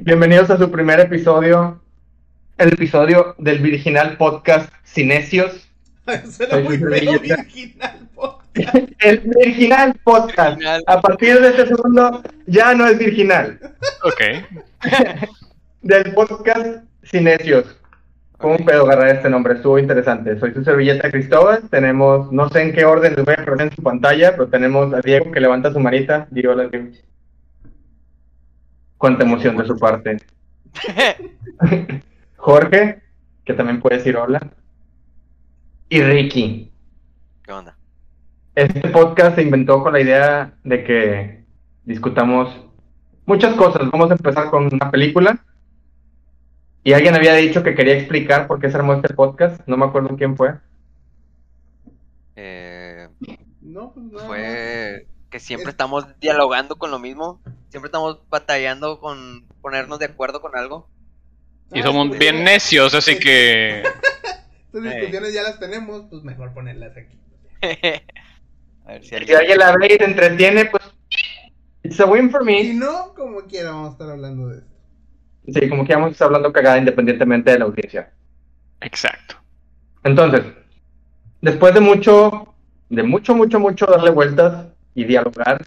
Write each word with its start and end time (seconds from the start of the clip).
bienvenidos 0.00 0.50
a 0.50 0.58
su 0.58 0.70
primer 0.70 0.98
episodio, 1.00 1.80
el 2.58 2.72
episodio 2.72 3.34
del 3.38 3.58
virginal 3.58 4.16
podcast 4.16 4.72
Cinesios. 4.84 5.68
Suena 6.30 6.58
muy 6.58 6.78
feo, 6.78 7.20
virginal 7.20 8.08
podcast. 8.14 8.76
El 8.98 9.18
virginal 9.20 9.94
podcast. 10.02 10.58
Virginal. 10.58 10.82
A 10.86 11.00
partir 11.00 11.40
de 11.40 11.48
este 11.48 11.66
segundo 11.68 12.22
ya 12.46 12.74
no 12.74 12.86
es 12.86 12.98
virginal. 12.98 13.58
Ok. 14.02 14.20
Del 15.82 16.12
podcast 16.14 16.84
Cinesios. 17.04 17.76
Fue 18.38 18.50
un 18.50 18.64
pedo 18.64 18.84
agarrar 18.84 19.16
este 19.16 19.30
nombre, 19.30 19.54
estuvo 19.54 19.78
interesante. 19.78 20.38
Soy 20.38 20.52
su 20.52 20.64
servilleta 20.64 21.10
Cristóbal. 21.10 21.62
Tenemos, 21.70 22.32
no 22.32 22.48
sé 22.48 22.62
en 22.62 22.72
qué 22.72 22.84
orden 22.84 23.14
les 23.14 23.24
voy 23.24 23.34
a 23.38 23.44
poner 23.44 23.68
en 23.68 23.74
su 23.74 23.82
pantalla, 23.82 24.32
pero 24.32 24.48
tenemos 24.48 24.92
a 24.92 25.00
Diego 25.00 25.30
que 25.30 25.40
levanta 25.40 25.72
su 25.72 25.78
manita. 25.78 26.26
Digo, 26.30 26.52
hola, 26.52 26.66
Diego. 26.66 26.88
Cuánta 29.02 29.24
emoción 29.24 29.56
de 29.56 29.66
su 29.66 29.76
parte. 29.76 30.16
Jorge, 32.36 33.02
que 33.44 33.52
también 33.52 33.80
puede 33.80 33.96
decir 33.96 34.16
hola. 34.16 34.38
Y 35.88 36.00
Ricky. 36.02 36.70
¿Qué 37.42 37.50
onda? 37.50 37.76
Este 38.54 38.88
podcast 38.90 39.34
se 39.34 39.42
inventó 39.42 39.82
con 39.82 39.94
la 39.94 40.00
idea 40.00 40.54
de 40.62 40.84
que 40.84 41.44
discutamos 41.84 42.64
muchas 43.26 43.56
cosas. 43.56 43.90
Vamos 43.90 44.08
a 44.12 44.14
empezar 44.14 44.50
con 44.50 44.72
una 44.72 44.88
película. 44.92 45.44
Y 46.84 46.92
alguien 46.92 47.16
había 47.16 47.34
dicho 47.34 47.64
que 47.64 47.74
quería 47.74 47.98
explicar 47.98 48.46
por 48.46 48.60
qué 48.60 48.70
se 48.70 48.76
armó 48.76 48.92
este 48.94 49.12
podcast. 49.14 49.60
No 49.66 49.76
me 49.76 49.86
acuerdo 49.86 50.16
quién 50.16 50.36
fue. 50.36 50.54
Eh, 52.36 53.08
No, 53.62 53.92
pues 53.92 54.06
más. 54.12 54.22
fue 54.26 55.08
que 55.32 55.40
siempre 55.40 55.70
estamos 55.70 56.06
dialogando 56.20 56.76
con 56.76 56.90
lo 56.90 56.98
mismo. 56.98 57.40
Siempre 57.70 57.88
estamos 57.88 58.20
batallando 58.28 59.00
con 59.00 59.48
ponernos 59.62 59.98
de 59.98 60.04
acuerdo 60.04 60.40
con 60.42 60.54
algo. 60.56 60.88
Y 61.72 61.80
Ah, 61.80 61.84
somos 61.84 62.08
pues, 62.08 62.20
bien 62.20 62.44
necios, 62.44 62.94
así 62.94 63.18
que. 63.18 63.82
Estas 64.66 64.82
discusiones 64.82 65.32
ya 65.34 65.42
las 65.42 65.58
tenemos, 65.58 66.02
pues 66.10 66.22
mejor 66.22 66.52
ponerlas 66.52 66.92
aquí. 66.96 67.18
A 68.84 68.92
ver 68.92 69.02
si 69.02 69.08
Si 69.08 69.14
alguien... 69.14 69.38
alguien 69.38 69.58
la 69.58 69.74
ve 69.76 69.86
y 69.86 69.96
se 69.96 70.04
entretiene, 70.04 70.66
pues. 70.66 70.82
It's 71.84 71.98
a 71.98 72.06
win 72.06 72.30
for 72.30 72.42
Si 72.44 72.46
me. 72.46 72.74
no, 72.74 73.12
como 73.14 73.40
quiera 73.42 73.70
vamos 73.70 73.88
a 73.88 73.92
estar 73.92 74.10
hablando 74.10 74.48
de 74.48 74.58
esto. 74.58 74.70
Sí, 75.48 75.68
como 75.68 75.84
que 75.84 75.94
vamos 75.94 76.08
a 76.10 76.12
estar 76.12 76.26
hablando 76.26 76.52
cagada 76.52 76.78
independientemente 76.78 77.50
de 77.50 77.58
la 77.58 77.64
audiencia. 77.64 78.12
Exacto. 78.80 79.36
Entonces, 80.04 80.42
después 81.40 81.74
de 81.74 81.80
mucho, 81.80 82.54
de 82.90 83.02
mucho, 83.02 83.34
mucho, 83.34 83.58
mucho 83.58 83.86
darle 83.86 84.10
vueltas 84.10 84.66
y 84.94 85.04
dialogar 85.04 85.64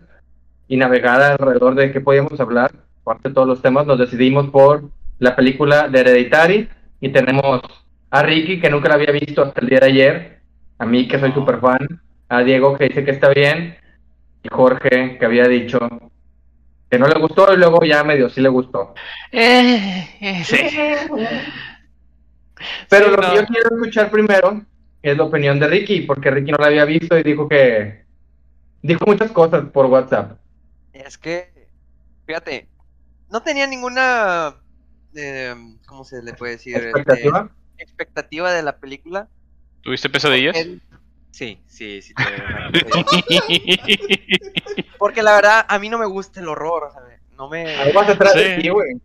y 0.68 0.78
navegar 0.78 1.22
alrededor 1.22 1.76
de 1.76 1.92
qué 1.92 2.02
podíamos 2.02 2.40
hablar, 2.40 2.72
aparte 3.02 3.30
de 3.30 3.36
todos 3.36 3.48
los 3.48 3.62
temas, 3.62 3.86
nos 3.86 4.00
decidimos 4.00 4.50
por 4.50 4.90
la 5.20 5.36
película 5.36 5.88
de 5.88 6.00
Hereditary 6.00 6.70
y 7.00 7.09
tenemos 7.09 7.62
a 8.09 8.23
Ricky, 8.23 8.59
que 8.59 8.70
nunca 8.70 8.90
la 8.90 8.96
había 8.96 9.12
visto 9.12 9.44
hasta 9.44 9.62
el 9.62 9.68
día 9.68 9.80
de 9.80 9.86
ayer, 9.88 10.40
a 10.80 10.86
mí, 10.86 11.08
que 11.08 11.20
soy 11.20 11.31
super 11.34 11.59
fan, 11.59 12.02
a 12.30 12.42
Diego, 12.44 12.78
que 12.78 12.88
dice 12.88 13.03
que 13.03 13.12
está 13.12 13.30
bien, 13.30 13.76
y 14.44 14.48
Jorge, 14.50 15.18
que 15.20 15.26
había 15.26 15.48
dicho 15.48 15.80
que 16.90 17.00
no 17.00 17.08
le 17.08 17.20
gustó 17.20 17.52
y 17.53 17.58
luego 17.58 17.84
ya 17.84 18.03
medio 18.03 18.30
sí 18.30 18.42
le 18.42 18.50
gustó. 18.50 18.94
Eh, 19.31 20.08
eh, 20.22 20.44
sí. 20.44 20.58
Pero 22.90 23.06
Sí, 23.06 23.12
lo 23.12 23.18
no. 23.18 23.30
que 23.30 23.36
yo 23.36 23.46
quiero 23.48 23.76
escuchar 23.76 24.09
primero 24.09 24.62
es 25.02 25.18
la 25.18 25.23
opinión 25.23 25.59
de 25.59 25.68
Ricky, 25.68 26.02
porque 26.02 26.31
Ricky 26.31 26.52
no 26.52 26.58
la 26.59 26.68
había 26.68 26.86
visto 26.86 27.18
y 27.18 27.23
dijo 27.23 27.48
que 27.48 28.05
dijo 28.81 29.06
muchas 29.06 29.31
cosas 29.31 29.66
por 29.72 29.86
WhatsApp. 29.88 30.38
Es 30.94 31.18
que, 31.18 31.68
fíjate, 32.26 32.70
no 33.30 33.42
tenía 33.42 33.68
ninguna, 33.68 34.56
eh, 35.16 35.56
¿cómo 35.88 36.03
se 36.03 36.22
le 36.22 36.34
puede 36.34 36.53
decir? 36.53 36.75
Este, 36.75 36.90
¿Expectativa? 36.90 37.50
expectativa 37.78 38.53
de 38.53 38.63
la 38.63 38.78
película. 38.78 39.28
¿Tuviste 39.81 40.09
pesadillas? 40.09 40.56
El- 40.56 40.81
Sí, 41.31 41.62
sí, 41.68 42.02
sí. 42.02 42.13
pesadilla. 42.16 43.03
Porque 44.97 45.22
la 45.22 45.36
verdad, 45.36 45.66
a 45.68 45.80
mí 45.80 45.90
no 45.90 45.97
me 45.97 46.06
gusta 46.06 46.40
el 46.40 46.47
horror, 46.47 46.86
o 46.86 46.92
sea, 46.92 47.02
no 47.36 47.50
me, 47.50 47.75
Algo 47.75 47.94
más 48.00 48.09
atrás 48.09 48.36
de 48.36 48.56
ti, 48.62 48.69
güey. 48.69 49.02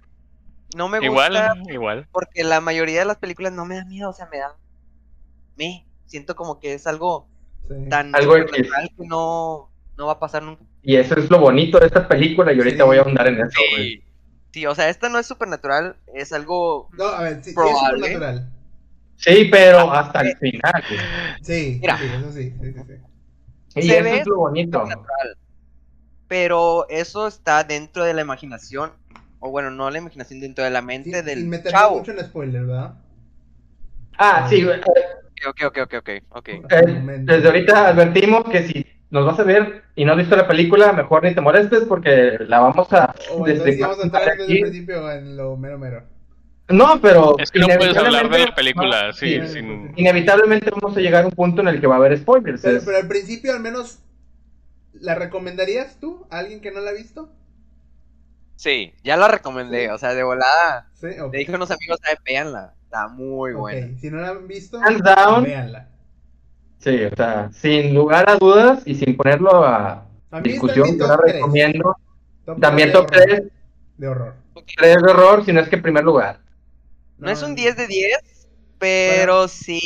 no 0.76 0.88
me 0.88 1.04
igual, 1.04 1.32
gusta 1.32 1.72
igual. 1.72 2.08
porque 2.12 2.44
la 2.44 2.60
mayoría 2.60 3.00
de 3.00 3.06
las 3.06 3.16
películas 3.18 3.52
no 3.52 3.64
me 3.64 3.74
dan 3.74 3.88
miedo, 3.88 4.10
o 4.10 4.12
sea, 4.12 4.28
me 4.30 4.38
dan, 4.38 4.52
me, 5.56 5.84
siento 6.06 6.36
como 6.36 6.60
que 6.60 6.74
es 6.74 6.86
algo 6.86 7.28
Sí. 7.70 7.88
tan 7.88 8.14
Algo 8.14 8.36
supernatural 8.36 8.90
que 8.96 9.06
no, 9.06 9.70
no 9.96 10.06
va 10.06 10.12
a 10.12 10.18
pasar 10.18 10.42
nunca. 10.42 10.64
Y 10.82 10.96
eso 10.96 11.14
es 11.14 11.30
lo 11.30 11.38
bonito 11.38 11.78
de 11.78 11.86
esta 11.86 12.08
película 12.08 12.52
y 12.52 12.58
ahorita 12.58 12.82
Sí. 12.82 12.82
voy 12.82 12.96
a 12.98 13.02
ahondar 13.02 13.28
en 13.28 13.34
eso, 13.40 13.60
güey. 13.72 13.90
Sí, 13.92 14.04
sí, 14.52 14.66
o 14.66 14.74
sea, 14.74 14.88
esta 14.88 15.08
no 15.08 15.18
es 15.18 15.26
supernatural, 15.26 15.96
es 16.14 16.32
algo, 16.32 16.88
No, 16.98 17.04
a 17.06 17.22
ver, 17.22 17.34
sí, 17.36 17.42
sí 17.44 17.48
es 17.50 17.54
Probable. 17.54 17.96
supernatural. 17.98 18.50
Sí, 19.16 19.48
pero 19.52 19.92
hasta 19.92 20.22
el 20.22 20.36
final, 20.38 20.72
güey. 20.88 21.00
Sí, 21.42 21.78
Mira. 21.80 21.98
sí, 21.98 22.04
eso 22.06 22.32
sí, 22.32 22.54
sí, 22.60 22.72
sí, 22.72 22.80
sí. 22.86 22.94
Y 23.76 23.82
Se 23.82 23.94
eso 23.98 24.04
ve 24.04 24.18
es 24.18 24.26
lo 24.26 24.36
bonito. 24.36 24.84
Pero 26.26 26.88
eso 26.88 27.26
está 27.26 27.64
dentro 27.64 28.04
de 28.04 28.14
la 28.14 28.22
imaginación, 28.22 28.92
o 29.40 29.50
bueno, 29.50 29.70
no 29.70 29.90
la 29.90 29.98
imaginación, 29.98 30.40
dentro 30.40 30.64
de 30.64 30.70
la 30.70 30.80
mente 30.80 31.22
Sin, 31.22 31.50
del 31.50 31.62
chavo. 31.64 31.98
mucho 31.98 32.12
en 32.12 32.20
spoiler, 32.24 32.64
¿verdad? 32.66 32.94
Ah, 34.16 34.46
sí, 34.48 34.62
güey. 34.64 34.80
Ok, 35.48 35.62
ok, 35.66 35.78
ok, 35.84 35.94
ok, 35.98 36.10
ok. 36.30 36.48
Eh, 36.48 36.60
desde 37.20 37.46
ahorita 37.48 37.88
advertimos 37.88 38.44
que 38.50 38.62
si 38.68 38.86
nos 39.10 39.24
vas 39.26 39.38
a 39.40 39.42
ver 39.44 39.82
y 39.96 40.04
no 40.04 40.12
has 40.12 40.18
visto 40.18 40.36
la 40.36 40.46
película, 40.46 40.92
mejor 40.92 41.24
ni 41.24 41.34
te 41.34 41.40
molestes 41.40 41.84
porque 41.88 42.36
la 42.46 42.60
vamos 42.60 42.92
a 42.92 43.14
O 43.32 43.46
entonces 43.46 43.58
sí 43.58 43.64
destripar 43.64 43.88
vamos 43.90 44.00
a 44.00 44.06
entrar 44.06 44.36
desde 44.36 44.52
el 44.52 44.60
principio 44.60 45.10
en 45.10 45.36
lo 45.36 45.56
mero 45.56 45.78
mero. 45.78 46.02
No, 46.68 47.00
pero 47.00 47.36
Es 47.38 47.50
que 47.50 47.58
no 47.58 47.66
puedes 47.66 47.96
hablar 47.96 48.28
de 48.30 48.38
la 48.38 48.44
inevitablemente- 48.44 48.54
película, 48.54 49.06
no, 49.08 49.12
sí, 49.12 49.40
sin... 49.48 49.92
Inevitablemente 49.96 50.70
vamos 50.70 50.96
a 50.96 51.00
llegar 51.00 51.24
a 51.24 51.26
un 51.26 51.32
punto 51.32 51.62
en 51.62 51.68
el 51.68 51.80
que 51.80 51.86
va 51.88 51.94
a 51.96 51.98
haber 51.98 52.16
spoilers. 52.16 52.60
Pero, 52.62 52.96
al 52.96 53.08
principio 53.08 53.52
al 53.52 53.58
menos, 53.60 53.98
¿la 54.92 55.16
recomendarías 55.16 55.98
tú 55.98 56.26
a 56.30 56.38
alguien 56.38 56.60
que 56.60 56.70
no 56.70 56.80
la 56.80 56.90
ha 56.90 56.94
visto? 56.94 57.32
Sí, 58.54 58.92
ya 59.02 59.16
la 59.16 59.26
recomendé, 59.26 59.90
o 59.90 59.98
sea, 59.98 60.14
de 60.14 60.22
volada. 60.22 60.90
Sí, 60.94 61.06
ok. 61.18 61.32
Le 61.32 61.38
dije 61.40 61.52
a 61.52 61.56
unos 61.56 61.70
amigos, 61.72 61.98
"Ay, 62.04 62.14
véanla, 62.24 62.74
está 62.90 63.06
muy 63.06 63.52
buena. 63.52 63.96
Si 64.00 64.10
no 64.10 64.16
la 64.20 64.30
han 64.30 64.48
visto, 64.48 64.80
Hands 64.82 65.00
down. 65.00 65.44
véanla. 65.44 65.86
Sí, 66.78 67.04
o 67.04 67.14
sea, 67.14 67.50
sin 67.52 67.94
lugar 67.94 68.28
a 68.28 68.34
dudas 68.36 68.82
y 68.84 68.96
sin 68.96 69.16
ponerlo 69.16 69.64
a 69.64 70.06
discusión, 70.42 70.98
yo 70.98 71.06
la 71.06 71.16
top 71.16 71.24
recomiendo. 71.24 71.96
Top 72.44 72.60
También 72.60 72.90
top 72.90 73.06
horror. 73.12 73.26
3, 73.26 73.42
De 73.98 74.08
horror. 74.08 74.34
3 74.76 74.96
de 75.02 75.10
horror, 75.12 75.44
si 75.44 75.52
no 75.52 75.60
es 75.60 75.68
que 75.68 75.76
en 75.76 75.82
primer 75.82 76.02
lugar. 76.02 76.40
No 77.18 77.30
es 77.30 77.42
un 77.42 77.54
10 77.54 77.76
de 77.76 77.86
10, 77.86 78.48
pero 78.78 79.46
sí 79.46 79.80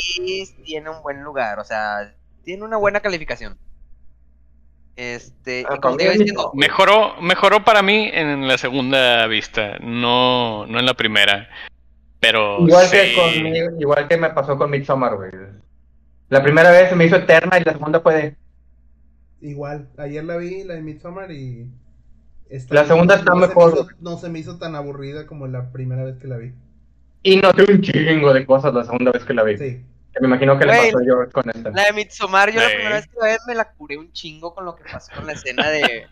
tiene 0.63 0.89
un 0.89 1.03
buen 1.03 1.21
lugar, 1.21 1.59
o 1.59 1.63
sea, 1.63 2.15
tiene 2.43 2.63
una 2.63 2.77
buena 2.77 3.01
calificación. 3.01 3.57
Este, 4.95 5.65
Ah, 5.69 5.77
diciendo, 5.97 6.51
Mejoró, 6.55 7.21
mejoró 7.21 7.63
para 7.65 7.81
mí 7.81 8.09
en 8.11 8.47
la 8.47 8.57
segunda 8.57 9.27
vista, 9.27 9.77
no, 9.79 10.65
no 10.65 10.79
en 10.79 10.85
la 10.85 10.93
primera. 10.93 11.49
Pero 12.25 12.59
Igual 12.67 12.85
sí. 12.87 12.97
que 12.97 13.15
conmigo, 13.15 13.69
igual 13.79 14.07
que 14.07 14.17
me 14.17 14.29
pasó 14.31 14.57
con 14.57 14.71
Midsommar, 14.71 15.15
güey. 15.15 15.31
La 16.29 16.41
primera 16.41 16.71
vez 16.71 16.89
se 16.89 16.95
me 16.95 17.05
hizo 17.05 17.17
eterna 17.17 17.59
y 17.59 17.63
la 17.63 17.73
segunda 17.73 17.99
fue 17.99 18.15
de... 18.15 18.35
Igual, 19.41 19.89
ayer 19.97 20.23
la 20.23 20.37
vi, 20.37 20.63
la 20.63 20.73
de 20.75 20.81
Midsommar 20.81 21.31
y... 21.31 21.69
La 22.69 22.85
segunda 22.85 23.15
está 23.15 23.25
no 23.31 23.35
se 23.35 23.41
me 23.41 23.47
mejor. 23.47 23.73
hizo- 23.73 23.87
no 23.99 24.17
se 24.17 24.29
me 24.29 24.39
hizo 24.39 24.57
tan 24.57 24.75
aburrida 24.75 25.25
como 25.27 25.47
la 25.47 25.71
primera 25.71 26.03
vez 26.03 26.17
que 26.17 26.27
la 26.27 26.37
vi. 26.37 26.53
Y 27.23 27.37
noté 27.37 27.63
un 27.71 27.81
chingo 27.81 28.33
de 28.33 28.45
cosas 28.45 28.73
la 28.73 28.83
segunda 28.83 29.11
vez 29.11 29.23
que 29.23 29.33
la 29.33 29.43
vi. 29.43 29.57
Sí. 29.57 29.83
Que 30.13 30.21
me 30.21 30.27
imagino 30.27 30.57
que 30.57 30.65
le 30.65 30.77
Güey, 30.77 30.91
pasó 30.91 31.05
yo 31.05 31.31
con 31.31 31.49
esta. 31.49 31.69
la 31.71 31.83
de 31.85 31.93
Midsommar, 31.93 32.51
yo 32.51 32.59
la 32.61 32.67
Sí. 32.69 32.75
primera 32.75 32.95
vez 32.95 33.07
que 33.07 33.17
la 33.19 33.27
vi 33.27 33.35
me 33.47 33.55
la 33.55 33.71
curé 33.73 33.97
un 33.97 34.11
chingo 34.13 34.53
con 34.53 34.63
lo 34.65 34.75
que 34.75 34.83
pasó 34.91 35.11
con 35.15 35.25
la 35.27 35.33
escena 35.33 35.69
de, 35.69 36.07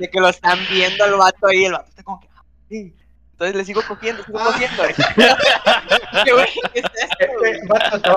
de 0.00 0.08
que 0.10 0.20
lo 0.20 0.28
están 0.28 0.58
viendo 0.70 1.04
al 1.04 1.14
vato 1.16 1.46
ahí, 1.48 1.64
el 1.64 1.72
vato 1.72 1.88
está 1.88 2.02
como 2.02 2.20
que, 2.20 2.28
"Ah, 2.34 2.44
sí". 2.68 2.94
Entonces 3.40 3.54
le 3.56 3.64
sigo 3.64 3.82
cogiendo, 3.86 4.24
sigo 4.24 4.38
Ah. 4.40 4.46
cogiendo. 4.46 4.82
¿Qué 6.24 6.32
güey? 6.32 6.46
¿Qué 6.74 6.80
es 6.80 6.84
esto, 7.02 7.38
güey? 7.38 7.52
Este 7.54 8.12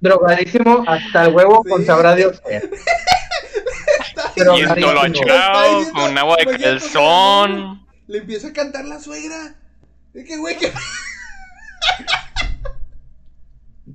drogadísimo 0.00 0.84
hasta 0.88 1.26
el 1.26 1.32
huevo 1.34 1.62
con 1.62 1.80
Sí. 1.80 1.86
sabrá 1.86 2.16
Dios 2.16 2.40
qué. 2.48 2.68
Pero 4.34 4.58
Y 4.58 4.62
esto 4.62 4.92
lo 4.92 5.08
chingado 5.12 5.92
con 5.92 6.18
agua 6.18 6.36
de 6.44 6.58
calzón. 6.58 7.86
Le 8.08 8.18
empieza 8.18 8.48
a 8.48 8.52
cantar 8.52 8.84
la 8.84 8.98
suegra. 8.98 9.54
De 10.12 10.24
que, 10.24 10.36
güey, 10.38 10.58
que... 10.58 10.72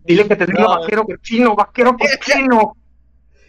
Dile 0.05 0.27
que 0.29 0.35
te 0.37 0.45
digo 0.45 0.59
No. 0.59 0.79
vaquero 0.79 1.03
cochino, 1.03 1.55
vaquero 1.55 1.95
cochino. 1.97 2.77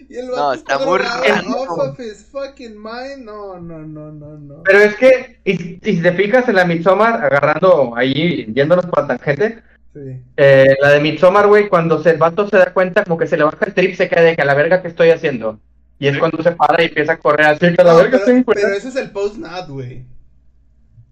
Y 0.09 0.17
el 0.17 0.27
No, 0.29 0.33
vato 0.37 0.53
está 0.55 0.79
muy 0.79 0.99
raro. 0.99 1.23
off 1.57 1.79
of 1.79 2.01
his 2.01 2.25
fucking 2.31 2.77
mind. 2.77 3.25
No, 3.25 3.59
no, 3.61 3.79
no, 3.79 4.11
no, 4.13 4.37
no. 4.39 4.63
Pero 4.65 4.79
es 4.81 4.97
que, 4.97 5.41
y, 5.45 5.53
y 5.89 5.97
si 5.97 6.03
te 6.03 6.13
fijas 6.13 6.49
en 6.49 6.57
la 6.57 6.65
Midsommar, 6.65 7.25
agarrando 7.25 7.95
ahí, 7.97 8.47
yéndonos 8.53 8.87
por 8.87 9.03
la 9.03 9.17
tangente, 9.17 9.63
Sí. 9.93 10.23
eh, 10.37 10.77
la 10.81 10.91
de 10.91 11.01
Midsommar, 11.01 11.49
güey, 11.49 11.69
cuando 11.69 12.01
se- 12.03 12.11
el 12.11 12.19
vato 12.19 12.49
se 12.49 12.57
da 12.57 12.73
cuenta, 12.73 13.03
como 13.05 13.19
que 13.19 13.27
se 13.27 13.37
le 13.37 13.43
baja 13.45 13.67
el 13.67 13.75
trip, 13.75 13.95
se 13.97 14.09
queda 14.09 14.23
de 14.23 14.37
que 14.37 14.43
a 14.43 14.45
la 14.45 14.55
verga 14.55 14.83
que 14.83 14.89
estoy 14.89 15.11
haciendo. 15.11 15.59
Y 15.99 16.07
es 16.07 16.15
Sí. 16.15 16.19
cuando 16.21 16.43
se 16.43 16.53
para 16.53 16.83
y 16.83 16.87
empieza 16.87 17.13
a 17.15 17.19
correr 17.19 17.47
así, 17.47 17.75
que 17.75 17.83
a 17.83 17.85
la 17.85 17.93
No, 17.93 17.99
verga 17.99 18.19
pero, 18.25 18.39
estoy 18.39 18.55
pero 18.55 18.69
ese 18.69 18.89
es 18.89 18.97
el 18.97 19.11
post-nut, 19.11 19.69
güey. 19.69 20.05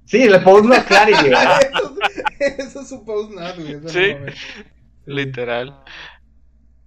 Sí, 0.05 0.29
le 0.29 0.39
post 0.39 0.65
not 0.65 0.85
clarity, 0.87 1.29
eso, 1.29 1.95
eso 2.59 2.81
es 2.81 2.89
suppose 2.89 3.35
not, 3.35 3.57
güey. 3.57 3.75
no. 3.81 3.89
Sí. 3.89 4.15
Literal. 5.07 5.71
O 5.71 5.85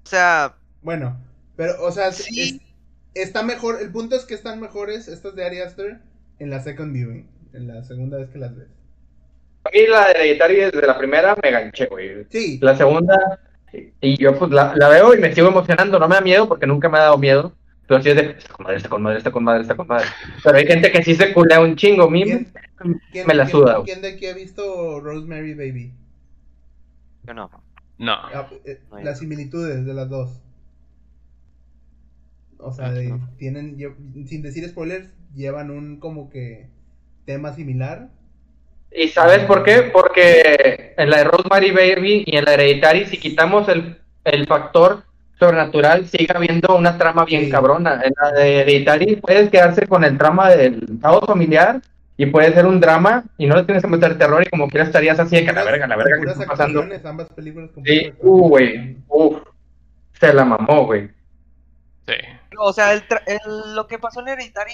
sea, 0.06 0.56
Bueno, 0.82 1.18
pero, 1.62 1.84
o 1.84 1.92
sea, 1.92 2.12
Sí. 2.12 2.42
es- 2.42 3.24
está 3.24 3.44
mejor. 3.44 3.80
El 3.82 3.92
punto 3.92 4.16
es 4.16 4.26
que 4.26 4.34
están 4.34 4.60
mejores 4.60 5.08
estas 5.08 5.36
de 5.36 5.46
Ari 5.46 5.60
Aster 5.60 6.00
en 6.40 6.50
la 6.50 6.60
second 6.62 6.92
viewing. 6.92 7.28
En 7.54 7.68
la 7.68 7.84
segunda 7.84 8.18
vez 8.18 8.30
que 8.30 8.40
las 8.40 8.56
ves. 8.56 8.68
A 9.64 9.70
mí 9.72 9.86
la 9.88 10.08
de 10.08 10.12
Hereditary 10.14 10.56
desde 10.56 10.88
la 10.88 10.98
primera 10.98 11.36
me 11.44 11.52
ganché, 11.52 11.86
güey. 11.86 12.26
Sí, 12.30 12.58
La 12.64 12.76
segunda, 12.76 13.40
y 14.02 14.18
yo 14.18 14.36
pues 14.40 14.50
la, 14.52 14.74
la 14.76 14.90
veo 14.90 15.14
y 15.14 15.20
me 15.20 15.36
sigo 15.36 15.50
emocionando. 15.50 16.00
No 16.00 16.08
me 16.08 16.16
da 16.16 16.22
miedo 16.22 16.48
porque 16.48 16.66
nunca 16.66 16.90
me 16.90 16.98
ha 16.98 17.02
dado 17.02 17.18
miedo. 17.20 17.54
Pero 17.88 18.00
así 18.00 18.10
es 18.10 18.16
de, 18.16 18.22
está 18.32 18.54
con 18.54 18.64
madre, 18.64 18.78
está 18.78 18.90
con 18.90 19.04
madre, 19.04 19.18
está 19.18 19.32
con 19.32 19.44
madre, 19.44 19.62
está 19.62 19.76
con 19.76 19.88
madre. 19.88 20.08
Pero 20.44 20.58
hay 20.58 20.66
gente 20.66 20.92
que 20.92 21.04
sí 21.04 21.14
se 21.14 21.32
culea 21.34 21.60
un 21.60 21.76
chingo. 21.76 22.06
A 22.06 22.10
mí 22.10 22.24
¿Quién? 22.24 22.52
¿quién, 23.12 23.28
me 23.28 23.34
la 23.36 23.44
quién- 23.44 23.52
suda. 23.52 23.84
¿Quién 23.84 24.02
de 24.02 24.14
aquí 24.14 24.26
ha 24.28 24.34
visto 24.34 25.00
Rosemary 25.02 25.54
Baby? 25.54 25.94
yo 27.24 27.34
no. 27.34 27.50
No. 27.98 28.14
Ah, 28.14 28.50
eh, 28.66 28.80
No, 28.90 29.00
las 29.02 29.20
similitudes 29.20 29.86
de 29.86 29.94
las 29.94 30.10
dos. 30.10 30.42
O 32.62 32.72
sea, 32.74 32.88
Ah, 32.88 32.92
de- 32.92 33.14
tienen, 33.38 33.78
sin 34.28 34.42
decir 34.42 34.68
spoilers, 34.70 35.10
llevan 35.36 35.72
un 35.72 36.00
como 36.00 36.30
que 36.30 36.68
tema 37.26 37.54
similar. 37.54 38.10
¿Y 38.94 39.08
sabes 39.08 39.40
por 39.46 39.64
qué? 39.64 39.90
Porque 39.94 40.94
en 40.98 41.10
la 41.10 41.18
de 41.20 41.24
Rosemary 41.26 41.72
Baby 41.72 42.24
y 42.26 42.36
en 42.36 42.46
la 42.46 42.52
de 42.52 42.56
Hereditary, 42.70 43.06
si 43.06 43.18
quitamos 43.18 43.68
el, 43.70 43.98
el 44.26 44.46
factor 44.48 45.04
sobrenatural, 45.40 46.08
sigue 46.08 46.28
habiendo 46.36 46.76
una 46.78 46.98
trama 46.98 47.26
bien 47.26 47.46
Sí. 47.46 47.50
cabrona. 47.50 48.02
En 48.04 48.14
la 48.22 48.32
de 48.32 48.60
Hereditary 48.62 49.16
puedes 49.16 49.50
quedarse 49.50 49.88
con 49.88 50.04
el 50.04 50.18
trama 50.18 50.50
del 50.52 51.00
caos 51.02 51.26
familiar 51.26 51.82
y 52.18 52.26
puede 52.28 52.54
ser 52.54 52.66
un 52.68 52.80
drama 52.80 53.24
y 53.38 53.48
no 53.48 53.56
le 53.56 53.64
tienes 53.64 53.82
que 53.82 53.90
meter 53.90 54.18
terror 54.18 54.44
y 54.46 54.50
como 54.50 54.68
quieras 54.68 54.90
estarías 54.90 55.20
así 55.20 55.38
de 55.38 55.46
que 55.46 55.54
la 55.54 55.64
verga, 55.64 55.88
la 55.88 55.96
verga, 55.96 56.18
¿qué 56.24 56.30
está 56.32 56.46
pasando? 56.46 56.86
ambas 57.06 57.30
películas 57.30 57.72
Sí, 57.84 58.12
uh, 58.22 58.50
güey, 58.50 58.68
actuaciones. 58.68 58.98
uf, 59.08 59.38
se 60.20 60.34
la 60.34 60.46
mamó, 60.46 60.86
güey. 60.86 61.10
O 62.58 62.74
sea, 62.74 62.94
el 62.94 63.08
tra- 63.08 63.24
el- 63.26 63.76
lo 63.76 63.88
que 63.88 63.98
pasó 64.00 64.22
en 64.22 64.28
Hereditary 64.30 64.74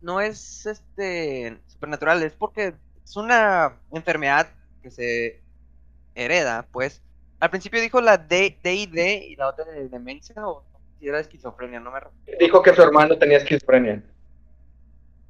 no 0.00 0.20
es 0.20 0.66
este 0.66 1.58
supernatural, 1.66 2.22
es 2.22 2.34
porque 2.34 2.74
es 3.04 3.16
una 3.16 3.78
enfermedad 3.92 4.48
que 4.82 4.90
se 4.90 5.40
hereda, 6.14 6.66
pues. 6.72 7.02
Al 7.40 7.50
principio 7.50 7.80
dijo 7.80 8.00
la 8.00 8.18
D- 8.18 8.58
DID 8.62 8.96
y 9.30 9.36
la 9.36 9.48
otra 9.48 9.64
de 9.64 9.88
demencia 9.88 10.46
o 10.46 10.64
si 10.98 11.08
era 11.08 11.18
esquizofrenia, 11.18 11.80
no 11.80 11.90
me 11.90 12.00
recuerdo. 12.00 12.38
Dijo 12.38 12.62
que 12.62 12.74
su 12.74 12.82
hermano 12.82 13.18
tenía 13.18 13.38
esquizofrenia. 13.38 14.02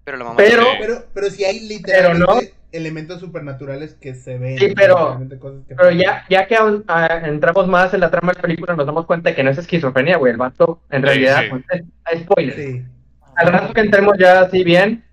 Pero 0.04 0.18
la 0.18 0.25
mamá 0.25 0.36
Pero-. 0.36 0.66
Pero, 0.78 1.04
pero 1.14 1.30
sí 1.30 1.44
hay 1.44 1.60
literalmente 1.60 2.26
no. 2.26 2.62
Elementos 2.72 3.20
supernaturales 3.20 3.94
que 3.94 4.14
se 4.14 4.38
ven. 4.38 4.58
Sí, 4.58 4.72
pero- 4.74 5.20
cosas 5.40 5.60
que 5.69 5.74
Pero 5.74 5.90
ya, 5.90 6.24
ya 6.28 6.46
que 6.46 6.56
ah, 6.88 7.20
entramos 7.24 7.69
más 7.69 7.92
en 7.94 8.00
la 8.00 8.10
trama 8.10 8.32
de 8.32 8.36
la 8.38 8.42
película, 8.42 8.74
nos 8.74 8.86
damos 8.86 9.06
cuenta 9.06 9.30
de 9.30 9.36
que 9.36 9.42
no 9.44 9.50
es 9.50 9.58
esquizofrenia, 9.58 10.16
güey. 10.16 10.32
El 10.32 10.38
vato, 10.38 10.80
en 10.90 11.02
Sí, 11.02 11.06
realidad, 11.06 11.42
sí. 11.42 11.48
pues, 11.50 11.64
es, 12.12 12.20
spoiler. 12.22 12.54
Sí. 12.56 12.84
Al 13.36 13.48
rato 13.52 13.72
que 13.74 13.80
entremos 13.80 14.14
ya 14.19 14.40
así 14.40 14.62
bien, 14.64 15.04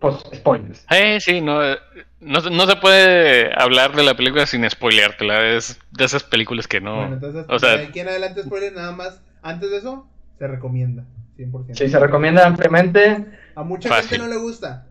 pues 0.00 0.16
spoilers. 0.34 0.84
Eh, 0.90 1.18
sí, 1.20 1.40
no, 1.40 1.64
eh, 1.64 1.78
no, 2.20 2.40
se- 2.40 2.50
no 2.50 2.66
se 2.66 2.76
puede 2.76 3.50
hablar 3.60 3.94
de 3.94 4.02
la 4.02 4.14
película 4.14 4.46
sin 4.46 4.68
spoileártela. 4.68 5.46
Es 5.56 5.78
de 5.92 6.04
esas 6.04 6.22
películas 6.22 6.66
que 6.68 6.80
no. 6.80 6.96
Bueno, 6.96 7.14
entonces, 7.14 7.46
o 7.48 7.58
sea- 7.58 7.76
de 7.78 7.86
aquí 7.86 8.00
en 8.00 8.08
adelante 8.08 8.42
spoiler 8.42 8.72
nada 8.74 8.92
más. 8.92 9.20
Antes 9.42 9.70
de 9.70 9.78
eso, 9.78 10.06
se 10.38 10.46
recomienda. 10.46 11.04
100%. 11.36 11.74
Sí, 11.78 11.88
se 11.88 11.98
recomienda 11.98 12.46
ampliamente. 12.46 13.24
A 13.56 13.62
mucha 13.62 13.88
Fácil. 13.88 14.10
gente 14.10 14.24
no 14.24 14.30
le 14.32 14.36
gusta. 14.40 14.86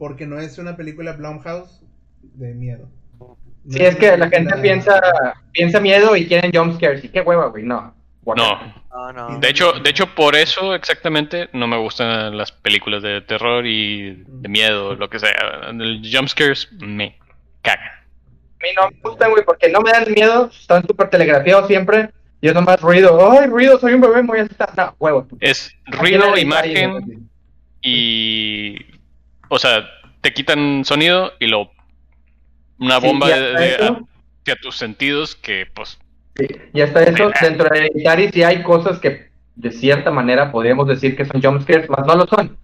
Porque 0.00 0.26
no 0.26 0.40
es 0.40 0.56
una 0.56 0.76
película 0.76 1.12
Blumhouse 1.12 1.82
de 2.22 2.54
miedo. 2.54 2.88
No 3.18 3.36
Sí, 3.68 3.82
es 3.82 3.96
que 3.96 4.16
la 4.16 4.30
gente 4.30 4.56
piensa 4.56 4.98
piensa 5.52 5.78
miedo 5.78 6.16
y 6.16 6.26
quieren 6.26 6.50
jumpscares. 6.54 7.04
Y 7.04 7.10
qué 7.10 7.20
hueva, 7.20 7.48
güey. 7.48 7.64
No. 7.64 7.94
No. 8.24 9.38
De 9.38 9.50
hecho, 9.50 9.72
de 9.72 9.90
hecho, 9.90 10.06
por 10.14 10.36
eso 10.36 10.74
exactamente 10.74 11.50
no 11.52 11.66
me 11.66 11.76
gustan 11.76 12.34
las 12.34 12.50
películas 12.50 13.02
de 13.02 13.20
terror 13.20 13.66
y 13.66 14.24
de 14.26 14.48
miedo, 14.48 14.94
lo 14.94 15.10
que 15.10 15.18
sea. 15.18 15.68
El 15.68 16.00
jumpscares 16.10 16.68
me 16.80 17.18
caga. 17.60 18.02
A 18.58 18.62
mí 18.62 18.68
no 18.76 18.90
me 18.90 19.00
gustan, 19.02 19.32
güey, 19.32 19.44
porque 19.44 19.68
no 19.68 19.82
me 19.82 19.90
dan 19.90 20.10
miedo. 20.10 20.48
Están 20.50 20.86
súper 20.86 21.10
telegrafiados 21.10 21.66
siempre. 21.66 22.08
Y 22.40 22.48
es 22.48 22.54
nomás 22.54 22.80
ruido. 22.80 23.30
¡Ay, 23.30 23.48
ruido! 23.48 23.78
Soy 23.78 23.92
un 23.92 24.00
bebé, 24.00 24.40
asustar. 24.40 24.70
No, 24.78 24.94
huevo. 24.98 25.26
Es 25.40 25.76
ruido, 25.84 26.38
imagen 26.38 27.28
y. 27.82 28.98
O 29.50 29.58
sea, 29.58 29.84
te 30.22 30.32
quitan 30.32 30.84
sonido 30.84 31.32
y 31.38 31.46
lo. 31.48 31.70
Una 32.78 32.98
Sí, 33.00 33.06
bomba 33.06 33.28
y 33.28 33.32
de, 33.32 33.38
de- 33.52 33.74
hacia 34.42 34.56
tus 34.62 34.76
sentidos 34.76 35.34
que, 35.36 35.66
pues. 35.74 35.98
Sí, 36.36 36.46
y 36.72 36.80
hasta 36.80 37.02
eso, 37.02 37.30
dentro 37.42 37.68
de 37.68 37.78
Hereditary 37.78 38.30
sí 38.32 38.42
hay 38.42 38.62
cosas 38.62 38.98
que 39.00 39.28
de 39.56 39.72
cierta 39.72 40.10
manera 40.10 40.50
podríamos 40.50 40.86
decir 40.88 41.16
que 41.16 41.26
son 41.26 41.42
jumpscares, 41.42 41.90
más 41.90 42.06
no 42.06 42.14
lo 42.14 42.26
son. 42.26 42.56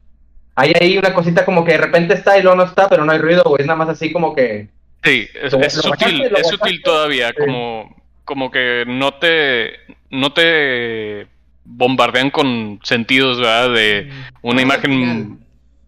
Hay 0.55 0.73
ahí 0.81 0.97
una 0.97 1.12
cosita 1.12 1.44
como 1.44 1.65
que 1.65 1.73
de 1.73 1.79
repente 1.79 2.15
está 2.15 2.38
y 2.38 2.43
luego 2.43 2.56
no 2.56 2.65
está, 2.65 2.89
pero 2.89 3.05
no 3.05 3.12
hay 3.12 3.19
ruido, 3.19 3.43
güey. 3.44 3.61
Es 3.61 3.67
nada 3.67 3.77
más 3.77 3.89
así 3.91 4.11
como 4.12 4.35
que. 4.35 4.69
Sí, 5.05 5.29
es, 5.43 5.53
es 5.53 5.73
sutil, 5.75 6.21
bajaste, 6.23 6.41
es 6.41 6.49
sutil 6.49 6.82
todavía, 6.82 7.29
Sí. 7.29 7.35
como, 7.39 7.94
como 8.25 8.50
que 8.50 8.85
no 8.87 9.12
te, 9.15 9.73
no 10.11 10.32
te 10.32 11.27
bombardean 11.65 12.31
con 12.31 12.81
sentidos, 12.85 13.39
¿verdad? 13.39 13.75
De 13.75 14.11
una 14.41 14.65
más 14.65 14.79
al 14.79 14.85
imagen... 14.93 15.45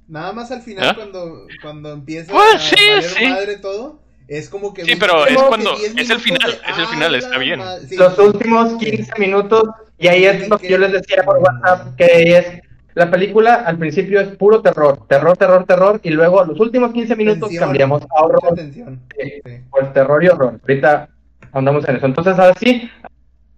final. 0.08 0.22
Nada 0.22 0.32
más 0.32 0.50
al 0.50 0.62
final 0.62 0.88
¿Ah? 0.88 0.94
cuando, 0.96 1.46
cuando 1.62 1.93
empieza 1.93 2.32
Pues, 2.32 2.55
a 2.55 2.58
sí, 2.58 2.76
valer 2.88 3.02
sí. 3.05 3.26
madre 3.26 3.56
todo. 3.58 4.00
Es 4.26 4.49
como 4.50 4.75
que. 4.75 4.84
Sí, 4.84 4.94
pero 4.96 5.26
es 5.26 5.40
cuando- 5.43 5.75
10 5.76 5.96
es 5.96 6.10
el 6.10 6.20
final, 6.20 6.50
de, 6.50 6.56
es 6.70 6.78
el 6.78 6.87
final, 6.88 7.14
"Ah, 7.14 7.19
está 7.19 7.31
la 7.31 7.38
bien". 7.38 7.58
ma-". 7.60 7.76
Sí, 7.78 7.96
Los 7.96 8.14
sí, 8.14 8.20
últimos 8.20 8.72
sí. 8.78 8.90
15 8.90 9.12
minutos, 9.19 9.62
y 9.99 10.08
ahí 10.08 10.25
es 10.26 10.49
lo 10.49 10.58
que 10.58 10.69
yo 10.69 10.76
les 10.78 10.93
decía 10.93 11.22
por 11.25 11.38
WhatsApp, 11.38 11.96
que 11.96 12.37
es. 12.38 12.46
La 12.94 13.10
película 13.10 13.55
al 13.55 13.78
principio 13.78 14.20
es 14.20 14.28
puro 14.37 14.60
terror, 14.60 15.06
terror, 15.08 15.37
terror, 15.37 15.64
terror, 15.64 16.00
y 16.02 16.10
luego 16.10 16.44
los 16.44 16.58
últimos 16.58 16.93
15 16.93 17.14
minutos 17.14 17.49
Tensión, 17.49 17.64
cambiamos 17.64 18.02
a 18.02 18.25
horror, 18.25 18.55
tensión. 18.56 19.00
Sí. 19.16 19.31
Sí. 19.44 19.52
pues 19.70 19.93
terror 19.93 20.22
y 20.25 20.28
horror. 20.28 20.58
Ahorita 20.60 21.08
andamos 21.52 21.88
en 21.88 21.96
eso. 21.96 22.06
Entonces, 22.06 22.37
ahora 22.38 22.55
sí, 22.58 22.90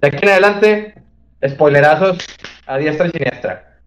de 0.02 0.08
aquí 0.08 0.18
en 0.22 0.28
adelante, 0.28 0.94
spoilerazos 1.48 2.18
a 2.66 2.76
diestra 2.76 3.06
y 3.06 3.10
siniestra. 3.12 3.78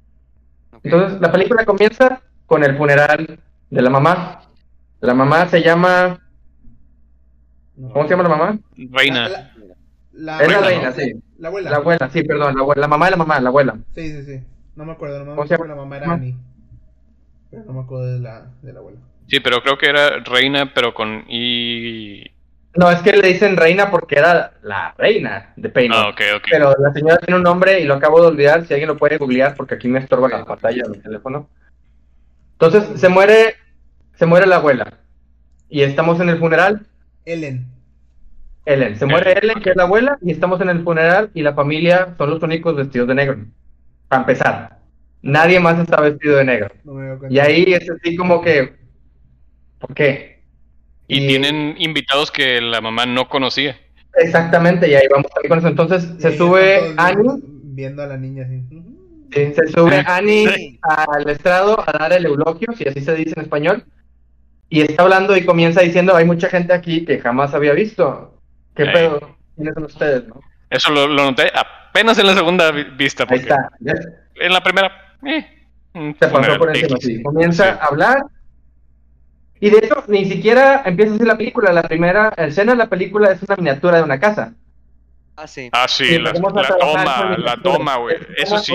Entonces, 0.84 1.22
la 1.22 1.32
película 1.32 1.64
comienza 1.66 2.20
con 2.54 2.64
el 2.64 2.78
funeral 2.78 3.40
de 3.70 3.82
la 3.82 3.90
mamá. 3.90 4.42
La 5.02 5.14
mamá 5.14 5.48
se 5.48 5.62
llama. 5.62 6.20
¿Cómo 7.76 8.04
se 8.04 8.12
llama 8.12 8.24
la 8.24 8.30
mamá? 8.30 8.60
Reina. 8.92 9.28
La, 9.30 9.50
la- 10.14 10.40
Es 10.44 10.48
la 10.52 10.62
la- 10.62 10.68
reina, 10.68 10.92
sí. 10.92 11.14
La 11.40 11.48
abuela. 11.48 11.72
La 11.72 11.78
abuela, 11.78 12.10
sí, 12.12 12.24
perdón, 12.24 12.56
la 12.56 12.62
abuela. 12.62 12.82
La 12.82 12.88
mamá 12.88 13.06
de 13.06 13.12
la 13.12 13.18
mamá, 13.18 13.40
la 13.40 13.50
abuela. 13.50 13.76
Sí, 13.96 14.10
sí, 14.12 14.24
sí. 14.24 14.40
No 14.76 14.86
me 14.86 14.92
acuerdo, 14.94 15.20
no 15.20 15.32
me 15.32 15.36
¿Cómo 15.36 15.48
se 15.48 15.56
acuerdo 15.56 15.76
la 15.76 15.82
mamá 15.82 15.98
era? 15.98 16.12
Annie. 16.14 16.36
Pero 17.50 17.64
no 17.66 17.74
me 17.74 17.82
acuerdo 17.82 18.06
de 18.14 18.20
la, 18.20 18.46
de 18.62 18.74
la 18.74 18.80
abuela. 18.80 19.00
Sí, 19.28 19.40
pero 19.40 19.62
creo 19.62 19.78
que 19.78 19.88
era 19.90 20.20
reina, 20.20 20.72
pero 20.74 20.94
con 20.94 21.24
I... 21.30 22.24
No, 22.76 22.90
es 22.90 23.02
que 23.02 23.14
le 23.14 23.28
dicen 23.28 23.56
reina 23.58 23.92
porque 23.92 24.18
era 24.18 24.54
la 24.64 24.94
reina 24.98 25.54
de 25.56 25.70
Pain. 25.70 25.92
Ah, 25.94 26.10
ok, 26.10 26.22
ok. 26.38 26.44
Pero 26.50 26.74
la 26.80 26.92
señora 26.92 27.18
tiene 27.18 27.38
un 27.38 27.44
nombre 27.44 27.80
y 27.80 27.86
lo 27.86 27.94
acabo 27.96 28.20
de 28.22 28.28
olvidar. 28.28 28.66
Si 28.66 28.74
alguien 28.74 28.88
lo 28.90 28.98
puede 28.98 29.18
googlear, 29.18 29.56
porque 29.56 29.76
aquí 29.76 29.88
me 29.88 30.00
estorba 30.00 30.28
la 30.28 30.44
pantalla 30.46 30.84
del 30.90 31.02
teléfono. 31.02 31.50
Entonces, 32.54 33.00
se 33.00 33.10
muere, 33.10 33.56
se 34.16 34.26
muere 34.26 34.46
la 34.48 34.58
abuela. 34.58 35.00
Y 35.70 35.82
estamos 35.82 36.20
en 36.20 36.30
el 36.30 36.38
funeral. 36.40 36.86
Ellen. 37.26 37.66
Ellen, 38.66 38.96
se 38.98 39.06
muere 39.06 39.34
Ellen, 39.42 39.62
que 39.62 39.72
es 39.72 39.76
la 39.76 39.84
abuela, 39.84 40.18
y 40.22 40.32
estamos 40.32 40.62
en 40.62 40.70
el 40.70 40.84
funeral 40.84 41.30
y 41.34 41.42
la 41.42 41.54
familia 41.54 42.16
son 42.18 42.30
los 42.30 42.42
únicos 42.44 42.76
vestidos 42.76 43.08
de 43.10 43.16
negro. 43.16 43.38
Para 44.08 44.22
empezar, 44.22 44.80
nadie 45.22 45.60
más 45.60 45.80
está 45.80 46.00
vestido 46.00 46.38
de 46.38 46.46
negro. 46.46 46.70
No. 46.86 46.94
Y 47.30 47.40
ahí 47.40 47.74
es 47.74 47.90
así 47.90 48.16
como 48.16 48.42
que, 48.42 48.74
¿por 49.80 49.94
qué? 49.94 50.44
Y 51.08 51.24
y- 51.26 51.28
tienen 51.28 51.76
invitados 51.78 52.32
que 52.32 52.62
la 52.62 52.80
mamá 52.80 53.06
no 53.06 53.28
conocía. 53.28 53.76
Exactamente, 54.16 54.88
y 54.90 54.94
ahí 54.94 55.08
vamos 55.12 55.30
también 55.32 55.50
con 55.50 55.60
eso. 55.60 55.68
Entonces 55.68 56.08
se 56.20 56.38
sube 56.38 56.94
Annie, 56.98 57.42
viendo- 57.64 58.04
a 58.04 58.08
la 58.08 58.18
niña 58.18 58.44
así. 58.44 58.62
Se 59.34 59.68
sube 59.68 60.04
Ah, 60.06 60.18
Annie 60.18 60.80
al 60.82 61.30
estrado 61.30 61.84
a 61.88 61.92
dar 61.98 62.14
el 62.14 62.26
eulogio, 62.26 62.68
si 62.78 62.88
así 62.88 63.02
se 63.02 63.16
dice 63.16 63.34
en 63.36 63.44
español, 63.44 63.84
y 64.70 64.82
está 64.82 65.04
hablando 65.04 65.36
y 65.38 65.46
comienza 65.46 65.82
diciendo, 65.82 66.16
hay 66.16 66.26
mucha 66.26 66.50
gente 66.50 66.74
aquí 66.74 67.06
que 67.06 67.20
jamás 67.20 67.54
había 67.54 67.74
visto. 67.74 68.38
¿Qué 68.76 68.86
pedo? 68.86 69.36
¿Quiénes 69.56 69.74
son 69.76 69.84
ustedes? 69.86 70.28
no? 70.28 70.40
Eso 70.70 70.92
lo, 70.92 71.08
lo 71.08 71.24
noté 71.26 71.52
apenas 71.54 72.18
en 72.18 72.28
la 72.28 72.34
segunda 72.34 72.72
vi- 72.72 72.86
vista. 72.98 73.26
Ahí 73.30 73.40
está. 73.40 73.70
¿ya? 73.80 73.94
En 74.36 74.52
la 74.54 74.62
primera... 74.64 74.92
Eh, 75.26 75.46
Se 76.20 76.28
pasó 76.28 76.58
por 76.58 76.76
encima, 76.76 76.98
sí. 77.00 77.22
Comienza 77.22 77.64
Sí. 77.74 77.78
a 77.80 77.86
hablar. 77.86 78.24
Y 79.60 79.70
de 79.70 79.78
hecho, 79.78 80.04
ni 80.08 80.26
siquiera 80.26 80.82
empieza 80.86 81.14
así 81.16 81.24
la 81.24 81.38
película. 81.38 81.72
La 81.72 81.84
primera 81.84 82.30
escena 82.38 82.72
de 82.72 82.80
la 82.80 82.88
película 82.88 83.32
es 83.32 83.44
una 83.44 83.56
miniatura 83.56 83.98
de 83.98 84.04
una 84.04 84.20
casa. 84.20 84.54
Ah, 85.36 85.48
sí. 85.48 85.70
Ah, 85.72 85.86
sí, 85.88 86.18
la, 86.20 86.32
a 86.32 86.34
la 86.34 86.42
toma, 86.78 87.38
la 87.38 87.58
toma, 87.58 87.96
güey. 87.98 88.18
Eso 88.38 88.58
sí. 88.58 88.74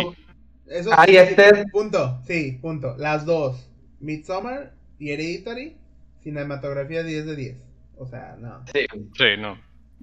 Eso 0.70 0.90
Ahí 0.96 1.10
sí, 1.12 1.16
este- 1.16 1.64
Punto. 1.72 2.20
Sí, 2.26 2.58
punto. 2.60 2.94
Las 2.98 3.24
dos. 3.24 3.70
Midsommar 4.00 4.74
Y 4.98 5.10
Hereditary, 5.12 5.76
cinematografía 6.22 7.02
10 7.02 7.24
de 7.26 7.36
10. 7.36 7.56
O 7.96 8.06
sea, 8.06 8.36
no. 8.38 8.64
Sí. 8.72 8.80
Sí, 9.16 9.24
no. 9.38 9.56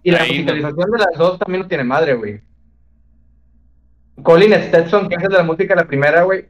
Y 0.04 0.12
la 0.12 0.22
Ahí 0.22 0.30
no. 0.30 0.36
musicalización 0.36 0.92
de 0.92 0.98
las 0.98 1.18
dos 1.18 1.40
también 1.40 1.62
no 1.64 1.68
tiene 1.68 1.84
madre, 1.84 2.14
güey. 2.14 2.42
Colin 4.24 4.54
Stetson, 4.54 5.10
que 5.10 5.16
el 5.16 5.22
de 5.24 5.30
la 5.30 5.44
música 5.44 5.76
la 5.76 5.86
primera, 5.88 6.24
güey. 6.24 6.46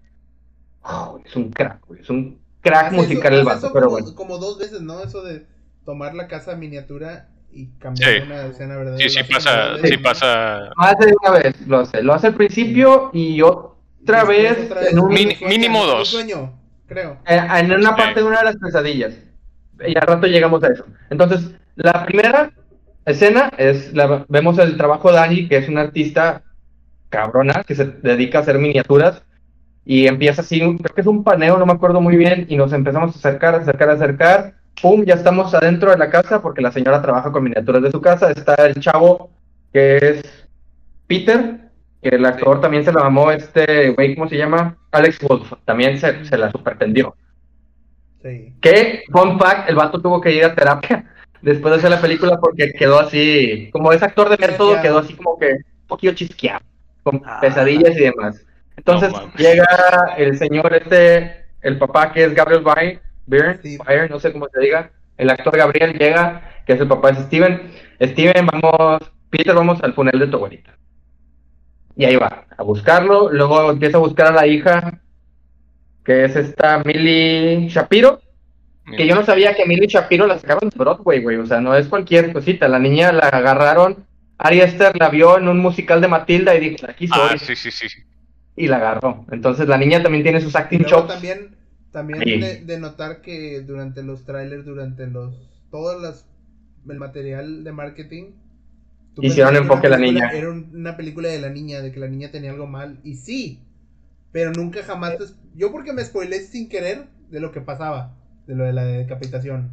oh, 0.83 1.19
es 1.25 1.35
un 1.35 1.49
crack, 1.51 1.83
güey. 1.87 2.01
Es 2.01 2.09
un 2.11 2.39
crack 2.61 2.87
Hace 2.87 2.95
musical 2.95 3.33
eso- 3.33 3.41
el 3.41 3.47
hace 3.47 3.55
vato, 3.65 3.73
pero 3.73 3.85
como, 3.87 3.97
bueno. 4.01 4.15
como 4.15 4.37
dos 4.37 4.59
veces, 4.59 4.81
¿no? 4.81 5.01
Eso 5.03 5.23
de 5.23 5.45
tomar 5.83 6.13
la 6.13 6.27
casa 6.27 6.55
miniatura 6.55 7.29
y 7.51 7.67
cambiar 7.79 8.11
Sí. 8.11 8.19
una 8.25 8.45
escena 8.45 8.75
verdadera. 8.77 8.97
Sí, 9.01 9.09
sí 9.09 9.15
Lo 9.17 9.37
hace 9.37 9.49
pasa, 9.49 9.87
sí 9.87 9.97
pasa. 9.97 10.69
Más 10.75 10.95
de 10.99 11.13
una 11.23 11.39
vez 11.39 11.67
lo 11.67 11.79
hace. 11.79 12.03
Lo 12.03 12.13
hace 12.13 12.27
al 12.27 12.35
principio 12.35 13.09
y 13.13 13.35
otra 14.05 14.23
vez 14.23 14.57
otra 14.65 14.81
vez 14.81 14.91
en, 14.93 14.99
un- 14.99 15.09
mínimo 15.09 15.85
dos. 15.85 16.07
sueño, 16.09 16.53
creo. 16.87 17.17
eh, 17.27 17.39
en 17.59 17.71
una 17.71 17.95
parte 17.95 18.21
de 18.21 18.25
una 18.25 18.39
de 18.39 18.45
las 18.45 18.57
pesadillas. 18.57 19.13
Y 19.85 19.97
al 19.97 20.07
rato 20.07 20.27
llegamos 20.27 20.63
a 20.63 20.67
eso. 20.67 20.85
Entonces, 21.09 21.51
la 21.75 22.05
primera 22.05 22.51
escena 23.05 23.51
es, 23.57 23.93
la, 23.93 24.25
vemos 24.29 24.57
el 24.59 24.77
trabajo 24.77 25.11
de 25.11 25.19
Annie, 25.19 25.47
que 25.49 25.57
es 25.57 25.67
una 25.67 25.81
artista 25.81 26.43
cabrona, 27.09 27.63
que 27.67 27.75
se 27.75 27.85
dedica 27.85 28.37
a 28.39 28.41
hacer 28.41 28.57
miniaturas. 28.57 29.21
Y 29.83 30.07
empieza 30.07 30.41
así, 30.41 30.59
creo 30.59 30.95
que 30.95 31.01
es 31.01 31.07
un 31.07 31.23
paneo, 31.23 31.57
no 31.57 31.65
me 31.65 31.73
acuerdo 31.73 32.01
muy 32.01 32.15
bien, 32.15 32.47
y 32.49 32.55
nos 32.57 32.73
empezamos 32.73 33.15
a 33.15 33.19
acercar, 33.19 33.53
acercar, 33.55 33.89
acercar. 33.89 34.53
Pum, 34.81 35.03
ya 35.05 35.13
estamos 35.15 35.53
adentro 35.53 35.91
de 35.91 35.97
la 35.97 36.09
casa 36.09 36.41
porque 36.41 36.61
la 36.61 36.71
señora 36.71 37.01
trabaja 37.01 37.31
con 37.31 37.43
miniaturas 37.43 37.83
de 37.83 37.91
su 37.91 38.01
casa. 38.01 38.31
Está 38.31 38.55
el 38.65 38.75
chavo 38.79 39.29
que 39.71 39.97
es 39.97 40.47
Peter, 41.07 41.64
que 42.09 42.15
el 42.15 42.25
actor 42.25 42.61
también 42.61 42.85
se 42.85 42.93
la 42.93 43.01
mamó, 43.01 43.31
este 43.31 43.89
güey, 43.89 44.13
¿cómo 44.15 44.29
se 44.29 44.37
llama? 44.37 44.77
Alex 44.91 45.19
Wolf, 45.21 45.51
también 45.65 45.97
se, 45.97 46.23
se 46.23 46.37
la 46.37 46.51
supertendió. 46.51 47.15
Sí. 48.21 48.53
Que, 48.61 49.03
fun 49.11 49.39
fact, 49.39 49.69
el 49.69 49.75
vato 49.75 49.99
tuvo 49.99 50.21
que 50.21 50.31
ir 50.31 50.45
a 50.45 50.53
terapia 50.53 51.03
después 51.41 51.71
de 51.73 51.77
hacer 51.79 51.89
la 51.89 52.01
película 52.01 52.37
porque 52.39 52.71
quedó 52.73 52.99
así, 52.99 53.69
como 53.71 53.91
es 53.91 54.03
actor 54.03 54.29
de 54.29 54.37
método, 54.37 54.79
quedó 54.81 54.99
así 54.99 55.15
como 55.15 55.37
que 55.39 55.47
un 55.53 55.87
poquito 55.87 56.13
chisqueado, 56.13 56.63
con 57.03 57.21
Ah. 57.25 57.39
pesadillas 57.41 57.97
y 57.97 58.01
demás. 58.01 58.45
Entonces 58.77 59.11
No 59.11 59.31
llega 59.37 59.65
el 60.17 60.37
señor 60.37 60.73
este, 60.75 61.45
el 61.61 61.77
papá 61.79 62.11
que 62.13 62.25
es 62.25 62.35
Gabriel 62.35 62.63
Byrne, 62.63 62.99
Byrne, 63.25 63.57
Sí. 63.63 63.77
Byrne, 63.83 64.09
no 64.09 64.19
sé 64.19 64.31
cómo 64.31 64.47
se 64.53 64.59
diga, 64.59 64.91
el 65.17 65.29
actor 65.31 65.57
Gabriel 65.57 65.93
llega, 65.97 66.41
que 66.67 66.73
es 66.73 66.79
el 66.81 66.87
papá 66.87 67.11
de 67.13 67.23
Steven. 67.23 67.61
Steven, 68.01 68.45
vamos, 68.45 68.99
Peter, 69.31 69.55
vamos 69.55 69.81
al 69.83 69.93
funeral 69.93 70.19
de 70.19 70.27
tu 70.27 70.37
abuelita. 70.37 70.75
Y 71.95 72.05
ahí 72.05 72.15
va, 72.17 72.45
a 72.57 72.63
buscarlo, 72.63 73.31
luego 73.31 73.71
empieza 73.71 73.97
a 73.97 74.01
buscar 74.01 74.27
a 74.27 74.31
la 74.31 74.47
hija, 74.47 74.99
que 76.03 76.25
es 76.25 76.35
esta 76.35 76.83
Millie 76.83 77.69
Shapiro, 77.69 78.21
que 78.97 79.07
yo 79.07 79.15
no 79.15 79.25
sabía 79.25 79.55
que 79.55 79.65
Millie 79.65 79.87
Shapiro 79.87 80.27
la 80.27 80.37
sacaron 80.37 80.69
de 80.69 80.77
Broadway, 80.77 81.21
güey. 81.23 81.37
O 81.37 81.45
sea, 81.45 81.59
no 81.59 81.75
es 81.75 81.87
cualquier 81.87 82.31
cosita. 82.31 82.67
La 82.67 82.77
niña 82.79 83.11
la 83.11 83.29
agarraron. 83.29 84.05
Ari 84.37 84.59
Esther 84.61 84.95
la 84.99 85.09
vio 85.09 85.37
en 85.37 85.47
un 85.47 85.59
musical 85.59 86.01
de 86.01 86.07
Matilda 86.07 86.53
y 86.55 86.69
dijo, 86.69 86.85
aquí 86.87 87.07
soy. 87.07 87.29
Ah, 87.31 87.37
sí, 87.37 87.55
sí, 87.55 87.71
sí. 87.71 87.87
Y 88.55 88.67
la 88.67 88.77
agarró. 88.77 89.25
Entonces 89.31 89.67
la 89.67 89.77
niña 89.77 90.03
también 90.03 90.23
tiene 90.23 90.41
sus 90.41 90.55
acting 90.55 90.83
chops. 90.83 91.07
también, 91.07 91.55
también 91.91 92.19
Sí. 92.21 92.39
de, 92.39 92.65
de 92.65 92.79
notar 92.79 93.21
que 93.21 93.61
durante 93.61 94.03
los 94.03 94.25
trailers, 94.25 94.65
durante 94.65 95.07
los 95.07 95.33
todos 95.71 96.01
las, 96.01 96.25
el 96.87 96.99
material 96.99 97.63
de 97.63 97.71
marketing, 97.71 98.31
Hicieron 99.21 99.55
enfoque 99.55 99.87
a 99.87 99.91
la 99.91 99.97
niña. 99.97 100.29
Era 100.33 100.49
un- 100.49 100.71
una 100.73 100.97
película 100.97 101.29
de 101.29 101.39
la 101.39 101.49
niña, 101.49 101.81
de 101.81 101.91
que 101.91 101.99
la 101.99 102.07
niña 102.07 102.31
tenía 102.31 102.51
algo 102.51 102.67
mal. 102.67 102.99
Y 103.03 103.15
sí, 103.15 103.59
pero 104.31 104.51
nunca 104.51 104.83
jamás. 104.83 105.17
te- 105.17 105.25
yo 105.55 105.71
porque 105.71 105.93
me 105.93 106.03
spoilé 106.03 106.41
sin 106.41 106.67
querer 106.69 107.05
de 107.29 107.39
lo 107.39 107.51
que 107.51 107.61
pasaba, 107.61 108.13
de 108.47 108.55
lo 108.55 108.65
de 108.65 108.73
la 108.73 108.83
decapitación. 108.83 109.69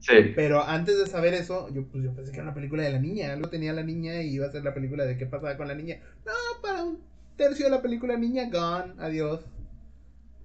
Sí. 0.00 0.12
Pero 0.36 0.62
antes 0.64 0.96
de 0.98 1.06
saber 1.06 1.34
eso, 1.34 1.68
yo, 1.74 1.84
pues, 1.88 2.04
yo 2.04 2.12
pensé 2.14 2.30
que 2.30 2.36
era 2.36 2.44
una 2.44 2.54
película 2.54 2.82
de 2.84 2.92
la 2.92 3.00
niña. 3.00 3.32
Algo 3.32 3.48
tenía 3.48 3.72
la 3.72 3.82
niña 3.82 4.22
y 4.22 4.34
iba 4.34 4.46
a 4.46 4.52
ser 4.52 4.62
la 4.62 4.72
película 4.74 5.04
de 5.04 5.16
qué 5.16 5.26
pasaba 5.26 5.56
con 5.56 5.66
la 5.66 5.74
niña. 5.74 5.96
No, 6.24 6.32
para 6.62 6.84
un 6.84 7.00
tercio 7.36 7.64
de 7.64 7.70
la 7.72 7.82
película 7.82 8.16
niña, 8.16 8.48
gone, 8.52 8.92
adiós. 8.98 9.40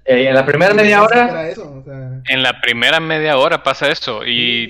Eh, 0.06 0.28
en 0.28 0.34
la 0.34 0.46
primera 0.46 0.74
Y 0.74 0.78
media 0.78 1.04
hora, 1.04 1.30
era 1.30 1.50
eso, 1.50 1.72
o 1.72 1.84
sea, 1.84 2.22
En 2.28 2.44
la 2.44 2.60
primera 2.62 3.00
media 3.00 3.38
hora 3.38 3.64
pasa 3.64 3.90
eso. 3.90 4.26
Y 4.26 4.68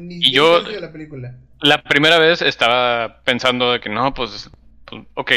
ni 0.00 0.16
y 0.16 0.26
un 0.28 0.32
yo- 0.32 0.56
tercio 0.58 0.74
de 0.74 0.80
la 0.86 0.92
película. 0.92 1.34
La 1.60 1.82
primera 1.82 2.18
vez 2.18 2.42
estaba 2.42 3.22
pensando 3.24 3.72
de 3.72 3.80
que 3.80 3.88
no, 3.88 4.12
pues, 4.14 4.50
pues, 4.84 5.02
ok, 5.14 5.32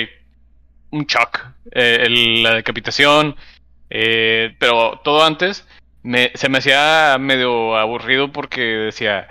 un 0.92 1.06
shock. 1.06 1.46
eh, 1.72 2.04
el- 2.06 2.44
la 2.44 2.54
decapitación. 2.56 3.36
eh, 3.92 4.56
pero 4.60 5.02
todo 5.04 5.24
antes 5.26 5.68
me, 6.04 6.32
se 6.36 6.48
me 6.50 6.60
hacía 6.60 7.18
medio 7.20 7.76
aburrido 7.78 8.32
porque 8.32 8.62
decía, 8.62 9.28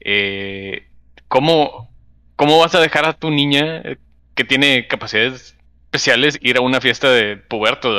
eh, 0.00 0.88
¿cómo, 1.28 1.90
¿cómo 2.36 2.58
vas 2.58 2.74
a 2.74 2.80
dejar 2.80 3.06
a 3.06 3.12
tu 3.12 3.30
niña 3.30 3.82
eh, 3.84 3.98
que 4.34 4.44
tiene 4.44 4.86
capacidades 4.88 5.56
especiales 5.84 6.38
ir 6.42 6.56
a 6.56 6.60
una 6.60 6.80
fiesta 6.80 7.08
de 7.10 7.36
puberto. 7.36 7.94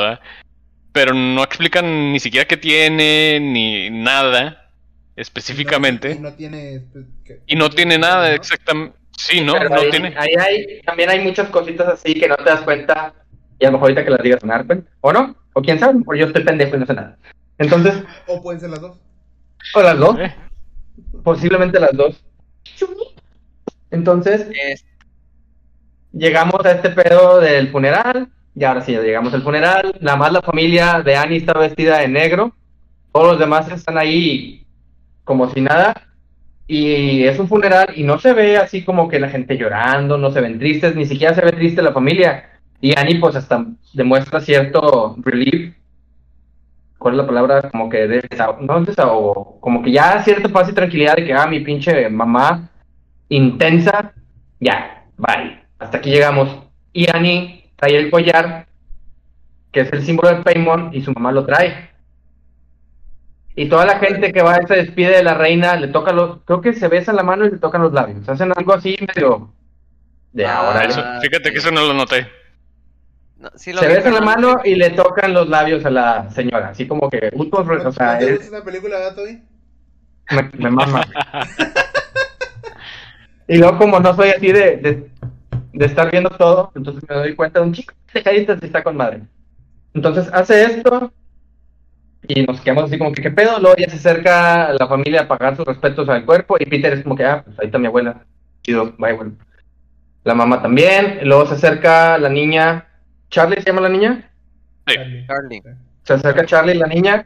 Pero 0.92 1.14
no 1.14 1.44
explican 1.44 2.12
ni 2.12 2.20
siquiera 2.20 2.46
qué 2.48 2.58
tiene, 2.58 3.40
ni 3.40 3.90
nada 3.90 4.65
específicamente. 5.16 6.12
Y 6.12 6.20
no, 6.20 6.34
tiene. 6.34 6.84
pues, 6.92 7.06
que- 7.24 7.42
Y 7.48 7.56
no 7.56 7.70
tiene 7.70 7.98
nada 7.98 8.30
¿no? 8.30 8.34
exactamente. 8.36 8.96
Sí, 9.18 9.42
no, 9.42 9.54
pero 9.54 9.70
no 9.70 9.76
ahí, 9.82 9.90
tiene. 9.90 10.14
ahí 10.18 10.30
hay, 10.38 10.82
también 10.82 11.10
hay 11.10 11.20
muchas 11.22 11.48
cositas 11.50 11.88
así 11.88 12.14
que 12.20 12.28
no 12.28 12.36
te 12.36 12.44
das 12.44 12.62
cuenta. 12.62 13.14
Y 13.60 13.66
a 13.66 13.70
lo 13.70 13.74
mejor 13.74 13.86
ahorita 13.90 14.04
que 14.04 14.10
las 14.12 14.22
digas 14.22 14.40
cuenta. 14.66 14.90
O 15.02 15.14
no, 15.14 15.36
o 15.54 15.62
quién 15.62 15.80
sabe, 15.80 16.00
porque 16.04 16.20
yo 16.22 16.28
estoy 16.28 16.44
pendejo 16.44 16.76
y 16.76 16.80
no 16.80 16.86
sé 16.86 16.94
nada. 16.94 17.18
Entonces, 17.58 17.94
O 18.28 18.42
pueden 18.42 18.60
ser 18.60 18.70
las 18.72 18.82
dos. 18.82 18.98
o 19.74 19.82
las 19.82 19.98
dos, 19.98 20.20
Eh, 20.20 20.36
posiblemente 21.24 21.80
las 21.80 21.94
dos. 21.94 22.22
Entonces, 23.92 24.48
Es- 24.52 24.86
llegamos 26.12 26.66
a 26.66 26.72
este 26.72 26.90
pedo 26.90 27.40
del 27.40 27.70
funeral, 27.72 28.30
y 28.56 28.64
ahora 28.64 28.82
sí, 28.82 28.94
ya 28.94 29.02
llegamos 29.02 29.34
al 29.34 29.44
funeral, 29.44 29.96
nada 30.02 30.18
más 30.18 30.32
la 30.32 30.42
familia 30.42 31.02
de 31.02 31.16
Annie 31.16 31.38
está 31.38 31.54
vestida 31.54 32.00
de 32.00 32.08
negro, 32.08 32.54
todos 33.14 33.28
los 33.32 33.40
demás 33.40 33.70
están 33.72 33.98
ahí 33.98 34.65
como 35.26 35.50
si 35.50 35.60
nada, 35.60 35.94
y 36.68 37.24
es 37.26 37.38
un 37.38 37.50
funeral 37.50 37.90
y 37.96 38.04
no 38.04 38.18
se 38.20 38.34
ve 38.34 38.58
así 38.58 38.84
como 38.84 39.10
que 39.10 39.20
la 39.20 39.30
gente 39.30 39.58
llorando, 39.58 40.18
no 40.18 40.32
se 40.32 40.40
ven 40.40 40.58
tristes, 40.58 40.96
ni 40.96 41.06
siquiera 41.06 41.36
se 41.36 41.42
ve 41.42 41.52
triste 41.52 41.82
la 41.82 41.92
familia, 41.92 42.50
y 42.80 42.98
Annie 42.98 43.20
pues 43.20 43.36
hasta 43.36 43.66
demuestra 43.94 44.40
cierto 44.40 45.16
relief, 45.20 45.76
¿cuál 46.98 47.16
es 47.16 47.18
la 47.18 47.28
palabra? 47.28 47.70
Como 47.70 47.90
que 47.90 48.08
de 48.08 48.22
desahogo, 48.30 48.62
no 48.62 48.82
desahogo, 48.84 49.60
como 49.60 49.84
que 49.84 49.92
ya 49.92 50.24
cierta 50.24 50.50
paz 50.50 50.70
y 50.70 50.74
tranquilidad 50.74 51.18
de 51.18 51.26
que, 51.26 51.34
ah, 51.34 51.48
mi 51.48 51.60
pinche 51.60 52.10
mamá 52.10 52.70
intensa, 53.30 54.14
ya, 54.60 55.06
bye. 55.18 55.60
Hasta 55.80 55.98
aquí 55.98 56.10
llegamos. 56.10 56.50
Y 56.94 57.10
Annie 57.12 57.70
trae 57.76 57.98
el 57.98 58.10
collar, 58.10 58.68
que 59.72 59.82
es 59.82 59.92
el 59.92 60.04
símbolo 60.04 60.30
de 60.30 60.44
Paymon, 60.44 60.92
y 60.94 61.02
su 61.02 61.12
mamá 61.12 61.32
lo 61.32 61.46
trae. 61.46 61.90
Y 63.56 63.70
toda 63.70 63.86
la 63.86 64.00
gente 64.00 64.34
que 64.34 64.42
va 64.42 64.60
se 64.68 64.76
despide 64.76 65.16
de 65.18 65.24
la 65.24 65.34
reina, 65.34 65.76
le 65.78 65.88
toca 65.88 66.12
los, 66.12 66.40
creo 66.44 66.60
que 66.62 66.74
se 66.74 66.88
besan 66.90 67.16
la 67.16 67.24
mano 67.24 67.46
y 67.46 67.52
le 67.52 67.58
tocan 67.58 67.82
los 67.82 67.94
labios. 67.94 68.28
Hacen 68.28 68.52
algo 68.56 68.74
así 68.74 68.98
medio 69.16 69.50
de 70.34 70.46
Ah, 70.46 70.58
ahora. 70.58 70.84
eso- 70.86 71.04
fíjate 71.22 71.52
que 71.52 71.60
eso 71.60 71.72
no 71.72 71.86
lo 71.86 71.94
noté. 71.94 72.28
no, 73.38 73.50
sí 73.56 73.72
lo 73.72 73.80
Se 73.80 73.88
besan 73.88 74.14
la 74.14 74.22
mano 74.22 74.56
y 74.64 74.76
le 74.76 74.90
tocan 74.90 75.34
los 75.34 75.48
labios 75.48 75.86
a 75.86 75.90
la 75.90 76.30
señora, 76.32 76.70
así 76.70 76.86
como 76.88 77.10
que, 77.10 77.32
putos, 77.32 77.66
¿No, 77.66 77.90
o 77.90 77.92
sea, 77.92 78.14
¿no 78.14 78.20
te 78.20 78.34
es- 78.34 78.42
esa 78.48 78.64
película, 78.64 78.98
verdad, 78.98 79.16
Toby? 79.16 79.42
me, 80.32 80.50
me 80.58 80.72
mama. 80.72 81.06
y 83.48 83.58
luego 83.58 83.78
como 83.78 84.00
no 84.00 84.14
soy 84.16 84.30
así 84.30 84.52
de, 84.52 84.78
de, 84.78 85.10
de 85.74 85.86
estar 85.86 86.12
viendo 86.12 86.30
todo, 86.32 86.72
entonces 86.76 87.04
me 87.08 87.16
doy 87.16 87.36
cuenta 87.36 87.60
de 87.60 87.66
un 87.68 87.74
chico 87.74 87.94
y 88.14 88.20
está 88.66 88.84
con 88.84 88.98
madre. 88.98 89.22
Entonces 89.94 90.30
hace 90.34 90.64
esto 90.64 91.12
y 92.28 92.44
nos 92.46 92.62
quedamos 92.62 92.86
así 92.86 92.98
como 92.98 93.12
que 93.12 93.22
qué 93.22 93.32
pedo, 93.32 93.60
luego 93.60 93.76
ya 93.78 93.90
se 93.90 93.96
acerca 93.98 94.74
la 94.74 94.88
familia 94.88 95.22
a 95.22 95.28
pagar 95.28 95.56
sus 95.56 95.66
respetos 95.66 96.08
al 96.10 96.26
cuerpo 96.26 96.56
y 96.60 96.66
Peter 96.66 96.94
es 96.94 97.04
como 97.04 97.16
que, 97.16 97.24
ah, 97.26 97.42
pues 97.44 97.58
ahí 97.60 97.68
está 97.68 97.78
mi 97.80 97.88
abuela. 97.88 98.26
Chido, 98.64 98.94
bye, 98.98 99.14
bueno. 99.14 99.34
La 100.24 100.34
mamá 100.34 100.62
también, 100.62 101.20
luego 101.24 101.46
se 101.46 101.54
acerca 101.56 102.18
la 102.18 102.30
niña, 102.30 102.88
Charlie 103.30 103.58
se 103.62 103.68
llama 103.68 103.82
la 103.82 103.90
niña, 103.90 104.32
Sí. 104.88 104.96
Charlie. 104.96 105.26
Charlie. 105.28 105.62
se 106.04 106.14
acerca 106.14 106.46
Charlie, 106.46 106.76
la 106.76 106.88
niña, 106.88 107.26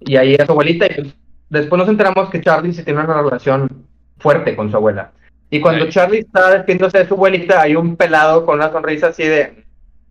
y 0.00 0.16
ahí 0.16 0.34
es 0.34 0.44
su 0.46 0.52
abuelita. 0.52 0.86
Y 0.86 0.94
pues, 1.02 1.14
después 1.50 1.78
nos 1.78 1.88
enteramos 1.88 2.30
que 2.30 2.40
Charlie 2.40 2.72
se 2.72 2.82
tiene 2.84 3.00
una 3.00 3.22
relación 3.22 3.86
fuerte 4.18 4.54
con 4.56 4.70
su 4.70 4.76
abuela. 4.76 5.12
Y 5.50 5.60
cuando 5.60 5.84
Sí. 5.86 5.92
Charlie 5.92 6.18
está 6.20 6.50
despidiéndose 6.50 6.98
de 6.98 7.06
su 7.08 7.14
abuelita, 7.14 7.60
hay 7.62 7.76
un 7.76 7.96
pelado 7.96 8.44
con 8.44 8.56
una 8.56 8.70
sonrisa 8.72 9.08
así 9.08 9.22
de, 9.24 9.64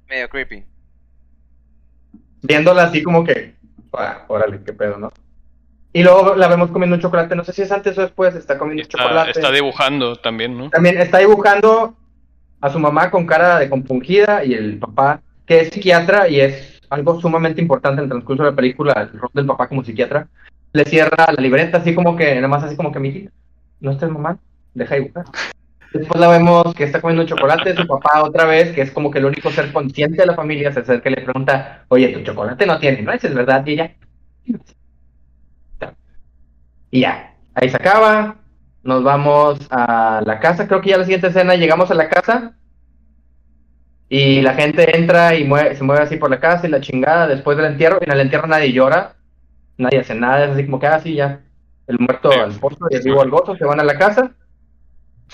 Medio 0.08 0.30
creepy. 0.30 0.64
viéndola 2.42 2.84
así 2.84 3.02
como 3.04 3.24
que, 3.24 3.56
"Ah, 3.98 4.26
órale, 4.28 4.62
qué 4.66 4.74
pedo, 4.74 4.98
¿no? 4.98 5.12
Y 5.96 6.02
luego 6.04 6.36
la 6.36 6.48
vemos 6.48 6.72
comiendo 6.72 6.96
un 6.96 7.02
chocolate, 7.02 7.36
no 7.36 7.44
sé 7.44 7.54
si 7.54 7.62
es 7.62 7.72
antes 7.72 7.98
o 7.98 8.02
después, 8.02 8.34
está 8.36 8.58
comiendo 8.58 8.82
Está, 8.82 8.98
chocolate. 8.98 9.32
está 9.32 9.52
dibujando 9.52 10.16
también, 10.16 10.58
¿no? 10.58 10.70
También 10.72 10.98
está 11.00 11.20
dibujando 11.20 11.96
a 12.62 12.70
su 12.72 12.80
mamá 12.80 13.12
con 13.12 13.26
cara 13.28 13.60
de 13.60 13.70
compungida 13.70 14.44
y 14.44 14.54
el 14.54 14.80
papá, 14.80 15.22
que 15.46 15.60
es 15.60 15.70
psiquiatra 15.70 16.28
y 16.28 16.40
es 16.40 16.82
algo 16.90 17.20
sumamente 17.22 17.62
importante 17.62 18.00
en 18.00 18.06
el 18.06 18.10
transcurso 18.10 18.44
de 18.44 18.50
la 18.50 18.56
película, 18.56 18.94
el 19.14 19.20
rol 19.20 19.30
del 19.34 19.46
papá 19.46 19.68
como 19.68 19.84
psiquiatra. 19.84 20.28
le 20.72 20.86
cierra 20.86 21.28
la 21.32 21.42
libreta, 21.42 21.78
así 21.78 21.94
como 21.94 22.16
que, 22.16 22.34
nada 22.36 22.48
más 22.48 22.64
así 22.64 22.76
como 22.76 22.92
que, 22.92 23.00
mijita, 23.00 23.32
no 23.80 23.92
estés 23.92 24.10
mamá, 24.10 24.40
deja 24.74 24.96
dibujar. 24.96 25.26
Después 25.94 26.20
la 26.20 26.28
vemos 26.28 26.74
que 26.74 26.86
está 26.86 27.00
comiendo 27.00 27.26
chocolate, 27.26 27.76
su 27.76 27.86
papá 27.86 28.24
otra 28.24 28.46
vez, 28.46 28.74
que 28.74 28.82
es 28.82 28.92
como 28.92 29.12
que 29.12 29.20
el 29.20 29.26
único 29.26 29.52
ser 29.52 29.72
consciente 29.72 30.18
de 30.18 30.26
la 30.26 30.34
familia, 30.36 30.72
se 30.72 30.80
acerca 30.80 31.10
y 31.10 31.14
le 31.16 31.22
pregunta, 31.22 31.86
oye, 31.90 32.08
tu 32.10 32.22
chocolate 32.24 32.66
no 32.66 32.80
tiene, 32.80 33.04
¿no? 33.04 33.12
Eso 33.12 33.28
es 33.28 33.36
verdad, 33.36 33.64
y 33.66 33.74
ella. 33.74 33.96
Y 36.90 37.02
ya, 37.02 37.36
ahí 37.56 37.70
se 37.70 37.78
acaba, 37.78 38.38
nos 38.84 39.04
vamos 39.04 39.60
a 39.70 40.22
la 40.26 40.40
casa, 40.40 40.68
creo 40.68 40.82
que 40.82 40.90
ya 40.90 40.98
la 40.98 41.04
siguiente 41.06 41.28
escena 41.28 41.56
llegamos 41.56 41.90
a 41.92 41.96
la 41.96 42.10
casa 42.10 42.54
y 44.10 44.42
la 44.42 44.54
gente 44.54 44.96
entra 44.98 45.36
y 45.36 45.44
mueve- 45.44 45.76
se 45.76 45.84
mueve 45.84 46.04
así 46.04 46.18
por 46.18 46.30
la 46.30 46.40
casa 46.40 46.68
y 46.68 46.72
la 46.72 46.82
chingada 46.82 47.28
después 47.28 47.58
del 47.58 47.68
entierro, 47.68 47.98
y 48.02 48.06
en 48.06 48.12
el 48.14 48.20
entierro 48.22 48.48
nadie 48.48 48.74
llora, 48.74 49.16
nadie 49.78 50.00
hace 50.00 50.16
nada, 50.16 50.46
es 50.46 50.52
así 50.52 50.66
como 50.66 50.80
que 50.80 50.88
así 50.88 51.16
ya, 51.16 51.42
el 51.88 52.00
muerto 52.00 52.32
al 52.32 52.54
pozo 52.54 52.88
y 52.90 52.96
el 52.96 53.04
vivo 53.04 53.22
al 53.22 53.30
gozo, 53.30 53.56
se 53.56 53.66
van 53.66 53.80
a 53.80 53.84
la 53.84 53.98
casa 53.98 54.32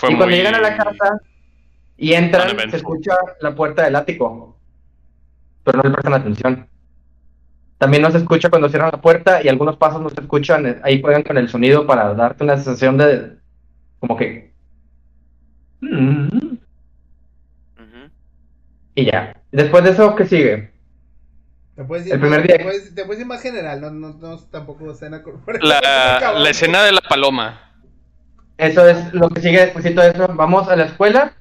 Fue 0.00 0.10
y 0.10 0.16
cuando 0.16 0.26
muy- 0.26 0.34
llegan 0.36 0.54
a 0.54 0.60
la 0.60 0.76
casa 0.76 1.20
y 1.96 2.14
entran, 2.14 2.56
se 2.70 2.76
escucha 2.78 3.14
la 3.40 3.54
puerta 3.54 3.84
del 3.84 3.94
ático, 3.96 4.56
pero 5.64 5.76
no 5.78 5.82
le 5.84 5.90
prestan 5.90 6.14
atención. 6.14 6.66
También 7.78 8.02
no 8.02 8.10
se 8.10 8.18
escucha 8.18 8.48
cuando 8.50 8.68
cierran 8.68 8.90
la 8.92 9.00
puerta 9.00 9.42
y 9.42 9.48
algunos 9.48 9.76
pasos 9.76 10.00
no 10.02 10.08
se 10.10 10.20
escuchan, 10.20 10.80
ahí 10.82 11.00
juegan 11.00 11.22
con 11.22 11.36
el 11.38 11.48
sonido 11.48 11.86
para 11.86 12.12
darte 12.14 12.44
una 12.44 12.56
sensación 12.56 12.96
de 12.98 13.36
como 13.98 14.16
que... 14.16 14.52
mm. 15.80 16.28
Y 18.94 19.04
ya. 19.06 19.36
Después 19.52 19.84
de 19.84 19.90
eso, 19.90 20.14
¿qué 20.16 20.26
sigue? 20.26 20.70
Te 21.76 21.84
puedes 21.84 22.06
ir 22.06 22.14
El 22.14 22.20
primer 22.20 22.46
día- 22.46 22.58
Te 22.58 22.64
puedes, 22.64 22.94
te 22.94 23.04
puedes 23.04 23.20
ir 23.20 23.26
más 23.26 23.40
general, 23.40 23.80
no, 23.80 23.90
no, 23.90 24.12
no 24.14 24.38
tampoco 24.50 24.90
escena 24.90 25.22
corporal. 25.22 25.60
La, 25.66 26.34
la 26.38 26.50
escena 26.50 26.82
de 26.82 26.92
la 26.92 27.00
paloma. 27.00 27.69
Eso 28.60 28.86
es 28.86 29.14
lo 29.14 29.30
que 29.30 29.40
sigue 29.40 29.60
después 29.60 29.84
de 29.84 30.08
eso. 30.08 30.28
Vamos 30.34 30.68
a 30.68 30.76
la 30.76 30.84
escuela. 30.84 31.32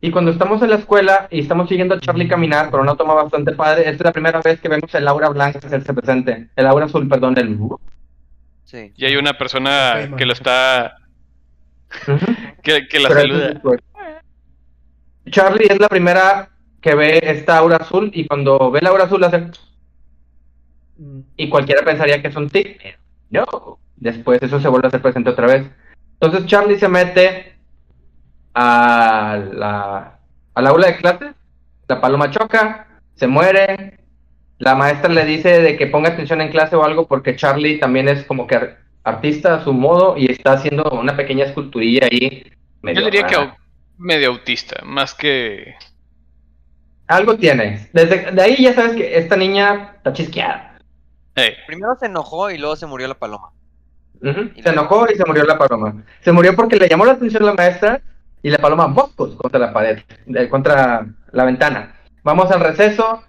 Y 0.00 0.10
cuando 0.10 0.30
estamos 0.30 0.62
en 0.62 0.70
la 0.70 0.76
escuela 0.76 1.28
y 1.30 1.40
estamos 1.40 1.68
siguiendo 1.68 1.94
a 1.94 2.00
Charlie 2.00 2.28
caminar 2.28 2.70
por 2.70 2.80
una 2.80 2.96
toma 2.96 3.12
bastante 3.12 3.52
padre, 3.52 3.82
esta 3.82 3.92
es 3.92 4.00
la 4.04 4.12
primera 4.12 4.40
vez 4.40 4.58
que 4.60 4.68
vemos 4.68 4.94
el 4.94 5.06
aura 5.06 5.28
blanca 5.28 5.58
hacerse 5.58 5.92
presente. 5.92 6.48
El 6.56 6.66
aura 6.66 6.86
azul, 6.86 7.06
perdón, 7.08 7.36
el... 7.38 7.58
Sí. 8.64 8.92
Y 8.96 9.04
hay 9.04 9.16
una 9.16 9.34
persona 9.34 10.10
que 10.16 10.24
lo 10.24 10.32
está. 10.32 10.96
Que, 12.62 12.88
que 12.88 13.00
la 13.00 13.08
Pero 13.10 13.20
eso 13.20 13.36
es 13.36 13.52
saluda. 13.62 13.78
Charlie 15.30 15.66
es 15.68 15.78
la 15.78 15.88
primera 15.88 16.50
que 16.80 16.94
ve 16.94 17.20
esta 17.22 17.58
aura 17.58 17.76
azul 17.76 18.10
y 18.14 18.26
cuando 18.26 18.70
ve 18.70 18.80
la 18.80 18.90
aura 18.90 19.04
azul 19.04 19.22
hace... 19.24 19.50
Mm. 20.96 21.20
Y 21.36 21.48
cualquiera 21.48 21.84
pensaría 21.84 22.22
que 22.22 22.28
es 22.28 22.36
un 22.36 22.48
tic. 22.48 22.80
pero 22.80 22.98
No. 23.30 23.78
Después 23.96 24.42
eso 24.42 24.60
se 24.60 24.68
vuelve 24.68 24.86
a 24.86 24.88
hacer 24.88 25.02
presente 25.02 25.30
otra 25.30 25.46
vez. 25.46 25.66
Entonces 26.20 26.46
Charlie 26.46 26.78
se 26.78 26.88
mete 26.88 27.56
a 28.54 29.38
la, 29.52 30.18
al 30.54 30.66
aula 30.66 30.86
de 30.88 30.96
clase. 30.96 31.32
La 31.88 32.00
paloma 32.00 32.30
choca, 32.30 32.86
se 33.14 33.26
muere. 33.26 33.98
La 34.58 34.74
maestra 34.74 35.10
le 35.12 35.24
dice 35.26 35.60
de 35.60 35.76
que 35.76 35.86
ponga 35.86 36.10
atención 36.10 36.40
en 36.40 36.50
clase 36.50 36.74
o 36.76 36.82
algo 36.84 37.06
porque 37.06 37.36
Charlie 37.36 37.78
también 37.78 38.08
es 38.08 38.24
como 38.24 38.46
que 38.46 38.54
ar- 38.56 38.78
artista 39.04 39.56
a 39.56 39.64
su 39.64 39.72
modo 39.74 40.16
y 40.16 40.30
está 40.30 40.52
haciendo 40.54 40.84
una 40.90 41.14
pequeña 41.16 41.44
esculturilla 41.44 42.08
ahí. 42.10 42.50
medio 42.80 43.00
Yo 43.00 43.04
diría 43.06 43.26
que 43.26 43.36
au- 43.36 43.54
medio 43.98 44.28
autista, 44.30 44.82
más 44.84 45.14
que. 45.14 45.74
Algo 47.06 47.36
tiene. 47.36 47.88
Desde 47.92 48.32
de 48.32 48.42
ahí 48.42 48.56
ya 48.62 48.72
sabes 48.74 48.96
que 48.96 49.18
esta 49.18 49.36
niña 49.36 49.92
está 49.98 50.12
chisqueada. 50.14 50.78
Primero 51.66 51.94
se 52.00 52.06
enojó 52.06 52.50
y 52.50 52.56
luego 52.58 52.76
se 52.76 52.86
murió 52.86 53.06
la 53.06 53.14
paloma. 53.14 53.50
Se 54.22 54.68
enojó 54.70 55.06
y 55.12 55.16
se 55.16 55.24
murió 55.26 55.44
la 55.44 55.58
paloma. 55.58 56.02
Se 56.20 56.32
murió 56.32 56.54
porque 56.56 56.76
le 56.76 56.88
llamó 56.88 57.04
la 57.04 57.12
atención 57.12 57.44
la 57.44 57.54
maestra 57.54 58.00
y 58.42 58.50
la 58.50 58.58
paloma 58.58 58.86
moscos 58.88 59.34
contra 59.36 59.58
la 59.60 59.72
pared, 59.72 59.98
contra 60.50 61.06
la 61.32 61.44
ventana. 61.44 61.94
Vamos 62.22 62.50
al 62.50 62.60
receso. 62.60 63.22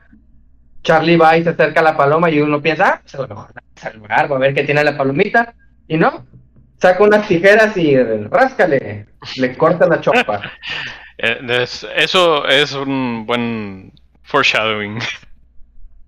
Charlie 0.83 1.17
va 1.17 1.37
y 1.37 1.43
se 1.43 1.49
acerca 1.49 1.81
a 1.81 1.83
la 1.83 1.97
paloma 1.97 2.29
y 2.29 2.39
uno 2.39 2.61
piensa, 2.61 2.87
ah, 2.87 2.99
pues 3.01 3.15
a 3.15 3.21
lo 3.21 3.27
mejor 3.27 3.47
va 3.47 3.61
a 3.75 3.79
salvar, 3.79 4.31
va 4.31 4.35
a 4.37 4.39
ver 4.39 4.53
qué 4.53 4.63
tiene 4.63 4.83
la 4.83 4.95
palomita. 4.97 5.53
Y 5.87 5.97
no, 5.97 6.25
saca 6.79 7.03
unas 7.03 7.27
tijeras 7.27 7.75
y 7.75 7.97
ráscale, 8.29 9.07
le 9.37 9.57
corta 9.57 9.87
la 9.87 9.99
chopa. 9.99 10.41
eh, 11.17 11.39
es- 11.61 11.85
eso 11.95 12.47
es 12.47 12.73
un 12.73 13.25
buen 13.25 13.91
foreshadowing. 14.23 14.99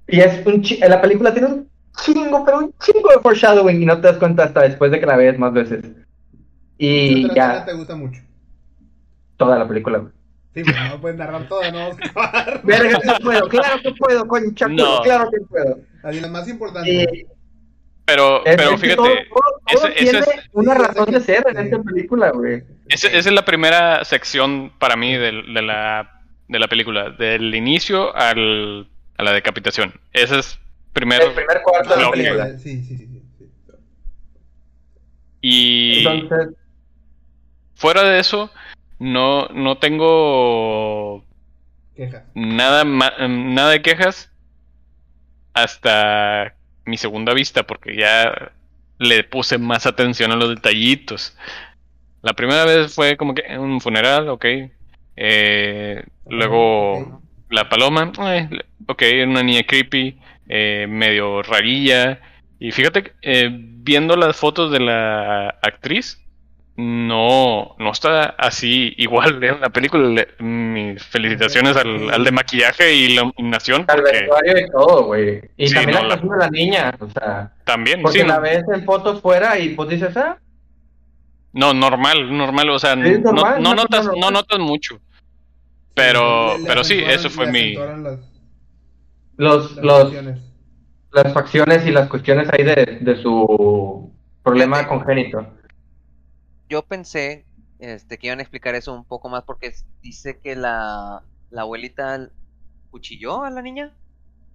Y 0.08 0.22
es 0.22 0.46
un 0.46 0.64
la 0.88 1.02
película 1.02 1.34
tiene 1.34 1.48
un 1.50 1.69
chingo, 2.04 2.44
pero 2.46 2.60
un 2.60 2.74
chingo 2.80 3.10
de 3.10 3.20
foreshadowing 3.22 3.82
y 3.82 3.86
no 3.86 3.96
te 4.00 4.08
das 4.08 4.18
cuenta 4.18 4.44
hasta 4.44 4.62
después 4.62 4.92
de 4.92 5.00
que 5.00 5.06
la 5.06 5.16
ves 5.18 5.38
más 5.40 5.54
veces. 5.54 5.84
¿Qué 6.78 6.86
Y 7.08 7.26
otra 7.26 7.36
ya, 7.36 7.66
te 7.66 7.74
gusta 7.74 7.96
mucho? 7.96 8.22
toda 9.38 9.58
la 9.58 9.68
película. 9.68 10.00
güey. 10.00 10.12
Sí, 10.54 10.64
pero 10.66 10.78
no 10.90 11.00
puedes 11.02 11.18
narrar 11.18 11.48
toda, 11.48 11.72
no 11.72 11.78
vamos 11.80 11.98
a 12.02 12.06
acabar. 12.10 12.62
Verga, 12.64 13.00
que 13.00 13.24
puedo, 13.24 13.48
claro 13.48 13.82
que 13.84 13.92
puedo, 13.92 14.28
concha, 14.28 14.68
No. 14.68 15.02
claro 15.04 15.30
que 15.30 15.38
puedo. 15.48 15.80
Así, 16.04 16.20
lo 16.20 16.28
más 16.30 16.48
importante. 16.48 16.92
Y 16.92 17.26
Pero, 18.06 18.44
es- 18.46 18.56
pero 18.58 18.78
fíjate, 18.78 18.96
todo, 18.96 19.08
todo- 19.08 19.62
todo 19.72 19.88
ese- 19.88 19.94
ese 20.04 20.12
tiene 20.12 20.20
es- 20.20 20.50
una 20.54 20.74
razón 20.74 21.12
de 21.12 21.20
ser 21.22 21.44
en 21.48 21.56
sí. 21.58 21.62
esta 21.66 21.84
película, 21.84 22.32
güey. 22.32 22.64
ese- 22.88 23.08
esa 23.16 23.30
es 23.30 23.32
la 23.36 23.46
primera 23.46 24.04
sección 24.04 24.72
para 24.80 24.96
mí 24.96 25.16
del- 25.16 25.54
de, 25.54 25.62
la, 25.62 26.20
de 26.48 26.60
la 26.60 26.68
película, 26.68 27.12
del 27.12 27.54
inicio 27.54 28.14
al, 28.16 28.90
a 29.18 29.24
la 29.24 29.32
decapitación. 29.34 29.94
Ese 30.12 30.40
es 30.40 30.60
primer. 30.94 31.22
El 31.22 31.34
primer 31.34 31.62
cuarto 31.62 31.96
de 31.96 32.02
la 32.04 32.12
película. 32.12 32.58
Sí, 32.60 32.84
sí, 32.84 32.98
sí. 32.98 33.06
Y 35.42 36.00
Entonces, 36.06 36.56
fuera 37.76 38.04
de 38.04 38.20
eso, 38.20 38.52
no, 39.00 39.48
no 39.50 39.78
tengo 39.78 41.24
Quejas. 41.96 42.24
nada, 42.36 42.84
nada 42.84 43.70
de 43.72 43.82
quejas 43.82 44.32
hasta 45.54 46.56
mi 46.86 46.98
segunda 46.98 47.34
vista, 47.34 47.64
porque 47.64 47.96
ya 47.96 48.52
le 48.98 49.24
puse 49.24 49.58
más 49.58 49.86
atención 49.86 50.32
a 50.32 50.36
los 50.36 50.50
detallitos. 50.50 51.38
La 52.22 52.34
primera 52.34 52.66
vez 52.66 52.94
fue 52.94 53.16
como 53.16 53.34
que 53.34 53.44
un 53.58 53.80
funeral, 53.80 54.28
ok. 54.28 54.46
Eh, 55.16 56.04
luego 56.28 57.22
la 57.50 57.70
paloma, 57.70 58.12
eh, 58.34 58.50
ok, 58.88 59.02
era 59.04 59.28
una 59.30 59.44
niña 59.44 59.64
creepy, 59.64 60.20
eh, 60.50 60.86
medio 60.90 61.42
rarilla. 61.44 62.20
Y 62.60 62.72
fíjate, 62.72 63.04
que, 63.04 63.12
eh, 63.22 63.50
viendo 63.52 64.16
las 64.18 64.36
fotos 64.36 64.72
de 64.72 64.80
la 64.82 65.48
actriz, 65.62 66.22
no, 66.76 67.76
no 67.78 67.92
está 67.92 68.24
así 68.38 68.94
igual 68.98 69.44
en 69.44 69.60
la 69.62 69.70
película. 69.70 70.08
Le- 70.08 70.28
mis 70.44 71.04
felicitaciones 71.04 71.76
al, 71.76 72.10
al 72.10 72.24
de 72.24 72.32
maquillaje 72.32 72.94
y 72.94 73.16
la 73.16 73.22
iluminación, 73.24 73.86
al 73.88 73.98
porque 74.02 74.12
vestuario 74.20 74.58
y 74.60 74.70
todo, 74.72 75.04
güey. 75.06 75.42
Y 75.58 75.68
Sí, 75.68 75.74
también 75.76 75.96
no, 75.98 76.02
la 76.04 76.08
la- 76.08 76.14
actuación 76.16 76.40
de 76.40 76.46
la 76.46 76.52
niña, 76.52 76.96
o 77.00 77.10
sea, 77.10 77.52
también, 77.66 78.02
porque 78.02 78.20
sí, 78.22 78.26
la 78.28 78.36
no, 78.36 78.42
ves 78.42 78.64
en 78.74 78.86
fotos 78.86 79.22
fuera 79.22 79.60
y 79.60 79.70
pues 79.76 79.90
dices, 79.90 80.16
ah, 80.18 80.38
no, 81.52 81.74
normal, 81.74 82.36
normal, 82.38 82.70
o 82.70 82.80
sea, 82.80 82.94
Sí, 82.94 83.00
no, 83.24 83.34
notas, 83.74 84.06
no 84.18 84.32
notas 84.32 84.60
mucho. 84.60 85.00
Pero, 85.94 86.54
Le- 86.54 86.60
le 86.64 86.68
pero 86.68 86.84
sí, 86.84 87.02
eso 87.06 87.30
fue 87.30 87.52
mi... 87.52 87.74
las- 87.76 88.20
los, 89.40 89.76
las 89.76 89.86
los, 89.86 90.04
acciones. 90.06 90.40
las 91.12 91.34
facciones 91.34 91.86
y 91.88 91.92
las 91.92 92.08
cuestiones 92.10 92.48
ahí 92.52 92.64
de, 92.64 93.00
de 93.02 93.16
su 93.22 94.12
problema 94.44 94.88
congénito. 94.88 95.46
Yo 96.70 96.84
pensé 96.84 97.46
este, 97.80 98.18
que 98.18 98.28
iban 98.28 98.40
a 98.40 98.44
explicar 98.44 98.76
eso 98.76 98.94
un 98.94 99.06
poco 99.06 99.30
más 99.30 99.44
porque 99.44 99.74
dice 100.02 100.40
que 100.40 100.56
la, 100.56 101.24
la 101.50 101.62
abuelita 101.62 102.30
cuchilló 102.92 103.44
a 103.44 103.50
la 103.50 103.62
niña 103.62 103.94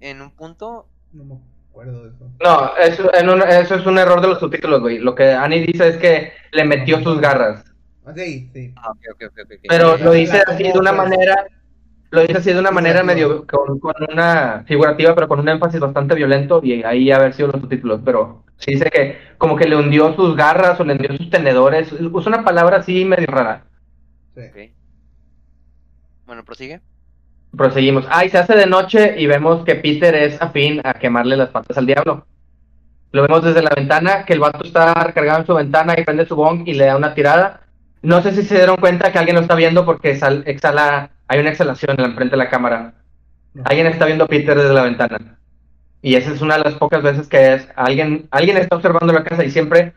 en 0.01 0.21
un 0.23 0.31
punto. 0.31 0.87
No 1.13 1.25
me 1.25 1.35
acuerdo 1.71 2.05
de 2.05 2.11
eso. 2.11 2.31
No, 2.43 2.77
eso, 2.77 3.15
en 3.15 3.29
un- 3.29 3.43
eso 3.43 3.75
es 3.77 3.87
un 3.87 3.99
error 3.99 4.21
de 4.21 4.29
los 4.29 4.39
subtítulos, 4.39 4.81
güey. 4.81 4.99
Lo 4.99 5.15
que 5.15 5.33
Annie 5.33 5.67
dice 5.67 5.89
es 5.89 5.97
que 5.97 6.33
le 6.53 6.65
metió 6.65 7.03
sus 7.03 7.21
garras. 7.21 7.65
Ah, 8.07 8.13
sí, 8.15 8.51
sí. 8.53 8.73
Ah, 8.77 8.91
ok, 8.91 8.99
ok, 9.15 9.23
ok, 9.31 9.39
ok, 9.45 9.53
ok. 9.53 9.61
Pero 9.69 9.97
lo 9.97 10.13
dice 10.13 10.43
así 10.47 10.65
de 10.65 10.79
una 10.79 10.93
manera, 10.93 11.47
lo 12.15 12.23
dice 12.23 12.39
así 12.39 12.53
de 12.53 12.59
una 12.61 12.71
manera 12.71 13.03
medio, 13.03 13.47
con, 13.47 13.79
con 13.81 13.95
una 14.13 14.65
figurativa, 14.67 15.15
pero 15.15 15.29
con 15.29 15.41
un 15.41 15.49
énfasis 15.49 15.81
bastante 15.81 16.15
violento, 16.15 16.61
y 16.63 16.83
ahí 16.85 17.11
haber 17.11 17.35
sido 17.35 17.49
los 17.49 17.61
subtítulos, 17.61 18.01
pero 18.05 18.45
sí 18.57 18.73
dice 18.73 18.91
que 18.91 19.19
como 19.39 19.57
que 19.57 19.69
le 19.69 19.77
hundió 19.77 20.15
sus 20.15 20.37
garras 20.37 20.79
o 20.81 20.85
le 20.85 20.93
hundió 20.95 21.17
sus 21.17 21.31
tenedores, 21.31 21.93
usa 21.93 22.29
una 22.35 22.45
palabra 22.45 22.79
así 22.79 23.05
medio 23.05 23.27
rara. 23.29 23.65
sí. 24.35 24.75
Bueno, 26.27 26.45
prosigue. 26.45 26.81
Proseguimos. 27.57 28.07
Ah, 28.11 28.25
y 28.25 28.31
se 28.31 28.39
hace 28.39 28.55
de 28.57 28.67
noche 28.67 29.15
y 29.21 29.27
vemos 29.27 29.65
que 29.65 29.77
Peter 29.77 30.15
es 30.15 30.41
afín 30.43 30.81
a 30.85 30.95
quemarle 30.95 31.37
las 31.37 31.51
patas 31.51 31.79
al 31.79 31.87
diablo. 31.87 32.27
Lo 33.13 33.23
vemos 33.23 33.45
desde 33.45 33.63
la 33.63 33.71
ventana, 33.77 34.25
que 34.25 34.33
el 34.33 34.41
vato 34.41 34.65
está 34.65 34.93
recargado 34.95 35.41
en 35.41 35.47
su 35.47 35.55
ventana 35.55 35.95
y 35.97 36.05
prende 36.05 36.27
su 36.27 36.35
bong 36.35 36.67
y 36.67 36.75
le 36.75 36.87
da 36.87 36.97
una 36.97 37.15
tirada. 37.15 37.61
No 38.03 38.23
sé 38.23 38.33
si 38.35 38.43
se 38.43 38.57
dieron 38.57 38.77
cuenta 38.77 39.13
que 39.13 39.19
alguien 39.19 39.37
lo 39.37 39.43
está 39.43 39.55
viendo 39.55 39.85
porque 39.85 40.17
sal- 40.17 40.43
exhala, 40.47 41.11
hay 41.29 41.41
una 41.41 41.51
exhalación 41.51 41.97
en 41.99 42.11
la 42.11 42.15
frente 42.15 42.33
de 42.33 42.43
la 42.43 42.51
cámara. 42.51 42.95
Alguien 43.65 43.87
está 43.87 44.07
viendo 44.07 44.25
a 44.25 44.29
Peter 44.29 44.57
desde 44.57 44.75
la 44.75 44.83
ventana. 44.83 45.39
Y 46.03 46.17
esa 46.17 46.33
es 46.33 46.43
una 46.43 46.59
de 46.59 46.65
las 46.65 46.75
pocas 46.75 47.03
veces 47.03 47.29
que 47.29 47.55
es 47.55 47.69
alguien, 47.77 48.29
alguien 48.31 48.59
está 48.59 48.77
observando 48.77 49.13
la 49.13 49.25
casa 49.25 49.45
y 49.45 49.51
siempre 49.51 49.95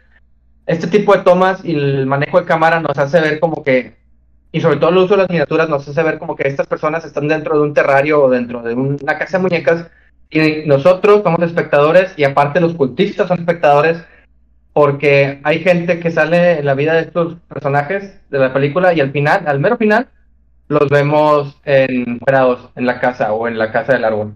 este 0.65 0.87
tipo 0.87 1.13
de 1.13 1.23
tomas 1.23 1.63
y 1.65 1.75
el 1.75 2.05
manejo 2.05 2.39
de 2.39 2.45
cámara 2.45 2.79
nos 2.79 2.97
hace 2.97 3.19
ver 3.19 3.39
como 3.39 3.63
que, 3.63 3.97
y 4.51 4.61
sobre 4.61 4.77
todo 4.77 4.89
el 4.91 4.97
uso 4.97 5.15
de 5.15 5.23
las 5.23 5.29
miniaturas 5.29 5.69
nos 5.69 5.87
hace 5.87 6.03
ver 6.03 6.17
como 6.19 6.35
que 6.35 6.47
estas 6.47 6.67
personas 6.67 7.03
están 7.03 7.27
dentro 7.27 7.57
de 7.57 7.63
un 7.63 7.73
terrario 7.73 8.23
o 8.23 8.29
dentro 8.29 8.61
de 8.61 8.73
una 8.73 9.17
casa 9.17 9.37
de 9.37 9.43
muñecas 9.43 9.87
y 10.29 10.65
nosotros 10.65 11.23
somos 11.23 11.41
espectadores 11.41 12.13
y 12.17 12.23
aparte 12.23 12.61
los 12.61 12.73
cultistas 12.73 13.27
son 13.27 13.39
espectadores 13.39 14.03
porque 14.73 15.39
hay 15.43 15.59
gente 15.59 15.99
que 15.99 16.11
sale 16.11 16.59
en 16.59 16.65
la 16.65 16.73
vida 16.73 16.93
de 16.93 17.01
estos 17.01 17.37
personajes 17.47 18.19
de 18.29 18.39
la 18.39 18.53
película 18.53 18.93
y 18.93 19.01
al 19.01 19.11
final, 19.11 19.43
al 19.47 19.59
mero 19.59 19.77
final, 19.77 20.07
los 20.67 20.89
vemos 20.89 21.59
en 21.63 22.19
en 22.75 22.85
la 22.85 22.99
casa 22.99 23.33
o 23.33 23.47
en 23.47 23.57
la 23.57 23.71
casa 23.71 23.93
del 23.93 24.05
árbol. 24.05 24.35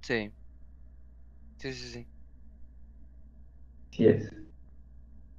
Sí. 0.00 0.30
Sí, 1.58 1.72
sí, 1.72 1.88
sí. 1.88 2.06
Sí 3.90 4.06
es. 4.06 4.32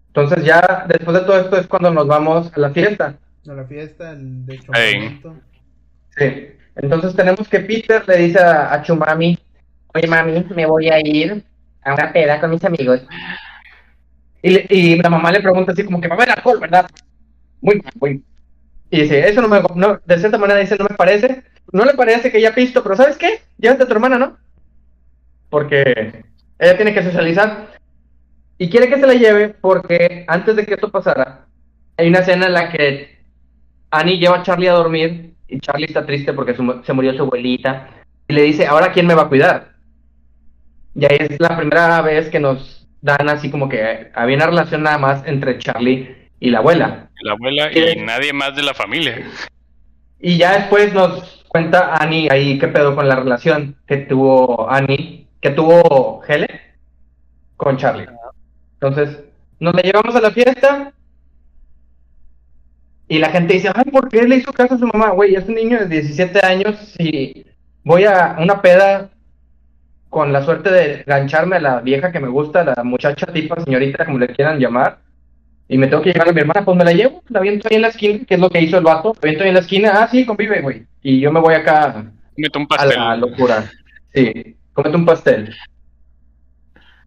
Entonces 0.08 0.43
ya 0.43 0.86
después 0.88 1.17
de 1.17 1.25
todo 1.25 1.39
esto 1.39 1.58
es 1.58 1.67
cuando 1.67 1.91
nos 1.91 2.08
vamos 2.08 2.52
a 2.54 2.60
la 2.60 2.71
fiesta. 2.71 3.17
A 3.47 3.54
la 3.54 3.65
fiesta, 3.65 4.12
el 4.12 4.45
de 4.45 4.56
hecho. 4.56 4.71
Sí. 6.17 6.47
Entonces 6.75 7.15
tenemos 7.15 7.47
que 7.47 7.60
Peter 7.60 8.04
le 8.08 8.17
dice 8.17 8.39
a, 8.39 8.82
Chumami, 8.82 9.38
oye 9.93 10.08
mami, 10.08 10.45
me 10.56 10.65
voy 10.65 10.89
a 10.89 10.99
ir 10.99 11.43
a 11.84 11.93
una 11.93 12.12
peda 12.12 12.39
con 12.39 12.52
mis 12.52 12.63
amigos. 12.63 13.02
Y, 14.41 14.95
la 15.02 15.10
mamá 15.10 15.32
le 15.32 15.41
pregunta 15.41 15.73
así 15.73 15.84
como 15.84 15.99
que 15.99 16.08
va 16.08 16.15
a 16.15 16.17
haber 16.17 16.30
alcohol, 16.32 16.60
¿verdad? 16.60 16.89
Muy, 17.62 17.82
muy. 17.99 18.23
Y 18.89 19.02
dice, 19.02 19.28
eso 19.28 19.41
no 19.41 19.47
me, 19.47 19.62
no, 19.75 19.99
de 20.04 20.17
cierta 20.17 20.38
manera 20.38 20.60
dice, 20.60 20.78
no 20.78 20.86
me 20.89 20.95
parece, 20.95 21.43
no 21.71 21.86
le 21.86 21.93
parece 21.93 22.32
que 22.32 22.41
ya 22.41 22.56
pisto, 22.56 22.82
pero 22.82 22.95
¿sabes 22.95 23.17
qué? 23.17 23.41
Llévate 23.58 23.84
a 23.84 23.86
tu 23.86 23.93
hermana, 23.93 24.17
¿no? 24.17 24.38
Porque 25.49 26.23
ella 26.58 26.75
tiene 26.75 26.93
que 26.93 27.04
socializar. 27.04 27.67
Y 28.58 28.69
quiere 28.69 28.89
que 28.89 28.99
se 28.99 29.08
la 29.08 29.13
lleve 29.13 29.49
porque 29.49 30.25
antes 30.28 30.56
de 30.56 30.65
que 30.65 30.73
esto 30.73 30.91
pasara, 30.91 31.45
hay 31.97 32.10
una 32.10 32.19
escena 32.19 32.47
en 32.47 32.54
la 32.54 32.69
que 32.69 33.19
Annie 33.91 34.17
lleva 34.17 34.39
a 34.39 34.43
Charlie 34.43 34.67
a 34.67 34.73
dormir 34.73 35.34
y 35.47 35.60
Charlie 35.60 35.86
está 35.86 36.06
triste 36.06 36.34
porque 36.34 36.56
se 36.56 36.93
murió 36.93 37.13
su 37.13 37.23
abuelita 37.23 37.89
y 38.28 38.34
le 38.34 38.41
dice, 38.43 38.67
ahora 38.67 38.91
quién 38.91 39.08
me 39.08 39.15
va 39.15 39.23
a 39.23 39.30
cuidar. 39.30 39.73
Y 40.95 41.06
ahí 41.06 41.17
es 41.19 41.39
la 41.39 41.56
primera 41.58 42.02
vez 42.02 42.30
que 42.30 42.39
nos 42.39 42.88
dan 43.02 43.30
así 43.30 43.49
como 43.49 43.69
que 43.69 44.12
había 44.13 44.36
una 44.36 44.47
relación 44.47 44.84
nada 44.84 44.97
más 44.97 45.23
entre 45.25 45.58
Charlie 45.60 46.29
y 46.39 46.49
la 46.49 46.60
abuela. 46.60 47.10
La 47.21 47.34
abuela 47.34 47.71
y, 47.71 48.02
nadie 48.02 48.34
más 48.34 48.56
de 48.56 48.63
la 48.63 48.73
familia. 48.73 49.25
Y 50.19 50.38
ya 50.38 50.54
después 50.60 50.93
nos 50.93 51.45
cuenta 51.47 51.95
Annie 51.95 52.28
ahí 52.32 52.60
qué 52.60 52.67
pedo 52.67 52.95
con 52.95 53.08
la 53.08 53.15
relación 53.15 53.75
que 53.88 53.97
tuvo 53.97 54.69
Annie, 54.69 55.28
que 55.41 55.52
tuvo 55.52 56.21
Hele 56.28 56.47
con 57.58 57.78
Charlie. 57.78 58.08
Entonces, 58.73 59.19
nos 59.60 59.73
la 59.73 59.82
llevamos 59.82 60.15
a 60.15 60.21
la 60.21 60.32
fiesta 60.32 60.93
y 63.08 63.17
la 63.17 63.30
gente 63.30 63.56
dice, 63.56 63.71
ay, 63.73 63.91
¿por 63.91 64.08
qué 64.08 64.23
le 64.23 64.38
hizo 64.38 64.54
caso 64.54 64.75
a 64.75 64.78
su 64.78 64.88
mamá? 64.88 65.10
Güey, 65.10 65.36
es 65.36 65.47
un 65.47 65.56
niño 65.56 65.80
de 65.80 65.88
17 65.88 66.45
años 66.45 66.95
y 66.99 67.45
voy 67.84 68.06
a 68.06 68.38
una 68.39 68.62
peda 68.62 69.10
con 70.10 70.32
la 70.32 70.43
suerte 70.43 70.71
de 70.71 71.04
gancharme 71.06 71.58
a 71.58 71.62
la 71.62 71.82
vieja 71.82 72.12
que 72.12 72.19
me 72.19 72.30
gusta, 72.30 72.63
la 72.63 72.84
muchacha 72.84 73.28
tipa, 73.28 73.60
señorita, 73.62 74.06
como 74.06 74.19
le 74.19 74.28
quieran 74.28 74.60
llamar, 74.60 74.99
y 75.72 75.78
me 75.78 75.88
tengo 75.88 76.02
que 76.02 76.12
llevar 76.12 76.30
a 76.30 76.34
mi 76.34 76.42
hermana, 76.42 76.66
pues 76.66 76.76
me 76.76 76.84
la 76.84 76.92
llevo, 76.92 77.24
la 77.30 77.40
viento 77.42 77.68
ahí 77.70 77.76
en 77.76 77.84
la 77.84 77.90
esquina, 77.90 78.26
que 78.26 78.34
es 78.34 78.40
lo 78.40 78.50
que 78.50 78.60
hizo 78.60 78.80
el 78.80 78.84
vato, 78.84 79.14
la 79.14 79.28
viento 79.28 79.44
ahí 79.44 79.50
en 79.50 79.54
la 79.54 79.62
esquina, 79.62 79.92
ah, 79.94 80.08
sí, 80.10 80.26
convive, 80.26 80.62
güey, 80.62 80.88
y 81.04 81.20
yo 81.20 81.32
me 81.32 81.40
voy 81.40 81.54
acá 81.54 82.12
un 82.56 82.68
pastel. 82.68 83.00
a 83.00 83.10
la 83.10 83.16
locura, 83.18 83.72
sí, 84.12 84.58
comete 84.74 84.98
un 84.98 85.06
pastel. 85.06 85.56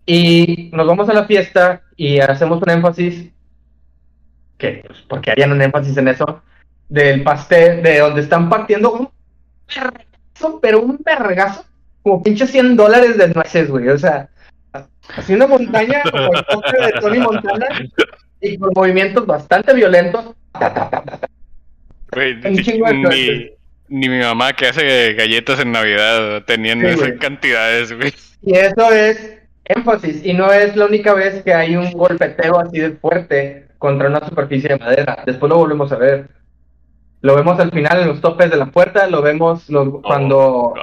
Y 0.07 0.71
nos 0.73 0.87
vamos 0.87 1.09
a 1.09 1.13
la 1.13 1.25
fiesta 1.25 1.83
y 1.97 2.21
hacemos 2.21 2.63
un 2.63 2.71
énfasis, 2.71 3.31
que, 4.59 4.85
pues, 4.87 5.01
porque 5.09 5.33
harían 5.33 5.51
un 5.51 5.61
énfasis 5.61 5.97
en 5.97 6.07
eso, 6.07 6.43
del 6.89 7.25
pastel, 7.25 7.83
de 7.83 7.99
donde 7.99 8.21
están 8.21 8.49
partiendo 8.49 8.93
un 8.93 9.09
vergazo, 9.67 10.61
pero 10.61 10.83
un 10.83 11.01
vergazo, 11.05 11.65
como 12.03 12.23
pinche 12.23 12.47
100 12.47 12.77
dólares 12.77 13.19
de 13.19 13.27
nueces, 13.27 13.69
güey, 13.69 13.89
o 13.89 13.99
sea, 13.99 14.29
así 15.17 15.35
una 15.35 15.49
montaña 15.49 16.03
como 16.09 16.31
el 16.33 16.87
de 16.87 17.01
Tony 17.01 17.19
Montana 17.19 17.67
y 18.43 18.59
con 18.59 18.73
movimientos 18.75 19.25
bastante 19.25 19.73
violentos. 19.73 20.35
ni, 22.45 23.51
ni, 23.89 24.09
mi 24.09 24.19
mamá 24.19 24.53
que 24.53 24.67
hace 24.67 25.15
galletas 25.15 25.61
en 25.61 25.73
Navidad 25.73 26.43
teniendo 26.45 26.89
esas 26.89 27.13
cantidades, 27.13 27.97
güey. 27.97 28.13
Y 28.43 28.55
eso 28.55 28.91
es 28.91 29.39
énfasis, 29.65 30.25
y 30.25 30.35
no 30.35 30.53
es 30.53 30.77
la 30.77 30.87
única 30.87 31.15
vez 31.15 31.43
que 31.43 31.55
hay 31.55 31.77
un 31.77 31.93
golpeteo 31.93 32.59
así 32.59 32.81
de 32.81 32.91
fuerte 32.93 33.69
contra 33.79 34.09
una 34.09 34.27
superficie 34.27 34.71
de 34.71 34.79
madera. 34.79 35.23
Después 35.25 35.49
lo 35.49 35.59
volvemos 35.59 35.93
a 35.93 35.97
ver. 35.97 36.29
Lo 37.21 37.37
vemos 37.37 37.59
al 37.61 37.71
final 37.71 38.01
en 38.01 38.09
los 38.09 38.21
topes 38.21 38.51
de 38.51 38.57
la 38.57 38.67
puerta, 38.67 39.07
lo 39.07 39.23
vemos 39.23 39.71
oh, 39.71 40.03
cuando, 40.03 40.75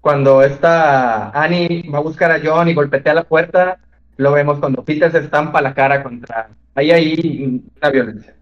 cuando 0.00 0.42
esta 0.42 1.30
Annie 1.30 1.88
va 1.92 1.98
a 1.98 2.02
buscar 2.02 2.30
a 2.30 2.40
John 2.42 2.68
y 2.68 2.74
golpetea 2.74 3.12
la 3.12 3.24
puerta, 3.24 3.78
lo 4.18 4.32
vemos 4.32 4.58
cuando 4.58 4.84
Peter 4.84 5.10
se 5.10 5.18
estampa 5.18 5.62
la 5.62 5.72
cara 5.72 6.02
contra... 6.02 6.50
Ahí 6.74 6.90
hay 6.90 7.62
una 7.80 7.90
violencia. 7.90 8.34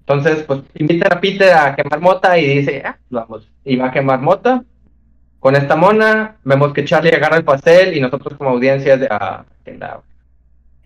Entonces, 0.00 0.42
pues 0.44 0.60
invitan 0.74 1.12
a 1.12 1.20
Peter 1.20 1.52
a 1.52 1.74
quemar 1.74 2.00
mota 2.00 2.36
y 2.36 2.58
dice, 2.58 2.82
ah, 2.84 2.98
vamos. 3.08 3.48
Y 3.64 3.76
va 3.76 3.86
a 3.88 3.92
quemar 3.92 4.20
mota 4.20 4.64
con 5.40 5.56
esta 5.56 5.74
mona, 5.74 6.36
vemos 6.44 6.72
que 6.72 6.84
Charlie 6.84 7.14
agarra 7.14 7.38
el 7.38 7.44
pastel 7.44 7.96
y 7.96 8.00
nosotros 8.00 8.36
como 8.36 8.50
audiencia 8.50 8.98
de 8.98 9.08
ah, 9.10 9.44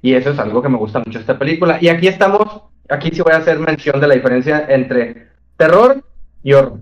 Y 0.01 0.15
eso 0.15 0.31
es 0.31 0.39
algo 0.39 0.63
que 0.63 0.69
me 0.69 0.79
gusta 0.79 1.01
mucho 1.01 1.19
esta 1.19 1.37
película. 1.37 1.79
Y 1.81 1.89
aquí 1.89 2.07
estamos, 2.07 2.63
aquí 2.89 3.11
sí 3.13 3.21
voy 3.21 3.33
a 3.33 3.39
hacer 3.39 3.59
mención 3.59 4.01
de 4.01 4.07
la 4.07 4.15
diferencia 4.15 4.65
entre 4.69 5.29
terror 5.57 6.05
y 6.43 6.53
horror. 6.53 6.81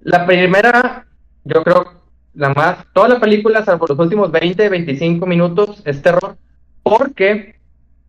La 0.00 0.26
primera, 0.26 1.06
yo 1.44 1.62
creo, 1.62 1.92
la 2.34 2.50
más, 2.54 2.78
toda 2.92 3.08
la 3.08 3.20
película, 3.20 3.64
salvo 3.64 3.86
los 3.86 3.98
últimos 3.98 4.32
20, 4.32 4.68
25 4.68 5.26
minutos, 5.26 5.82
es 5.84 6.02
terror, 6.02 6.36
porque 6.88 7.56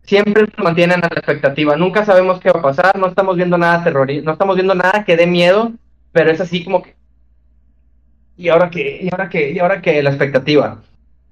siempre 0.02 0.44
nos 0.44 0.64
mantienen 0.64 1.04
a 1.04 1.08
la 1.08 1.16
expectativa. 1.16 1.76
Nunca 1.76 2.04
sabemos 2.04 2.38
qué 2.40 2.50
va 2.52 2.60
a 2.60 2.62
pasar, 2.62 2.96
no 2.96 3.08
estamos 3.08 3.36
viendo 3.36 3.58
nada 3.58 3.82
terrorista, 3.82 4.24
no 4.24 4.32
estamos 4.32 4.54
viendo 4.54 4.74
nada 4.74 5.04
que 5.04 5.16
dé 5.16 5.26
miedo, 5.26 5.72
pero 6.12 6.30
es 6.30 6.40
así 6.40 6.64
como 6.64 6.82
que 6.82 6.94
¿y 8.36 8.48
ahora 8.48 8.70
qué? 8.70 9.00
¿Y 9.02 9.08
ahora 9.10 9.28
qué? 9.28 9.50
¿Y 9.50 9.58
ahora 9.58 9.82
qué? 9.82 10.00
La 10.02 10.10
expectativa. 10.10 10.80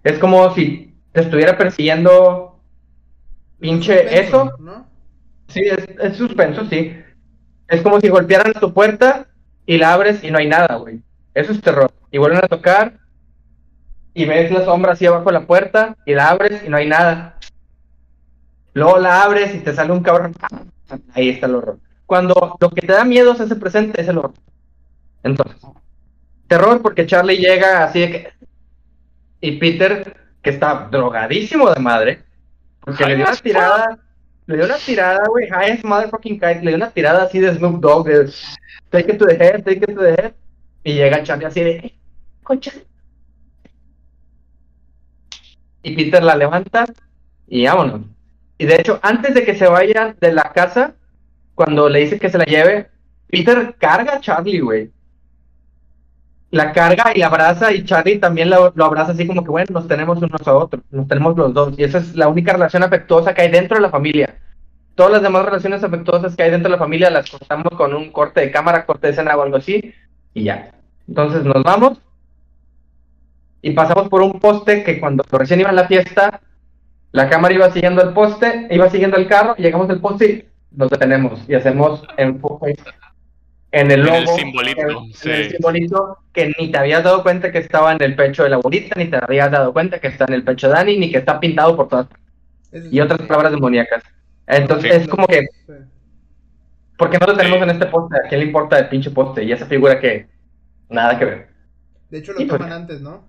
Es 0.02 0.18
como 0.18 0.52
si 0.54 0.92
te 1.12 1.20
estuviera 1.20 1.56
persiguiendo 1.56 2.58
pinche 3.60 4.20
eso. 4.20 4.52
¿no? 4.58 4.86
Sí, 5.48 5.62
es, 5.62 6.16
suspenso, 6.16 6.66
sí. 6.66 6.92
Es 7.68 7.80
como 7.80 8.00
si 8.00 8.08
golpearan 8.08 8.52
tu 8.54 8.74
puerta 8.74 9.28
y 9.64 9.78
la 9.78 9.92
abres 9.92 10.22
y 10.24 10.30
no 10.30 10.38
hay 10.38 10.48
nada, 10.48 10.74
güey. 10.76 11.00
Eso 11.32 11.52
es 11.52 11.60
terror. 11.60 11.92
Y 12.10 12.18
vuelven 12.18 12.44
a 12.44 12.48
tocar 12.48 12.94
y 14.16 14.24
ves 14.24 14.50
la 14.50 14.64
sombra 14.64 14.92
así 14.92 15.04
abajo 15.04 15.26
de 15.26 15.32
la 15.32 15.46
puerta 15.46 15.94
y 16.06 16.14
la 16.14 16.30
abres 16.30 16.62
y 16.64 16.70
no 16.70 16.78
hay 16.78 16.88
nada. 16.88 17.35
Luego 18.76 18.98
la 18.98 19.22
abres 19.22 19.54
y 19.54 19.60
te 19.60 19.72
sale 19.72 19.90
un 19.90 20.02
cabrón. 20.02 20.34
Ahí 21.14 21.30
está 21.30 21.46
el 21.46 21.54
horror. 21.54 21.78
Cuando 22.04 22.58
lo 22.60 22.68
que 22.68 22.86
te 22.86 22.92
da 22.92 23.06
miedo 23.06 23.34
se 23.34 23.44
hace 23.44 23.56
presente 23.56 24.02
es 24.02 24.08
el 24.08 24.18
horror. 24.18 24.34
Entonces, 25.22 25.56
terror 26.46 26.82
porque 26.82 27.06
Charlie 27.06 27.38
llega 27.38 27.84
así 27.84 28.00
de 28.00 28.10
que... 28.10 28.32
Y 29.40 29.52
Peter, 29.52 30.14
que 30.42 30.50
está 30.50 30.88
drogadísimo 30.90 31.70
de 31.70 31.80
madre, 31.80 32.22
porque 32.80 33.06
le 33.06 33.16
dio 33.16 33.24
una 33.24 33.36
tirada, 33.36 33.98
le 34.44 34.56
dio 34.56 34.66
una 34.66 34.76
tirada, 34.76 35.26
güey, 35.26 35.48
high 35.48 35.72
as 35.72 35.82
motherfucking 35.82 36.34
kite, 36.34 36.60
le 36.60 36.72
dio 36.72 36.76
una 36.76 36.90
tirada 36.90 37.22
así 37.22 37.40
de 37.40 37.54
Snoop 37.54 37.80
Dogg, 37.80 38.06
de 38.08 38.30
take 38.90 39.12
it 39.12 39.18
to 39.18 39.24
the 39.24 39.36
head, 39.36 39.64
take 39.64 39.78
it 39.78 39.86
to 39.86 40.02
the 40.02 40.10
head, 40.10 40.34
y 40.84 40.92
llega 40.92 41.22
Charlie 41.22 41.46
así 41.46 41.62
de, 41.62 41.94
concha. 42.42 42.72
Y 45.82 45.96
Peter 45.96 46.22
la 46.22 46.36
levanta 46.36 46.84
y 47.46 47.64
vámonos. 47.64 48.15
Y 48.58 48.66
de 48.66 48.76
hecho, 48.76 48.98
antes 49.02 49.34
de 49.34 49.44
que 49.44 49.54
se 49.54 49.66
vaya 49.66 50.16
de 50.20 50.32
la 50.32 50.52
casa, 50.54 50.94
cuando 51.54 51.88
le 51.88 52.00
dice 52.00 52.18
que 52.18 52.30
se 52.30 52.38
la 52.38 52.44
lleve, 52.44 52.88
Peter 53.28 53.74
carga 53.78 54.14
a 54.14 54.20
Charlie, 54.20 54.60
güey 54.60 54.90
la 56.50 56.72
carga 56.72 57.12
y 57.14 57.22
abraza 57.22 57.72
y 57.72 57.84
Charlie 57.84 58.18
también 58.18 58.50
lo, 58.50 58.72
abraza 58.84 59.12
así 59.12 59.26
como 59.26 59.42
que 59.42 59.50
bueno, 59.50 59.66
nos 59.70 59.88
tenemos 59.88 60.18
unos 60.18 60.46
a 60.46 60.54
otros, 60.54 60.82
nos 60.90 61.08
tenemos 61.08 61.36
los 61.36 61.52
dos 61.52 61.74
y 61.78 61.84
esa 61.84 61.98
es 61.98 62.14
la 62.14 62.28
única 62.28 62.52
relación 62.52 62.82
afectuosa 62.82 63.34
que 63.34 63.42
hay 63.42 63.50
dentro 63.50 63.76
de 63.76 63.82
la 63.82 63.90
familia. 63.90 64.38
Todas 64.94 65.12
las 65.12 65.22
demás 65.22 65.44
relaciones 65.44 65.84
afectuosas 65.84 66.34
que 66.34 66.42
hay 66.42 66.50
dentro 66.50 66.70
de 66.70 66.76
la 66.76 66.82
familia 66.82 67.10
las 67.10 67.30
cortamos 67.30 67.72
con 67.76 67.94
un 67.94 68.10
corte 68.10 68.40
de 68.40 68.50
cámara, 68.50 68.86
corte 68.86 69.08
de 69.08 69.12
escena 69.12 69.36
o 69.36 69.42
algo 69.42 69.56
así 69.56 69.92
y 70.32 70.44
ya. 70.44 70.72
Entonces 71.08 71.44
nos 71.44 71.62
vamos 71.62 71.98
y 73.60 73.72
pasamos 73.72 74.08
por 74.08 74.22
un 74.22 74.38
poste 74.40 74.84
que 74.84 75.00
cuando 75.00 75.24
recién 75.30 75.60
iba 75.60 75.70
a 75.70 75.74
la 75.74 75.86
fiesta, 75.86 76.40
la 77.16 77.30
cámara 77.30 77.54
iba 77.54 77.70
siguiendo 77.70 78.02
el 78.02 78.12
poste, 78.12 78.66
iba 78.70 78.90
siguiendo 78.90 79.16
el 79.16 79.26
carro, 79.26 79.56
llegamos 79.56 79.88
al 79.88 80.00
poste 80.00 80.26
y 80.30 80.44
nos 80.76 80.90
detenemos 80.90 81.40
y 81.48 81.54
hacemos 81.54 82.02
enfoque 82.18 82.76
en 83.72 83.90
el 83.90 84.00
En 84.00 84.06
logo, 84.06 84.18
el 84.18 84.28
simbolito, 84.28 84.80
en, 84.82 84.90
en 84.90 85.12
sí. 85.14 85.30
el 85.30 85.50
simbolito, 85.50 86.18
que 86.34 86.52
ni 86.58 86.70
te 86.70 86.76
habías 86.78 87.02
dado 87.02 87.22
cuenta 87.22 87.50
que 87.50 87.58
estaba 87.58 87.92
en 87.92 88.02
el 88.02 88.14
pecho 88.14 88.42
de 88.42 88.50
la 88.50 88.56
abuelita, 88.56 88.94
ni 88.98 89.06
te 89.06 89.16
habías 89.16 89.50
dado 89.50 89.72
cuenta 89.72 89.98
que 89.98 90.08
está 90.08 90.26
en 90.28 90.34
el 90.34 90.44
pecho 90.44 90.68
de 90.68 90.74
Dani, 90.74 90.98
ni 90.98 91.10
que 91.10 91.16
está 91.18 91.40
pintado 91.40 91.74
por 91.74 91.88
todas 91.88 92.06
Y 92.92 93.00
otras 93.00 93.22
palabras 93.22 93.52
demoníacas. 93.52 94.02
Entonces 94.46 94.92
Sí. 94.94 95.00
es 95.00 95.08
como 95.08 95.26
que, 95.26 95.40
Sí. 95.66 95.72
¿por 96.98 97.08
qué 97.10 97.18
no 97.18 97.26
lo 97.28 97.36
tenemos 97.36 97.58
Sí. 97.58 97.64
en 97.64 97.70
este 97.70 97.86
poste? 97.86 98.16
¿A 98.18 98.28
quién 98.28 98.40
le 98.40 98.46
importa 98.46 98.78
el 98.78 98.88
pinche 98.90 99.10
poste? 99.10 99.42
Y 99.42 99.52
esa 99.52 99.64
figura 99.64 99.98
que 99.98 100.26
nada 100.90 101.18
que 101.18 101.24
ver. 101.24 101.48
De 102.10 102.18
hecho, 102.18 102.32
lo 102.34 102.40
Y 102.42 102.44
pues- 102.44 102.58
toman 102.60 102.72
antes, 102.74 103.00
¿no? 103.00 103.24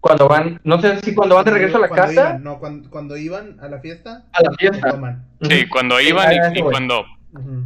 Cuando 0.00 0.28
van, 0.28 0.60
no 0.64 0.80
sé 0.80 1.00
si 1.00 1.14
cuando 1.14 1.36
van 1.36 1.44
de 1.46 1.50
regreso 1.52 1.78
a 1.78 1.80
la 1.80 1.88
Cuando 1.88 2.06
casa, 2.06 2.28
iban, 2.30 2.42
no, 2.44 2.58
cuando, 2.58 2.90
cuando 2.90 3.16
iban 3.16 3.58
a 3.60 3.68
la 3.68 3.78
fiesta, 3.78 4.24
a 4.32 4.42
la 4.42 4.52
fiesta. 4.52 4.90
toman. 4.90 5.24
Sí, 5.42 5.66
cuando 5.68 5.98
Sí, 5.98 6.08
iban 6.08 6.32
y- 6.54 6.60
cuando 6.60 7.00
Ujú. 7.32 7.64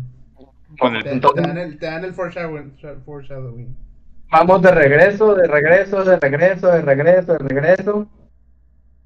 con 0.79 0.95
el 0.97 1.03
Te, 1.03 1.13
Entonces- 1.13 1.43
te 1.43 1.49
dan 1.49 1.59
el, 1.59 1.79
te 1.79 1.87
dan 1.87 2.05
el 2.05 2.15
foreshadowing. 2.15 2.73
foreshadowing. 3.05 3.77
Vamos 4.31 4.63
de 4.63 4.71
regreso, 4.71 5.35
de 5.35 5.47
regreso, 5.49 6.05
de 6.05 6.21
regreso, 6.21 6.69
de 6.69 6.83
regreso, 6.83 7.33
de 7.33 7.39
regreso. 7.39 8.07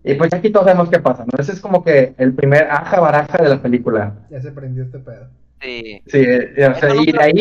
Y 0.05 0.15
pues 0.15 0.35
aquí 0.35 0.51
todos 0.51 0.67
sabemos 0.67 0.91
qué 0.91 0.99
pasa, 0.99 1.25
¿no? 1.25 1.39
Ese 1.39 1.53
es 1.53 1.61
como 1.61 1.85
que 1.85 2.15
el 2.19 2.35
primer 2.35 2.65
aja 2.71 2.99
baraja 3.01 3.41
de 3.41 3.49
la 3.49 3.63
película. 3.63 4.15
Ya 4.31 4.41
se 4.43 4.51
prendió 4.51 4.83
este 4.83 4.99
pedo. 4.99 5.29
Sí. 5.63 6.03
Sí, 6.07 6.19
o 6.21 6.55
sea, 6.57 6.71
Eso 6.73 6.95
no 6.95 7.03
y 7.03 7.13
de 7.13 7.23
ahí. 7.23 7.33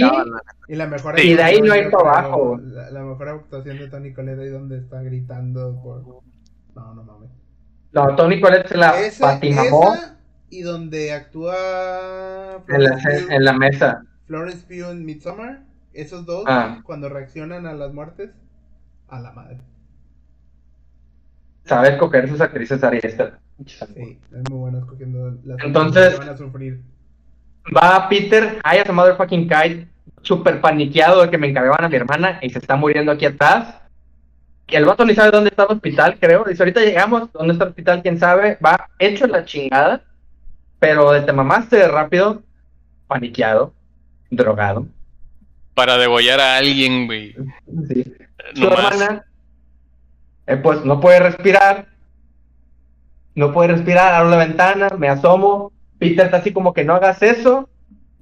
Y 0.68 0.76
la 0.76 0.86
mejor 0.88 1.20
Y 1.20 1.34
de 1.34 1.44
ahí 1.44 1.60
no 1.62 1.74
hay 1.74 1.90
para 1.90 2.20
abajo. 2.20 2.58
La, 2.62 2.92
la 2.92 3.04
mejor 3.04 3.30
actuación 3.30 3.78
de 3.80 3.88
Tony 3.90 4.14
Colette 4.14 4.40
ahí 4.40 4.50
donde 4.50 4.78
está 4.78 5.02
gritando 5.02 5.82
por... 5.82 6.04
No, 6.76 6.94
no 6.94 7.04
mames. 7.04 7.30
no, 7.92 8.16
Tony 8.16 8.40
Colette 8.40 8.68
se 8.68 8.78
la 8.78 9.00
Ese- 9.02 9.22
patinamó 9.22 9.94
esa 9.96 10.18
y 10.50 10.62
donde 10.62 11.14
actúa 11.14 12.64
en 12.68 12.84
la, 12.84 12.98
Florence 12.98 13.22
Pugh, 13.26 13.32
en 13.32 13.46
la 13.46 13.54
mesa. 13.54 14.04
Florence 14.28 14.66
Pugh 14.68 14.92
en 14.92 15.06
Midsommar. 15.06 15.64
Esos 15.94 16.26
dos, 16.26 16.44
Ah. 16.48 16.80
cuando 16.84 17.10
reaccionan 17.10 17.66
a 17.66 17.74
las 17.74 17.94
muertes, 17.94 18.30
a 19.10 19.20
la 19.20 19.32
madre. 19.34 19.58
Sabe 21.66 21.90
escoger 21.90 22.28
sus 22.30 22.40
actrices 22.42 22.84
Ari 22.84 23.00
Aster. 23.04 23.34
Sí, 23.66 24.20
es 24.32 24.50
muy 24.50 24.60
bueno 24.60 24.80
escogiendo 24.80 25.38
las 25.44 25.64
Entonces- 25.64 26.14
que 26.14 26.20
van 26.20 26.30
a 26.30 26.38
sufrir. 26.38 26.82
Va 27.66 28.08
Peter, 28.10 28.60
as 28.64 28.90
a 28.90 28.92
motherfucking 28.92 29.48
kite, 29.48 29.88
súper 30.22 30.62
paniqueado 30.62 31.22
de 31.22 31.30
que 31.30 31.38
me 31.38 31.48
encargaban 31.48 31.86
a 31.86 31.90
mi 31.90 31.96
hermana 31.96 32.40
y 32.42 32.50
se 32.50 32.60
está 32.60 32.76
muriendo 32.76 33.12
aquí 33.12 33.26
atrás. 33.26 33.76
Y 34.68 34.76
el 34.76 34.86
vato 34.86 35.06
ni 35.06 35.14
sabe 35.14 35.32
dónde 35.32 35.50
está 35.50 35.64
el 35.64 35.76
hospital, 35.76 36.18
creo. 36.20 36.46
Dice, 36.46 36.64
ahorita 36.64 36.82
llegamos, 36.82 37.32
¿dónde 37.34 37.54
está 37.54 37.66
el 37.66 37.70
hospital? 37.72 38.02
¿Quién 38.02 38.18
sabe? 38.20 38.58
Va 38.66 38.90
hecho 39.00 39.28
la 39.28 39.44
chingada, 39.46 40.02
pero 40.80 41.24
te 41.26 41.34
mamaste 41.34 41.88
rápido, 41.88 42.42
paniqueado, 43.08 43.74
drogado. 44.30 44.88
para 45.74 45.98
degollar 45.98 46.40
a 46.40 46.58
alguien, 46.58 47.06
güey. 47.06 47.36
Sí. 47.88 48.14
Su 48.56 48.68
hermana, 48.68 49.26
eh, 50.48 50.58
pues 50.58 50.84
no 50.86 51.00
puede 51.00 51.20
respirar, 51.20 51.88
no 53.36 53.54
puede 53.54 53.70
respirar, 53.70 54.14
abro 54.14 54.30
la 54.30 54.38
ventana, 54.38 54.90
me 54.98 55.08
asomo, 55.08 55.72
Peter 56.02 56.26
está 56.26 56.38
así 56.38 56.52
como 56.52 56.74
que 56.74 56.84
no 56.84 56.96
hagas 56.96 57.22
eso, 57.22 57.70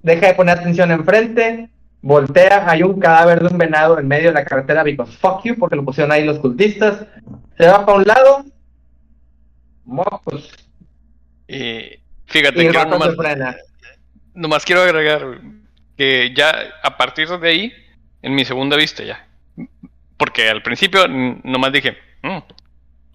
deja 0.04 0.28
de 0.28 0.34
poner 0.34 0.60
atención 0.60 0.92
enfrente, 0.92 1.70
voltea, 2.02 2.70
hay 2.70 2.84
un 2.84 3.00
cadáver 3.00 3.39
de 3.39 3.48
un 3.48 3.58
venado 3.58 3.98
en 3.98 4.06
medio 4.08 4.28
de 4.28 4.34
la 4.34 4.44
carretera, 4.44 4.84
because 4.84 5.15
fuck 5.18 5.44
you, 5.46 5.56
porque 5.58 5.78
lo 5.78 5.86
pusieron 5.86 6.12
ahí 6.12 6.26
los 6.26 6.39
cultistas, 6.39 7.06
se 7.58 7.68
va 7.68 7.86
para 7.86 7.98
un 7.98 8.04
lado, 8.04 8.46
mo- 9.86 10.22
pues, 10.26 10.52
Y 11.48 12.00
fíjate, 12.28 12.63
y 12.63 12.68
quiero 12.68 12.86
nomás, 12.86 13.15
nomás 14.34 14.65
quiero 14.65 14.82
agregar 14.82 15.39
que 15.98 16.34
ya 16.36 16.54
a 16.84 16.98
partir 16.98 17.28
de 17.30 17.50
ahí, 17.50 17.74
en 18.22 18.36
mi 18.36 18.44
segunda 18.46 18.76
vista 18.76 19.04
ya. 19.04 19.26
Porque 20.18 20.50
al 20.50 20.62
principio 20.62 21.08
nomás 21.08 21.72
dije, 21.72 21.98
"Mm, 22.24 22.39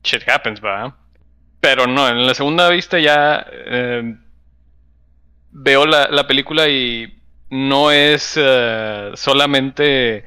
shit 0.02 0.26
happens, 0.28 0.60
va. 0.64 0.96
Pero 1.60 1.86
no, 1.86 2.08
en 2.08 2.26
la 2.26 2.34
segunda 2.34 2.68
vista 2.70 2.98
ya 2.98 3.46
eh, 3.50 4.16
veo 5.54 5.86
la, 5.86 6.08
la 6.08 6.26
película 6.26 6.68
y 6.68 7.14
no 7.48 7.90
es 7.90 8.34
eh, 8.36 9.12
solamente 9.14 10.24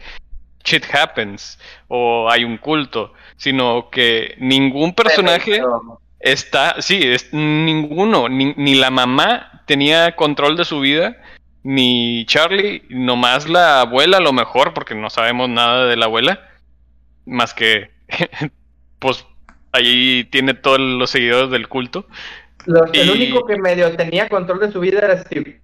shit 0.64 0.84
happens 0.94 1.60
o 1.88 2.30
hay 2.30 2.44
un 2.44 2.58
culto, 2.58 3.14
sino 3.36 3.90
que 3.90 4.36
ningún 4.40 4.94
personaje 4.94 5.62
está, 6.20 6.82
sí, 6.82 7.00
es 7.04 7.34
ninguno, 7.34 8.30
ni, 8.30 8.54
ni 8.56 8.76
la 8.76 8.90
mamá 8.90 9.64
tenía 9.66 10.16
control 10.16 10.58
de 10.58 10.66
su 10.66 10.80
vida, 10.80 11.18
ni 11.64 12.26
Charlie, 12.26 12.84
nomás 12.90 13.50
la 13.50 13.82
abuela 13.82 14.18
a 14.18 14.22
lo 14.22 14.34
mejor, 14.34 14.74
porque 14.74 14.96
no 14.96 15.10
sabemos 15.10 15.50
nada 15.50 15.86
de 15.86 15.98
la 15.98 16.06
abuela, 16.06 16.50
más 17.26 17.54
que, 17.54 17.92
pues, 19.00 19.26
ahí 19.74 20.24
tiene 20.26 20.54
todos 20.54 20.80
los 20.80 21.10
seguidores 21.10 21.52
del 21.52 21.68
culto. 21.68 22.08
Los- 22.68 22.90
el 22.94 23.08
Y- 23.08 23.10
único 23.12 23.46
que 23.46 23.58
medio 23.58 23.96
tenía 23.96 24.30
control 24.30 24.60
de 24.60 24.72
su 24.72 24.80
vida 24.80 25.00
era 25.00 25.18
Steve, 25.24 25.62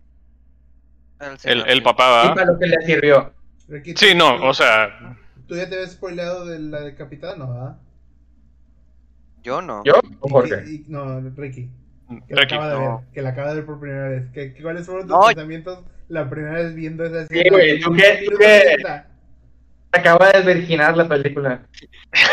El, 1.20 1.38
El, 1.62 1.70
el 1.70 1.84
papá, 1.84 2.34
y 2.36 2.46
lo 2.46 2.58
que 2.60 2.66
le 2.68 2.82
sirvió. 2.86 3.34
Ricky, 3.70 3.94
Sí, 3.96 4.12
¿tú- 4.12 4.18
no, 4.18 4.48
o 4.48 4.54
sea, 4.54 5.16
¿Tú 5.48 5.56
ya 5.56 5.68
te 5.70 5.76
habías 5.76 5.92
spoileado 5.92 6.46
de 6.46 6.60
la 6.60 6.82
decapitada? 6.82 7.36
No, 7.36 7.54
¿verdad? 7.54 7.78
Yo 9.44 9.62
no. 9.62 9.84
¿Yo 9.84 9.94
o 10.22 10.30
Jorge? 10.30 10.64
que- 10.64 10.72
y- 10.72 10.86
no, 10.88 11.20
Ricky. 11.36 11.70
Que 12.28 12.36
la 12.36 12.42
Ricky, 12.42 12.56
acaba 12.56 12.70
de 12.70 12.80
no. 12.80 12.98
ver. 13.00 13.08
Que 13.14 13.22
la 13.22 13.30
acaba 13.30 13.50
de 13.50 13.56
ver 13.56 13.66
por 13.66 13.80
primera 13.80 14.10
vez. 14.10 14.24
¿Qué, 14.34 14.54
qué- 14.54 14.64
¿Cuáles 14.64 14.86
fueron 14.86 15.08
tus 15.08 15.18
No. 15.18 15.26
pensamientos 15.28 15.80
la 16.08 16.30
primera 16.30 16.54
vez 16.60 16.74
viendo 16.76 17.04
esa 17.06 17.28
Sí, 17.28 17.44
güey, 17.50 17.80
¿tú 17.82 17.94
qué- 17.94 18.26
tú 18.30 18.38
qué? 18.38 18.76
Acaba 19.92 20.32
de 20.32 20.42
desvirginar 20.42 20.96
la 20.98 21.08
película. 21.08 21.62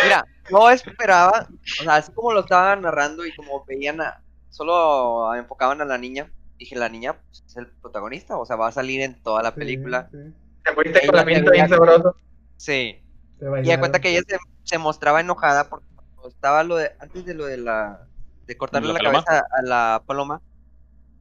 Mira, 0.05 0.25
no 0.51 0.71
esperaba, 0.71 1.49
o 1.81 1.83
sea, 1.83 1.97
así 1.97 2.13
como 2.13 2.33
lo 2.33 2.41
estaban 2.41 2.83
narrando 2.83 3.27
y 3.27 3.35
como 3.35 3.65
veían 3.67 4.01
a, 4.01 4.21
solo 4.51 5.35
enfocaban 5.35 5.81
a 5.81 5.85
la 5.85 5.99
niña, 5.99 6.31
dije, 6.59 6.77
la 6.77 6.89
niña 6.89 7.15
pues, 7.15 7.43
es 7.47 7.57
el 7.57 7.67
protagonista, 7.69 8.37
o 8.37 8.45
sea, 8.45 8.57
va 8.57 8.69
a 8.69 8.73
salir 8.73 9.01
en 9.01 9.21
toda 9.23 9.43
la 9.43 9.51
Sí, 9.53 9.59
película. 9.59 10.09
sí. 10.13 10.19
Te 10.65 10.73
fuiste 10.75 11.01
con 11.01 11.03
Ella 11.09 11.13
la 11.17 11.25
pinta 11.25 11.51
tenía- 11.51 11.53
bien 11.53 11.69
sabroso. 11.69 12.17
Sí. 12.57 13.03
Te 13.39 13.47
Y 13.63 13.69
da 13.69 13.79
cuenta 13.79 13.99
que 14.01 14.11
ella 14.11 14.21
se, 14.29 14.37
se 14.65 14.77
mostraba 14.79 15.21
enojada 15.21 15.69
porque 15.71 15.87
cuando 15.95 16.29
estaba 16.29 16.63
lo 16.65 16.77
de, 16.77 16.93
antes 17.01 17.25
de 17.25 17.33
lo 17.35 17.47
de 17.47 17.57
la, 17.57 18.07
de 18.47 18.57
cortarle 18.59 18.93
¿La 18.93 18.99
cabeza 19.01 19.39
a 19.51 19.63
la 19.63 20.03
paloma, 20.07 20.43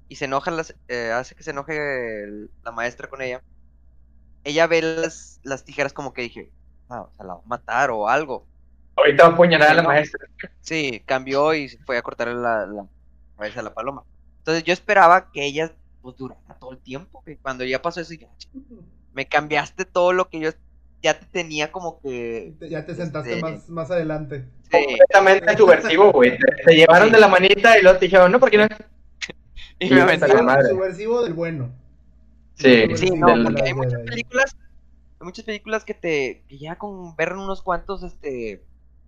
y 0.09 0.15
se 0.15 0.25
enoja, 0.25 0.51
las, 0.51 0.75
eh, 0.89 1.11
hace 1.11 1.35
que 1.35 1.43
se 1.43 1.51
enoje 1.51 2.23
el- 2.23 2.51
la 2.63 2.71
maestra 2.71 3.07
con 3.07 3.21
ella, 3.21 3.41
ella 4.43 4.67
ve 4.67 4.81
las, 4.81 5.39
las 5.43 5.63
tijeras 5.63 5.93
como 5.93 6.13
que 6.13 6.23
dije, 6.23 6.51
ah, 6.89 7.01
o 7.03 7.11
sea, 7.15 7.25
la 7.25 7.35
va 7.35 7.39
a 7.39 7.47
matar 7.47 7.91
o 7.91 8.09
algo. 8.09 8.45
Ahorita 8.97 9.23
va 9.23 9.29
a 9.29 9.33
apuñalar 9.33 9.69
a 9.69 9.73
la 9.75 9.81
Sí, 9.81 9.87
maestra. 9.87 10.27
Sí, 10.61 11.03
cambió 11.05 11.53
y 11.53 11.69
se 11.69 11.77
fue 11.85 11.97
a 11.97 12.01
cortarle 12.01 12.35
la, 12.35 12.65
la 12.65 12.85
cabeza 13.39 13.61
a 13.61 13.63
la 13.63 13.73
paloma. 13.73 14.03
Entonces 14.39 14.63
yo 14.63 14.73
esperaba 14.73 15.31
que 15.31 15.45
ella 15.45 15.73
pues, 16.01 16.15
durara 16.17 16.41
todo 16.59 16.71
el 16.71 16.77
tiempo. 16.79 17.23
Que 17.25 17.37
cuando 17.37 17.63
ya 17.65 17.81
pasó 17.81 18.01
eso, 18.01 18.13
ya, 18.13 18.27
me 19.13 19.27
cambiaste 19.27 19.85
todo 19.85 20.13
lo 20.13 20.29
que 20.29 20.39
yo 20.39 20.51
ya 21.01 21.17
te 21.17 21.25
tenía 21.27 21.71
como 21.71 21.99
que... 22.01 22.53
Ya 22.69 22.85
te 22.85 22.93
sentaste 22.93 23.31
Este- 23.35 23.41
más, 23.41 23.69
más 23.69 23.89
adelante. 23.91 24.45
Sí, 24.69 24.85
Completamente 24.85 25.57
subversivo, 25.57 26.11
güey. 26.11 26.37
Te, 26.37 26.63
te 26.65 26.75
llevaron 26.75 27.11
de 27.11 27.19
la 27.19 27.27
manita 27.29 27.77
y 27.77 27.81
luego 27.83 27.97
te 27.97 28.05
dijeron, 28.05 28.31
no, 28.31 28.39
porque 28.39 28.57
no. 28.57 28.65
y 29.79 29.87
Sí, 29.87 29.93
me 29.93 30.01
aventaron. 30.01 30.45
madre. 30.45 30.69
Subversivo 30.69 31.23
del 31.23 31.33
bueno. 31.33 31.71
Sí, 32.55 32.83
Sí, 32.97 33.09
no, 33.11 33.27
del- 33.27 33.43
porque 33.45 33.63
hay 33.63 33.73
muchas 33.73 33.93
la- 33.93 34.05
películas, 34.05 34.57
hay 35.21 35.25
muchas 35.25 35.45
películas 35.45 35.85
que 35.85 35.93
te, 35.93 36.43
que 36.49 36.57
ya 36.57 36.77
con 36.77 37.15
ver 37.15 37.31
unos 37.33 37.61
cuantos, 37.61 38.03
este, 38.03 38.65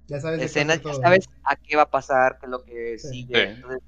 Ya 0.07 0.21
sabes 0.21 0.41
escenas, 0.41 0.81
ya 0.81 0.93
sabes 0.93 1.27
a 1.43 1.57
qué 1.57 1.75
va 1.75 1.83
a 1.83 1.89
pasar, 1.91 2.37
qué 2.39 2.45
es 2.45 2.49
lo 2.49 2.63
que 2.63 2.97
Sí. 2.99 3.09
sigue. 3.09 3.35
Sí. 3.35 3.51
Entonces, 3.55 3.81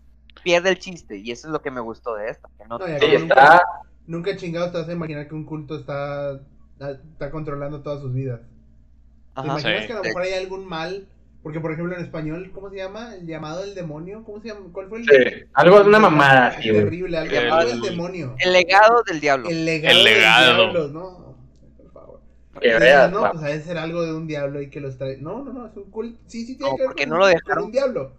pierde 0.43 0.69
el 0.69 0.79
chiste, 0.79 1.17
y 1.17 1.31
eso 1.31 1.47
es 1.47 1.51
lo 1.53 1.61
que 1.61 1.71
me 1.71 1.81
gustó 1.81 2.15
de 2.15 2.29
esta. 2.29 2.49
Que 2.57 2.67
no, 2.67 2.77
No, 2.79 2.85
Sí, 2.85 2.93
está. 2.93 3.19
nunca, 3.19 3.63
nunca 4.07 4.35
chingados 4.37 4.71
te 4.71 4.77
vas 4.79 4.89
a 4.89 4.93
imaginar 4.93 5.27
que 5.27 5.35
un 5.35 5.45
culto 5.45 5.75
está, 5.77 6.39
está 6.79 7.31
controlando 7.31 7.81
todas 7.81 8.01
sus 8.01 8.13
vidas. 8.13 8.41
¿Te 8.41 9.39
Ajá. 9.41 9.47
imaginas 9.47 9.81
Sí. 9.81 9.87
que 9.87 9.93
a 9.93 9.95
lo 9.97 10.03
mejor 10.03 10.21
hay 10.23 10.33
algún 10.33 10.65
mal? 10.67 11.07
Porque, 11.41 11.59
por 11.59 11.73
ejemplo, 11.73 11.93
en 11.97 12.01
español, 12.03 12.51
¿cómo 12.53 12.69
se 12.69 12.77
llama? 12.77 13.15
El 13.15 13.27
llamado 13.27 13.61
del 13.61 13.75
demonio. 13.75 14.23
¿Cómo 14.23 14.39
se 14.41 14.47
llama? 14.47 14.61
¿Cuál 14.71 14.87
fue 14.87 14.99
el 14.99 15.05
Sí, 15.05 15.43
algo 15.53 15.81
de 15.81 15.89
una 15.89 15.99
mamada, 15.99 16.53
güey. 16.55 16.71
Terrible, 16.71 17.17
algo 17.17 17.35
El- 17.35 17.51
algo 17.51 17.69
del 17.69 17.81
demonio. 17.81 18.35
El 18.39 18.53
legado 18.53 19.03
del 19.05 19.19
diablo. 19.19 19.49
El 19.49 19.65
legado. 19.65 19.97
El 19.97 20.03
del 20.05 20.13
legado. 20.13 20.55
diablo, 20.71 20.87
¿no? 20.87 21.35
Por 21.77 21.91
favor. 21.91 22.21
Que 22.61 22.67
Y 22.69 22.79
veas, 22.79 23.11
no, 23.11 23.29
pues 23.33 23.63
ser 23.65 23.77
algo 23.77 24.03
de 24.03 24.13
un 24.13 24.25
diablo 24.25 24.61
y 24.61 24.69
que 24.69 24.79
los 24.79 24.97
trae. 24.97 25.17
No, 25.17 25.43
no, 25.43 25.51
no, 25.51 25.67
es 25.67 25.75
un 25.75 25.91
culto. 25.91 26.17
Sí, 26.27 26.45
sí, 26.45 26.55
tiene 26.55 26.71
No, 26.71 26.77
que 26.77 26.81
ver 26.83 26.87
porque 26.87 27.03
con, 27.03 27.09
no 27.09 27.17
lo 27.17 27.23
con 27.25 27.33
dejaron. 27.33 27.63
un 27.65 27.71
diablo. 27.73 28.11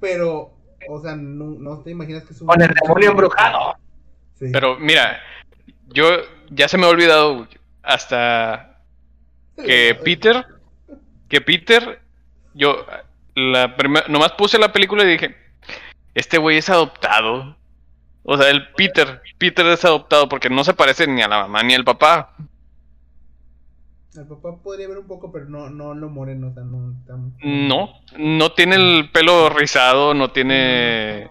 Pero, 0.00 0.53
o 0.88 1.00
sea, 1.00 1.16
no, 1.16 1.46
no 1.58 1.80
te 1.80 1.90
imaginas 1.90 2.24
que 2.24 2.32
es 2.32 2.40
un. 2.40 2.46
Con 2.46 2.60
el 2.60 2.72
demonio 2.82 3.10
embrujado. 3.10 3.76
Sí. 4.38 4.46
pero 4.52 4.76
mira, 4.78 5.20
yo 5.88 6.08
ya 6.50 6.66
se 6.66 6.76
me 6.76 6.86
ha 6.86 6.88
olvidado 6.88 7.46
hasta 7.82 8.80
que 9.56 9.96
Peter, 10.02 10.44
que 11.28 11.40
Peter, 11.40 12.00
yo 12.54 12.84
la 13.34 13.76
primera, 13.76 14.06
nomás 14.08 14.32
puse 14.32 14.58
la 14.58 14.72
película 14.72 15.04
y 15.04 15.08
dije, 15.08 15.36
este 16.14 16.38
güey 16.38 16.58
es 16.58 16.68
adoptado. 16.70 17.56
O 18.22 18.36
sea, 18.36 18.48
el 18.50 18.68
Peter, 18.72 19.20
Peter 19.38 19.66
es 19.66 19.84
adoptado 19.84 20.28
porque 20.28 20.48
no 20.48 20.64
se 20.64 20.74
parece 20.74 21.06
ni 21.06 21.22
a 21.22 21.28
la 21.28 21.42
mamá 21.42 21.62
ni 21.62 21.74
al 21.74 21.84
papá. 21.84 22.34
El 24.16 24.26
papá 24.28 24.56
podría 24.62 24.86
ver 24.88 24.98
un 24.98 25.06
poco, 25.08 25.32
pero 25.32 25.46
no, 25.46 25.68
no 25.70 25.92
lo 25.94 26.08
moreno, 26.08 26.48
o 26.48 26.54
sea, 26.54 26.62
no. 26.62 26.94
tan- 27.06 27.34
No, 27.42 27.90
no 28.16 28.52
tiene 28.52 28.76
el 28.76 29.10
pelo 29.10 29.48
rizado, 29.50 30.14
no 30.14 30.30
tiene... 30.30 31.28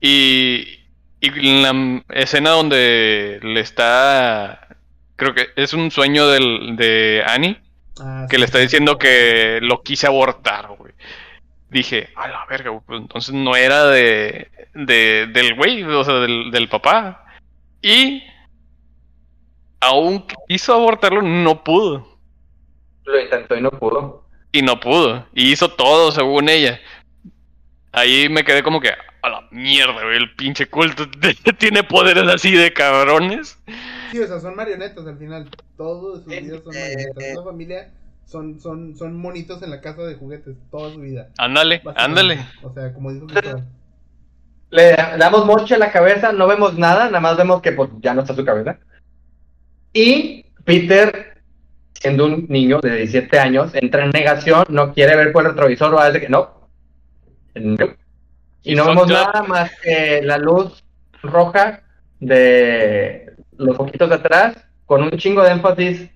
Y, 0.00 0.66
y 1.20 1.48
en 1.48 1.62
la 1.62 2.02
escena 2.14 2.50
donde 2.50 3.38
le 3.42 3.60
está... 3.60 4.66
Creo 5.16 5.34
que 5.34 5.46
es 5.56 5.72
un 5.74 5.90
sueño 5.90 6.28
del, 6.28 6.76
de 6.76 7.22
Annie, 7.26 7.58
Ah, 8.00 8.26
que 8.30 8.36
sí, 8.36 8.40
le 8.40 8.44
está 8.46 8.58
diciendo 8.58 8.96
que 8.98 9.58
lo 9.60 9.82
quise 9.82 10.06
abortar, 10.06 10.68
güey. 10.78 10.92
Dije, 11.70 12.10
a 12.16 12.28
la 12.28 12.46
verga, 12.46 12.70
güey, 12.70 12.82
pues 12.86 13.00
entonces 13.00 13.34
no 13.34 13.56
era 13.56 13.86
de, 13.86 14.48
de 14.74 15.26
del 15.32 15.54
güey, 15.56 15.82
o 15.82 16.04
sea, 16.04 16.14
del, 16.14 16.50
del 16.52 16.68
papá. 16.68 17.24
Y 17.82 18.22
aún 19.80 20.24
quiso 20.48 20.74
abortarlo, 20.74 21.22
no 21.22 21.62
pudo. 21.64 22.06
Lo 23.04 23.20
intentó 23.20 23.56
y 23.56 23.62
no 23.62 23.70
pudo. 23.70 24.24
Y 24.52 24.62
no 24.62 24.78
pudo. 24.80 25.26
Y 25.34 25.52
hizo 25.52 25.68
todo 25.70 26.10
según 26.12 26.48
ella. 26.48 26.80
Ahí 27.92 28.28
me 28.28 28.44
quedé 28.44 28.62
como 28.62 28.80
que, 28.80 28.90
a 29.22 29.28
la 29.28 29.48
mierda, 29.50 30.02
güey, 30.04 30.16
el 30.16 30.34
pinche 30.36 30.66
culto 30.66 31.04
tiene 31.58 31.82
poderes 31.82 32.24
así 32.28 32.52
de 32.52 32.72
cabrones. 32.72 33.58
Sí, 34.12 34.18
o 34.20 34.26
sea, 34.26 34.40
son 34.40 34.54
marionetas 34.56 35.06
al 35.06 35.18
final. 35.18 35.48
Todos 35.76 36.24
sus 36.24 36.32
Eh, 36.32 36.40
vidas 36.42 36.62
son 36.64 36.74
eh, 36.76 36.80
marionetas. 36.80 37.24
eh. 37.24 37.32
Toda 37.34 37.44
familia 37.46 37.90
son, 38.26 38.60
son, 38.60 38.94
son 38.96 39.16
monitos 39.16 39.62
en 39.62 39.70
la 39.70 39.80
casa 39.80 40.02
de 40.02 40.16
juguetes, 40.16 40.56
toda 40.70 40.92
su 40.92 41.00
vida. 41.00 41.28
Ándale, 41.38 41.82
ándale. 41.96 42.38
O 42.62 42.72
sea, 42.72 42.92
como 42.92 43.12
dijo. 43.12 43.26
Le 44.70 44.94
damos 45.18 45.46
moche 45.46 45.76
a 45.76 45.78
la 45.78 45.90
cabeza, 45.90 46.32
no 46.32 46.46
vemos 46.46 46.76
nada, 46.76 47.06
nada 47.06 47.20
más 47.20 47.38
vemos 47.38 47.62
que 47.62 47.72
pues, 47.72 47.88
ya 48.00 48.12
no 48.12 48.20
está 48.20 48.34
su 48.34 48.44
cabeza. 48.44 48.78
Y 50.00 50.44
Peter, 50.64 51.40
siendo 51.94 52.26
un 52.26 52.46
niño 52.48 52.78
de 52.80 52.96
17 52.98 53.36
años, 53.38 53.74
entra 53.74 54.04
en 54.04 54.10
negación, 54.10 54.64
no 54.68 54.92
quiere 54.94 55.16
ver 55.16 55.32
por 55.32 55.44
el 55.44 55.50
retrovisor, 55.50 55.96
va 55.96 56.04
a 56.04 56.06
decir 56.06 56.20
que 56.22 56.28
no. 56.28 56.68
No. 57.56 57.86
Y 58.62 58.74
no 58.76 58.86
vemos 58.86 59.08
nada 59.08 59.42
más 59.42 59.70
que 59.82 60.20
la 60.22 60.38
luz 60.38 60.84
roja 61.22 61.82
de 62.20 63.32
los 63.56 63.76
poquitos 63.76 64.08
de 64.08 64.14
atrás, 64.14 64.56
con 64.86 65.02
un 65.02 65.10
chingo 65.12 65.42
de 65.42 65.50
énfasis 65.52 66.08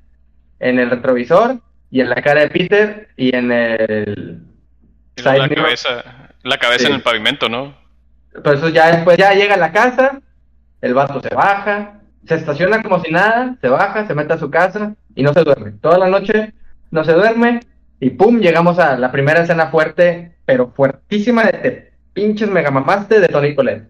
en 0.60 0.78
el 0.78 0.90
retrovisor 0.90 1.58
y 1.90 2.00
en 2.02 2.10
la 2.10 2.16
cara 2.22 2.42
de 2.42 2.50
Peter 2.50 3.08
y 3.16 3.34
en 3.34 3.50
el 3.50 4.42
Y 5.16 5.22
La 5.22 5.32
mirror. 5.32 5.54
cabeza, 5.64 6.04
la 6.44 6.56
cabeza 6.58 6.80
Sí. 6.84 6.86
en 6.86 6.94
el 6.94 7.02
pavimento, 7.02 7.48
¿no? 7.48 7.74
Entonces 8.34 8.72
ya 8.72 8.92
después 8.94 9.16
ya 9.18 9.34
llega 9.34 9.54
a 9.54 9.58
la 9.58 9.72
casa, 9.72 10.20
el 10.80 10.94
vato 10.94 11.20
se 11.20 11.34
baja, 11.34 11.98
se 12.26 12.34
estaciona 12.36 12.82
como 12.82 13.00
si 13.02 13.10
nada, 13.10 13.56
se 13.60 13.68
baja, 13.68 14.06
se 14.06 14.14
mete 14.14 14.32
a 14.34 14.38
su 14.38 14.50
casa 14.50 14.94
y 15.14 15.22
no 15.22 15.32
se 15.32 15.42
duerme. 15.44 15.72
Toda 15.72 15.98
la 15.98 16.08
noche 16.08 16.52
no 16.90 17.04
se 17.04 17.12
duerme 17.12 17.60
y 18.00 18.10
pum, 18.10 18.38
llegamos 18.40 18.78
a 18.78 18.96
la 18.96 19.10
primera 19.12 19.40
escena 19.42 19.68
fuerte, 19.68 20.36
pero 20.44 20.70
fuertísima 20.70 21.44
de 21.44 21.52
te 21.52 21.92
pinches 22.12 22.48
megamamaste 22.50 23.20
de 23.20 23.28
Tony 23.28 23.54
Colette. 23.54 23.88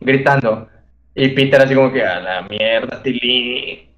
Gritando. 0.00 0.68
Y 1.14 1.30
Peter 1.30 1.60
así 1.62 1.74
como 1.74 1.92
que 1.92 2.04
a 2.04 2.20
la 2.20 2.42
mierda, 2.42 3.02
Tilly. 3.02 3.90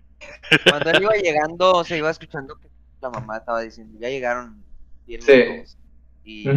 Cuando 0.68 0.90
él 0.90 1.02
iba 1.02 1.12
llegando, 1.14 1.84
se 1.84 1.98
iba 1.98 2.10
escuchando 2.10 2.56
que 2.58 2.68
la 3.02 3.10
mamá 3.10 3.38
estaba 3.38 3.60
diciendo, 3.60 3.98
ya 4.00 4.08
llegaron 4.08 4.62
bien 5.06 5.20
Sí. 5.22 5.32
lejos". 5.32 5.76
Y 6.24 6.48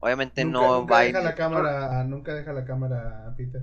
obviamente 0.00 0.44
Nunca, 0.44 0.58
no 0.58 0.78
nunca 0.80 0.92
va 0.92 0.98
a 0.98 1.02
deja 1.04 1.20
ir- 1.20 1.24
la 1.24 1.34
cámara, 1.34 2.04
nunca 2.04 2.34
deja 2.34 2.52
la 2.52 2.64
cámara 2.64 3.24
a 3.28 3.34
Peter. 3.36 3.62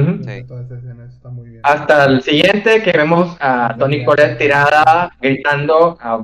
Ujú. 0.00 0.22
Sí. 0.24 0.44
Toda 0.44 0.62
esa 0.62 0.74
escena 0.76 1.04
eso 1.04 1.16
está 1.16 1.28
muy 1.28 1.48
bien. 1.48 1.60
Hasta 1.64 2.04
el 2.04 2.22
siguiente 2.22 2.82
que 2.82 2.92
vemos 2.92 3.36
a 3.40 3.74
Tony 3.78 4.04
Colette 4.04 4.38
tirada, 4.38 5.10
gritando 5.20 5.96
a 6.00 6.22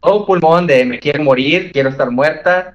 todo 0.00 0.26
pulmón 0.26 0.66
de 0.66 0.84
me 0.84 0.98
quiero 0.98 1.22
morir, 1.22 1.72
quiero 1.72 1.88
estar 1.90 2.10
muerta. 2.10 2.74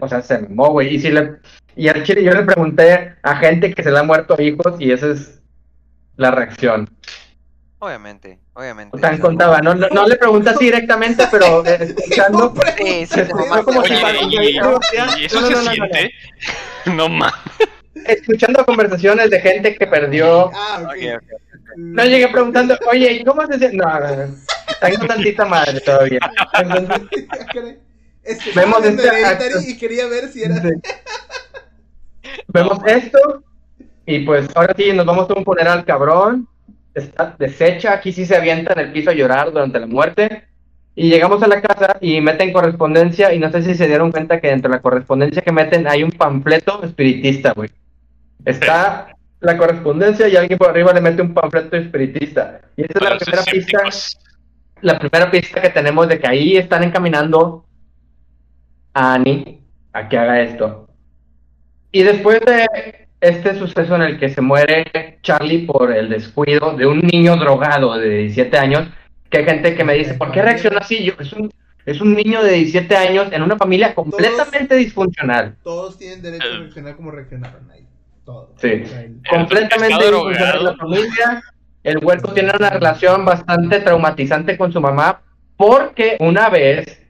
O 0.00 0.08
sea, 0.08 0.20
se 0.20 0.38
güey. 0.38 0.94
Y 0.94 1.00
si 1.00 1.10
le, 1.10 1.36
y 1.74 1.88
al 1.88 2.02
chile 2.02 2.22
yo 2.22 2.32
le 2.32 2.42
pregunté 2.42 3.14
a 3.22 3.36
gente 3.36 3.72
que 3.72 3.82
se 3.82 3.90
le 3.90 3.98
han 3.98 4.06
muerto 4.06 4.40
hijos 4.40 4.74
y 4.78 4.92
esa 4.92 5.08
es 5.12 5.40
la 6.16 6.30
reacción. 6.30 6.88
Obviamente, 7.80 8.40
obviamente. 8.54 8.98
Tan 8.98 9.18
contaba, 9.18 9.60
no, 9.60 9.72
no, 9.72 9.88
no 9.90 10.06
le 10.08 10.16
pregunté 10.16 10.50
así 10.50 10.64
directamente, 10.64 11.24
pero 11.30 11.64
eh, 11.66 11.78
escuchando, 11.80 12.52
Sí, 12.76 13.06
sí, 13.06 13.14
Se 13.14 13.28
como 13.28 13.80
oye, 13.80 13.94
y- 14.28 14.46
y, 14.46 14.56
y- 14.56 15.24
eso 15.26 15.40
no, 15.40 15.46
se 15.46 15.70
siente. 15.74 16.10
No 16.86 17.08
mames. 17.08 17.34
Escuchando 18.06 18.64
conversaciones 18.64 19.30
de 19.30 19.40
gente 19.40 19.74
que 19.74 19.86
perdió. 19.86 20.50
Ah, 20.54 20.82
ok. 20.82 20.88
Ok, 20.88 21.22
ok. 21.24 21.40
No 21.76 22.04
llegué 22.04 22.28
preguntando, 22.28 22.76
oye, 22.90 23.12
¿y 23.12 23.24
cómo 23.24 23.46
se? 23.46 23.72
No, 23.72 24.00
no, 24.00 24.26
no, 24.26 24.34
tengo 24.80 25.06
tantita 25.06 25.44
madre 25.44 25.80
todavía. 25.80 26.20
Entonces, 26.60 27.78
Vemos 28.54 28.84
este 28.84 29.08
acto. 29.08 29.44
y 29.66 29.76
quería 29.78 30.06
ver 30.06 30.28
si 30.28 30.42
era. 30.42 30.60
Sí. 30.60 30.68
Vemos 32.48 32.78
esto 32.86 33.42
y 34.06 34.20
pues 34.20 34.48
ahora 34.54 34.74
sí 34.76 34.92
nos 34.92 35.06
vamos 35.06 35.28
a 35.30 35.34
un 35.34 35.44
funeral 35.44 35.84
cabrón. 35.84 36.48
Está 36.94 37.36
deshecha, 37.38 37.92
aquí 37.92 38.12
sí 38.12 38.26
se 38.26 38.36
avienta 38.36 38.72
en 38.72 38.80
el 38.80 38.92
piso 38.92 39.10
a 39.10 39.14
llorar 39.14 39.52
durante 39.52 39.78
la 39.78 39.86
muerte. 39.86 40.44
Y 40.94 41.10
llegamos 41.10 41.42
a 41.42 41.46
la 41.46 41.60
casa 41.62 41.96
y 42.00 42.20
meten 42.20 42.52
correspondencia 42.52 43.32
y 43.32 43.38
no 43.38 43.52
sé 43.52 43.62
si 43.62 43.74
se 43.74 43.86
dieron 43.86 44.10
cuenta 44.10 44.40
que 44.40 44.48
dentro 44.48 44.70
de 44.70 44.76
la 44.76 44.82
correspondencia 44.82 45.42
que 45.42 45.52
meten 45.52 45.86
hay 45.86 46.02
un 46.02 46.10
panfleto 46.10 46.82
espiritista, 46.82 47.52
güey. 47.52 47.70
Está 48.44 49.16
la 49.40 49.56
correspondencia 49.56 50.28
y 50.28 50.36
alguien 50.36 50.58
por 50.58 50.70
arriba 50.70 50.92
le 50.92 51.00
mete 51.00 51.22
un 51.22 51.34
panfleto 51.34 51.76
espiritista. 51.76 52.60
Y 52.76 52.82
esa 52.82 52.92
es 52.98 53.02
la 53.02 53.18
primera 53.18 53.42
pista 53.44 53.78
la 54.80 54.98
primera 54.98 55.30
pista 55.30 55.60
que 55.60 55.70
tenemos 55.70 56.08
de 56.08 56.18
que 56.18 56.28
ahí 56.28 56.56
están 56.56 56.84
encaminando 56.84 57.64
a 58.94 59.14
Annie 59.14 59.60
a 59.92 60.08
que 60.08 60.18
haga 60.18 60.42
esto. 60.42 60.88
Y 61.90 62.02
después 62.02 62.40
de 62.40 62.66
este 63.20 63.58
suceso 63.58 63.96
en 63.96 64.02
el 64.02 64.18
que 64.18 64.28
se 64.28 64.40
muere 64.40 65.18
Charlie 65.22 65.66
por 65.66 65.92
el 65.92 66.08
descuido 66.08 66.76
de 66.76 66.86
un 66.86 67.00
niño 67.00 67.36
drogado 67.36 67.96
de 67.98 68.08
17 68.18 68.56
años, 68.58 68.88
que 69.30 69.38
hay 69.38 69.44
gente 69.44 69.74
que 69.74 69.84
me 69.84 69.94
dice, 69.94 70.14
¿por 70.14 70.30
qué 70.30 70.42
reacciona 70.42 70.78
así? 70.78 71.02
Yo, 71.02 71.14
es, 71.18 71.32
un, 71.32 71.50
es 71.84 72.00
un 72.00 72.14
niño 72.14 72.42
de 72.42 72.52
17 72.52 72.96
años 72.96 73.28
en 73.32 73.42
una 73.42 73.56
familia 73.56 73.94
completamente 73.94 74.76
disfuncional. 74.76 75.56
Todos 75.62 75.98
tienen 75.98 76.22
derecho 76.22 76.46
a 76.46 76.58
reaccionar 76.58 76.96
como 76.96 77.10
reaccionaron 77.10 77.68
Sí. 78.56 78.82
Completamente 79.30 80.04
disfuncional 80.04 80.64
la 80.64 80.76
familia. 80.76 81.42
El 81.84 82.04
huerco 82.04 82.32
tiene 82.32 82.52
una 82.58 82.70
relación 82.70 83.24
bastante 83.24 83.80
traumatizante 83.80 84.56
con 84.58 84.72
su 84.72 84.80
mamá 84.80 85.20
porque 85.56 86.16
una 86.20 86.48
vez 86.48 87.00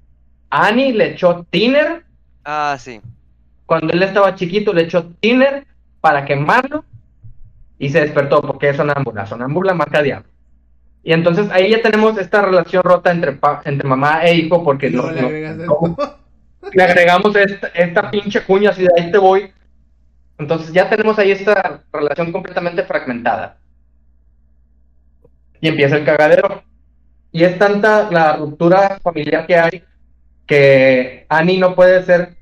Annie 0.50 0.92
le 0.92 1.12
echó 1.12 1.44
tiner 1.50 2.04
Ah, 2.44 2.76
sí. 2.78 3.00
cuando 3.66 3.92
él 3.92 4.02
estaba 4.02 4.34
chiquito, 4.34 4.72
le 4.72 4.82
echó 4.82 5.06
tiner 5.20 5.66
para 6.00 6.24
quemarlo 6.24 6.84
y 7.78 7.88
se 7.90 8.00
despertó 8.00 8.40
porque 8.40 8.70
es 8.70 8.76
sonámbula. 8.76 9.26
Sonámbula 9.26 9.74
marca 9.74 10.02
diablo. 10.02 10.28
Y 11.02 11.12
entonces 11.12 11.48
ahí 11.50 11.70
ya 11.70 11.80
tenemos 11.82 12.18
esta 12.18 12.42
relación 12.42 12.82
rota 12.82 13.10
entre, 13.10 13.32
pa- 13.32 13.62
entre 13.64 13.88
mamá 13.88 14.22
e 14.24 14.34
hijo 14.34 14.62
porque 14.64 14.90
no- 14.90 15.10
le 15.10 15.20
no- 15.22 15.26
agregas 15.28 15.56
no- 15.56 15.62
esto. 15.88 16.18
le 16.72 16.82
agregamos 16.82 17.36
esta, 17.36 17.68
esta 17.68 18.10
pinche 18.10 18.42
cuña 18.42 18.70
así 18.70 18.82
de 18.82 18.88
ahí 18.96 19.10
te 19.10 19.18
voy. 19.18 19.52
Entonces 20.38 20.72
ya 20.72 20.88
tenemos 20.88 21.18
ahí 21.18 21.32
esta 21.32 21.82
relación 21.92 22.32
completamente 22.32 22.84
fragmentada. 22.84 23.58
Y 25.60 25.68
empieza 25.68 25.96
el 25.96 26.04
cagadero. 26.04 26.62
Y 27.32 27.44
es 27.44 27.58
tanta 27.58 28.10
la 28.10 28.36
ruptura 28.36 28.98
familiar 29.02 29.46
que 29.46 29.56
hay 29.56 29.84
que 30.46 31.26
Annie 31.28 31.58
no 31.58 31.74
puede 31.74 32.02
ser 32.04 32.36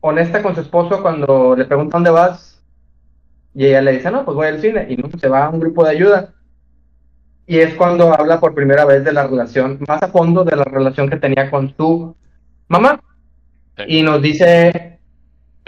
honesta 0.00 0.40
con 0.40 0.54
su 0.54 0.60
esposo 0.60 1.02
cuando 1.02 1.56
le 1.56 1.64
pregunta 1.64 1.96
dónde 1.96 2.10
vas. 2.10 2.62
Y 3.54 3.66
ella 3.66 3.82
le 3.82 3.92
dice, 3.92 4.10
no, 4.10 4.24
pues 4.24 4.36
voy 4.36 4.46
al 4.46 4.60
cine. 4.60 4.86
Y 4.88 4.96
no, 4.96 5.10
se 5.18 5.28
va 5.28 5.46
a 5.46 5.50
un 5.50 5.58
grupo 5.58 5.84
de 5.84 5.90
ayuda. 5.90 6.32
Y 7.46 7.58
es 7.58 7.74
cuando 7.74 8.14
habla 8.14 8.38
por 8.38 8.54
primera 8.54 8.84
vez 8.84 9.04
de 9.04 9.12
la 9.12 9.26
relación, 9.26 9.80
más 9.88 10.00
a 10.02 10.08
fondo 10.08 10.44
de 10.44 10.54
la 10.54 10.62
relación 10.62 11.10
que 11.10 11.16
tenía 11.16 11.50
con 11.50 11.74
su 11.76 12.14
mamá 12.68 13.00
y 13.86 14.02
nos 14.02 14.22
dice 14.22 14.99